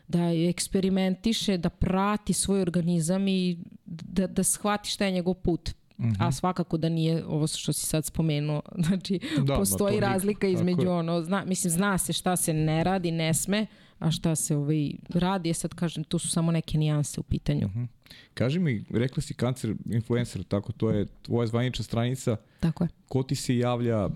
da 0.09 0.33
eksperimentiše, 0.49 1.57
da 1.57 1.69
prati 1.69 2.33
svoj 2.33 2.63
organizam 2.63 3.29
i 3.29 3.59
da, 3.87 4.27
da 4.27 4.43
shvati 4.45 4.91
šta 4.91 5.05
je 5.05 5.13
njegov 5.13 5.35
put. 5.35 5.71
Mm 5.99 6.05
-hmm. 6.05 6.17
A 6.19 6.33
svakako 6.33 6.77
da 6.77 6.89
nije 6.89 7.25
ovo 7.27 7.47
što 7.47 7.73
si 7.73 7.87
sad 7.87 8.05
spomenuo. 8.05 8.63
Znači, 8.87 9.21
da, 9.47 9.57
postoji 9.57 10.01
razlika 10.01 10.47
između 10.47 10.89
ono, 10.89 11.23
zna, 11.23 11.45
mislim, 11.45 11.71
zna 11.71 11.99
se 11.99 12.13
šta 12.13 12.37
se 12.37 12.53
ne 12.53 12.85
radi, 12.85 13.11
ne 13.11 13.35
sme, 13.35 13.67
a 13.99 14.11
šta 14.11 14.35
se 14.35 14.57
ovaj, 14.57 14.91
radi. 15.09 15.49
Ja 15.49 15.55
sad 15.55 15.75
kažem, 15.75 16.05
tu 16.05 16.19
su 16.19 16.29
samo 16.29 16.53
neke 16.53 16.79
nijanse 16.79 17.21
u 17.21 17.23
pitanju. 17.23 17.69
Mm 17.69 17.79
-hmm. 17.79 17.87
Kaži 18.35 18.59
mi, 18.59 18.85
rekla 18.91 19.23
si 19.23 19.35
kancer 19.35 19.75
influencer, 19.91 20.45
tako, 20.45 20.73
to 20.73 20.91
je 20.91 21.07
tvoja 21.23 21.47
zvanična 21.47 21.85
stranica. 21.85 22.37
Tako 22.61 22.85
je. 22.85 22.89
Ko 23.09 23.23
ti 23.23 23.35
se 23.35 23.59
javlja, 23.59 24.09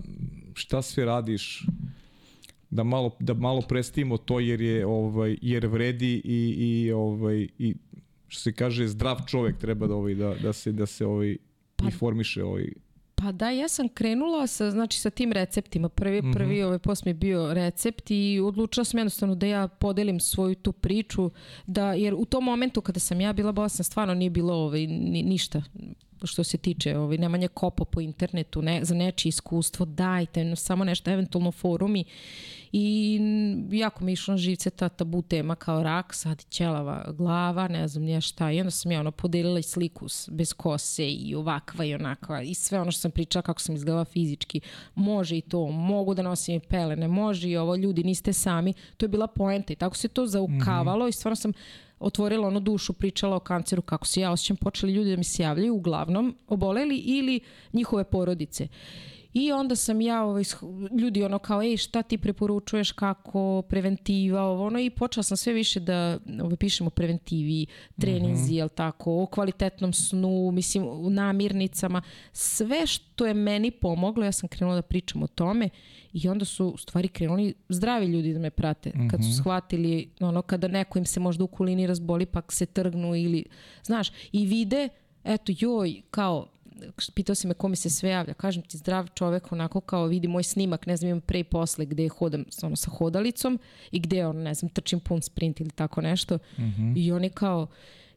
šta 0.53 0.81
sve 0.81 1.05
radiš? 1.05 1.65
Da 2.73 2.83
malo 2.83 3.15
da 3.19 3.33
malo 3.33 3.61
prestimo 3.61 4.17
to 4.17 4.39
jer 4.39 4.61
je 4.61 4.85
ovaj 4.85 5.37
jer 5.41 5.67
vredi 5.67 6.21
i 6.23 6.55
i 6.57 6.91
ovaj 6.91 7.47
i 7.59 7.75
što 8.27 8.41
se 8.41 8.53
kaže 8.53 8.87
zdrav 8.87 9.17
čovek 9.27 9.57
treba 9.57 9.87
da 9.87 9.95
ovaj 9.95 10.15
da 10.15 10.35
da 10.41 10.53
se 10.53 10.71
da 10.71 10.85
se 10.85 11.05
ovaj 11.05 11.37
pa, 11.75 11.85
informiše 11.85 12.43
ovaj 12.43 12.67
Pa 13.15 13.31
da, 13.31 13.49
ja 13.49 13.67
sam 13.67 13.89
krenula 13.89 14.47
sa, 14.47 14.71
znači, 14.71 14.99
sa 14.99 15.09
tim 15.09 15.31
receptima. 15.31 15.89
Prvi, 15.89 16.21
mm 16.21 16.25
-hmm. 16.25 16.33
prvi 16.33 16.63
ovaj 16.63 16.79
post 16.79 17.05
mi 17.05 17.13
bio 17.13 17.53
recept 17.53 18.11
i 18.11 18.39
odlučila 18.43 18.83
sam 18.83 18.97
jednostavno 18.97 19.35
da 19.35 19.45
ja 19.45 19.67
podelim 19.67 20.19
svoju 20.19 20.55
tu 20.55 20.71
priču, 20.71 21.31
da, 21.67 21.93
jer 21.93 22.13
u 22.13 22.25
tom 22.25 22.43
momentu 22.43 22.81
kada 22.81 22.99
sam 22.99 23.21
ja 23.21 23.33
bila 23.33 23.51
bolesna, 23.51 23.83
stvarno 23.83 24.13
nije 24.13 24.29
bilo 24.29 24.53
ovaj, 24.53 24.87
ni, 24.87 25.23
ništa 25.23 25.63
što 26.23 26.43
se 26.43 26.57
tiče 26.57 26.97
ovaj, 26.97 27.17
nemanje 27.17 27.47
kopa 27.47 27.85
po 27.85 28.01
internetu 28.01 28.61
ne, 28.61 28.85
za 28.85 28.95
nečije 28.95 29.29
iskustvo, 29.29 29.85
dajte 29.85 30.55
samo 30.55 30.83
nešto, 30.83 31.11
eventualno 31.11 31.51
forumi 31.51 32.05
i 32.75 33.19
jako 33.71 34.03
mi 34.03 34.11
išlo 34.11 34.31
na 34.31 34.37
živce 34.37 34.69
ta 34.69 34.89
tabu 34.89 35.21
tema 35.21 35.55
kao 35.55 35.83
rak, 35.83 36.13
sad 36.13 36.45
ćelava 36.49 37.11
glava, 37.17 37.67
ne 37.67 37.87
znam 37.87 38.03
nije 38.03 38.21
šta 38.21 38.51
i 38.51 38.59
onda 38.59 38.71
sam 38.71 38.91
ja 38.91 38.99
ono 38.99 39.11
podelila 39.11 39.59
i 39.59 39.63
sliku 39.63 40.05
bez 40.31 40.53
kose 40.53 41.07
i 41.11 41.35
ovakva 41.35 41.85
i 41.85 41.95
onakva 41.95 42.41
i 42.41 42.53
sve 42.53 42.81
ono 42.81 42.91
što 42.91 43.01
sam 43.01 43.11
pričala 43.11 43.41
kako 43.41 43.61
sam 43.61 43.75
izgledala 43.75 44.05
fizički, 44.05 44.61
može 44.95 45.37
i 45.37 45.41
to, 45.41 45.67
mogu 45.67 46.13
da 46.13 46.21
nosim 46.21 46.55
i 46.55 46.59
pelene, 46.59 47.07
može 47.07 47.49
i 47.49 47.57
ovo, 47.57 47.75
ljudi 47.75 48.03
niste 48.03 48.33
sami, 48.33 48.73
to 48.97 49.05
je 49.05 49.09
bila 49.09 49.27
poenta 49.27 49.73
i 49.73 49.75
tako 49.75 49.95
se 49.95 50.07
to 50.07 50.27
zaukavalo 50.27 51.05
mm 51.05 51.07
-hmm. 51.07 51.09
i 51.09 51.11
stvarno 51.11 51.35
sam 51.35 51.53
otvorila 51.99 52.47
ono 52.47 52.59
dušu, 52.59 52.93
pričala 52.93 53.35
o 53.35 53.39
kanceru, 53.39 53.81
kako 53.81 54.07
se 54.07 54.21
ja 54.21 54.31
osjećam, 54.31 54.57
počeli 54.57 54.93
ljudi 54.93 55.09
da 55.09 55.17
mi 55.17 55.23
se 55.23 55.43
javljaju, 55.43 55.75
uglavnom 55.75 56.35
oboleli 56.47 56.97
ili 56.97 57.39
njihove 57.73 58.03
porodice. 58.03 58.67
I 59.33 59.51
onda 59.51 59.75
sam 59.75 60.01
ja, 60.01 60.23
ovaj, 60.23 60.43
ljudi 60.99 61.23
ono 61.23 61.39
kao, 61.39 61.63
ej, 61.63 61.77
šta 61.77 62.01
ti 62.01 62.17
preporučuješ, 62.17 62.91
kako, 62.91 63.61
preventiva, 63.61 64.41
ovo, 64.41 64.65
ono, 64.65 64.79
i 64.79 64.89
počela 64.89 65.23
sam 65.23 65.37
sve 65.37 65.53
više 65.53 65.79
da 65.79 66.19
ovaj, 66.41 66.55
pišem 66.55 66.87
o 66.87 66.89
preventivi, 66.89 67.65
treninzi, 67.99 68.43
mm 68.43 68.53
-hmm. 68.53 68.57
jel 68.57 68.69
tako, 68.69 69.23
o 69.23 69.25
kvalitetnom 69.25 69.93
snu, 69.93 70.51
mislim, 70.51 70.83
u 70.83 71.09
namirnicama, 71.09 72.01
sve 72.31 72.87
što 72.87 73.25
je 73.25 73.33
meni 73.33 73.71
pomoglo, 73.71 74.25
ja 74.25 74.31
sam 74.31 74.49
krenula 74.49 74.75
da 74.75 74.81
pričam 74.81 75.23
o 75.23 75.27
tome 75.27 75.69
i 76.13 76.29
onda 76.29 76.45
su 76.45 76.67
u 76.67 76.77
stvari 76.77 77.07
krenuli 77.07 77.53
zdravi 77.69 78.05
ljudi 78.05 78.33
da 78.33 78.39
me 78.39 78.49
prate, 78.49 78.89
mm 78.89 78.99
-hmm. 78.99 79.09
kad 79.09 79.19
su 79.19 79.29
mhm. 79.29 79.37
shvatili, 79.37 80.09
ono, 80.19 80.41
kada 80.41 80.67
neko 80.67 80.99
im 80.99 81.05
se 81.05 81.19
možda 81.19 81.43
u 81.43 81.47
kulini 81.47 81.87
razboli, 81.87 82.25
pa 82.25 82.41
se 82.49 82.65
trgnu 82.65 83.15
ili, 83.15 83.45
znaš, 83.83 84.11
i 84.31 84.45
vide, 84.45 84.89
eto, 85.23 85.53
joj, 85.59 86.01
kao, 86.11 86.47
pitao 87.15 87.35
si 87.35 87.47
me 87.47 87.53
ko 87.53 87.67
mi 87.67 87.75
se 87.75 87.89
sve 87.89 88.09
javlja, 88.09 88.33
kažem 88.33 88.63
ti 88.63 88.77
zdrav 88.77 89.07
čovek 89.15 89.51
onako 89.51 89.81
kao 89.81 90.05
vidi 90.05 90.27
moj 90.27 90.43
snimak, 90.43 90.85
ne 90.85 90.97
znam 90.97 91.09
imam 91.09 91.21
pre 91.21 91.39
i 91.39 91.43
posle 91.43 91.85
gde 91.85 92.07
hodam 92.09 92.45
ono, 92.63 92.75
sa 92.75 92.89
hodalicom 92.89 93.59
i 93.91 93.99
gde 93.99 94.25
on, 94.25 94.37
ne 94.37 94.53
znam, 94.53 94.69
trčim 94.69 94.99
pun 94.99 95.21
sprint 95.21 95.59
ili 95.59 95.69
tako 95.69 96.01
nešto 96.01 96.35
mm 96.35 96.61
-hmm. 96.61 96.93
i 96.97 97.11
oni 97.11 97.29
kao 97.29 97.67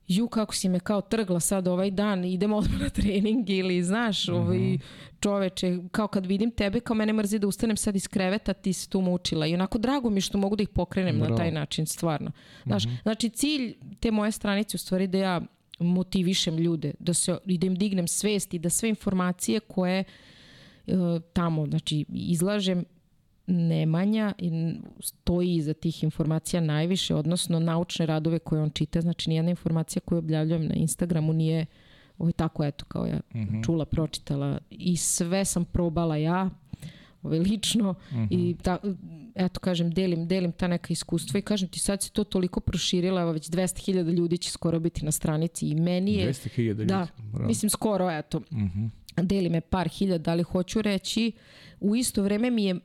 ju 0.08 0.28
kako 0.28 0.54
si 0.54 0.68
me 0.68 0.80
kao 0.80 1.00
trgla 1.00 1.40
sad 1.40 1.68
ovaj 1.68 1.90
dan, 1.90 2.24
idemo 2.24 2.56
odmah 2.56 2.80
na 2.80 2.88
trening 2.88 3.50
ili 3.50 3.82
znaš, 3.82 4.28
mm 4.28 4.32
-hmm. 4.32 4.36
ovaj 4.36 4.78
čoveče, 5.20 5.78
kao 5.90 6.08
kad 6.08 6.26
vidim 6.26 6.50
tebe, 6.50 6.80
kao 6.80 6.96
mene 6.96 7.12
mrzi 7.12 7.38
da 7.38 7.46
ustanem 7.46 7.76
sad 7.76 7.96
iz 7.96 8.08
kreveta, 8.08 8.52
ti 8.52 8.72
si 8.72 8.90
tu 8.90 9.00
mučila 9.00 9.46
i 9.46 9.54
onako 9.54 9.78
drago 9.78 10.10
mi 10.10 10.20
što 10.20 10.38
mogu 10.38 10.56
da 10.56 10.62
ih 10.62 10.68
pokrenem 10.68 11.16
Bravo. 11.16 11.30
na 11.30 11.36
taj 11.36 11.50
način, 11.50 11.86
stvarno. 11.86 12.30
Znaš, 12.66 12.84
mm 12.86 12.88
-hmm. 12.88 13.02
znači 13.02 13.28
cilj 13.28 13.74
te 14.00 14.10
moje 14.10 14.32
stranice 14.32 14.76
u 14.76 14.78
stvari 14.78 15.06
da 15.06 15.18
ja 15.18 15.40
motivišem 15.78 16.56
ljude, 16.56 16.94
da, 16.98 17.14
se, 17.14 17.38
i 17.46 17.58
da 17.58 17.66
im 17.66 17.74
dignem 17.74 18.08
svest 18.08 18.54
i 18.54 18.58
da 18.58 18.70
sve 18.70 18.88
informacije 18.88 19.60
koje 19.60 20.04
e, 20.86 20.92
tamo 21.32 21.66
znači, 21.66 22.04
izlažem 22.08 22.84
Nemanja 23.48 24.32
i 24.38 24.74
stoji 25.00 25.54
iza 25.54 25.74
tih 25.74 26.04
informacija 26.04 26.60
najviše, 26.60 27.14
odnosno 27.14 27.58
naučne 27.60 28.06
radove 28.06 28.38
koje 28.38 28.62
on 28.62 28.70
čita, 28.70 29.00
znači 29.00 29.30
nijedna 29.30 29.50
informacija 29.50 30.00
koju 30.04 30.18
objavljujem 30.18 30.66
na 30.66 30.74
Instagramu 30.74 31.32
nije 31.32 31.66
ovo 32.18 32.32
tako 32.32 32.64
eto 32.64 32.84
kao 32.84 33.06
ja 33.06 33.16
mm 33.16 33.38
-hmm. 33.38 33.64
čula, 33.64 33.84
pročitala 33.84 34.58
i 34.70 34.96
sve 34.96 35.44
sam 35.44 35.64
probala 35.64 36.16
ja 36.16 36.50
ovaj, 37.26 37.38
lično 37.38 37.92
mm 37.92 38.16
-hmm. 38.16 38.26
i 38.30 38.56
ta, 38.62 38.78
eto 39.34 39.60
kažem, 39.60 39.90
delim, 39.90 40.28
delim 40.28 40.52
ta 40.52 40.68
neka 40.68 40.92
iskustva 40.92 41.38
i 41.38 41.42
kažem 41.42 41.68
ti 41.68 41.80
sad 41.80 42.02
se 42.02 42.10
to 42.10 42.24
toliko 42.24 42.60
proširilo, 42.60 43.20
evo 43.20 43.32
već 43.32 43.50
200.000 43.50 44.12
ljudi 44.12 44.38
će 44.38 44.50
skoro 44.50 44.80
biti 44.80 45.04
na 45.04 45.12
stranici 45.12 45.68
i 45.68 45.74
meni 45.74 46.14
je... 46.14 46.28
200.000 46.32 46.62
ljudi? 46.62 46.84
Da, 46.84 47.06
Bravo. 47.32 47.46
mislim 47.46 47.70
skoro, 47.70 48.10
eto. 48.10 48.38
Mm 48.38 48.56
-hmm. 48.56 48.90
Deli 49.22 49.48
me 49.48 49.60
par 49.60 49.88
hiljada, 49.88 50.30
ali 50.30 50.42
hoću 50.42 50.82
reći, 50.82 51.32
u 51.80 51.96
isto 51.96 52.22
vreme 52.22 52.50
mi 52.50 52.64
je 52.64 52.80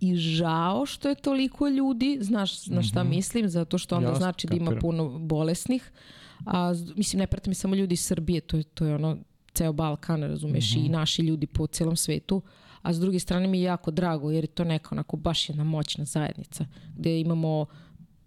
i 0.00 0.16
žao 0.16 0.86
što 0.86 1.08
je 1.08 1.14
toliko 1.14 1.68
ljudi, 1.68 2.18
znaš 2.20 2.66
na 2.66 2.82
šta 2.82 3.04
mm 3.04 3.06
-hmm. 3.06 3.10
mislim, 3.10 3.48
zato 3.48 3.78
što 3.78 3.96
onda 3.96 4.08
Jasne, 4.08 4.18
znači 4.18 4.46
da 4.46 4.56
ima 4.56 4.72
puno 4.80 5.18
bolesnih, 5.18 5.90
a 6.46 6.74
mislim 6.96 7.20
ne 7.20 7.26
prate 7.26 7.50
mi 7.50 7.54
samo 7.54 7.74
ljudi 7.74 7.92
iz 7.92 8.00
Srbije, 8.00 8.40
to 8.40 8.56
je, 8.56 8.62
to 8.62 8.86
je 8.86 8.94
ono 8.94 9.16
ceo 9.54 9.72
Balkan, 9.72 10.22
razumeš, 10.22 10.70
mm 10.70 10.74
-hmm. 10.74 10.80
i 10.80 10.84
mhm. 10.84 10.92
naši 10.92 11.22
ljudi 11.22 11.46
po 11.46 11.66
celom 11.66 11.96
svetu, 11.96 12.42
a 12.82 12.92
s 12.92 13.00
druge 13.00 13.18
strane 13.18 13.46
mi 13.46 13.58
je 13.58 13.64
jako 13.64 13.90
drago 13.90 14.30
jer 14.30 14.44
je 14.44 14.48
to 14.48 14.64
neka 14.64 14.88
onako 14.92 15.16
baš 15.16 15.48
jedna 15.48 15.64
moćna 15.64 16.04
zajednica 16.04 16.66
gde 16.96 17.20
imamo 17.20 17.66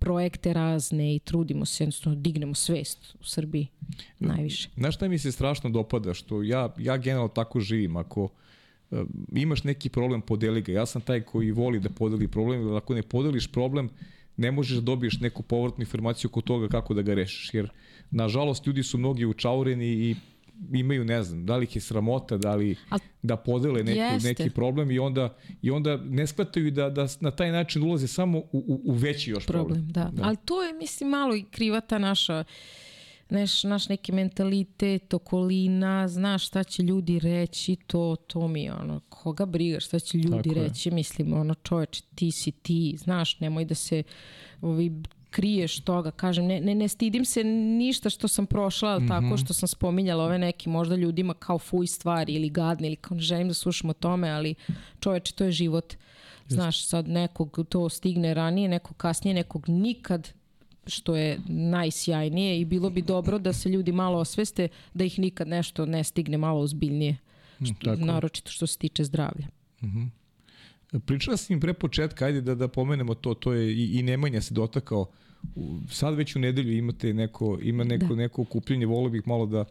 projekte 0.01 0.53
razne 0.53 1.15
i 1.15 1.19
trudimo 1.19 1.65
se, 1.65 1.83
jednostavno 1.83 2.19
dignemo 2.19 2.53
svest 2.53 3.15
u 3.19 3.23
Srbiji 3.23 3.67
najviše. 4.19 4.69
Znaš 4.77 4.95
šta 4.95 5.07
mi 5.07 5.19
se 5.19 5.31
strašno 5.31 5.69
dopada, 5.69 6.13
što 6.13 6.43
ja, 6.43 6.73
ja 6.77 6.97
generalno 6.97 7.27
tako 7.27 7.59
živim, 7.59 7.97
ako 7.97 8.23
uh, 8.23 8.99
imaš 9.35 9.63
neki 9.63 9.89
problem, 9.89 10.21
podeli 10.21 10.61
ga. 10.61 10.71
Ja 10.71 10.85
sam 10.85 11.01
taj 11.01 11.21
koji 11.21 11.51
voli 11.51 11.79
da 11.79 11.89
podeli 11.89 12.27
problem, 12.27 12.67
jer 12.67 12.75
ako 12.75 12.93
ne 12.93 13.03
podeliš 13.03 13.47
problem, 13.51 13.89
ne 14.37 14.51
možeš 14.51 14.75
da 14.77 14.81
dobiješ 14.81 15.19
neku 15.19 15.43
povratnu 15.43 15.81
informaciju 15.81 16.27
oko 16.27 16.41
toga 16.41 16.67
kako 16.67 16.93
da 16.93 17.01
ga 17.01 17.13
rešiš, 17.13 17.53
jer 17.53 17.69
nažalost 18.11 18.67
ljudi 18.67 18.83
su 18.83 18.97
mnogi 18.97 19.25
učaureni 19.25 19.87
i 19.87 20.15
imaju, 20.73 21.05
ne 21.05 21.23
znam, 21.23 21.45
da 21.45 21.57
li 21.57 21.63
ih 21.63 21.75
je 21.75 21.81
sramota, 21.81 22.37
da 22.37 22.55
li 22.55 22.75
Al, 22.89 22.99
da 23.21 23.35
podele 23.35 23.83
neki, 23.83 24.27
neki 24.27 24.49
problem 24.49 24.91
i 24.91 24.99
onda, 24.99 25.35
i 25.61 25.71
onda 25.71 25.97
ne 25.97 26.27
shvataju 26.27 26.71
da, 26.71 26.89
da 26.89 27.07
na 27.19 27.31
taj 27.31 27.51
način 27.51 27.83
ulaze 27.83 28.07
samo 28.07 28.37
u, 28.37 28.47
u, 28.51 28.81
u 28.83 28.93
veći 28.93 29.31
još 29.31 29.45
problem. 29.45 29.65
problem 29.67 29.87
da. 29.91 30.09
da. 30.13 30.23
Ali 30.27 30.37
to 30.45 30.63
je, 30.63 30.73
mislim, 30.73 31.09
malo 31.09 31.35
i 31.35 31.43
kriva 31.43 31.81
ta 31.81 31.97
naša 31.97 32.43
neš, 33.31 33.63
naš 33.63 33.89
neki 33.89 34.11
mentalitet, 34.11 35.13
okolina, 35.13 36.07
znaš 36.07 36.47
šta 36.47 36.63
će 36.63 36.83
ljudi 36.83 37.19
reći, 37.19 37.75
to, 37.87 38.15
to 38.27 38.47
mi 38.47 38.63
je 38.63 38.73
ono, 38.73 39.01
koga 39.09 39.45
briga 39.45 39.79
šta 39.79 39.99
će 39.99 40.17
ljudi 40.17 40.49
Tako 40.49 40.61
reći, 40.67 40.89
je. 40.89 40.93
mislim, 40.95 41.33
ono, 41.33 41.53
čoveče, 41.53 42.01
ti 42.15 42.31
si 42.31 42.51
ti, 42.51 42.95
znaš, 42.97 43.39
nemoj 43.39 43.65
da 43.65 43.75
se 43.75 44.03
ovi 44.61 44.91
kriješ 45.31 45.79
toga, 45.79 46.11
kažem, 46.11 46.45
ne, 46.45 46.61
ne, 46.61 46.75
ne 46.75 46.87
stidim 46.87 47.25
se 47.25 47.43
ništa 47.43 48.09
što 48.09 48.27
sam 48.27 48.45
prošla, 48.45 48.99
mm 48.99 49.03
-hmm. 49.03 49.07
tako 49.07 49.37
što 49.37 49.53
sam 49.53 49.67
spominjala 49.67 50.23
ove 50.23 50.37
neki 50.37 50.69
možda 50.69 50.95
ljudima 50.95 51.33
kao 51.33 51.59
fuj 51.59 51.87
stvari 51.87 52.33
ili 52.33 52.49
gadni 52.49 52.87
ili 52.87 52.95
kao 52.95 53.15
ne 53.15 53.21
želim 53.21 53.47
da 53.47 53.53
slušam 53.53 53.89
o 53.89 53.93
tome, 53.93 54.29
ali 54.29 54.55
čoveče, 54.99 55.33
to 55.33 55.43
je 55.43 55.51
život. 55.51 55.93
Znaš, 56.47 56.85
sad 56.85 57.07
nekog 57.07 57.59
to 57.69 57.89
stigne 57.89 58.33
ranije, 58.33 58.69
nekog 58.69 58.97
kasnije, 58.97 59.33
nekog 59.33 59.69
nikad 59.69 60.33
što 60.87 61.15
je 61.15 61.39
najsjajnije 61.47 62.59
i 62.59 62.65
bilo 62.65 62.89
bi 62.89 63.01
dobro 63.01 63.39
da 63.39 63.53
se 63.53 63.69
ljudi 63.69 63.91
malo 63.91 64.19
osveste 64.19 64.67
da 64.93 65.03
ih 65.03 65.19
nikad 65.19 65.47
nešto 65.47 65.85
ne 65.85 66.03
stigne 66.03 66.37
malo 66.37 66.59
ozbiljnije. 66.59 67.17
Mm, 67.59 67.65
što, 67.65 67.95
naročito 67.95 68.51
što 68.51 68.67
se 68.67 68.77
tiče 68.77 69.03
zdravlja. 69.03 69.47
Mm 69.81 69.87
-hmm. 69.87 70.20
Pričala 70.99 71.37
sam 71.37 71.53
im 71.53 71.59
pre 71.59 71.73
početka, 71.73 72.25
ajde 72.25 72.41
da, 72.41 72.55
da 72.55 72.67
pomenemo 72.67 73.13
to, 73.15 73.33
to 73.33 73.53
je 73.53 73.73
i, 73.73 73.99
i 73.99 74.03
Nemanja 74.03 74.41
se 74.41 74.53
dotakao 74.53 75.11
sad 75.89 76.15
već 76.15 76.35
u 76.35 76.39
nedelju 76.39 76.77
imate 76.77 77.13
neko, 77.13 77.57
ima 77.61 77.83
neko, 77.83 78.05
da. 78.05 78.15
neko 78.15 78.41
okupljenje, 78.41 78.85
volio 78.85 79.09
bih 79.09 79.21
malo 79.25 79.45
da, 79.45 79.65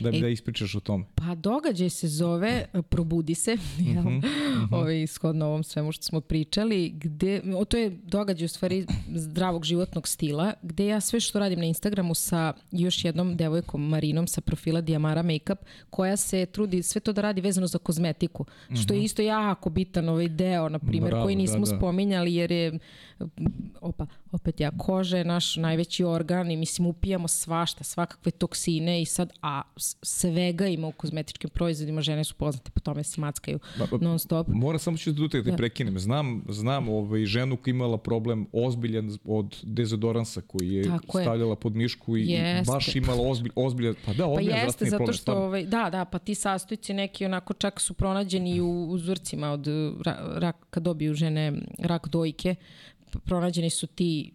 da, 0.00 0.08
e, 0.08 0.20
da 0.20 0.28
ispričaš 0.28 0.74
o 0.74 0.80
tome. 0.80 1.04
Pa 1.14 1.34
događaj 1.34 1.90
se 1.90 2.08
zove 2.08 2.64
Probudi 2.88 3.34
se, 3.34 3.50
jel? 3.94 4.02
Mm 4.02 4.06
-hmm, 4.06 4.16
mm 4.16 4.66
-hmm. 4.70 4.74
Ovaj, 4.74 5.02
ishodno 5.02 5.46
ovom 5.46 5.64
svemu 5.64 5.92
što 5.92 6.02
smo 6.02 6.20
pričali, 6.20 6.90
gde, 6.94 7.42
o, 7.56 7.64
to 7.64 7.76
je 7.76 7.90
događaj 7.90 8.44
u 8.44 8.48
stvari 8.48 8.86
zdravog 9.14 9.64
životnog 9.64 10.08
stila, 10.08 10.52
gde 10.62 10.86
ja 10.86 11.00
sve 11.00 11.20
što 11.20 11.38
radim 11.38 11.58
na 11.58 11.64
Instagramu 11.64 12.14
sa 12.14 12.52
još 12.70 13.04
jednom 13.04 13.36
devojkom 13.36 13.88
Marinom 13.88 14.26
sa 14.26 14.40
profila 14.40 14.80
Diamara 14.80 15.22
Makeup, 15.22 15.58
koja 15.90 16.16
se 16.16 16.46
trudi 16.46 16.82
sve 16.82 17.00
to 17.00 17.12
da 17.12 17.22
radi 17.22 17.40
vezano 17.40 17.66
za 17.66 17.78
kozmetiku, 17.78 18.42
mm 18.42 18.74
-hmm. 18.74 18.82
što 18.82 18.94
je 18.94 18.98
mhm. 18.98 19.04
isto 19.04 19.22
jako 19.22 19.70
bitan 19.70 20.08
ovaj 20.08 20.28
deo, 20.28 20.68
na 20.68 20.78
primjer, 20.78 21.14
koji 21.22 21.36
nismo 21.36 21.64
da, 21.64 21.70
da. 21.70 21.76
spominjali, 21.76 22.34
jer 22.34 22.52
je 22.52 22.78
opa, 23.80 24.06
opet 24.32 24.60
ja, 24.60 24.70
koža 24.78 25.18
je 25.18 25.24
naš 25.24 25.56
najveći 25.56 26.04
organ 26.04 26.50
i 26.50 26.56
mislim 26.56 26.86
upijamo 26.86 27.28
svašta, 27.28 27.84
svakakve 27.84 28.32
toksine 28.32 29.02
i 29.02 29.04
sad, 29.04 29.32
a 29.42 29.62
svega 30.02 30.66
ima 30.66 30.86
u 30.86 30.92
kozmetičkim 30.92 31.50
proizvodima, 31.50 32.00
žene 32.00 32.24
su 32.24 32.34
poznate 32.34 32.70
po 32.70 32.80
tome 32.80 33.04
se 33.04 33.20
mackaju 33.20 33.58
non 34.00 34.18
stop. 34.18 34.46
Mora 34.48 34.78
samo 34.78 34.96
ću 34.96 35.12
da 35.12 35.28
te 35.28 35.42
da. 35.42 35.56
prekinem. 35.56 35.98
Znam, 35.98 36.44
znam 36.48 36.88
ovaj, 36.88 37.24
ženu 37.24 37.56
koja 37.56 37.72
imala 37.72 37.98
problem 37.98 38.46
ozbiljan 38.52 39.18
od 39.24 39.60
dezodoransa 39.62 40.40
koji 40.40 40.68
je 40.72 40.82
Tako 40.84 41.20
stavljala 41.20 41.52
je. 41.52 41.60
pod 41.60 41.76
mišku 41.76 42.16
i 42.16 42.26
jeste. 42.26 42.72
baš 42.72 42.96
imala 42.96 43.28
ozbilj, 43.28 43.52
ozbiljan, 43.54 43.94
pa 44.06 44.12
da, 44.12 44.26
ozbiljan 44.26 44.58
pa 44.58 44.64
jeste, 44.64 44.84
zato 44.84 45.12
što, 45.12 45.32
ovaj, 45.32 45.64
da, 45.64 45.90
da, 45.90 46.04
pa 46.04 46.18
ti 46.18 46.34
sastojci 46.34 46.94
neki 46.94 47.24
onako 47.24 47.54
čak 47.54 47.80
su 47.80 47.94
pronađeni 47.94 48.60
u 48.60 48.88
uzorcima 48.90 49.50
od 49.50 49.66
raka, 50.36 50.66
kad 50.70 50.82
dobiju 50.82 51.14
žene 51.14 51.52
rak 51.78 52.08
dojke, 52.08 52.54
pronađeni 53.18 53.70
su 53.70 53.86
ti 53.86 54.32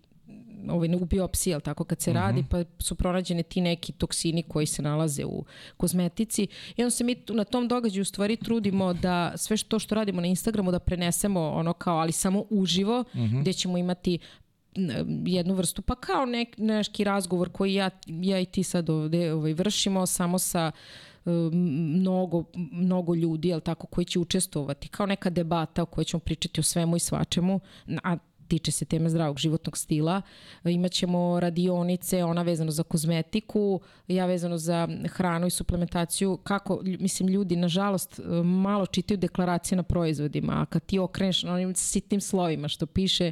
ovaj, 0.69 0.95
u 0.95 1.05
biopsiji, 1.05 1.53
ali 1.53 1.63
tako, 1.63 1.83
kad 1.83 2.01
se 2.01 2.11
uh 2.11 2.15
-huh. 2.15 2.19
radi, 2.19 2.45
pa 2.49 2.63
su 2.79 2.95
pronađene 2.95 3.43
ti 3.43 3.61
neki 3.61 3.91
toksini 3.91 4.43
koji 4.43 4.65
se 4.65 4.81
nalaze 4.81 5.25
u 5.25 5.45
kozmetici. 5.77 6.47
I 6.77 6.83
onda 6.83 6.91
se 6.91 7.03
mi 7.03 7.15
na 7.27 7.43
tom 7.43 7.67
događaju 7.67 8.01
u 8.01 8.05
stvari 8.05 8.35
trudimo 8.35 8.93
da 8.93 9.33
sve 9.35 9.57
što, 9.57 9.79
što 9.79 9.95
radimo 9.95 10.21
na 10.21 10.27
Instagramu 10.27 10.71
da 10.71 10.79
prenesemo 10.79 11.49
ono 11.49 11.73
kao, 11.73 11.97
ali 11.97 12.11
samo 12.11 12.43
uživo, 12.49 13.03
mhm. 13.15 13.21
-huh. 13.21 13.41
gde 13.41 13.53
ćemo 13.53 13.77
imati 13.77 14.19
jednu 15.25 15.53
vrstu, 15.53 15.81
pa 15.81 15.95
kao 15.95 16.25
nek, 16.25 16.57
neki 16.57 17.03
razgovor 17.03 17.51
koji 17.51 17.73
ja, 17.73 17.89
ja 18.07 18.39
i 18.39 18.45
ti 18.45 18.63
sad 18.63 18.89
ovde 18.89 19.33
ovaj, 19.33 19.53
vršimo, 19.53 20.05
samo 20.05 20.39
sa 20.39 20.71
mnogo, 21.51 22.43
mnogo 22.71 23.15
ljudi, 23.15 23.47
jel 23.47 23.59
tako, 23.59 23.87
koji 23.87 24.05
će 24.05 24.19
učestvovati, 24.19 24.87
kao 24.87 25.05
neka 25.05 25.29
debata 25.29 25.83
o 25.83 25.85
kojoj 25.85 26.05
ćemo 26.05 26.19
pričati 26.19 26.59
o 26.59 26.63
svemu 26.63 26.95
i 26.95 26.99
svačemu, 26.99 27.59
a 28.03 28.17
tiče 28.47 28.71
se 28.71 28.85
teme 28.85 29.09
zdravog 29.09 29.37
životnog 29.37 29.77
stila. 29.77 30.21
Imaćemo 30.63 31.39
radionice, 31.39 32.23
ona 32.23 32.41
vezano 32.41 32.71
za 32.71 32.83
kozmetiku, 32.83 33.81
ja 34.07 34.25
vezano 34.25 34.57
za 34.57 34.87
hranu 35.09 35.47
i 35.47 35.49
suplementaciju. 35.49 36.37
Kako, 36.43 36.79
mislim, 36.83 37.29
ljudi, 37.29 37.55
nažalost, 37.55 38.19
malo 38.43 38.85
čitaju 38.85 39.17
deklaracije 39.17 39.75
na 39.75 39.83
proizvodima, 39.83 40.53
a 40.53 40.65
kad 40.65 40.85
ti 40.85 40.99
okreneš 40.99 41.43
na 41.43 41.53
onim 41.53 41.75
sitnim 41.75 42.21
slovima 42.21 42.67
što 42.67 42.85
piše, 42.85 43.31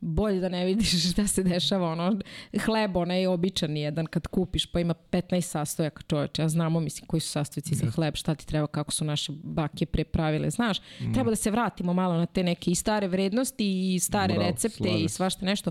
bolje 0.00 0.40
da 0.40 0.48
ne 0.48 0.64
vidiš 0.64 0.90
šta 1.12 1.26
se 1.26 1.42
dešava, 1.42 1.92
ono, 1.92 2.18
hleb, 2.64 2.96
onaj 2.96 3.26
običan 3.26 3.76
jedan 3.76 4.06
kad 4.06 4.26
kupiš, 4.26 4.66
pa 4.66 4.80
ima 4.80 4.94
15 5.10 5.40
sastojaka 5.40 6.02
čoveče, 6.02 6.42
ja 6.42 6.48
znamo, 6.48 6.80
mislim, 6.80 7.06
koji 7.06 7.20
su 7.20 7.28
sastojci 7.28 7.74
za 7.74 7.90
hleb, 7.90 8.14
šta 8.14 8.34
ti 8.34 8.46
treba, 8.46 8.66
kako 8.66 8.92
su 8.92 9.04
naše 9.04 9.32
bake 9.42 9.86
prepravile, 9.86 10.50
znaš, 10.50 10.80
mm. 11.00 11.12
treba 11.12 11.30
da 11.30 11.36
se 11.36 11.50
vratimo 11.50 11.92
malo 11.92 12.14
na 12.14 12.26
te 12.26 12.42
neke 12.42 12.70
i 12.70 12.74
stare 12.74 13.08
vrednosti 13.08 13.94
i 13.94 13.98
stare 13.98 14.34
Bravo, 14.34 14.50
recepte 14.50 14.76
slažem 14.76 15.04
i 15.04 15.08
svašta 15.08 15.46
nešto, 15.46 15.70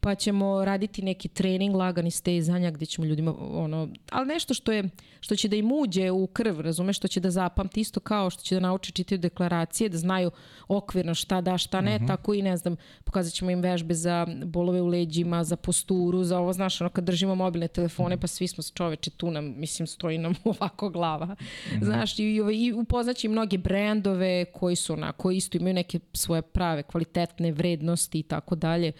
pa 0.00 0.14
ćemo 0.14 0.64
raditi 0.64 1.02
neki 1.02 1.28
trening 1.28 1.74
lagani 1.74 2.10
stezanja 2.10 2.70
gde 2.70 2.86
ćemo 2.86 3.06
ljudima, 3.06 3.34
ono, 3.38 3.88
ali 4.10 4.28
nešto 4.28 4.54
što 4.54 4.72
je, 4.72 4.88
što 5.20 5.36
će 5.36 5.48
da 5.48 5.56
im 5.56 5.72
uđe 5.72 6.10
u 6.10 6.26
krv, 6.26 6.60
razumeš, 6.60 6.96
što 6.96 7.08
će 7.08 7.20
da 7.20 7.30
zapamti 7.30 7.80
isto 7.80 8.00
kao 8.00 8.30
što 8.30 8.42
će 8.42 8.54
da 8.54 8.60
nauče 8.60 8.92
čitaju 8.92 9.18
deklaracije, 9.18 9.88
da 9.88 9.98
znaju 9.98 10.30
okvirno 10.68 11.14
šta 11.14 11.40
da, 11.40 11.58
šta 11.58 11.80
ne, 11.80 12.00
tako 12.06 12.34
i 12.34 12.42
ne 12.42 12.56
znam, 12.56 12.76
pokazat 13.04 13.32
ćemo 13.32 13.49
im 13.50 13.60
vežbe 13.60 13.94
za 13.94 14.26
bolove 14.44 14.80
u 14.80 14.86
leđima, 14.86 15.44
za 15.44 15.56
posturu, 15.56 16.24
za 16.24 16.38
ovo, 16.38 16.52
znaš, 16.52 16.80
ono 16.80 16.90
kad 16.90 17.04
držimo 17.04 17.34
mobilne 17.34 17.68
telefone, 17.68 18.16
pa 18.20 18.26
svi 18.26 18.48
smo 18.48 18.64
čoveče 18.74 19.10
tu 19.10 19.30
nam, 19.30 19.54
mislim, 19.56 19.86
stoji 19.86 20.18
nam 20.18 20.34
ovako 20.44 20.88
glava. 20.88 21.36
Znaš, 21.82 22.18
i, 22.18 22.22
i, 22.22 22.66
i 22.66 22.72
upoznaće 22.72 23.26
i 23.26 23.30
mnoge 23.30 23.58
brendove 23.58 24.44
koji 24.44 24.76
su 24.76 24.92
onako, 24.92 25.30
isto 25.30 25.58
imaju 25.58 25.74
neke 25.74 26.00
svoje 26.12 26.42
prave, 26.42 26.82
kvalitetne 26.82 27.52
vrednosti 27.52 28.18
i 28.18 28.22
tako 28.22 28.54
dalje. 28.54 28.92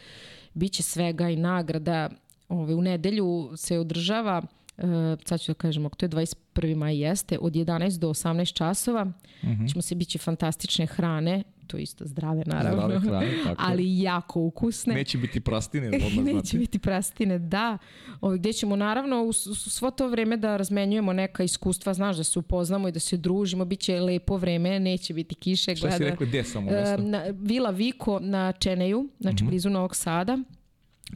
Biće 0.55 0.83
svega 0.83 1.29
i 1.29 1.37
nagrada. 1.37 2.11
Ove, 2.49 2.75
u 2.75 2.83
nedelju 2.83 3.53
se 3.57 3.79
održava 3.79 4.43
Uh, 4.83 5.21
sad 5.25 5.41
ću 5.41 5.51
da 5.51 5.55
kažem, 5.55 5.91
to 5.97 6.07
je 6.07 6.11
21. 6.11 6.75
maj 6.75 6.99
jeste, 6.99 7.39
od 7.39 7.53
11 7.53 7.99
do 7.99 8.09
18 8.09 8.53
časova 8.53 9.05
mm 9.05 9.13
-hmm. 9.43 9.73
ćemo 9.73 9.83
se 9.83 9.95
biće 9.95 10.19
fantastične 10.19 10.87
hrane, 10.87 11.43
to 11.71 11.77
isto 11.77 12.05
zdrave 12.07 12.43
naravno, 12.47 12.73
Zdrave 12.73 13.01
hrane, 13.01 13.31
tako 13.45 13.63
ali 13.63 14.01
jako 14.01 14.41
ukusne. 14.41 14.95
Neće 14.95 15.19
biti 15.19 15.41
prastine, 15.41 15.87
odmah 15.87 16.25
Neće 16.27 16.41
znate. 16.41 16.59
biti 16.59 16.79
prastine, 16.79 17.39
da. 17.39 17.79
Ove, 18.21 18.39
gde 18.39 18.53
ćemo 18.53 18.77
naravno 18.77 19.23
u, 19.23 19.33
svo 19.33 19.91
to 19.91 20.09
vreme 20.09 20.37
da 20.37 20.57
razmenjujemo 20.57 21.13
neka 21.13 21.43
iskustva, 21.43 21.95
znaš, 21.95 22.17
da 22.17 22.25
se 22.25 22.39
upoznamo 22.39 22.89
i 22.89 22.93
da 22.93 23.01
se 23.01 23.17
družimo, 23.17 23.65
biće 23.65 24.01
lepo 24.01 24.37
vreme, 24.37 24.81
neće 24.81 25.15
biti 25.15 25.35
kiše. 25.35 25.77
Šta 25.77 25.91
si 25.91 25.99
gleda- 25.99 26.11
rekla, 26.11 26.27
gde 26.27 26.45
samo 26.45 26.71
na, 26.99 27.25
Vila 27.33 27.71
Viko 27.71 28.19
na 28.21 28.53
Čeneju, 28.53 29.09
znači 29.21 29.45
blizu 29.45 29.71
Novog 29.71 29.97
Sada. 29.97 30.39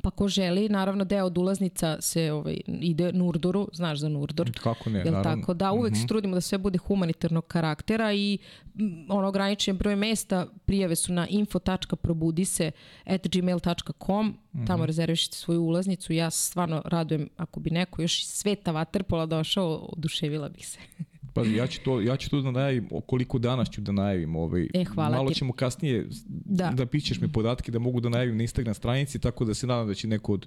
Pa 0.02 0.10
ko 0.10 0.28
želi, 0.28 0.68
naravno 0.68 1.04
deo 1.04 1.26
od 1.26 1.38
ulaznica 1.38 1.96
se 2.00 2.32
ovaj, 2.32 2.56
ide 2.66 3.12
Nurduru, 3.12 3.68
znaš 3.72 3.98
za 3.98 4.08
Nurdur. 4.08 4.50
Kako 4.62 4.90
ne, 4.90 4.98
Jel 4.98 5.12
naravno. 5.12 5.42
tako? 5.42 5.54
Da, 5.54 5.72
uvek 5.72 5.96
se 5.96 6.06
trudimo 6.06 6.34
da 6.34 6.40
sve 6.40 6.58
bude 6.58 6.78
humanitarnog 6.78 7.46
karaktera 7.46 8.12
i 8.12 8.38
mm, 8.74 9.10
ono 9.10 9.28
ograničen 9.28 9.76
broj 9.76 9.96
mesta 9.96 10.46
prijave 10.66 10.96
su 10.96 11.12
na 11.12 11.26
info.probudise 11.30 12.70
at 13.04 13.26
gmail.com 13.28 14.38
tamo 14.66 14.86
rezervišite 14.86 15.36
svoju 15.36 15.62
ulaznicu. 15.62 16.12
Ja 16.12 16.30
stvarno 16.30 16.82
radujem 16.84 17.28
ako 17.36 17.60
bi 17.60 17.70
neko 17.70 18.02
još 18.02 18.20
iz 18.20 18.28
sveta 18.28 18.72
Waterpola 18.72 19.26
došao, 19.26 19.88
oduševila 19.92 20.48
bih 20.48 20.68
se. 20.68 20.78
Pa 21.34 21.42
ja 21.42 21.66
ću 21.66 21.80
to, 21.84 22.00
ja 22.00 22.16
ću 22.16 22.30
to 22.30 22.40
da 22.40 22.50
najavim, 22.50 22.88
koliko 23.06 23.38
danas 23.38 23.70
ću 23.70 23.80
da 23.80 23.92
najavim. 23.92 24.36
Ovaj. 24.36 24.68
E, 24.74 24.84
hvala 24.84 25.16
Malo 25.16 25.28
ti. 25.28 25.34
ćemo 25.34 25.52
kasnije, 25.52 26.08
da, 26.28 26.70
Da. 26.70 26.86
pićeš 26.86 27.20
mi 27.20 27.32
podatke 27.32 27.72
da 27.72 27.78
mogu 27.78 28.00
da 28.00 28.08
najavim 28.08 28.36
na 28.36 28.42
Instagram 28.42 28.74
stranici, 28.74 29.18
tako 29.18 29.44
da 29.44 29.54
se 29.54 29.66
nadam 29.66 29.86
da 29.86 29.94
će 29.94 30.08
neko 30.08 30.32
od 30.32 30.46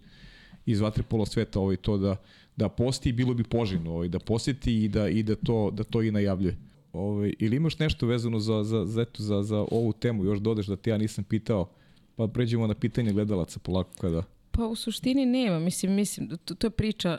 iz 0.66 0.80
vaterpola 0.80 1.26
sveta 1.26 1.60
ovaj, 1.60 1.76
to 1.76 1.98
da, 1.98 2.16
da 2.56 2.70
posti 2.70 3.12
bilo 3.12 3.34
bi 3.34 3.44
poželjno 3.44 3.94
ovaj, 3.94 4.08
da 4.08 4.20
poseti 4.20 4.84
i 4.84 4.88
da, 4.88 5.10
i 5.10 5.24
da, 5.24 5.36
to, 5.36 5.72
da 5.72 5.84
to 5.84 6.02
i 6.02 6.12
najavljuje. 6.12 6.58
Ovaj, 6.94 7.34
ili 7.40 7.56
imaš 7.56 7.80
nešto 7.80 8.08
vezano 8.08 8.40
za, 8.40 8.64
za, 8.64 8.86
za, 8.86 9.02
eto, 9.02 9.24
za, 9.24 9.44
za 9.44 9.66
ovu 9.72 9.94
temu, 9.94 10.26
još 10.26 10.40
dodeš 10.40 10.66
da 10.66 10.76
te 10.76 10.90
ja 10.90 10.98
nisam 10.98 11.24
pitao, 11.24 11.70
pa 12.16 12.28
pređemo 12.28 12.68
na 12.68 12.74
pitanje 12.74 13.14
gledalaca 13.14 13.60
polako 13.60 13.90
kada... 14.02 14.24
Pa 14.52 14.66
u 14.66 14.76
suštini 14.76 15.26
nema, 15.26 15.60
mislim, 15.60 15.94
mislim, 15.94 16.30
to, 16.46 16.56
to 16.56 16.68
je 16.68 16.72
priča 16.72 17.18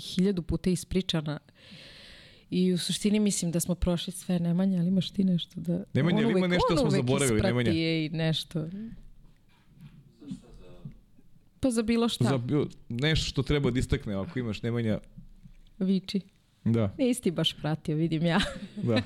hiljadu 0.00 0.42
puta 0.42 0.70
ispričana 0.70 1.38
i 2.52 2.72
u 2.72 2.78
suštini 2.78 3.20
mislim 3.20 3.50
da 3.50 3.60
smo 3.60 3.74
prošli 3.74 4.12
sve 4.12 4.38
Nemanja, 4.38 4.78
ali 4.78 4.88
imaš 4.88 5.10
ti 5.10 5.24
nešto 5.24 5.60
da... 5.60 5.84
Nemanja, 5.94 6.18
on 6.18 6.24
ali 6.24 6.38
ima 6.38 6.46
nešto 6.46 6.66
on 6.70 6.74
da 6.74 6.80
smo 6.80 6.90
zaboravili, 6.90 7.40
Nemanja? 7.40 7.70
je 7.70 8.06
i 8.06 8.08
nešto. 8.08 8.66
Pa 11.60 11.70
za 11.70 11.82
bilo 11.82 12.08
šta, 12.08 12.24
Za, 12.24 12.38
bio- 12.38 12.66
nešto 12.88 13.26
što 13.26 13.42
treba 13.42 13.70
da 13.70 13.78
istakne, 13.78 14.14
ako 14.14 14.38
imaš 14.38 14.62
Nemanja, 14.62 14.98
viči. 15.78 16.20
da. 16.64 16.94
Nisi 16.98 17.22
ti 17.22 17.30
baš 17.30 17.56
pratio, 17.56 17.96
vidim 17.96 18.26
ja. 18.26 18.40
Da. 18.76 19.02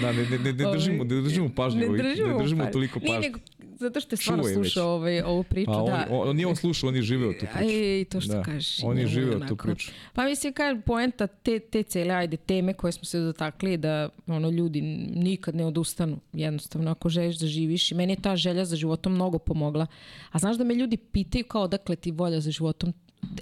Da, 0.00 0.12
ne, 0.12 0.22
ne, 0.22 0.38
ne, 0.38 0.44
ne 0.44 0.72
držimo, 0.72 1.04
ne 1.04 1.20
držimo 1.22 1.48
pažnju, 1.48 1.80
ne 1.80 1.86
ovaj, 1.86 1.98
držimo, 1.98 2.28
ne 2.28 2.38
držimo 2.38 2.58
pažnju. 2.58 2.72
toliko 2.72 2.98
Nije, 2.98 3.08
pažnje. 3.08 3.28
nego, 3.28 3.38
zato 3.78 4.00
što 4.00 4.14
je 4.14 4.16
stvarno 4.16 4.42
Čuvaj 4.42 4.56
već. 4.56 4.72
slušao 4.72 4.94
ovaj, 4.94 5.20
ovu 5.20 5.42
priču. 5.42 5.70
Pa 5.72 5.82
da. 5.82 6.06
on, 6.10 6.28
on 6.28 6.36
nije 6.36 6.46
on 6.46 6.56
slušao, 6.56 6.88
on 6.88 6.96
je 6.96 7.02
živeo 7.02 7.32
tu 7.32 7.46
priču. 7.54 7.58
Aj, 7.58 8.04
to 8.04 8.20
što 8.20 8.32
Da. 8.32 8.42
kažeš. 8.42 8.84
On 8.84 8.98
je 8.98 9.06
živeo 9.06 9.36
onako. 9.36 9.48
tu 9.48 9.56
priču. 9.56 9.92
Pa 10.12 10.24
mislim, 10.24 10.52
kažem, 10.52 10.82
poenta 10.82 11.26
te, 11.26 11.58
te 11.58 11.82
cele, 11.82 12.14
ajde, 12.14 12.36
teme 12.36 12.74
koje 12.74 12.92
smo 12.92 13.04
se 13.04 13.20
dotakli 13.20 13.76
da 13.76 14.08
ono, 14.26 14.50
ljudi 14.50 14.80
nikad 15.14 15.54
ne 15.54 15.66
odustanu. 15.66 16.18
Jednostavno, 16.32 16.90
ako 16.90 17.08
želiš 17.08 17.36
da 17.36 17.46
živiš. 17.46 17.92
I 17.92 17.94
meni 17.94 18.12
je 18.12 18.22
ta 18.22 18.36
želja 18.36 18.64
za 18.64 18.76
životom 18.76 19.14
mnogo 19.14 19.38
pomogla. 19.38 19.86
A 20.30 20.38
znaš 20.38 20.56
da 20.56 20.64
me 20.64 20.74
ljudi 20.74 20.96
pitaju 20.96 21.44
kao 21.44 21.62
odakle 21.62 21.96
ti 21.96 22.10
volja 22.10 22.40
za 22.40 22.50
životom? 22.50 22.92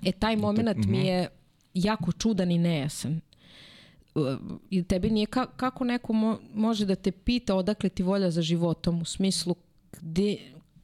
E, 0.05 0.13
taj 0.13 0.37
moment 0.37 0.79
mhm. 0.79 0.91
mi 0.91 1.07
je 1.07 1.29
jako 1.75 2.13
čudan 2.13 2.51
i 2.51 2.59
nejasan. 2.59 3.21
Uh, 4.15 4.39
I 4.71 4.83
tebi 4.83 5.11
nije 5.11 5.27
ka, 5.27 5.47
kako 5.47 5.85
neko 5.85 6.13
mo, 6.13 6.39
može 6.55 6.87
da 6.87 6.95
te 6.95 7.11
pita 7.11 7.55
odakle 7.55 7.89
ti 7.89 8.03
volja 8.03 8.31
za 8.31 8.43
životom 8.43 9.03
u 9.03 9.05
smislu 9.05 9.55
gde, 10.01 10.37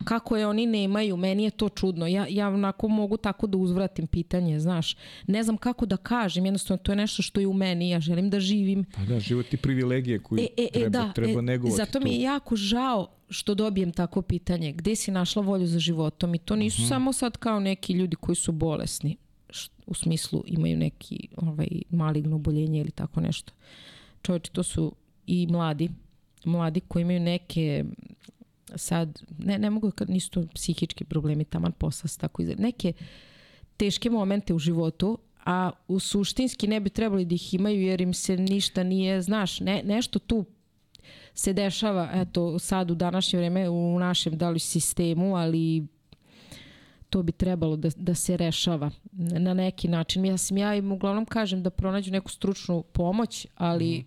kako 0.05 0.36
je 0.36 0.47
oni 0.47 0.66
nemaju, 0.66 1.16
meni 1.16 1.44
je 1.44 1.51
to 1.51 1.68
čudno. 1.68 2.06
Ja, 2.06 2.26
ja 2.30 2.48
onako 2.48 2.89
mogu 2.89 3.16
tako 3.16 3.47
da 3.47 3.59
uzvratim 3.59 4.06
pitanje, 4.06 4.60
znaš. 4.60 4.97
Ne 5.26 5.43
znam 5.43 5.56
kako 5.56 5.86
da 5.86 5.97
kažem, 5.97 6.44
jednostavno 6.44 6.82
to 6.82 6.93
je 6.93 6.97
nešto 6.97 7.22
što 7.22 7.40
je 7.40 7.47
u 7.47 7.52
meni, 7.52 7.90
ja 7.90 8.01
želim 8.01 8.30
da 8.30 8.40
živim. 8.40 8.84
Pa 8.97 9.02
da, 9.05 9.20
život 9.20 9.52
je 9.52 9.56
privilegije 9.56 10.18
koju 10.18 10.40
E, 10.40 10.47
e, 10.56 10.68
treba, 10.72 10.89
da, 10.89 11.12
treba 11.12 11.39
e, 11.39 11.43
negovati. 11.43 11.76
zato 11.76 12.01
mi 12.01 12.10
je 12.10 12.16
to. 12.18 12.22
jako 12.22 12.56
žao 12.56 13.09
što 13.28 13.55
dobijem 13.55 13.93
takvo 13.93 14.22
pitanje. 14.22 14.72
Gde 14.72 14.97
si 14.97 15.10
našla 15.10 15.43
volju 15.43 15.66
za 15.66 15.78
životom? 15.78 16.34
I 16.34 16.39
to 16.39 16.56
nisu 16.56 16.89
samo 16.89 17.12
sad 17.12 17.36
kao 17.36 17.60
neki 17.60 17.93
ljudi 17.93 18.16
koji 18.16 18.36
su 18.36 18.52
bolesni. 18.52 19.16
U 19.86 19.94
smislu 19.94 20.43
imaju 20.47 20.76
neki 20.76 21.28
ovaj, 21.36 21.68
maligno 21.90 22.36
oboljenje 22.36 22.80
ili 22.80 22.90
tako 22.90 23.20
nešto. 23.20 23.52
Čovječe, 24.22 24.51
to 24.51 24.62
su 24.62 24.93
i 25.26 25.47
mladi. 25.47 25.90
Mladi 26.44 26.80
koji 26.80 27.02
imaju 27.02 27.20
neke 27.20 27.84
sad, 28.77 29.23
ne, 29.39 29.59
ne 29.59 29.70
mogu 29.70 29.93
nisu 30.09 30.31
to 30.31 30.47
psihički 30.55 31.05
problemi, 31.05 31.44
taman 31.44 31.73
posla 31.73 32.09
se 32.09 32.19
tako 32.19 32.43
izgleda. 32.43 32.62
Neke 32.62 32.93
teške 33.77 34.11
momente 34.11 34.55
u 34.55 34.59
životu, 34.59 35.19
a 35.44 35.70
u 35.89 36.01
suštinski 36.01 36.66
ne 36.66 36.81
bi 36.81 36.90
trebali 36.90 37.24
da 37.24 37.35
ih 37.35 37.55
imaju 37.55 37.82
jer 37.82 38.01
im 38.01 38.15
se 38.15 38.36
ništa 38.36 38.82
nije, 38.82 39.23
znaš, 39.23 39.61
ne, 39.61 39.82
nešto 39.85 40.19
tu 40.19 40.44
se 41.35 41.53
dešava, 41.53 42.11
eto, 42.15 42.59
sad 42.59 42.90
u 42.90 42.94
današnje 42.94 43.39
vreme 43.39 43.69
u 43.69 43.99
našem 43.99 44.39
da 44.39 44.51
li 44.51 44.59
sistemu, 44.59 45.36
ali 45.36 45.86
to 47.11 47.23
bi 47.23 47.32
trebalo 47.32 47.77
da, 47.77 47.89
da 47.97 48.15
se 48.15 48.36
rešava 48.36 48.90
na 49.12 49.55
neki 49.55 49.89
način. 49.89 50.24
Ja 50.24 50.36
sam 50.36 50.57
ja 50.57 50.74
im 50.74 50.93
uglavnom 50.93 51.27
kažem 51.27 51.62
da 51.62 51.70
pronađu 51.70 52.11
neku 52.11 52.31
stručnu 52.31 52.82
pomoć, 52.82 53.47
ali 53.57 54.05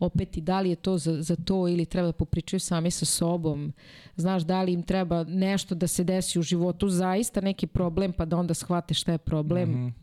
opet 0.00 0.36
i 0.36 0.40
da 0.40 0.60
li 0.60 0.70
je 0.70 0.76
to 0.76 0.98
za, 0.98 1.22
za 1.22 1.36
to 1.36 1.68
ili 1.68 1.86
treba 1.86 2.06
da 2.06 2.12
popričaju 2.12 2.60
sami 2.60 2.90
sa 2.90 3.04
sobom. 3.04 3.72
Znaš, 4.16 4.42
da 4.42 4.62
li 4.62 4.72
im 4.72 4.82
treba 4.82 5.24
nešto 5.24 5.74
da 5.74 5.86
se 5.86 6.04
desi 6.04 6.38
u 6.38 6.42
životu, 6.42 6.88
zaista 6.88 7.40
neki 7.40 7.66
problem, 7.66 8.12
pa 8.12 8.24
da 8.24 8.36
onda 8.36 8.54
shvate 8.54 8.94
šta 8.94 9.12
je 9.12 9.18
problem. 9.18 9.94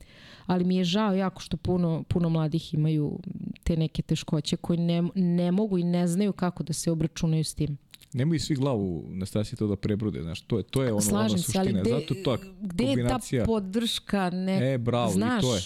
Ali 0.45 0.63
mi 0.63 0.75
je 0.75 0.83
žao 0.83 1.13
jako 1.13 1.41
što 1.41 1.57
puno, 1.57 2.03
puno 2.07 2.29
mladih 2.29 2.73
imaju 2.73 3.19
te 3.63 3.77
neke 3.77 4.01
teškoće 4.01 4.57
koji 4.57 4.79
ne, 4.79 5.03
ne 5.15 5.51
mogu 5.51 5.77
i 5.77 5.83
ne 5.83 6.07
znaju 6.07 6.33
kako 6.33 6.63
da 6.63 6.73
se 6.73 6.91
obračunaju 6.91 7.43
s 7.43 7.53
tim. 7.53 7.77
Nemoj 8.13 8.39
svi 8.39 8.55
glavu 8.55 9.05
na 9.09 9.25
stasi 9.25 9.55
to 9.55 9.67
da 9.67 9.75
prebrude, 9.75 10.21
znaš, 10.21 10.41
to 10.41 10.57
je, 10.57 10.63
to 10.63 10.83
je 10.83 10.91
ono, 10.91 11.01
Slažem 11.01 11.35
ono 11.35 11.43
se, 11.43 11.59
ali 11.59 11.67
suština. 11.67 11.81
gde, 11.81 11.89
Zato 11.91 12.13
to 12.23 12.37
gde 12.61 12.83
je 12.83 13.07
ta 13.07 13.19
podrška 13.45 14.29
ne, 14.29 14.73
E, 14.73 14.77
bravo, 14.77 15.11
i 15.11 15.13
znaš, 15.13 15.41
to 15.41 15.55
je. 15.55 15.61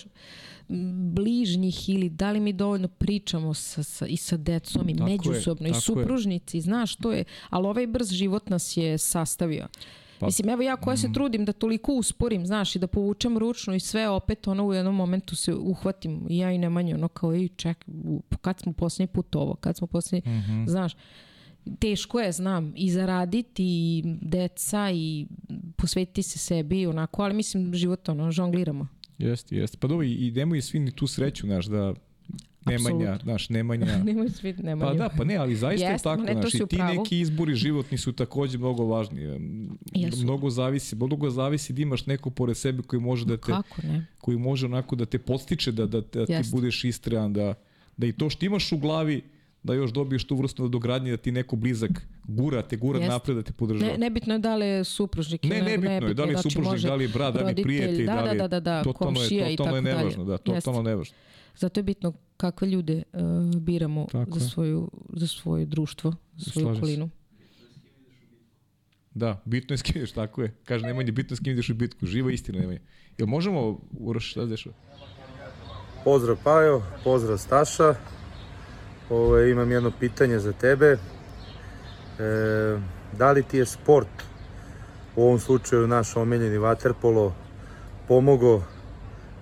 Bližnjih 1.14 1.90
ili 1.90 2.10
da 2.10 2.32
li 2.32 2.40
mi 2.40 2.54
dovoljno 2.54 2.88
pričamo 2.88 3.54
sa, 3.54 3.84
sa, 3.84 4.08
i 4.08 4.18
sa 4.18 4.38
decom 4.38 4.90
i 4.90 4.96
Tako 4.96 5.10
je, 5.10 5.18
međusobno 5.18 5.68
i 5.68 5.72
tako 5.72 5.78
je. 5.78 5.82
supružnici, 5.82 6.62
znaš, 6.62 6.96
to 6.96 7.12
je, 7.12 7.24
ali 7.50 7.68
ovaj 7.68 7.88
brz 7.88 8.12
život 8.12 8.50
nas 8.50 8.78
je 8.78 8.98
sastavio. 8.98 9.68
Pa- 10.20 10.26
Mislim, 10.26 10.50
evo 10.50 10.62
ja 10.62 10.76
koja 10.76 10.98
se 10.98 11.14
trudim 11.14 11.46
da 11.46 11.52
toliko 11.52 11.94
usporim, 11.94 12.46
znaš, 12.46 12.76
i 12.76 12.80
da 12.80 12.88
povučem 12.88 13.38
ručnu 13.38 13.76
i 13.76 13.80
sve, 13.80 14.10
opet 14.10 14.48
ono 14.48 14.66
u 14.66 14.74
jednom 14.74 14.96
momentu 14.96 15.36
se 15.36 15.54
uhvatim 15.54 16.26
i 16.30 16.38
ja 16.38 16.52
i 16.52 16.58
Nemanja, 16.58 16.96
ono 16.96 17.08
kao, 17.08 17.34
ej, 17.34 17.48
ček, 17.48 17.86
kad 18.42 18.60
smo 18.60 18.74
posljednji 18.74 19.08
put 19.08 19.36
ovo, 19.36 19.56
kad 19.56 19.78
smo 19.78 19.88
posljednji, 19.88 20.32
znaš, 20.68 20.94
teško 21.80 22.20
je, 22.20 22.32
znam, 22.32 22.74
i 22.76 22.92
zaraditi 22.92 23.64
i 23.66 24.04
deca 24.22 24.92
i 24.92 25.28
posvetiti 25.76 26.24
se 26.24 26.40
sebi, 26.40 26.86
onako, 26.88 27.22
ali 27.24 27.34
mislim, 27.34 27.74
život, 27.74 28.10
ono, 28.10 28.32
žongliramo. 28.32 28.88
Jeste, 29.18 29.56
jeste. 29.56 29.78
Pa 29.78 29.88
dobro, 29.88 30.06
i- 30.06 30.14
idemo 30.14 30.56
i 30.56 30.62
svi 30.62 30.80
ni 30.80 30.92
tu 30.92 31.08
sreću, 31.08 31.48
znaš, 31.48 31.66
da 31.66 31.94
Nemanja, 32.64 33.20
znaš, 33.24 33.50
Nemanja. 33.50 33.98
Nemoj 34.06 34.30
svi, 34.30 34.54
nemoj. 34.54 34.88
Pa 34.88 34.94
da, 34.94 35.10
pa 35.10 35.24
ne, 35.24 35.36
ali 35.36 35.56
zaista 35.56 35.86
je 35.86 35.92
Jeste, 35.92 36.10
ma 36.10 36.16
tako, 36.16 36.26
ne, 36.26 36.34
znaš, 36.34 36.54
i 36.56 36.58
ti 36.60 36.76
pravu. 36.78 36.96
neki 36.96 37.20
izbori 37.20 37.56
životni 37.56 37.98
su 37.98 38.12
takođe 38.14 38.58
mnogo 38.58 38.86
važni. 38.86 39.22
Jesu. 39.94 40.24
Mnogo 40.24 40.50
zavisi, 40.50 40.96
mnogo 40.96 41.30
zavisi 41.30 41.74
da 41.74 41.82
imaš 41.82 42.06
neko 42.06 42.30
pored 42.30 42.58
sebe 42.58 42.82
koji 42.82 43.00
može 43.00 43.26
da 43.26 43.38
te, 43.38 43.42
Kako 43.44 43.82
ne? 43.84 44.06
koji 44.18 44.38
može 44.38 44.66
onako 44.66 44.96
da 44.96 45.06
te 45.06 45.20
podstiče 45.20 45.72
da, 45.72 45.86
da, 45.86 46.02
da 46.02 46.26
ti 46.26 46.50
budeš 46.52 46.84
istrajan, 46.84 47.34
da, 47.34 47.54
da 47.98 48.08
i 48.08 48.14
to 48.14 48.30
što 48.30 48.46
imaš 48.46 48.72
u 48.72 48.78
glavi, 48.78 49.22
da 49.66 49.74
još 49.74 49.92
dobiješ 49.92 50.24
tu 50.24 50.36
vrstu 50.36 50.68
dogradnje, 50.68 51.12
da 51.12 51.18
ti 51.18 51.32
neko 51.32 51.56
blizak 51.56 51.92
gura, 52.24 52.62
te 52.62 52.78
gura 52.78 53.00
Jeste. 53.00 53.14
napred 53.14 53.38
da 53.38 53.44
te 53.44 53.54
podržava. 53.54 53.92
Ne, 53.92 53.98
nebitno 53.98 54.34
je 54.34 54.40
da 54.40 54.56
li 54.56 54.66
je 54.66 54.84
supružnik 54.84 55.44
Ne, 55.44 55.58
ili 55.58 55.72
nebitno 55.72 56.08
je 56.08 56.14
da 56.14 56.24
li 56.24 56.30
je 56.30 56.34
znači 56.34 56.50
supružnik, 56.50 56.72
može 56.72 56.88
da 56.88 56.96
li 56.96 57.04
je 57.04 57.08
brat, 57.08 57.34
da 57.34 57.44
li 57.44 57.52
je 57.52 57.64
prijatelj, 57.64 58.06
da, 58.06 58.14
da 58.14 58.22
li 58.22 58.38
da, 58.38 58.44
je, 58.44 58.48
da, 58.48 58.60
da, 58.60 58.84
totalno 58.84 59.20
komšija 59.20 59.46
je, 59.46 59.54
i 59.54 59.58
totalno 59.58 59.78
tako 59.78 59.88
je 59.88 59.94
dalje. 59.94 60.04
nevažno, 60.04 60.26
da, 60.26 60.38
totalno 60.38 60.82
nevažno. 60.82 61.16
Zato 61.58 61.80
je 61.80 61.84
bitno 61.84 62.14
kakve 62.38 62.68
ljude 62.68 63.04
uh, 63.14 63.22
biramo 63.62 64.08
Tako 64.12 64.40
za, 64.40 64.46
je. 64.46 64.50
svoju, 64.50 64.92
za 65.14 65.28
svoje 65.28 65.66
društvo, 65.66 66.14
za 66.36 66.52
svoju 66.52 66.64
Slažem 66.66 66.76
se. 66.76 66.80
okolinu. 66.80 67.10
Da, 69.14 69.42
bitno 69.46 69.74
je 69.74 69.78
s 69.78 69.82
kim 69.82 69.98
ideš, 69.98 70.12
tako 70.12 70.42
je. 70.42 70.54
Kaže, 70.64 70.86
Nemanja, 70.86 71.12
bitno 71.12 71.34
je 71.34 71.38
s 71.38 71.40
kim 71.40 71.54
ideš 71.54 71.70
u 71.70 71.74
bitku. 71.74 72.06
Živa 72.06 72.32
istina, 72.32 72.60
Nemanja. 72.60 72.80
Jel 73.18 73.28
možemo, 73.28 73.80
Uroš, 74.00 74.32
šta 74.32 74.42
se 74.42 74.48
dešava? 74.48 74.76
Pozdrav 76.04 76.38
Pajo, 76.44 76.84
pozdrav 77.04 77.38
Staša. 77.38 77.96
Ove, 79.10 79.52
imam 79.52 79.72
jedno 79.72 79.91
pitanje 79.99 80.40
za 80.40 80.53
tebe. 80.53 80.86
E, 80.86 80.98
da 83.18 83.32
li 83.32 83.44
ti 83.44 83.57
je 83.57 83.65
sport, 83.65 84.07
u 85.15 85.23
ovom 85.23 85.40
slučaju 85.40 85.88
naš 85.88 86.15
omiljeni 86.15 86.57
vaterpolo, 86.57 87.36
pomogao 88.07 88.64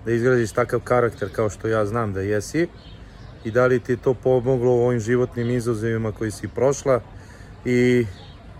da 0.04 0.12
izgradiš 0.12 0.52
takav 0.52 0.80
karakter 0.80 1.28
kao 1.32 1.50
što 1.50 1.68
ja 1.68 1.86
znam 1.86 2.12
da 2.12 2.20
jesi? 2.20 2.68
I 3.44 3.50
da 3.50 3.66
li 3.66 3.80
ti 3.80 3.92
je 3.92 3.96
to 3.96 4.14
pomoglo 4.14 4.72
u 4.72 4.84
ovim 4.86 5.00
životnim 5.00 5.50
izazovima 5.50 6.12
koji 6.12 6.30
si 6.30 6.48
prošla 6.48 7.00
i 7.64 8.06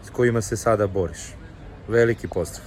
s 0.03 0.11
kojima 0.11 0.41
se 0.41 0.57
sada 0.57 0.87
boriš? 0.87 1.19
Veliki 1.89 2.29
pozdrav. 2.29 2.67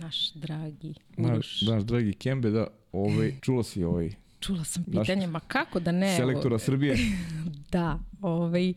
Naš 0.00 0.32
dragi 0.34 0.94
Naš, 1.16 1.32
Uroš. 1.32 1.62
naš 1.62 1.82
dragi 1.82 2.12
Kembe, 2.12 2.50
da, 2.50 2.66
ovaj, 2.92 3.34
čula 3.40 3.64
si 3.64 3.84
ovaj 3.84 4.21
Čula 4.42 4.64
sam 4.64 4.84
Naš- 4.86 5.06
pitanje, 5.06 5.26
ma 5.26 5.40
kako 5.40 5.80
da 5.80 5.92
ne? 5.92 6.16
selektora 6.16 6.58
Srbije. 6.58 6.96
Da, 7.72 7.98
ovaj, 8.20 8.68
e, 8.70 8.74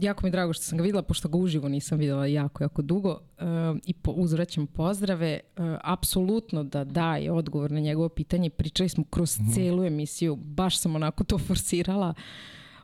jako 0.00 0.22
mi 0.22 0.28
je 0.28 0.32
drago 0.32 0.52
što 0.52 0.62
sam 0.64 0.78
ga 0.78 0.84
videla, 0.84 1.02
pošto 1.02 1.28
ga 1.28 1.38
uživo 1.38 1.68
nisam 1.68 1.98
videla 1.98 2.26
jako, 2.26 2.64
jako 2.64 2.82
dugo 2.82 3.20
e, 3.38 3.44
i 3.84 3.94
po, 3.94 4.10
uzvraćam 4.10 4.66
pozdrave. 4.66 5.28
E, 5.28 5.40
apsolutno 5.84 6.64
da 6.64 6.84
daje 6.84 7.32
odgovor 7.32 7.70
na 7.70 7.80
njegovo 7.80 8.08
pitanje. 8.08 8.50
Pričali 8.50 8.88
smo 8.88 9.04
kroz 9.10 9.38
celu 9.54 9.84
emisiju, 9.84 10.36
baš 10.36 10.78
sam 10.78 10.96
onako 10.96 11.24
to 11.24 11.38
forsirala. 11.38 12.14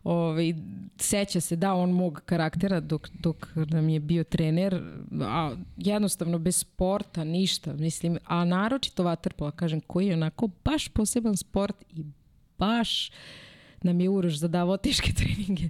Ovaj, 0.05 0.55
seća 0.97 1.40
se 1.40 1.56
da 1.56 1.74
on 1.74 1.90
mog 1.90 2.22
karaktera 2.26 2.81
dok, 2.81 3.09
dok 3.12 3.48
nam 3.55 3.89
je 3.89 4.01
bio 4.01 4.24
trener, 4.24 4.82
a 5.20 5.56
jednostavno 5.76 6.39
bez 6.39 6.56
sporta 6.56 7.24
ništa, 7.24 7.72
mislim, 7.72 8.18
a 8.26 8.44
naročito 8.44 9.02
vaterpola, 9.02 9.51
kažem, 9.51 9.81
koji 9.81 10.06
je 10.06 10.14
onako 10.14 10.48
baš 10.64 10.89
poseban 10.89 11.36
sport 11.36 11.76
i 11.90 12.05
baš 12.59 13.10
nam 13.85 14.01
je 14.01 14.09
Uroš 14.09 14.35
zadavao 14.35 14.77
teške 14.77 15.12
treninge 15.19 15.69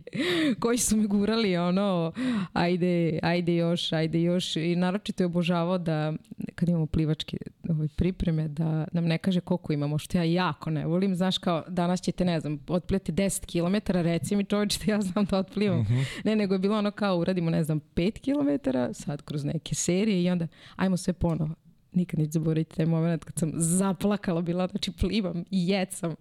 koji 0.59 0.79
su 0.79 0.97
mi 0.97 1.07
gurali 1.07 1.57
ono 1.57 2.13
ajde, 2.53 3.19
ajde 3.23 3.57
još, 3.57 3.93
ajde 3.93 4.23
još. 4.23 4.57
I 4.57 4.77
naročito 4.77 5.23
je 5.23 5.27
obožavao 5.27 5.79
da 5.79 6.13
kad 6.55 6.69
imamo 6.69 6.87
plivačke 6.87 7.37
ovaj, 7.69 7.89
pripreme 7.97 8.49
da 8.49 8.87
nam 8.93 9.05
ne 9.05 9.19
kaže 9.19 9.41
koliko 9.41 9.73
imamo 9.73 9.99
što 9.99 10.19
ja 10.19 10.25
jako 10.25 10.71
ne 10.71 10.87
volim. 10.87 11.15
Znaš 11.15 11.39
kao 11.39 11.65
danas 11.69 12.01
ćete 12.01 12.25
ne 12.25 12.41
znam 12.41 12.59
otplijati 12.69 13.13
10 13.13 13.47
km 13.47 13.93
reci 13.93 14.37
mi 14.37 14.45
čovječe 14.45 14.79
da 14.87 14.93
ja 14.93 15.01
znam 15.01 15.25
da 15.25 15.39
otplivam. 15.39 15.87
Ne 16.25 16.37
nego 16.37 16.55
je 16.55 16.59
bilo 16.59 16.79
ono 16.79 16.91
kao 16.91 17.19
uradimo 17.19 17.51
ne 17.51 17.65
znam 17.65 17.81
5 17.81 18.21
km 18.21 18.71
sad 18.93 19.23
kroz 19.23 19.45
neke 19.45 19.75
serije 19.75 20.23
i 20.23 20.31
onda 20.31 20.47
ajmo 20.77 20.97
sve 20.97 21.13
ponovo 21.13 21.64
nikad 21.95 22.21
neću 22.21 22.33
zaboraviti 22.33 22.77
taj 22.77 22.87
moment 22.87 23.25
kad 23.25 23.39
sam 23.39 23.53
zaplakala 23.55 24.43
bila, 24.43 24.69
znači 24.69 24.93
plivam 24.93 25.45
i 25.51 25.69
jecam. 25.69 26.15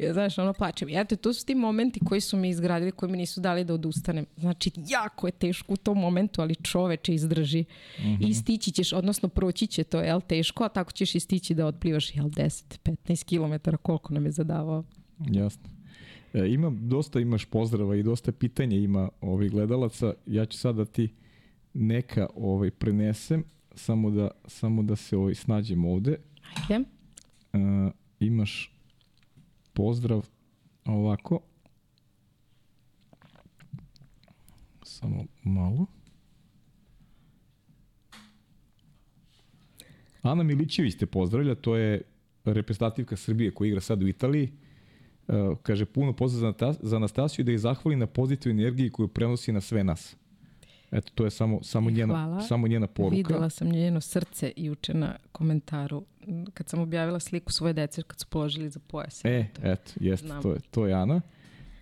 Ja, 0.00 0.12
znaš, 0.12 0.38
ono 0.38 0.52
plačem. 0.52 0.88
I 0.88 1.00
eto, 1.00 1.16
to 1.16 1.32
su 1.32 1.46
ti 1.46 1.54
momenti 1.54 2.00
koji 2.04 2.20
su 2.20 2.36
mi 2.36 2.48
izgradili, 2.48 2.92
koji 2.92 3.12
mi 3.12 3.18
nisu 3.18 3.40
dali 3.40 3.64
da 3.64 3.74
odustanem. 3.74 4.26
Znači, 4.36 4.70
jako 4.88 5.26
je 5.26 5.32
teško 5.32 5.72
u 5.72 5.76
tom 5.76 5.98
momentu, 5.98 6.42
ali 6.42 6.54
čoveče 6.54 7.14
izdrži. 7.14 7.64
I 8.20 8.34
stići 8.34 8.70
ćeš, 8.70 8.92
odnosno 8.92 9.28
proći 9.28 9.66
će 9.66 9.84
to, 9.84 10.00
jel, 10.00 10.20
teško, 10.20 10.64
a 10.64 10.68
tako 10.68 10.92
ćeš 10.92 11.14
i 11.14 11.20
stići 11.20 11.54
da 11.54 11.66
otplivaš, 11.66 12.16
jel, 12.16 12.26
10-15 12.26 13.24
km, 13.24 13.76
koliko 13.82 14.14
nam 14.14 14.24
je 14.24 14.30
zadavao. 14.30 14.84
Jasno. 15.30 15.68
E, 16.34 16.48
imam, 16.48 16.88
dosta 16.88 17.20
imaš 17.20 17.44
pozdrava 17.44 17.96
i 17.96 18.02
dosta 18.02 18.32
pitanja 18.32 18.76
ima 18.76 19.08
ovih 19.20 19.50
gledalaca. 19.50 20.14
Ja 20.26 20.46
ću 20.46 20.58
sad 20.58 20.76
da 20.76 20.84
ti 20.84 21.08
neka 21.74 22.26
ovaj, 22.34 22.70
prenesem, 22.70 23.44
samo 23.78 24.10
da, 24.10 24.30
samo 24.46 24.82
da 24.82 24.96
se 24.96 25.16
ovaj, 25.16 25.34
snađem 25.34 25.84
ovde. 25.84 26.16
Ajde. 26.54 26.84
E, 27.52 27.90
imaš 28.20 28.72
pozdrav 29.72 30.28
ovako. 30.84 31.40
Samo 34.82 35.24
malo. 35.42 35.86
Ana 40.22 40.42
Milićević 40.42 40.96
te 40.96 41.06
pozdravlja, 41.06 41.54
to 41.54 41.76
je 41.76 42.02
reprezentativka 42.44 43.16
Srbije 43.16 43.50
koja 43.50 43.68
igra 43.68 43.80
sad 43.80 44.02
u 44.02 44.08
Italiji. 44.08 44.52
E, 45.28 45.32
kaže 45.62 45.84
puno 45.84 46.12
pozdrav 46.12 46.54
za, 46.82 47.00
i 47.38 47.44
da 47.44 47.52
je 47.52 47.58
zahvali 47.58 47.96
na 47.96 48.06
pozitivnoj 48.06 48.64
energiji 48.64 48.90
koju 48.90 49.08
prenosi 49.08 49.52
na 49.52 49.60
sve 49.60 49.84
nas. 49.84 50.16
Eto, 50.90 51.12
to 51.14 51.24
je 51.24 51.30
samo, 51.30 51.62
samo, 51.62 51.90
njena, 51.90 52.14
Hvala. 52.14 52.40
samo 52.40 52.68
njena 52.68 52.86
poruka. 52.86 53.16
Videla 53.16 53.50
sam 53.50 53.68
njeno 53.68 54.00
srce 54.00 54.52
juče 54.56 54.94
na 54.94 55.16
komentaru 55.32 56.04
kad 56.54 56.68
sam 56.68 56.80
objavila 56.80 57.20
sliku 57.20 57.52
svoje 57.52 57.72
dece 57.72 58.02
kad 58.02 58.20
su 58.20 58.26
položili 58.26 58.70
za 58.70 58.80
pojas. 58.86 59.24
E, 59.24 59.46
eto, 59.62 59.92
jeste, 60.00 60.28
to 60.42 60.52
je, 60.52 60.60
to 60.70 60.86
je 60.86 60.94
Ana. 60.94 61.20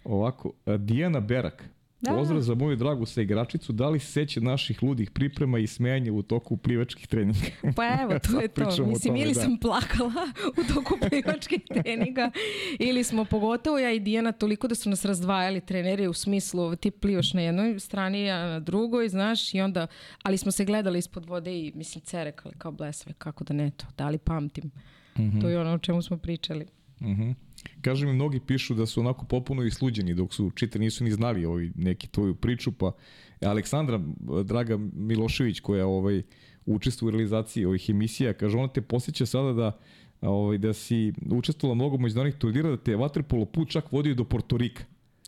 Ovako, 0.05 0.53
Dijana 0.79 1.21
Berak. 1.21 1.65
Da. 2.01 2.13
Pozdrav 2.13 2.41
za 2.41 2.55
moju 2.55 2.77
dragu 2.77 3.07
sa 3.07 3.23
igračicu. 3.23 3.73
Da 3.73 3.89
li 3.89 3.99
se 3.99 4.13
seća 4.13 4.41
naših 4.41 4.83
ludih 4.83 5.11
priprema 5.11 5.59
i 5.59 5.67
smejanja 5.67 6.13
u 6.13 6.23
toku 6.23 6.57
plivačkih 6.57 7.07
treninga? 7.07 7.39
Pa 7.77 8.03
evo, 8.03 8.19
to 8.19 8.41
je 8.41 8.49
to. 8.55 8.65
Mislim, 8.67 9.15
tome, 9.15 9.21
ili 9.21 9.35
da. 9.35 9.41
sam 9.41 9.59
plakala 9.59 10.29
u 10.47 10.75
toku 10.75 10.99
plivačkih 11.09 11.61
treninga, 11.69 12.31
ili 12.79 13.05
smo, 13.05 13.25
pogotovo 13.25 13.79
ja 13.79 13.93
i 13.93 14.01
Dijana, 14.01 14.33
toliko 14.33 14.69
da 14.69 14.75
su 14.75 14.91
nas 14.91 15.05
razdvajali 15.05 15.61
treneri 15.61 16.07
u 16.07 16.13
smislu 16.13 16.77
ti 16.77 16.91
plivaš 16.91 17.35
na 17.35 17.41
jednoj 17.41 17.81
strani, 17.81 18.25
ja 18.25 18.49
na 18.49 18.61
drugoj, 18.61 19.09
znaš, 19.09 19.55
i 19.55 19.61
onda, 19.61 19.87
ali 20.23 20.39
smo 20.39 20.53
se 20.53 20.65
gledali 20.65 20.99
ispod 20.99 21.27
vode 21.27 21.59
i, 21.59 21.73
mislim, 21.75 22.05
cerekali 22.05 22.55
kao 22.59 22.73
blesave, 22.73 23.15
kako 23.19 23.45
da 23.45 23.55
ne 23.55 23.71
to, 23.71 23.87
da 23.99 24.09
li 24.09 24.19
pamtim. 24.19 24.71
Mhm. 25.19 25.41
To 25.41 25.49
je 25.49 25.61
ono 25.61 25.73
o 25.73 25.79
čemu 25.79 26.03
smo 26.03 26.19
pričali. 26.19 26.67
Uh 27.01 27.46
Kaže 27.81 28.07
mi, 28.07 28.13
mnogi 28.13 28.41
pišu 28.41 28.75
da 28.75 28.87
su 28.87 29.01
onako 29.01 29.25
popuno 29.25 29.63
i 29.63 29.71
sluđeni, 29.71 30.15
dok 30.15 30.35
su 30.35 30.51
čitali, 30.51 30.85
nisu 30.85 31.05
ni 31.05 31.11
znali 31.11 31.45
ovi 31.45 31.73
neki 31.77 32.09
tvoju 32.09 32.35
priču, 32.35 32.73
pa 32.73 32.93
Aleksandra, 33.41 34.01
draga 34.45 34.79
Milošević, 34.93 35.61
koja 35.61 35.87
ovaj, 35.87 36.23
učestvuje 36.67 37.09
u 37.09 37.11
realizaciji 37.11 37.65
ovih 37.65 37.91
emisija, 37.91 38.33
kaže, 38.33 38.59
ona 38.59 38.69
te 38.69 38.81
posjeća 38.81 39.27
sada 39.27 39.53
da 39.53 39.79
ovaj, 40.21 40.59
da 40.59 40.73
si 40.73 41.13
učestvovala 41.31 41.75
mnogo 41.75 41.99
međunarodnih 41.99 42.39
turnira, 42.39 42.71
da 42.71 42.77
te 42.77 42.91
je 42.91 42.97
Waterpolo 42.99 43.45
put 43.45 43.71
čak 43.71 43.93
vodio 43.93 44.15
do 44.15 44.25
Portorika. 44.25 44.85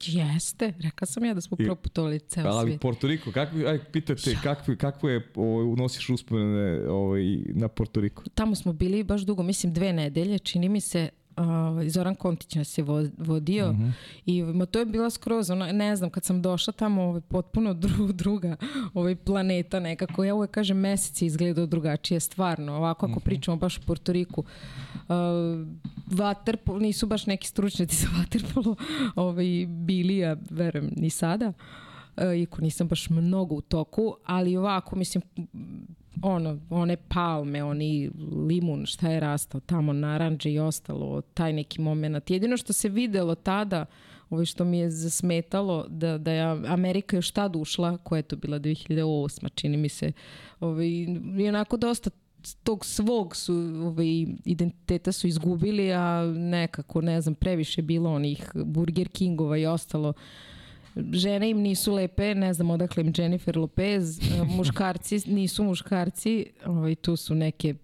Jeste, 0.06 0.72
rekla 0.78 1.06
sam 1.06 1.24
ja 1.24 1.34
da 1.34 1.40
smo 1.40 1.56
I- 1.60 1.64
proputovali 1.64 2.18
ceo 2.20 2.46
Ali 2.46 2.66
svijet. 2.66 2.80
Porto 2.80 3.06
Riko, 3.06 3.32
kakvi, 3.32 3.66
aj, 3.66 3.78
pitate, 3.92 4.36
kakve, 4.42 4.76
kakve 4.76 5.12
je, 5.12 5.28
ovaj, 5.34 5.64
unosiš 5.66 6.10
uspomene 6.10 6.88
ovaj, 6.88 7.22
na 7.46 7.68
Porto 7.68 8.00
Riko? 8.00 8.22
Tamo 8.34 8.54
smo 8.54 8.72
bili 8.72 9.02
baš 9.02 9.22
dugo, 9.22 9.42
mislim 9.42 9.72
dve 9.72 9.92
nedelje, 9.92 10.38
čini 10.38 10.68
mi 10.68 10.80
se, 10.80 11.08
uh, 11.38 11.44
Zoran 11.84 12.14
Kontić 12.14 12.54
nas 12.54 12.78
je 12.78 12.84
vo- 12.84 13.08
vodio 13.18 13.72
Mhm. 13.72 13.88
i 14.26 14.42
ma, 14.44 14.66
to 14.66 14.78
je 14.78 14.86
bila 14.86 15.10
skroz, 15.10 15.50
ona, 15.50 15.72
ne 15.72 15.96
znam, 15.96 16.10
kad 16.10 16.24
sam 16.24 16.42
došla 16.42 16.72
tamo 16.72 17.02
ovaj, 17.02 17.20
potpuno 17.20 17.74
dru, 17.74 17.88
druga 18.14 18.56
ovaj, 18.94 19.16
planeta 19.16 19.80
nekako, 19.80 20.24
ja 20.24 20.34
uvek 20.34 20.50
kažem 20.50 20.76
mesec 20.78 21.22
je 21.22 21.26
izgledao 21.26 21.66
drugačije, 21.66 22.20
stvarno, 22.20 22.72
ovako 22.74 23.06
Mhm. 23.06 23.12
ako 23.12 23.20
pričamo 23.20 23.56
baš 23.56 23.78
o 23.78 23.82
Portoriku, 23.82 24.44
uh, 24.98 25.14
vaterpolo, 26.08 26.78
nisu 26.78 27.06
baš 27.06 27.26
neki 27.26 27.46
stručnjaci 27.48 27.96
za 27.96 28.08
vaterpolo 28.18 28.76
ovaj, 29.16 29.46
bili, 29.68 30.16
ja 30.16 30.36
verujem, 30.50 30.90
ni 30.96 31.10
sada, 31.10 31.48
uh, 31.48 31.54
iako 32.40 32.60
nisam 32.62 32.88
baš 32.88 33.10
mnogo 33.10 33.54
u 33.54 33.60
toku, 33.60 34.16
ali 34.24 34.56
ovako, 34.56 34.96
mislim, 34.96 35.22
ono, 36.22 36.58
one 36.70 36.96
palme, 36.96 37.64
oni 37.64 38.10
limun, 38.48 38.86
šta 38.86 39.08
je 39.08 39.20
rastao 39.20 39.60
tamo, 39.60 39.92
naranđe 39.92 40.50
i 40.50 40.58
ostalo, 40.58 41.20
taj 41.20 41.52
neki 41.52 41.80
moment. 41.80 42.30
Jedino 42.30 42.56
što 42.56 42.72
se 42.72 42.88
videlo 42.88 43.34
tada, 43.34 43.86
ovaj 44.30 44.44
što 44.44 44.64
mi 44.64 44.78
je 44.78 44.90
zasmetalo, 44.90 45.86
da, 45.88 46.18
da 46.18 46.32
je 46.32 46.42
Amerika 46.66 47.16
još 47.16 47.30
tad 47.30 47.56
ušla, 47.56 47.96
koja 47.96 48.16
je 48.16 48.22
to 48.22 48.36
bila 48.36 48.58
2008. 48.58 49.48
čini 49.54 49.76
mi 49.76 49.88
se, 49.88 50.12
ovaj, 50.60 50.88
je 51.36 51.48
onako 51.48 51.76
dosta 51.76 52.10
tog 52.62 52.84
svog 52.86 53.36
su, 53.36 53.54
ovaj, 53.84 54.26
identiteta 54.44 55.12
su 55.12 55.26
izgubili, 55.26 55.92
a 55.92 56.32
nekako, 56.36 57.00
ne 57.00 57.20
znam, 57.20 57.34
previše 57.34 57.82
bilo 57.82 58.14
onih 58.14 58.50
Burger 58.54 59.08
Kingova 59.08 59.58
i 59.58 59.66
ostalo. 59.66 60.12
Žene 60.96 61.50
im 61.50 61.60
nisu 61.62 61.94
lepe, 61.94 62.34
ne 62.34 62.52
znam 62.54 62.70
odakle 62.70 63.02
im 63.02 63.12
Jennifer 63.16 63.58
Lopez, 63.58 64.20
muškarci 64.56 65.20
nisu 65.26 65.64
muškarci, 65.64 66.46
ovaj, 66.66 66.94
tu 66.94 67.16
su 67.16 67.34
neke 67.34 67.74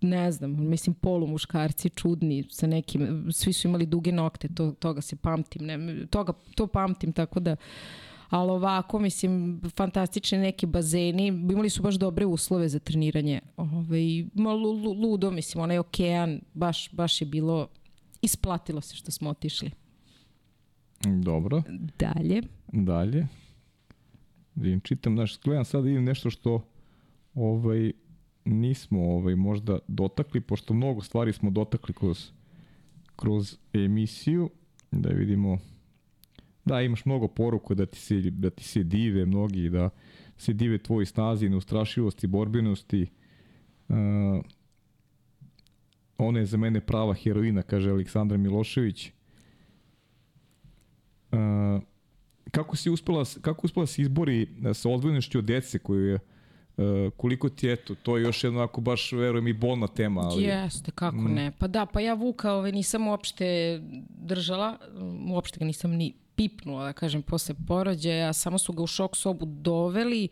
ne 0.00 0.32
znam, 0.32 0.68
mislim 0.68 0.94
polumuškarci 0.94 1.90
čudni 1.90 2.44
sa 2.50 2.66
nekim, 2.66 3.28
svi 3.32 3.52
su 3.52 3.68
imali 3.68 3.86
duge 3.86 4.12
nokte, 4.12 4.48
to, 4.48 4.72
toga 4.72 5.00
se 5.00 5.16
pamtim, 5.16 5.66
ne, 5.66 6.06
toga, 6.06 6.32
to 6.54 6.66
pamtim, 6.66 7.12
tako 7.12 7.40
da 7.40 7.56
ali 8.30 8.50
ovako, 8.50 8.98
mislim, 8.98 9.60
fantastični 9.76 10.38
neki 10.38 10.66
bazeni, 10.66 11.26
imali 11.26 11.70
su 11.70 11.82
baš 11.82 11.94
dobre 11.94 12.26
uslove 12.26 12.68
za 12.68 12.78
treniranje. 12.78 13.40
Ove, 13.56 13.76
ovaj, 13.76 14.24
malo 14.34 14.70
ludo, 14.72 15.30
mislim, 15.30 15.64
onaj 15.64 15.78
okean, 15.78 16.40
baš, 16.54 16.90
baš 16.92 17.20
je 17.20 17.26
bilo, 17.26 17.68
isplatilo 18.22 18.80
se 18.80 18.96
što 18.96 19.10
smo 19.10 19.30
otišli. 19.30 19.70
Dobro. 21.04 21.62
Dalje. 21.98 22.42
Dalje. 22.72 23.26
Vidim, 24.54 24.80
čitam, 24.80 25.14
znaš, 25.14 25.40
gledam 25.40 25.64
sad 25.64 25.84
vidim 25.84 26.04
nešto 26.04 26.30
što 26.30 26.68
ovaj, 27.34 27.92
nismo 28.44 29.02
ovaj, 29.02 29.36
možda 29.36 29.78
dotakli, 29.88 30.40
pošto 30.40 30.74
mnogo 30.74 31.02
stvari 31.02 31.32
smo 31.32 31.50
dotakli 31.50 31.94
kroz, 31.94 32.30
kroz 33.16 33.58
emisiju. 33.72 34.50
Da 34.90 35.08
vidimo 35.08 35.58
Da, 36.64 36.82
imaš 36.82 37.04
mnogo 37.04 37.28
poruka 37.28 37.74
da 37.74 37.86
ti 37.86 37.98
se, 37.98 38.20
da 38.30 38.50
ti 38.50 38.64
se 38.64 38.82
dive 38.82 39.26
mnogi, 39.26 39.68
da 39.70 39.90
se 40.36 40.52
dive 40.52 40.78
tvoji 40.78 41.06
snazi, 41.06 41.48
neustrašivosti, 41.48 42.26
borbenosti. 42.26 43.06
Uh, 43.88 43.96
ona 46.18 46.38
je 46.38 46.46
za 46.46 46.56
mene 46.56 46.80
prava 46.80 47.14
heroina, 47.14 47.62
kaže 47.62 47.90
Aleksandar 47.90 48.38
Milošević. 48.38 49.12
Uh, 51.36 51.82
kako 52.50 52.76
si 52.76 52.90
uspela, 52.90 53.24
kako 53.40 53.66
uspela 53.66 53.86
se 53.86 54.02
izbori 54.02 54.48
sa 54.74 54.88
odvojenošću 54.88 55.38
od 55.38 55.44
dece 55.44 55.78
koju 55.78 56.06
je 56.06 56.18
Uh, 56.76 57.12
koliko 57.16 57.48
ti 57.48 57.70
eto, 57.70 57.94
to 57.94 58.16
je 58.16 58.22
još 58.22 58.44
jedna 58.44 58.64
ako 58.64 58.80
baš 58.80 59.12
verujem 59.12 59.48
i 59.48 59.52
bolna 59.52 59.86
tema. 59.86 60.20
Ali... 60.20 60.42
Jeste, 60.42 60.90
kako 60.90 61.16
mm. 61.16 61.34
ne. 61.34 61.52
Pa 61.58 61.66
da, 61.66 61.86
pa 61.86 62.00
ja 62.00 62.14
Vuka 62.14 62.52
ovaj, 62.52 62.72
nisam 62.72 63.06
uopšte 63.06 63.80
držala, 64.08 64.78
uopšte 65.30 65.58
ga 65.58 65.64
nisam 65.64 65.90
ni 65.90 66.14
pipnula, 66.34 66.84
da 66.84 66.92
kažem, 66.92 67.22
posle 67.22 67.54
porođaja, 67.68 68.32
samo 68.32 68.58
su 68.58 68.72
ga 68.72 68.82
u 68.82 68.86
šok 68.86 69.16
sobu 69.16 69.46
doveli, 69.46 70.28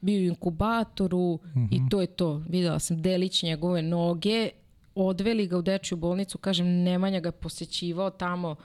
bio 0.00 0.20
u 0.20 0.24
inkubatoru 0.24 1.38
mm 1.44 1.58
-hmm. 1.58 1.68
i 1.70 1.80
mhm. 1.80 1.88
to 1.88 2.00
je 2.00 2.06
to. 2.06 2.42
Videla 2.48 2.78
sam 2.78 3.02
delić 3.02 3.42
njegove 3.42 3.82
noge, 3.82 4.50
odveli 4.94 5.46
ga 5.46 5.58
u 5.58 5.62
dečju 5.62 5.96
bolnicu, 5.96 6.38
kažem, 6.38 6.66
Nemanja 6.66 7.20
ga 7.20 7.32
posećivao 7.32 8.10
tamo 8.10 8.56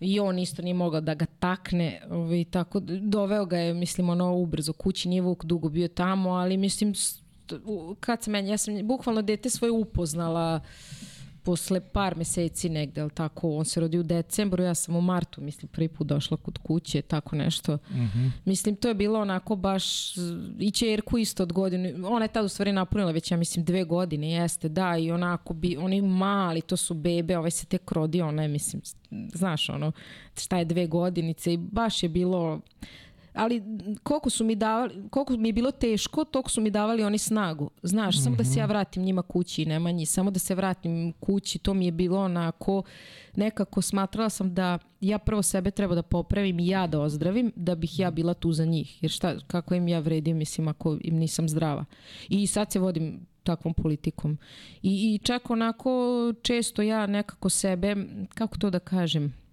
i 0.00 0.20
on 0.20 0.38
isto 0.38 0.62
nije 0.62 0.74
mogao 0.74 1.00
da 1.00 1.14
ga 1.14 1.26
takne, 1.26 2.02
ovaj, 2.10 2.44
tako, 2.44 2.80
doveo 2.80 3.46
ga 3.46 3.58
je, 3.58 3.74
mislim, 3.74 4.08
ono 4.08 4.34
ubrzo 4.34 4.72
kući, 4.72 5.08
nije 5.08 5.22
Vuk 5.22 5.44
dugo 5.44 5.68
bio 5.68 5.88
tamo, 5.88 6.30
ali 6.30 6.56
mislim, 6.56 6.94
kad 8.00 8.22
sam 8.22 8.34
ja 8.34 8.58
sam 8.58 8.86
bukvalno 8.88 9.22
dete 9.22 9.50
svoje 9.50 9.72
upoznala 9.72 10.60
uh, 10.62 11.13
posle 11.44 11.80
par 11.80 12.16
meseci 12.16 12.68
negde, 12.68 13.00
ali 13.00 13.10
tako, 13.10 13.56
on 13.56 13.64
se 13.64 13.80
rodi 13.80 13.98
u 13.98 14.02
decembru, 14.02 14.62
ja 14.62 14.74
sam 14.74 14.96
u 14.96 15.00
martu, 15.00 15.40
mislim, 15.40 15.68
prvi 15.68 15.88
put 15.88 16.06
došla 16.06 16.36
kod 16.36 16.58
kuće, 16.58 17.02
tako 17.02 17.36
nešto. 17.36 17.76
Mm 17.76 17.94
-hmm. 17.94 18.30
Mislim, 18.44 18.76
to 18.76 18.88
je 18.88 18.94
bilo 18.94 19.20
onako 19.20 19.56
baš, 19.56 20.14
i 20.58 20.70
čerku 20.70 21.18
isto 21.18 21.42
od 21.42 21.52
godine, 21.52 21.94
ona 22.06 22.24
je 22.24 22.32
tad 22.32 22.44
u 22.44 22.48
stvari 22.48 22.72
napunila 22.72 23.10
već, 23.10 23.30
ja 23.30 23.36
mislim, 23.36 23.64
dve 23.64 23.84
godine, 23.84 24.30
jeste, 24.30 24.68
da, 24.68 24.96
i 24.96 25.10
onako, 25.10 25.54
bi, 25.54 25.76
oni 25.76 26.02
mali, 26.02 26.60
to 26.60 26.76
su 26.76 26.94
bebe, 26.94 27.38
ovaj 27.38 27.50
se 27.50 27.66
tek 27.66 27.92
rodi, 27.92 28.22
ona 28.22 28.42
je, 28.42 28.48
mislim, 28.48 28.82
znaš, 29.34 29.68
ono, 29.68 29.92
šta 30.38 30.58
je 30.58 30.64
dve 30.64 30.86
godinice 30.86 31.52
i 31.52 31.56
baš 31.56 32.02
je 32.02 32.08
bilo, 32.08 32.60
ali 33.34 33.62
koliko 34.02 34.30
su 34.30 34.44
mi 34.44 34.54
davali, 34.54 35.08
koliko 35.10 35.36
mi 35.36 35.48
je 35.48 35.52
bilo 35.52 35.70
teško, 35.70 36.24
toliko 36.24 36.50
su 36.50 36.60
mi 36.60 36.70
davali 36.70 37.04
oni 37.04 37.18
snagu. 37.18 37.70
Znaš, 37.82 38.16
mm 38.16 38.18
-hmm. 38.18 38.24
samo 38.24 38.36
da 38.36 38.44
se 38.44 38.58
ja 38.58 38.64
mhm. 38.64 38.72
vratim 38.72 39.02
njima 39.02 39.22
kući 39.22 39.62
i 39.62 39.66
Nemanji, 39.66 40.06
samo 40.06 40.30
da 40.30 40.38
se 40.38 40.54
vratim 40.54 41.12
kući, 41.12 41.58
to 41.58 41.74
mi 41.74 41.84
je 41.84 41.92
bilo 41.92 42.20
onako, 42.20 42.82
nekako 43.36 43.82
smatrala 43.82 44.30
sam 44.30 44.54
da 44.54 44.78
ja 45.00 45.18
prvo 45.18 45.42
sebe 45.42 45.70
treba 45.70 45.94
da 45.94 46.02
popravim 46.02 46.58
i 46.58 46.68
ja 46.68 46.86
da 46.86 47.00
ozdravim, 47.00 47.52
da 47.56 47.74
bih 47.74 47.98
ja 47.98 48.10
bila 48.10 48.34
tu 48.34 48.52
za 48.52 48.64
njih. 48.64 49.02
Jer 49.02 49.10
šta, 49.10 49.34
kako 49.46 49.74
im 49.74 49.88
ja 49.88 49.98
vredim, 49.98 50.36
mislim, 50.36 50.68
ako 50.68 50.98
im 51.00 51.16
nisam 51.16 51.48
zdrava. 51.48 51.84
I 52.28 52.46
sad 52.46 52.72
se 52.72 52.78
vodim 52.78 53.26
takvom 53.42 53.74
politikom. 53.74 54.38
I, 54.82 55.14
i 55.14 55.18
čak 55.18 55.50
onako 55.50 56.32
često 56.42 56.82
ja 56.82 57.06
nekako 57.06 57.48
sebe, 57.48 57.96
kako 58.34 58.58
to 58.58 58.70
da 58.70 58.78
kažem, 58.78 59.43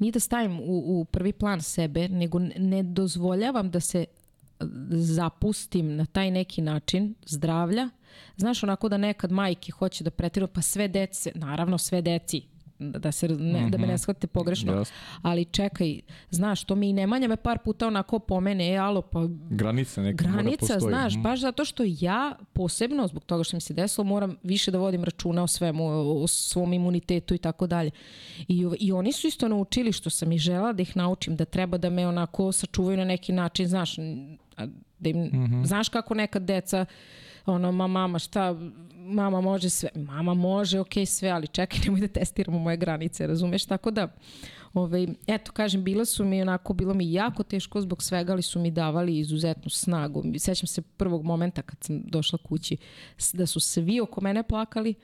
nije 0.00 0.12
da 0.12 0.20
stavim 0.20 0.60
u, 0.60 1.00
u 1.00 1.04
prvi 1.04 1.32
plan 1.32 1.62
sebe, 1.62 2.08
nego 2.08 2.38
ne 2.58 2.82
dozvoljavam 2.82 3.70
da 3.70 3.80
se 3.80 4.04
zapustim 4.90 5.96
na 5.96 6.06
taj 6.06 6.30
neki 6.30 6.62
način 6.62 7.14
zdravlja. 7.26 7.88
Znaš, 8.36 8.62
onako 8.62 8.88
da 8.88 8.96
nekad 8.96 9.32
majke 9.32 9.72
hoće 9.72 10.04
da 10.04 10.10
pretiru, 10.10 10.46
pa 10.46 10.62
sve 10.62 10.88
dece, 10.88 11.32
naravno 11.34 11.78
sve 11.78 12.02
deci, 12.02 12.42
da, 12.80 13.12
se, 13.12 13.28
ne, 13.28 13.34
mm 13.34 13.38
-hmm. 13.38 13.70
da 13.70 13.78
me 13.78 13.86
ne 13.86 13.92
mhm. 13.92 13.98
shvatite 13.98 14.26
pogrešno, 14.26 14.72
yes. 14.72 14.92
ali 15.22 15.44
čekaj, 15.44 16.00
znaš, 16.30 16.64
to 16.64 16.74
mi 16.74 16.88
i 16.88 16.92
Nemanja 16.92 17.28
me 17.28 17.36
par 17.36 17.58
puta 17.58 17.86
onako 17.86 18.18
pomene, 18.18 18.72
e, 18.74 18.76
alo, 18.76 19.02
pa... 19.02 19.20
Granica 19.50 20.02
neka 20.02 20.24
Granica, 20.24 20.80
znaš, 20.80 21.16
mm. 21.16 21.22
baš 21.22 21.40
zato 21.40 21.64
što 21.64 21.82
ja 21.86 22.36
posebno, 22.52 23.06
zbog 23.06 23.24
toga 23.24 23.44
što 23.44 23.56
mi 23.56 23.60
se 23.60 23.74
desilo, 23.74 24.04
moram 24.04 24.36
više 24.42 24.70
da 24.70 24.78
vodim 24.78 25.04
računa 25.04 25.42
o 25.42 25.46
svemu, 25.46 25.84
o 26.22 26.26
svom 26.26 26.72
imunitetu 26.72 27.34
i 27.34 27.38
tako 27.38 27.66
dalje. 27.66 27.90
I, 28.48 28.68
I 28.80 28.92
oni 28.92 29.12
su 29.12 29.26
isto 29.26 29.48
naučili 29.48 29.92
što 29.92 30.10
sam 30.10 30.32
i 30.32 30.38
žela 30.38 30.72
da 30.72 30.82
ih 30.82 30.96
naučim, 30.96 31.36
da 31.36 31.44
treba 31.44 31.78
da 31.78 31.90
me 31.90 32.08
onako 32.08 32.52
sačuvaju 32.52 32.96
na 32.96 33.04
neki 33.04 33.32
način, 33.32 33.68
znaš, 33.68 33.96
da 34.98 35.08
im, 35.08 35.18
mm 35.18 35.30
-hmm. 35.32 35.66
znaš 35.66 35.88
kako 35.88 36.14
neka 36.14 36.38
deca 36.38 36.86
ono, 37.50 37.72
ma 37.72 37.86
mama 37.86 38.18
šta, 38.18 38.56
mama 38.96 39.40
može 39.40 39.70
sve, 39.70 39.88
mama 39.94 40.34
može, 40.34 40.80
ok, 40.80 40.92
sve, 41.06 41.28
ali 41.28 41.46
čekaj, 41.46 41.78
nemoj 41.84 42.00
da 42.00 42.08
testiramo 42.08 42.58
moje 42.58 42.76
granice, 42.76 43.26
razumeš? 43.26 43.64
Tako 43.64 43.90
da, 43.90 44.08
ovaj, 44.74 45.06
eto, 45.26 45.52
kažem, 45.52 45.84
bila 45.84 46.04
su 46.04 46.24
mi 46.24 46.42
onako, 46.42 46.72
bilo 46.74 46.94
mi 46.94 47.12
jako 47.12 47.42
teško 47.42 47.80
zbog 47.80 48.02
svega, 48.02 48.32
ali 48.32 48.42
su 48.42 48.60
mi 48.60 48.70
davali 48.70 49.18
izuzetnu 49.18 49.70
snagu. 49.70 50.24
Sećam 50.38 50.66
se 50.66 50.82
prvog 50.82 51.24
momenta 51.24 51.62
kad 51.62 51.84
sam 51.84 52.02
došla 52.02 52.38
kući, 52.38 52.76
da 53.32 53.46
su 53.46 53.60
svi 53.60 54.00
oko 54.00 54.20
mene 54.20 54.42
plakali, 54.42 54.94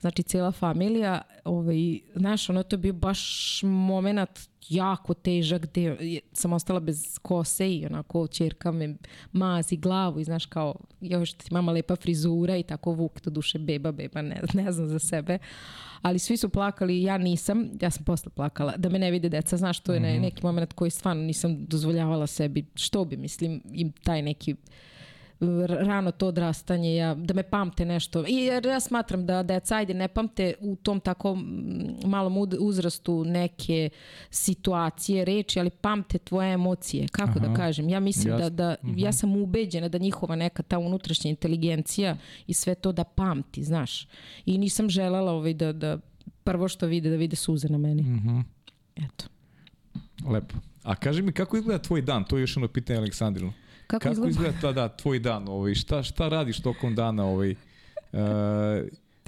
znači 0.00 0.22
cijela 0.22 0.52
familija, 0.52 1.22
ovaj, 1.44 1.98
znaš, 2.14 2.50
ono 2.50 2.62
to 2.62 2.74
je 2.74 2.78
bio 2.78 2.92
baš 2.92 3.60
moment 3.62 4.30
jako 4.68 5.14
težak 5.14 5.62
gde 5.62 6.20
sam 6.32 6.52
ostala 6.52 6.80
bez 6.80 7.18
kose 7.22 7.74
i 7.74 7.86
onako 7.86 8.26
čerka 8.26 8.72
me 8.72 8.96
mazi 9.32 9.76
glavu 9.76 10.20
i 10.20 10.24
znaš 10.24 10.46
kao 10.46 10.74
još 11.00 11.32
ti 11.32 11.54
mama 11.54 11.72
lepa 11.72 11.96
frizura 11.96 12.56
i 12.56 12.62
tako 12.62 12.92
Vuk 12.92 13.20
to 13.20 13.30
duše 13.30 13.58
beba 13.58 13.92
beba 13.92 14.22
ne, 14.22 14.40
ne 14.54 14.72
znam 14.72 14.88
za 14.88 14.98
sebe 14.98 15.38
ali 16.02 16.18
svi 16.18 16.36
su 16.36 16.48
plakali 16.48 17.02
ja 17.02 17.18
nisam 17.18 17.70
ja 17.80 17.90
sam 17.90 18.04
posle 18.04 18.32
plakala 18.36 18.74
da 18.76 18.88
me 18.88 18.98
ne 18.98 19.10
vide 19.10 19.28
deca 19.28 19.56
znaš 19.56 19.80
to 19.80 19.92
je 19.94 20.00
mm 20.00 20.04
-hmm. 20.04 20.20
neki 20.20 20.42
moment 20.42 20.72
koji 20.72 20.90
stvarno 20.90 21.22
nisam 21.22 21.66
dozvoljavala 21.66 22.26
sebi 22.26 22.66
što 22.74 23.04
bi 23.04 23.16
mislim 23.16 23.62
im 23.72 23.92
taj 23.92 24.22
neki 24.22 24.54
rano 25.66 26.10
to 26.10 26.26
odrastanje, 26.26 26.96
ja, 26.96 27.14
da 27.14 27.34
me 27.34 27.42
pamte 27.42 27.84
nešto. 27.84 28.24
I 28.28 28.34
jer 28.34 28.66
ja 28.66 28.80
smatram 28.80 29.26
da 29.26 29.42
deca, 29.42 29.76
ajde, 29.76 29.94
ne 29.94 30.08
pamte 30.08 30.54
u 30.60 30.76
tom 30.76 31.00
tako 31.00 31.34
malom 32.04 32.36
uzrastu 32.60 33.24
neke 33.24 33.90
situacije, 34.30 35.24
reči, 35.24 35.60
ali 35.60 35.70
pamte 35.70 36.18
tvoje 36.18 36.52
emocije. 36.52 37.08
Kako 37.08 37.38
da 37.38 37.46
Aha. 37.46 37.54
da 37.54 37.60
kažem? 37.60 37.88
Ja 37.88 38.00
mislim 38.00 38.32
Jasne. 38.32 38.50
da, 38.50 38.50
da 38.50 38.76
uh 38.82 38.88
-huh. 38.88 39.02
ja 39.02 39.08
mhm. 39.08 39.16
sam 39.16 39.36
ubeđena 39.36 39.88
da 39.88 39.98
njihova 39.98 40.36
neka 40.36 40.62
ta 40.62 40.78
unutrašnja 40.78 41.30
inteligencija 41.30 42.16
i 42.46 42.54
sve 42.54 42.74
to 42.74 42.92
da 42.92 43.04
pamti, 43.04 43.64
znaš. 43.64 44.08
I 44.46 44.58
nisam 44.58 44.90
želala 44.90 45.32
ovaj 45.32 45.54
da, 45.54 45.72
da 45.72 45.98
prvo 46.44 46.68
što 46.68 46.86
vide, 46.86 47.10
da 47.10 47.16
vide 47.16 47.36
suze 47.36 47.68
na 47.68 47.78
meni. 47.78 48.02
Uh 48.02 48.08
mhm. 48.08 48.28
-huh. 48.28 48.42
Eto. 48.96 49.24
Lepo. 50.28 50.54
A 50.82 50.94
kaži 50.94 51.22
mi 51.22 51.32
kako 51.32 51.56
izgleda 51.56 51.82
tvoj 51.82 52.02
dan? 52.02 52.24
To 52.24 52.36
je 52.36 52.40
još 52.40 52.56
jedno 52.56 52.68
pitanje 52.68 52.98
Aleksandrinu. 52.98 53.52
Kako, 53.86 54.02
Kako 54.02 54.12
izgleda? 54.12 54.30
izgleda 54.30 54.60
ta, 54.60 54.72
da, 54.72 54.88
tvoj 54.88 55.18
dan? 55.18 55.48
Ovaj, 55.48 55.74
šta, 55.74 56.02
šta 56.02 56.28
radiš 56.28 56.60
tokom 56.60 56.94
dana? 56.94 57.24
Ovaj, 57.24 57.50
uh, 57.50 58.18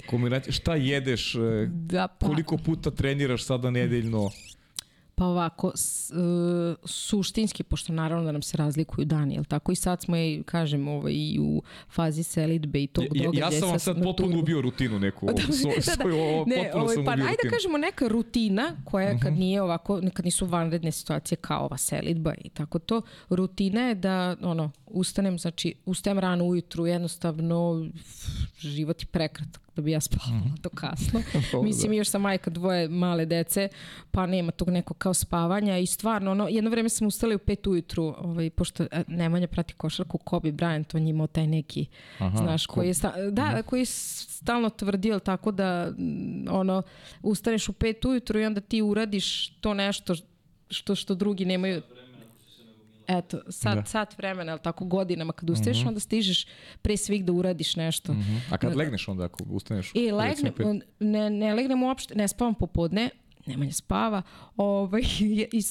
kombinacija, 0.09 0.53
šta 0.53 0.75
jedeš? 0.75 1.35
E, 1.35 1.67
da, 1.69 2.07
pa. 2.07 2.27
Koliko 2.27 2.57
puta 2.57 2.91
treniraš 2.91 3.43
sada 3.45 3.71
nedeljno? 3.71 4.29
Pa 5.19 5.25
ovako, 5.25 5.71
s, 5.75 6.11
uh, 6.11 6.17
suštinski, 6.85 7.63
pošto 7.63 7.93
naravno 7.93 8.25
da 8.25 8.31
nam 8.31 8.41
se 8.41 8.57
razlikuju 8.57 9.05
dani, 9.05 9.33
jel 9.33 9.43
tako? 9.43 9.71
I 9.71 9.75
sad 9.75 10.01
smo, 10.01 10.17
i, 10.17 10.43
kažem, 10.45 10.87
ovaj, 10.87 11.13
i 11.13 11.39
u 11.41 11.61
fazi 11.89 12.23
selitbe 12.23 12.83
i 12.83 12.87
tog 12.87 13.05
ja, 13.13 13.23
događaja. 13.23 13.51
Ja 13.53 13.59
sam 13.59 13.69
vam 13.69 13.79
sad 13.79 14.03
potpuno 14.03 14.39
ubio 14.39 14.61
rutinu 14.61 14.99
neku. 14.99 15.25
da, 15.33 15.53
so, 15.53 15.67
da, 15.85 16.03
da. 16.03 16.15
Ovo, 16.15 16.45
ne, 16.47 16.71
ovaj, 16.73 16.95
pa 17.05 17.11
ajde 17.11 17.37
da 17.43 17.49
kažemo 17.49 17.77
neka 17.77 18.07
rutina 18.07 18.75
koja 18.85 19.07
kad 19.07 19.15
uh 19.17 19.23
mhm. 19.23 19.35
-huh. 19.35 19.39
nije 19.39 19.61
ovako, 19.61 20.01
kad 20.13 20.25
nisu 20.25 20.45
vanredne 20.45 20.91
situacije 20.91 21.37
kao 21.37 21.65
ova 21.65 21.77
selitba 21.77 22.33
i 22.43 22.49
tako 22.49 22.79
to, 22.79 23.01
rutina 23.29 23.81
je 23.81 23.95
da 23.95 24.35
ono, 24.41 24.71
ustanem, 24.85 25.39
znači 25.39 25.73
ustajem 25.85 26.19
rano 26.19 26.45
ujutru, 26.45 26.87
jednostavno 26.87 27.87
život 28.57 29.01
je 29.01 29.05
prekratak 29.05 29.66
da 29.77 29.81
bi 29.81 29.91
ja 29.91 30.01
spavala 30.01 30.37
mm 30.37 30.43
-hmm. 30.43 30.61
to 30.61 30.69
kasno. 30.69 31.21
Mislim, 31.67 31.93
još 31.93 32.09
sam 32.09 32.21
majka 32.21 32.49
dvoje 32.49 32.89
male 32.89 33.25
dece, 33.25 33.69
pa 34.11 34.25
nema 34.25 34.51
tog 34.51 34.69
nekog 34.69 34.97
kao 34.97 35.13
spavanja 35.13 35.77
i 35.77 35.85
stvarno, 35.85 36.31
ono, 36.31 36.47
jedno 36.47 36.69
vreme 36.69 36.89
sam 36.89 37.07
ustala 37.07 37.35
u 37.35 37.39
pet 37.39 37.67
ujutru, 37.67 38.15
ovaj, 38.17 38.49
pošto 38.49 38.83
e, 38.83 39.03
Nemanja 39.07 39.47
prati 39.47 39.73
košarku, 39.73 40.17
Kobe 40.17 40.51
Bryant, 40.51 40.95
on 40.95 41.03
je 41.03 41.09
imao 41.09 41.27
taj 41.27 41.47
neki, 41.47 41.85
Aha, 42.19 42.37
znaš, 42.37 42.65
koji 42.65 42.87
je, 42.87 42.93
sta, 42.93 43.13
da, 43.31 43.45
mm 43.45 43.47
-hmm. 43.47 43.63
koji 43.63 43.79
je 43.81 43.85
stalno 43.85 44.69
tvrdio 44.69 45.19
tako 45.19 45.51
da, 45.51 45.91
ono, 46.49 46.81
ustaneš 47.21 47.69
u 47.69 47.73
pet 47.73 48.05
ujutru 48.05 48.39
i 48.39 48.45
onda 48.45 48.61
ti 48.61 48.81
uradiš 48.81 49.49
to 49.49 49.73
nešto 49.73 50.15
što, 50.69 50.95
što 50.95 51.15
drugi 51.15 51.45
nemaju 51.45 51.81
eto, 53.07 53.41
sat, 53.49 53.75
da. 53.75 53.85
sat 53.85 54.17
vremena, 54.17 54.51
ali 54.51 54.61
tako 54.61 54.85
godinama 54.85 55.33
kad 55.33 55.49
ustaješ, 55.49 55.77
mm 55.77 55.83
-hmm. 55.83 55.87
onda 55.87 55.99
stižeš 55.99 56.47
pre 56.81 56.97
svih 56.97 57.25
da 57.25 57.31
uradiš 57.31 57.75
nešto. 57.75 58.13
Mm 58.13 58.19
-hmm. 58.19 58.39
A 58.49 58.57
kad 58.57 58.75
legneš 58.75 59.07
onda 59.07 59.23
ako 59.25 59.43
ustaneš? 59.49 59.91
I 59.93 60.11
legne, 60.11 60.51
ne, 60.99 61.29
ne 61.29 61.53
legnem 61.53 61.83
uopšte, 61.83 62.15
ne 62.15 62.27
spavam 62.27 62.55
popodne, 62.55 63.09
Nemanja 63.47 63.71
spava, 63.71 64.21
ovaj, 64.57 65.01
i 65.57 65.61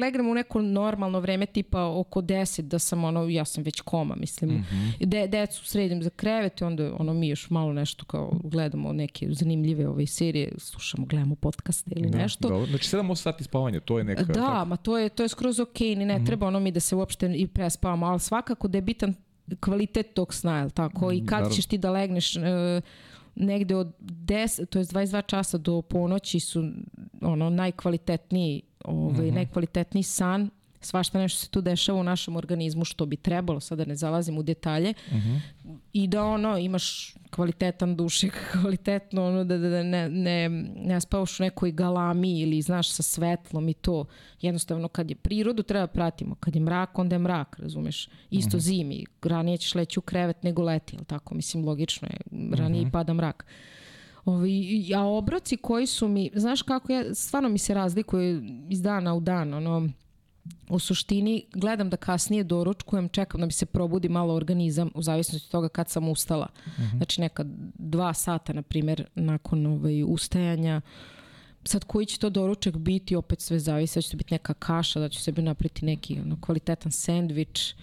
legnemo 0.00 0.30
u 0.30 0.34
neko 0.34 0.62
normalno 0.62 1.20
vreme, 1.20 1.46
tipa 1.46 1.84
oko 1.84 2.20
10, 2.20 2.60
da 2.60 2.78
sam 2.78 3.04
ono, 3.04 3.28
ja 3.28 3.44
sam 3.44 3.64
već 3.64 3.80
koma, 3.80 4.14
mislim. 4.14 4.50
Mm 4.50 4.66
-hmm. 4.70 5.06
De, 5.06 5.26
decu 5.26 5.64
sredim 5.64 6.02
za 6.02 6.10
krevet 6.10 6.60
i 6.60 6.64
onda 6.64 6.94
ono, 6.98 7.14
mi 7.14 7.28
još 7.28 7.50
malo 7.50 7.72
nešto 7.72 8.04
kao 8.04 8.32
gledamo 8.44 8.92
neke 8.92 9.26
zanimljive 9.30 9.88
ove 9.88 10.06
serije, 10.06 10.52
slušamo, 10.58 11.06
gledamo 11.06 11.34
podcaste 11.34 11.90
ili 11.96 12.10
da, 12.10 12.18
nešto. 12.18 12.48
Da, 12.48 12.66
znači 12.66 12.96
7-8 12.96 13.14
sati 13.14 13.44
spavanja, 13.44 13.80
to 13.80 13.98
je 13.98 14.04
neka... 14.04 14.24
Da, 14.24 14.32
tako? 14.32 14.64
ma 14.64 14.76
to 14.76 14.98
je, 14.98 15.08
to 15.08 15.22
je 15.22 15.28
skroz 15.28 15.60
okej, 15.60 15.88
okay, 15.88 15.98
ni 15.98 16.04
ne 16.04 16.18
mm 16.18 16.22
-hmm. 16.22 16.26
treba 16.26 16.46
ono 16.46 16.60
mi 16.60 16.70
da 16.70 16.80
se 16.80 16.96
uopšte 16.96 17.32
i 17.36 17.46
prespavamo, 17.46 18.06
ali 18.06 18.20
svakako 18.20 18.68
da 18.68 18.78
je 18.78 18.82
bitan 18.82 19.14
kvalitet 19.60 20.14
tog 20.14 20.34
sna, 20.34 20.58
je 20.58 20.70
tako? 20.70 21.12
I 21.12 21.20
kad 21.20 21.30
Naravno. 21.30 21.54
ćeš 21.54 21.66
ti 21.66 21.78
da 21.78 21.90
legneš... 21.90 22.36
Uh, 22.36 22.42
negde 23.34 23.76
od 23.76 23.92
10, 24.00 24.66
to 24.66 24.78
je 24.78 24.84
22 24.84 25.26
časa 25.26 25.58
do 25.58 25.82
ponoći 25.82 26.40
su 26.40 26.64
ono 27.22 27.50
najkvalitetniji 27.50 28.62
ovaj, 28.84 29.26
mm 29.26 29.30
-hmm. 29.30 29.34
najkvalitetniji 29.34 30.02
san 30.02 30.50
svašta 30.80 31.18
nešto 31.18 31.38
se 31.38 31.48
tu 31.48 31.60
dešava 31.60 32.00
u 32.00 32.04
našem 32.04 32.36
organizmu 32.36 32.84
što 32.84 33.06
bi 33.06 33.16
trebalo, 33.16 33.60
sada 33.60 33.84
ne 33.84 33.96
zalazim 33.96 34.38
u 34.38 34.42
detalje, 34.42 34.94
uh 35.06 35.14
mhm. 35.14 35.28
-huh. 35.28 35.78
i 35.92 36.08
da 36.08 36.24
ono, 36.24 36.58
imaš 36.58 37.14
kvalitetan 37.30 37.96
dušik, 37.96 38.32
kvalitetno, 38.52 39.26
ono, 39.26 39.44
da, 39.44 39.58
da, 39.58 39.68
da 39.68 39.82
ne, 39.82 40.08
ne, 40.08 40.48
ne 40.76 41.00
spavaš 41.00 41.40
u 41.40 41.42
nekoj 41.42 41.72
galami 41.72 42.40
ili, 42.40 42.62
znaš, 42.62 42.90
sa 42.90 43.02
svetlom 43.02 43.68
i 43.68 43.74
to. 43.74 44.04
Jednostavno, 44.40 44.88
kad 44.88 45.10
je 45.10 45.16
prirodu, 45.16 45.62
treba 45.62 45.86
pratimo. 45.86 46.34
Kad 46.34 46.54
je 46.54 46.60
mrak, 46.60 46.98
onda 46.98 47.14
je 47.14 47.18
mrak, 47.18 47.58
razumeš? 47.58 48.08
Isto 48.30 48.56
uh 48.56 48.60
mhm. 48.60 48.70
-huh. 48.70 48.76
zimi, 48.76 49.04
ranije 49.22 49.58
ćeš 49.58 49.74
leći 49.74 49.98
u 49.98 50.02
krevet 50.02 50.42
nego 50.42 50.62
leti, 50.62 50.96
ili 50.96 51.04
tako? 51.04 51.34
Mislim, 51.34 51.64
logično 51.64 52.08
je, 52.08 52.16
ranije 52.56 52.80
uh 52.80 52.86
mhm. 52.86 52.88
-huh. 52.88 52.92
pada 52.92 53.14
mrak. 53.14 53.46
Ovi, 54.24 54.92
a 54.96 55.04
obroci 55.04 55.56
koji 55.56 55.86
su 55.86 56.08
mi, 56.08 56.30
znaš 56.34 56.62
kako 56.62 56.92
ja, 56.92 57.14
stvarno 57.14 57.48
mi 57.48 57.58
se 57.58 57.74
razlikuje 57.74 58.42
iz 58.68 58.82
dana 58.82 59.14
u 59.14 59.20
dan, 59.20 59.54
ono, 59.54 59.88
u 60.68 60.78
suštini 60.78 61.44
gledam 61.54 61.90
da 61.90 61.96
kasnije 61.96 62.44
doručkujem, 62.44 63.08
čekam 63.08 63.40
da 63.40 63.46
mi 63.46 63.52
se 63.52 63.66
probudi 63.66 64.08
malo 64.08 64.34
organizam 64.34 64.90
u 64.94 65.02
zavisnosti 65.02 65.46
od 65.46 65.50
toga 65.50 65.68
kad 65.68 65.88
sam 65.88 66.08
ustala. 66.08 66.48
Uh 66.66 66.72
mhm. 66.72 66.82
-huh. 66.82 66.96
Znači 66.96 67.20
neka 67.20 67.44
dva 67.74 68.14
sata, 68.14 68.52
na 68.52 68.62
primjer, 68.62 69.06
nakon 69.14 69.66
ovaj, 69.66 70.02
ustajanja. 70.02 70.80
Sad 71.64 71.84
koji 71.84 72.06
će 72.06 72.18
to 72.18 72.30
doručak 72.30 72.76
biti, 72.76 73.16
opet 73.16 73.40
sve 73.40 73.58
zavisi, 73.58 73.98
da 73.98 74.02
će 74.02 74.10
to 74.10 74.16
biti 74.16 74.34
neka 74.34 74.54
kaša, 74.54 75.00
da 75.00 75.08
ću 75.08 75.20
sebi 75.20 75.42
napriti 75.42 75.84
neki 75.84 76.20
ono, 76.20 76.40
kvalitetan 76.40 76.92
sendvič, 76.92 77.74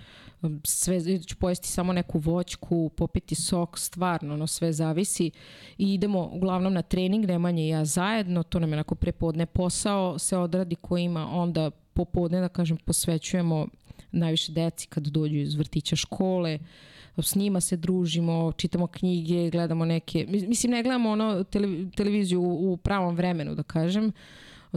sve, 0.64 1.00
da 1.00 1.24
ću 1.24 1.36
pojesti 1.36 1.68
samo 1.68 1.94
neku 1.94 2.20
voćku, 2.20 2.90
popiti 2.90 3.36
sok, 3.36 3.80
stvarno, 3.80 4.34
ono 4.34 4.48
sve 4.48 4.74
zavisi. 4.74 5.32
I 5.78 5.94
idemo 5.94 6.30
uglavnom 6.34 6.74
na 6.74 6.82
trening, 6.82 7.26
Nemanja 7.26 7.64
i 7.64 7.68
ja 7.68 7.86
zajedno, 7.86 8.44
to 8.44 8.60
nam 8.60 8.70
je 8.70 8.76
onako 8.76 8.96
prepodne 8.96 9.46
posao, 9.46 10.20
se 10.20 10.38
odradi 10.38 10.76
ko 10.76 10.98
ima 10.98 11.30
onda 11.32 11.72
popodne, 11.94 12.40
da 12.40 12.50
kažem, 12.50 12.78
posvećujemo 12.78 13.68
najviše 14.12 14.52
deci 14.52 14.88
kad 14.88 15.08
dođu 15.08 15.36
iz 15.36 15.56
vrtića 15.56 15.96
škole, 15.96 16.60
s 17.18 17.36
njima 17.36 17.62
se 17.62 17.78
družimo, 17.78 18.52
čitamo 18.58 18.88
knjige, 18.88 19.50
gledamo 19.50 19.86
neke, 19.86 20.26
mislim 20.30 20.72
ne 20.72 20.84
gledamo 20.84 21.10
ono 21.10 21.44
televiziju 21.96 22.42
u 22.42 22.78
pravom 22.78 23.16
vremenu, 23.16 23.56
da 23.56 23.64
kažem, 23.64 24.12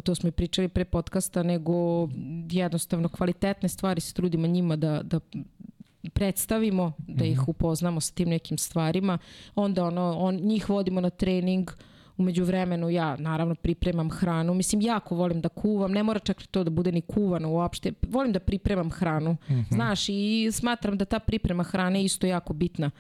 to 0.05 0.15
smo 0.15 0.29
i 0.29 0.33
pričali 0.33 0.69
pre 0.69 0.85
podcasta, 0.85 1.43
nego 1.43 2.09
jednostavno 2.51 3.09
kvalitetne 3.09 3.69
stvari 3.69 4.01
se 4.01 4.15
trudimo 4.15 4.47
njima 4.47 4.77
da, 4.77 5.03
da 5.03 5.21
predstavimo, 6.13 6.93
da 6.99 7.25
ih 7.25 7.39
mhm. 7.39 7.51
upoznamo 7.51 8.01
sa 8.01 8.15
tim 8.15 8.29
nekim 8.29 8.59
stvarima. 8.59 9.19
Onda 9.55 9.85
ono, 9.85 10.19
on, 10.19 10.37
njih 10.37 10.71
vodimo 10.71 11.01
na 11.01 11.11
trening, 11.11 11.71
uh, 11.71 11.75
Umeđu 12.21 12.45
vremenu 12.45 12.91
ja 12.91 13.17
naravno 13.17 13.55
pripremam 13.55 14.11
hranu. 14.11 14.55
Mislim, 14.55 14.81
jako 14.81 15.15
volim 15.15 15.41
da 15.41 15.49
kuvam. 15.49 15.93
Ne 15.93 16.03
mora 16.03 16.21
čak 16.21 16.47
to 16.47 16.65
da 16.65 16.71
bude 16.71 16.93
ni 16.93 17.01
kuvano 17.01 17.51
uopšte. 17.51 17.93
Volim 18.09 18.33
da 18.33 18.41
pripremam 18.41 18.91
hranu. 18.91 19.33
Mm 19.33 19.55
-hmm. 19.55 19.75
Znaš, 19.75 20.09
i 20.09 20.49
smatram 20.53 20.99
da 20.99 21.05
ta 21.05 21.19
priprema 21.19 21.63
hrane 21.63 22.05
isto 22.05 22.27
jako 22.27 22.53
bitna 22.53 22.91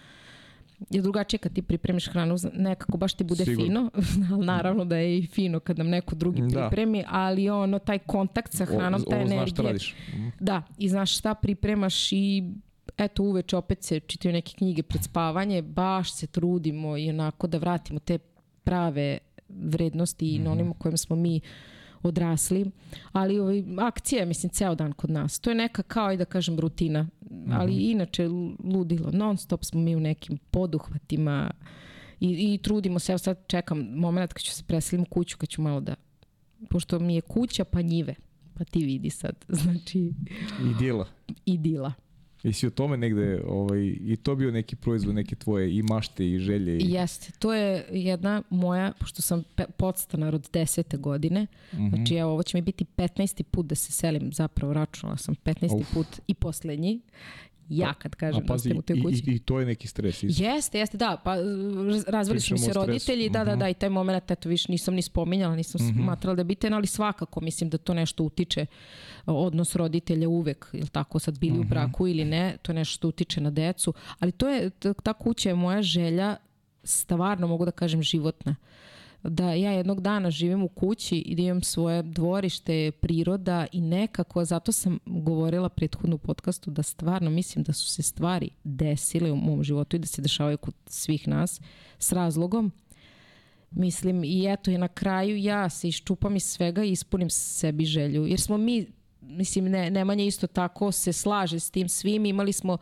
je 0.90 1.02
drugačije 1.02 1.39
kad 1.39 1.52
ti 1.52 1.62
pripremiš 1.62 2.09
hranu, 2.09 2.36
nekako 2.52 2.98
baš 2.98 3.15
ti 3.15 3.24
bude 3.24 3.44
Sigur. 3.44 3.65
fino, 3.65 3.90
ali 4.32 4.47
naravno 4.47 4.85
da 4.85 4.97
je 4.97 5.19
i 5.19 5.27
fino 5.27 5.61
kad 5.61 5.78
nam 5.78 5.89
neko 5.89 6.15
drugi 6.15 6.43
da. 6.43 6.69
pripremi, 6.69 7.05
ali 7.09 7.51
ono, 7.51 7.78
taj 7.78 7.98
kontakt 7.98 8.52
sa 8.52 8.65
hranom, 8.65 9.05
ta 9.11 9.16
energija. 9.16 9.39
Znaš 9.39 9.51
šta 9.51 9.62
radiš. 9.62 9.94
Mm. 10.15 10.28
Da, 10.40 10.62
i 10.78 10.89
znaš 10.89 11.19
šta 11.19 11.35
pripremaš 11.35 12.12
i 12.12 12.44
eto 12.98 13.23
uveče 13.23 13.57
opet 13.57 13.82
se 13.82 14.01
čitaju 14.01 14.32
neke 14.32 14.52
knjige 14.57 14.82
pred 14.82 15.05
spavanje, 15.05 15.62
baš 15.62 16.12
se 16.12 16.27
trudimo 16.27 16.97
i 16.97 17.11
onako 17.11 17.47
da 17.47 17.59
vratimo 17.59 18.01
te 18.01 18.19
prave 18.65 19.19
vrednosti 19.48 20.27
mm 20.27 20.28
-hmm. 20.28 20.44
na 20.44 20.51
mhm. 20.51 20.61
onim 20.61 20.74
kojem 20.74 20.97
smo 20.97 21.16
mi 21.16 21.40
odrasli, 22.02 22.70
ali 23.12 23.39
ovaj, 23.39 23.64
akcija 23.78 24.20
je, 24.20 24.27
mislim, 24.27 24.51
ceo 24.51 24.74
dan 24.74 24.93
kod 24.93 25.10
nas. 25.10 25.40
To 25.40 25.51
je 25.51 25.55
neka, 25.55 25.82
kao 25.82 26.12
i 26.12 26.16
da 26.16 26.24
kažem, 26.24 26.59
rutina, 26.59 27.09
ali 27.51 27.72
mm 27.72 27.78
-hmm. 27.78 27.90
inače 27.90 28.28
ludilo. 28.64 29.10
Non 29.12 29.36
stop 29.36 29.64
smo 29.64 29.81
mi 29.81 29.97
u 29.97 30.01
nekim 30.01 30.39
poduhvatima 30.51 31.51
i, 32.20 32.55
i 32.55 32.59
trudimo 32.59 32.98
se, 32.98 33.12
evo 33.12 33.18
sad 33.18 33.47
čekam 33.47 33.78
moment 33.78 34.32
kad 34.32 34.43
ću 34.43 34.52
se 34.52 34.64
preselim 34.64 35.02
u 35.02 35.06
kuću, 35.06 35.39
kad 35.39 35.48
ću 35.48 35.62
malo 35.62 35.81
da, 35.81 35.94
pošto 36.70 36.98
mi 36.98 37.14
je 37.14 37.20
kuća 37.20 37.64
pa 37.64 37.82
njive, 37.82 38.14
pa 38.55 38.64
ti 38.64 38.85
vidi 38.85 39.10
sad, 39.10 39.44
znači... 39.62 40.12
Idila. 40.74 41.06
Idila. 41.47 41.93
Jesi 42.43 42.67
o 42.67 42.71
tome 42.71 42.97
negde, 42.97 43.43
ovaj, 43.47 43.97
i 44.01 44.17
to 44.23 44.35
bio 44.35 44.51
neki 44.51 44.77
proizvod, 44.77 45.15
neke 45.15 45.37
tvoje 45.37 45.77
i 45.77 45.83
mašte 45.83 46.31
i 46.31 46.39
želje? 46.39 46.79
I... 46.79 46.93
Jeste, 46.93 47.33
to 47.39 47.55
je 47.55 47.87
jedna 47.91 48.43
moja, 48.51 48.93
pošto 49.01 49.23
sam 49.23 49.43
podstanar 49.77 50.35
od 50.35 50.49
desete 50.53 50.97
godine, 50.97 51.47
mm 51.73 51.77
-hmm. 51.77 51.97
znači 51.97 52.15
evo, 52.15 52.33
ovo 52.33 52.43
će 52.43 52.57
mi 52.57 52.62
biti 52.62 52.85
15. 52.97 53.43
put 53.43 53.67
da 53.67 53.75
se 53.75 53.93
selim, 53.93 54.33
zapravo 54.33 54.73
računala 54.73 55.17
sam 55.17 55.35
15. 55.35 55.81
Uf. 55.81 55.95
put 55.95 56.07
i 56.27 56.35
poslednji 56.35 57.01
ja 57.71 57.95
kad 57.95 58.15
kažem 58.15 58.47
da 58.47 58.59
ste 58.59 58.75
u 58.75 58.83
toj 58.83 59.03
kući. 59.03 59.31
I, 59.31 59.35
I 59.35 59.39
to 59.39 59.61
je 59.61 59.67
neki 59.67 59.89
stres. 59.89 60.23
Isto. 60.23 60.45
Jeste, 60.45 60.79
jeste, 60.79 60.97
da. 60.97 61.21
Pa 61.25 61.37
razvili 62.07 62.41
su 62.41 62.55
mi 62.55 62.59
se 62.59 62.73
roditelji, 62.73 63.29
da, 63.29 63.45
da, 63.45 63.57
da, 63.57 63.69
i 63.69 63.75
taj 63.75 63.89
moment, 63.89 64.31
eto, 64.31 64.49
više 64.49 64.73
nisam 64.73 64.95
ni 64.95 65.03
spominjala, 65.03 65.57
nisam 65.57 65.87
mhm. 65.87 65.99
-huh. 65.99 66.03
smatrala 66.03 66.35
da 66.35 66.41
je 66.41 66.45
bitan, 66.45 66.75
ali 66.75 66.87
svakako 66.87 67.41
mislim 67.41 67.71
da 67.71 67.79
to 67.79 67.95
nešto 67.95 68.25
utiče 68.25 68.67
odnos 69.27 69.77
roditelja 69.77 70.29
uvek, 70.29 70.67
ili 70.73 70.89
tako 70.89 71.19
sad 71.19 71.39
bili 71.39 71.53
uh 71.53 71.57
-huh. 71.57 71.61
u 71.61 71.65
mhm. 71.65 71.71
braku 71.71 72.09
ili 72.09 72.25
ne, 72.25 72.57
to 72.63 72.73
je 72.73 72.77
nešto 72.77 72.93
što 72.93 73.09
utiče 73.09 73.41
na 73.41 73.51
decu, 73.51 73.95
ali 74.19 74.33
to 74.33 74.49
je, 74.49 74.71
ta 75.03 75.13
kuća 75.13 75.49
je 75.49 75.55
moja 75.55 75.83
želja, 75.83 76.37
stvarno 76.85 77.47
mogu 77.47 77.65
da 77.65 77.71
kažem 77.71 78.03
životna. 78.03 78.57
Uh, 78.61 78.90
da 79.23 79.53
ja 79.53 79.73
jednog 79.73 80.01
dana 80.01 80.31
živim 80.31 80.63
u 80.63 80.69
kući 80.69 81.17
i 81.17 81.35
da 81.35 81.43
imam 81.43 81.63
svoje 81.63 82.03
dvorište, 82.03 82.91
priroda 82.91 83.67
i 83.73 83.81
nekako, 83.81 84.45
zato 84.45 84.73
sam 84.73 84.99
govorila 85.07 85.69
prethodnu 85.69 86.19
podcastu 86.19 86.71
da 86.71 86.83
stvarno 86.83 87.31
mislim 87.31 87.65
da 87.65 87.73
su 87.73 87.89
se 87.89 88.03
stvari 88.03 88.51
desile 88.65 89.33
u 89.33 89.37
mom 89.37 89.63
životu 89.63 89.97
i 89.97 89.99
da 89.99 90.07
se 90.07 90.23
dešavaju 90.23 90.59
kod 90.59 90.75
svih 90.87 91.29
nas 91.29 91.61
s 91.99 92.13
razlogom. 92.13 92.73
Mislim 93.71 94.25
i 94.25 94.53
eto 94.53 94.71
i 94.71 94.79
na 94.79 94.89
kraju 94.89 95.37
ja 95.37 95.69
se 95.69 95.89
iščupam 95.89 96.37
iz 96.37 96.45
svega 96.45 96.85
i 96.85 96.93
ispunim 96.93 97.31
sebi 97.31 97.85
želju. 97.85 98.27
Jer 98.27 98.41
smo 98.41 98.57
mi, 98.57 98.87
mislim 99.21 99.65
ne, 99.65 99.91
Nemanja 99.91 100.25
isto 100.25 100.47
tako 100.47 100.93
se 100.93 101.13
slaže 101.13 101.61
s 101.61 101.71
tim 101.71 101.89
svim, 101.89 102.27
imali 102.27 102.53
smo 102.53 102.79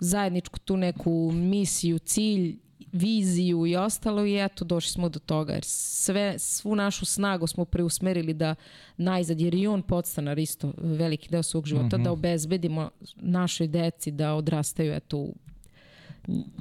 zajedničku 0.00 0.58
tu 0.58 0.76
neku 0.76 1.30
misiju, 1.34 1.98
cilj 1.98 2.58
viziju 2.92 3.66
i 3.66 3.76
ostalo 3.76 4.26
i 4.26 4.44
eto 4.44 4.64
došli 4.64 4.92
smo 4.92 5.08
do 5.08 5.18
toga 5.18 5.52
jer 5.52 5.64
sve, 5.64 6.38
svu 6.38 6.76
našu 6.76 7.04
snagu 7.04 7.46
smo 7.46 7.64
preusmerili 7.64 8.34
da 8.34 8.54
najzad 8.96 9.40
jer 9.40 9.54
i 9.54 9.66
on 9.66 9.82
podstanar 9.82 10.38
isto 10.38 10.72
veliki 10.78 11.28
deo 11.28 11.42
svog 11.42 11.66
života 11.66 11.96
mm 11.96 12.00
-hmm. 12.00 12.04
da 12.04 12.12
obezbedimo 12.12 12.90
našoj 13.16 13.68
deci 13.68 14.10
da 14.10 14.34
odrastaju 14.34 14.92
eto 14.92 15.16
u 15.16 15.34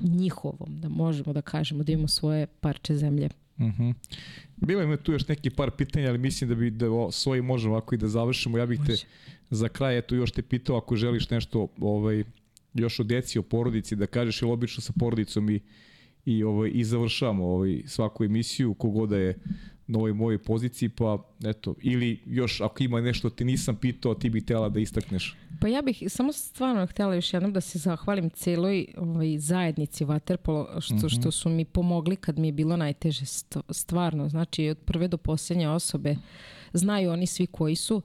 njihovom, 0.03 0.79
da 0.81 0.89
možemo 0.89 1.33
da 1.33 1.41
kažemo 1.41 1.83
da 1.83 1.91
imamo 1.91 2.07
svoje 2.07 2.47
parče 2.47 2.95
zemlje. 2.95 3.29
Uh 3.57 3.65
mhm. 3.65 3.83
-huh. 3.83 3.93
Bilo 4.55 4.81
ima 4.81 4.97
tu 4.97 5.11
još 5.11 5.27
neki 5.27 5.49
par 5.49 5.71
pitanja, 5.71 6.09
ali 6.09 6.17
mislim 6.17 6.49
da 6.49 6.55
bi 6.55 6.69
da 6.69 6.85
svoji 7.11 7.41
možemo 7.41 7.73
ovako 7.73 7.95
i 7.95 7.97
da 7.97 8.07
završimo. 8.07 8.57
Ja 8.57 8.65
bih 8.65 8.79
te 8.85 8.91
Može. 8.91 9.05
za 9.49 9.69
kraj 9.69 9.97
eto 9.97 10.15
još 10.15 10.31
te 10.31 10.41
pitao 10.41 10.77
ako 10.77 10.95
želiš 10.95 11.29
nešto 11.29 11.67
ovaj 11.81 12.23
još 12.73 12.99
o 12.99 13.03
deci, 13.03 13.39
o 13.39 13.41
porodici 13.41 13.95
da 13.95 14.07
kažeš 14.07 14.41
ili 14.41 14.51
obično 14.51 14.81
sa 14.81 14.93
porodicom 14.99 15.49
i 15.49 15.59
i 16.27 16.43
ovaj 16.43 16.71
i 16.73 16.83
završavamo 16.83 17.45
ovaj 17.45 17.81
svaku 17.85 18.23
emisiju 18.23 18.73
kogoda 18.73 19.15
da 19.15 19.21
je 19.21 19.39
na 19.87 19.99
ovoj 19.99 20.13
mojoj 20.13 20.37
poziciji, 20.43 20.89
pa 20.89 21.17
eto, 21.45 21.75
ili 21.81 22.19
još 22.25 22.61
ako 22.61 22.83
ima 22.83 23.01
nešto 23.01 23.29
ti 23.29 23.45
nisam 23.45 23.75
pitao, 23.75 24.15
ti 24.15 24.29
bi 24.29 24.39
htela 24.39 24.69
da 24.69 24.79
istakneš. 24.79 25.37
Pa 25.61 25.67
ja 25.67 25.81
bih 25.81 26.03
samo 26.07 26.33
stvarno 26.33 26.87
htela 26.87 27.15
još 27.15 27.33
jednom 27.33 27.53
da 27.53 27.61
se 27.61 27.79
zahvalim 27.79 28.29
celoj 28.29 28.87
ovaj, 28.97 29.39
zajednici 29.39 30.05
Waterpolo, 30.05 30.81
što, 30.81 30.95
mm 30.95 30.97
-hmm. 30.97 31.19
što 31.19 31.31
su 31.31 31.49
mi 31.49 31.65
pomogli 31.65 32.15
kad 32.15 32.39
mi 32.39 32.47
je 32.47 32.51
bilo 32.51 32.77
najteže, 32.77 33.25
stvarno, 33.69 34.29
znači 34.29 34.69
od 34.69 34.77
prve 34.77 35.07
do 35.07 35.17
posljednje 35.17 35.69
osobe, 35.69 36.15
znaju 36.73 37.11
oni 37.11 37.27
svi 37.27 37.47
koji 37.47 37.75
su, 37.75 38.01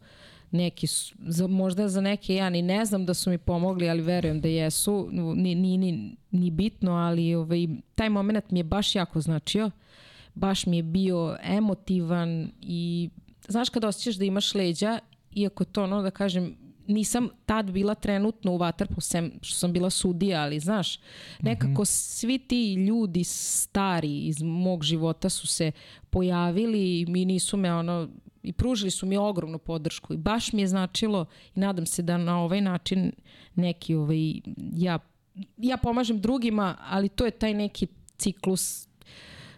neki 0.52 0.86
su, 0.86 1.14
za, 1.18 1.46
možda 1.46 1.88
za 1.88 2.00
neke 2.00 2.34
ja 2.34 2.50
ni 2.50 2.62
ne 2.62 2.84
znam 2.84 3.06
da 3.06 3.14
su 3.14 3.30
mi 3.30 3.38
pomogli, 3.38 3.90
ali 3.90 4.02
verujem 4.02 4.40
da 4.40 4.48
jesu, 4.48 5.08
ni, 5.12 5.54
ni, 5.54 5.76
ni, 5.76 6.16
ni 6.30 6.50
bitno, 6.50 6.92
ali 6.92 7.34
ovaj, 7.34 7.68
taj 7.94 8.08
moment 8.08 8.50
mi 8.50 8.58
je 8.58 8.64
baš 8.64 8.94
jako 8.94 9.20
značio, 9.20 9.70
baš 10.34 10.66
mi 10.66 10.76
je 10.76 10.82
bio 10.82 11.36
emotivan 11.42 12.50
i 12.60 13.10
znaš 13.48 13.68
kad 13.68 13.84
osjećaš 13.84 14.14
da 14.14 14.24
imaš 14.24 14.54
leđa, 14.54 14.98
iako 15.34 15.64
to 15.64 15.84
ono 15.84 16.02
da 16.02 16.10
kažem, 16.10 16.56
nisam 16.86 17.28
tad 17.46 17.70
bila 17.70 17.94
trenutno 17.94 18.52
u 18.52 18.56
Vatrpu, 18.56 19.00
sem 19.00 19.32
što 19.40 19.58
sam 19.58 19.72
bila 19.72 19.90
sudija, 19.90 20.42
ali 20.42 20.60
znaš, 20.60 20.98
nekako 21.40 21.84
svi 21.84 22.38
ti 22.38 22.74
ljudi 22.74 23.24
stari 23.24 24.26
iz 24.26 24.42
mog 24.42 24.84
života 24.84 25.28
su 25.28 25.46
se 25.46 25.72
pojavili 26.10 27.00
i 27.00 27.06
mi 27.06 27.24
nisu 27.24 27.56
me 27.56 27.74
ono 27.74 28.08
i 28.42 28.52
pružili 28.52 28.90
su 28.90 29.06
mi 29.06 29.16
ogromnu 29.16 29.58
podršku 29.58 30.14
i 30.14 30.16
baš 30.16 30.52
mi 30.52 30.62
je 30.62 30.68
značilo 30.68 31.26
i 31.54 31.60
nadam 31.60 31.86
se 31.86 32.02
da 32.02 32.16
na 32.16 32.40
ovaj 32.40 32.60
način 32.60 33.12
neki 33.54 33.94
ovaj, 33.94 34.40
ja, 34.56 34.98
ja 35.56 35.76
pomažem 35.76 36.20
drugima, 36.20 36.76
ali 36.80 37.08
to 37.08 37.24
je 37.24 37.30
taj 37.30 37.54
neki 37.54 37.86
ciklus 38.18 38.88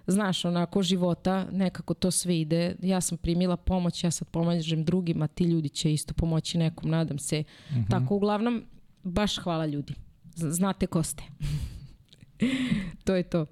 znaš, 0.06 0.44
onako 0.44 0.82
života, 0.82 1.46
nekako 1.52 1.94
to 1.94 2.10
sve 2.10 2.40
ide. 2.40 2.76
Ja 2.82 3.00
sam 3.00 3.18
primila 3.18 3.56
pomoć, 3.56 4.04
ja 4.04 4.10
sad 4.10 4.28
pomažem 4.28 4.84
drugima, 4.84 5.26
ti 5.26 5.44
ljudi 5.44 5.68
će 5.68 5.92
isto 5.92 6.14
pomoći 6.14 6.58
nekom, 6.58 6.90
nadam 6.90 7.18
se. 7.18 7.40
Mm 7.40 7.74
-hmm. 7.74 7.90
Tako, 7.90 8.14
uglavnom, 8.14 8.64
baš 9.02 9.38
hvala 9.38 9.66
ljudi. 9.66 9.94
Znate 10.34 10.86
ko 10.86 11.02
ste. 11.02 11.22
to 13.04 13.14
je 13.14 13.22
to. 13.22 13.46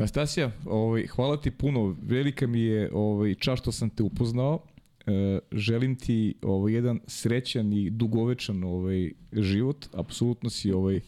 Nastasija, 0.00 0.50
ovaj, 0.66 1.06
hvala 1.06 1.36
ti 1.36 1.50
puno. 1.50 1.96
Velika 2.02 2.46
mi 2.46 2.60
je 2.60 2.90
ovaj, 2.92 3.34
čast 3.34 3.62
što 3.62 3.72
sam 3.72 3.90
te 3.90 4.02
upoznao. 4.02 4.62
E, 5.06 5.38
želim 5.52 5.96
ti 5.96 6.34
ovaj, 6.42 6.72
jedan 6.72 7.00
srećan 7.06 7.72
i 7.72 7.90
dugovečan 7.90 8.64
ovaj, 8.64 9.12
život. 9.32 9.86
Apsolutno 9.92 10.50
si 10.50 10.72
ovaj, 10.72 11.00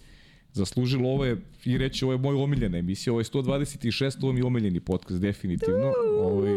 zaslužilo 0.52 1.09
ovo 1.09 1.24
je, 1.24 1.36
i 1.64 1.78
reći, 1.78 2.05
ovo 2.05 2.12
je 2.12 2.19
moj 2.19 2.35
omiljena 2.35 2.78
emisija, 2.78 3.12
ovo 3.12 3.20
je 3.20 3.24
126, 3.24 4.24
ovo 4.24 4.32
mi 4.32 4.40
je 4.40 4.44
omiljeni 4.44 4.81
podcast, 4.81 5.20
definitivno. 5.20 5.93
Ovaj, 6.20 6.56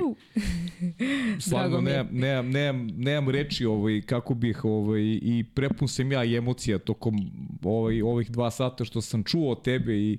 stvarno, 1.46 1.82
nemam, 1.82 2.08
nemam, 2.12 2.50
nemam, 2.50 2.88
nemam 2.88 3.30
reči 3.30 3.66
ovaj, 3.66 4.02
kako 4.02 4.34
bih, 4.34 4.66
ovaj, 4.66 5.02
i 5.22 5.46
prepun 5.54 5.88
sam 5.88 6.12
ja 6.12 6.24
i 6.24 6.36
emocija 6.36 6.78
tokom 6.80 7.16
ovaj, 7.64 8.02
ovih 8.02 8.32
dva 8.32 8.52
sata 8.52 8.86
što 8.86 9.02
sam 9.02 9.24
čuo 9.24 9.52
od 9.52 9.64
tebe 9.64 9.98
i 9.98 10.18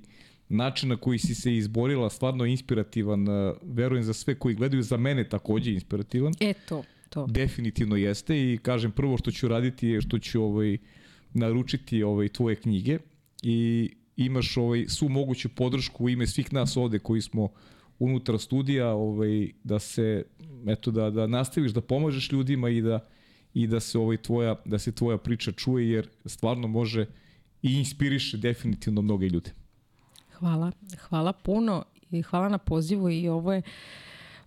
način 0.49 0.89
na 0.89 0.97
koji 0.97 1.19
si 1.19 1.35
se 1.35 1.55
izborila, 1.55 2.09
stvarno 2.09 2.45
inspirativan, 2.45 3.25
verujem 3.63 4.03
za 4.03 4.13
sve 4.13 4.35
koji 4.35 4.55
gledaju, 4.55 4.83
za 4.83 4.97
mene 4.97 5.29
takođe 5.29 5.71
inspirativan. 5.73 6.33
Eto, 6.39 6.83
to. 7.09 7.27
Definitivno 7.27 7.95
jeste 7.95 8.53
i 8.53 8.57
kažem 8.57 8.91
prvo 8.91 9.17
što 9.17 9.31
ću 9.31 9.47
raditi 9.47 9.87
je 9.87 10.01
što 10.01 10.19
ću 10.19 10.43
ovaj, 10.43 10.77
naručiti 11.33 12.03
ovaj, 12.03 12.29
tvoje 12.29 12.55
knjige 12.55 12.99
i 13.43 13.89
imaš 14.15 14.57
ovaj, 14.57 14.85
svu 14.87 15.09
moguću 15.09 15.49
podršku 15.49 16.05
u 16.05 16.09
ime 16.09 16.27
svih 16.27 16.53
nas 16.53 16.77
ovde 16.77 16.99
koji 16.99 17.21
smo 17.21 17.49
unutar 17.99 18.39
studija 18.39 18.87
ovaj, 18.87 19.49
da 19.63 19.79
se 19.79 20.23
eto 20.67 20.91
da 20.91 21.09
da 21.09 21.27
nastaviš 21.27 21.71
da 21.71 21.81
pomažeš 21.81 22.31
ljudima 22.31 22.69
i 22.69 22.81
da 22.81 23.07
i 23.53 23.67
da 23.67 23.79
se 23.79 23.97
ovaj 23.97 24.17
tvoja 24.17 24.55
da 24.65 24.79
se 24.79 24.91
tvoja 24.91 25.17
priča 25.17 25.51
čuje 25.51 25.89
jer 25.89 26.09
stvarno 26.25 26.67
može 26.67 27.05
i 27.61 27.73
inspiriše 27.73 28.37
definitivno 28.37 29.01
mnoge 29.01 29.29
ljude. 29.29 29.51
Hvala, 30.39 30.71
hvala 30.99 31.33
puno 31.33 31.83
i 32.11 32.21
hvala 32.21 32.49
na 32.49 32.57
pozivu 32.57 33.09
i 33.09 33.29
ovo 33.29 33.53
je 33.53 33.61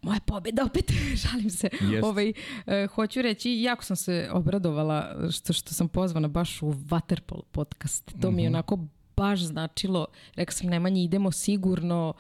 moja 0.02 0.20
pobeda 0.20 0.64
opet, 0.64 0.92
šalim 1.22 1.50
se. 1.50 1.68
Jest. 1.80 2.04
Ovaj, 2.04 2.32
e, 2.66 2.86
hoću 2.94 3.22
reći, 3.22 3.62
jako 3.62 3.84
sam 3.84 3.96
se 3.96 4.28
obradovala 4.32 5.30
što, 5.30 5.52
što 5.52 5.74
sam 5.74 5.88
pozvana 5.88 6.28
baš 6.28 6.62
u 6.62 6.66
Waterpolo 6.66 7.42
podcast. 7.50 8.04
To 8.06 8.12
mm 8.16 8.32
-hmm. 8.32 8.36
mi 8.36 8.42
je 8.42 8.48
mhm. 8.48 8.54
onako 8.54 8.78
baš 9.16 9.40
značilo, 9.40 10.06
rekao 10.34 10.52
sam 10.52 10.70
Nemanja 10.70 11.02
idemo 11.02 11.32
sigurno 11.32 12.14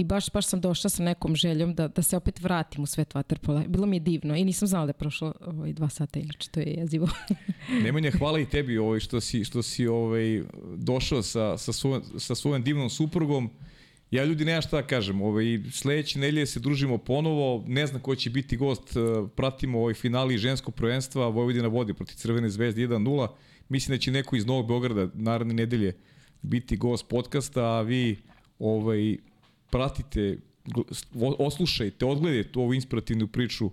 i 0.00 0.04
baš, 0.04 0.30
baš 0.32 0.46
sam 0.46 0.60
došla 0.60 0.90
sa 0.90 1.02
nekom 1.02 1.36
željom 1.36 1.74
da, 1.74 1.88
da 1.88 2.02
se 2.02 2.16
opet 2.16 2.40
vratim 2.40 2.82
u 2.82 2.86
svet 2.86 3.14
Waterpola. 3.14 3.66
Bilo 3.68 3.86
mi 3.86 3.96
je 3.96 4.00
divno 4.00 4.36
i 4.36 4.44
nisam 4.44 4.68
znala 4.68 4.86
da 4.86 4.90
je 4.90 4.94
prošlo 4.94 5.34
ovaj, 5.40 5.72
dva 5.72 5.88
sata, 5.88 6.18
inače 6.18 6.50
to 6.50 6.60
je 6.60 6.66
jezivo. 6.66 7.08
Nemanja, 7.84 8.10
hvala 8.18 8.40
i 8.40 8.46
tebi 8.46 8.78
ovaj, 8.78 9.00
što 9.00 9.20
si, 9.20 9.44
što 9.44 9.62
si 9.62 9.86
ovaj, 9.86 10.42
došao 10.76 11.22
sa, 11.22 11.58
sa, 11.58 11.72
svoj, 11.72 12.00
sa 12.18 12.34
svojom 12.34 12.62
divnom 12.62 12.90
suprugom. 12.90 13.50
Ja 14.10 14.24
ljudi 14.24 14.44
nema 14.44 14.60
šta 14.60 14.80
da 14.80 14.86
kažem, 14.86 15.22
ovaj, 15.22 15.44
sledeće 15.72 16.18
nedelje 16.18 16.46
se 16.46 16.60
družimo 16.60 16.98
ponovo, 16.98 17.64
ne 17.66 17.86
znam 17.86 18.00
ko 18.00 18.14
će 18.14 18.30
biti 18.30 18.56
gost, 18.56 18.96
eh, 18.96 19.00
pratimo 19.36 19.78
ovaj 19.78 19.94
finali 19.94 20.38
ženskog 20.38 20.74
prvenstva, 20.74 21.28
Vojvodina 21.28 21.68
vodi 21.68 21.94
protiv 21.94 22.14
Crvene 22.14 22.48
zvezde 22.48 22.82
1-0, 22.82 23.28
mislim 23.68 23.96
da 23.96 24.00
će 24.00 24.10
neko 24.10 24.36
iz 24.36 24.46
Novog 24.46 24.68
Beograda 24.68 25.08
naredne 25.14 25.54
nedelje 25.54 25.96
biti 26.42 26.76
gost 26.76 27.08
podcasta, 27.08 27.64
a 27.64 27.82
vi 27.82 28.16
ovaj, 28.58 29.29
pratite, 29.70 30.38
oslušajte, 31.38 32.06
odgledajte 32.06 32.58
ovu 32.58 32.74
inspirativnu 32.74 33.28
priču 33.28 33.66
uh, 33.66 33.72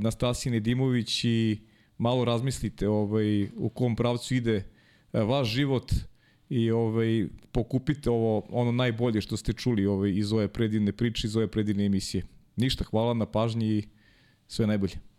Nastasine 0.00 0.60
Dimović 0.60 1.24
i 1.24 1.58
malo 1.98 2.24
razmislite 2.24 2.88
ovaj, 2.88 3.48
u 3.56 3.68
kom 3.68 3.96
pravcu 3.96 4.34
ide 4.34 4.56
uh, 5.12 5.20
vaš 5.28 5.48
život, 5.48 5.92
i 6.52 6.70
ovaj 6.70 7.26
pokupite 7.52 8.10
ovo 8.10 8.46
ono 8.50 8.72
najbolje 8.72 9.20
što 9.20 9.36
ste 9.36 9.52
čuli 9.52 9.86
ovaj 9.86 10.10
iz 10.10 10.32
ove 10.32 10.48
predivne 10.48 10.92
priče 10.92 11.26
iz 11.26 11.36
ove 11.36 11.46
predivne 11.46 11.86
emisije. 11.86 12.24
Ništa, 12.56 12.84
hvala 12.84 13.14
na 13.14 13.26
pažnji 13.26 13.66
i 13.66 13.82
sve 14.48 14.66
najbolje. 14.66 15.11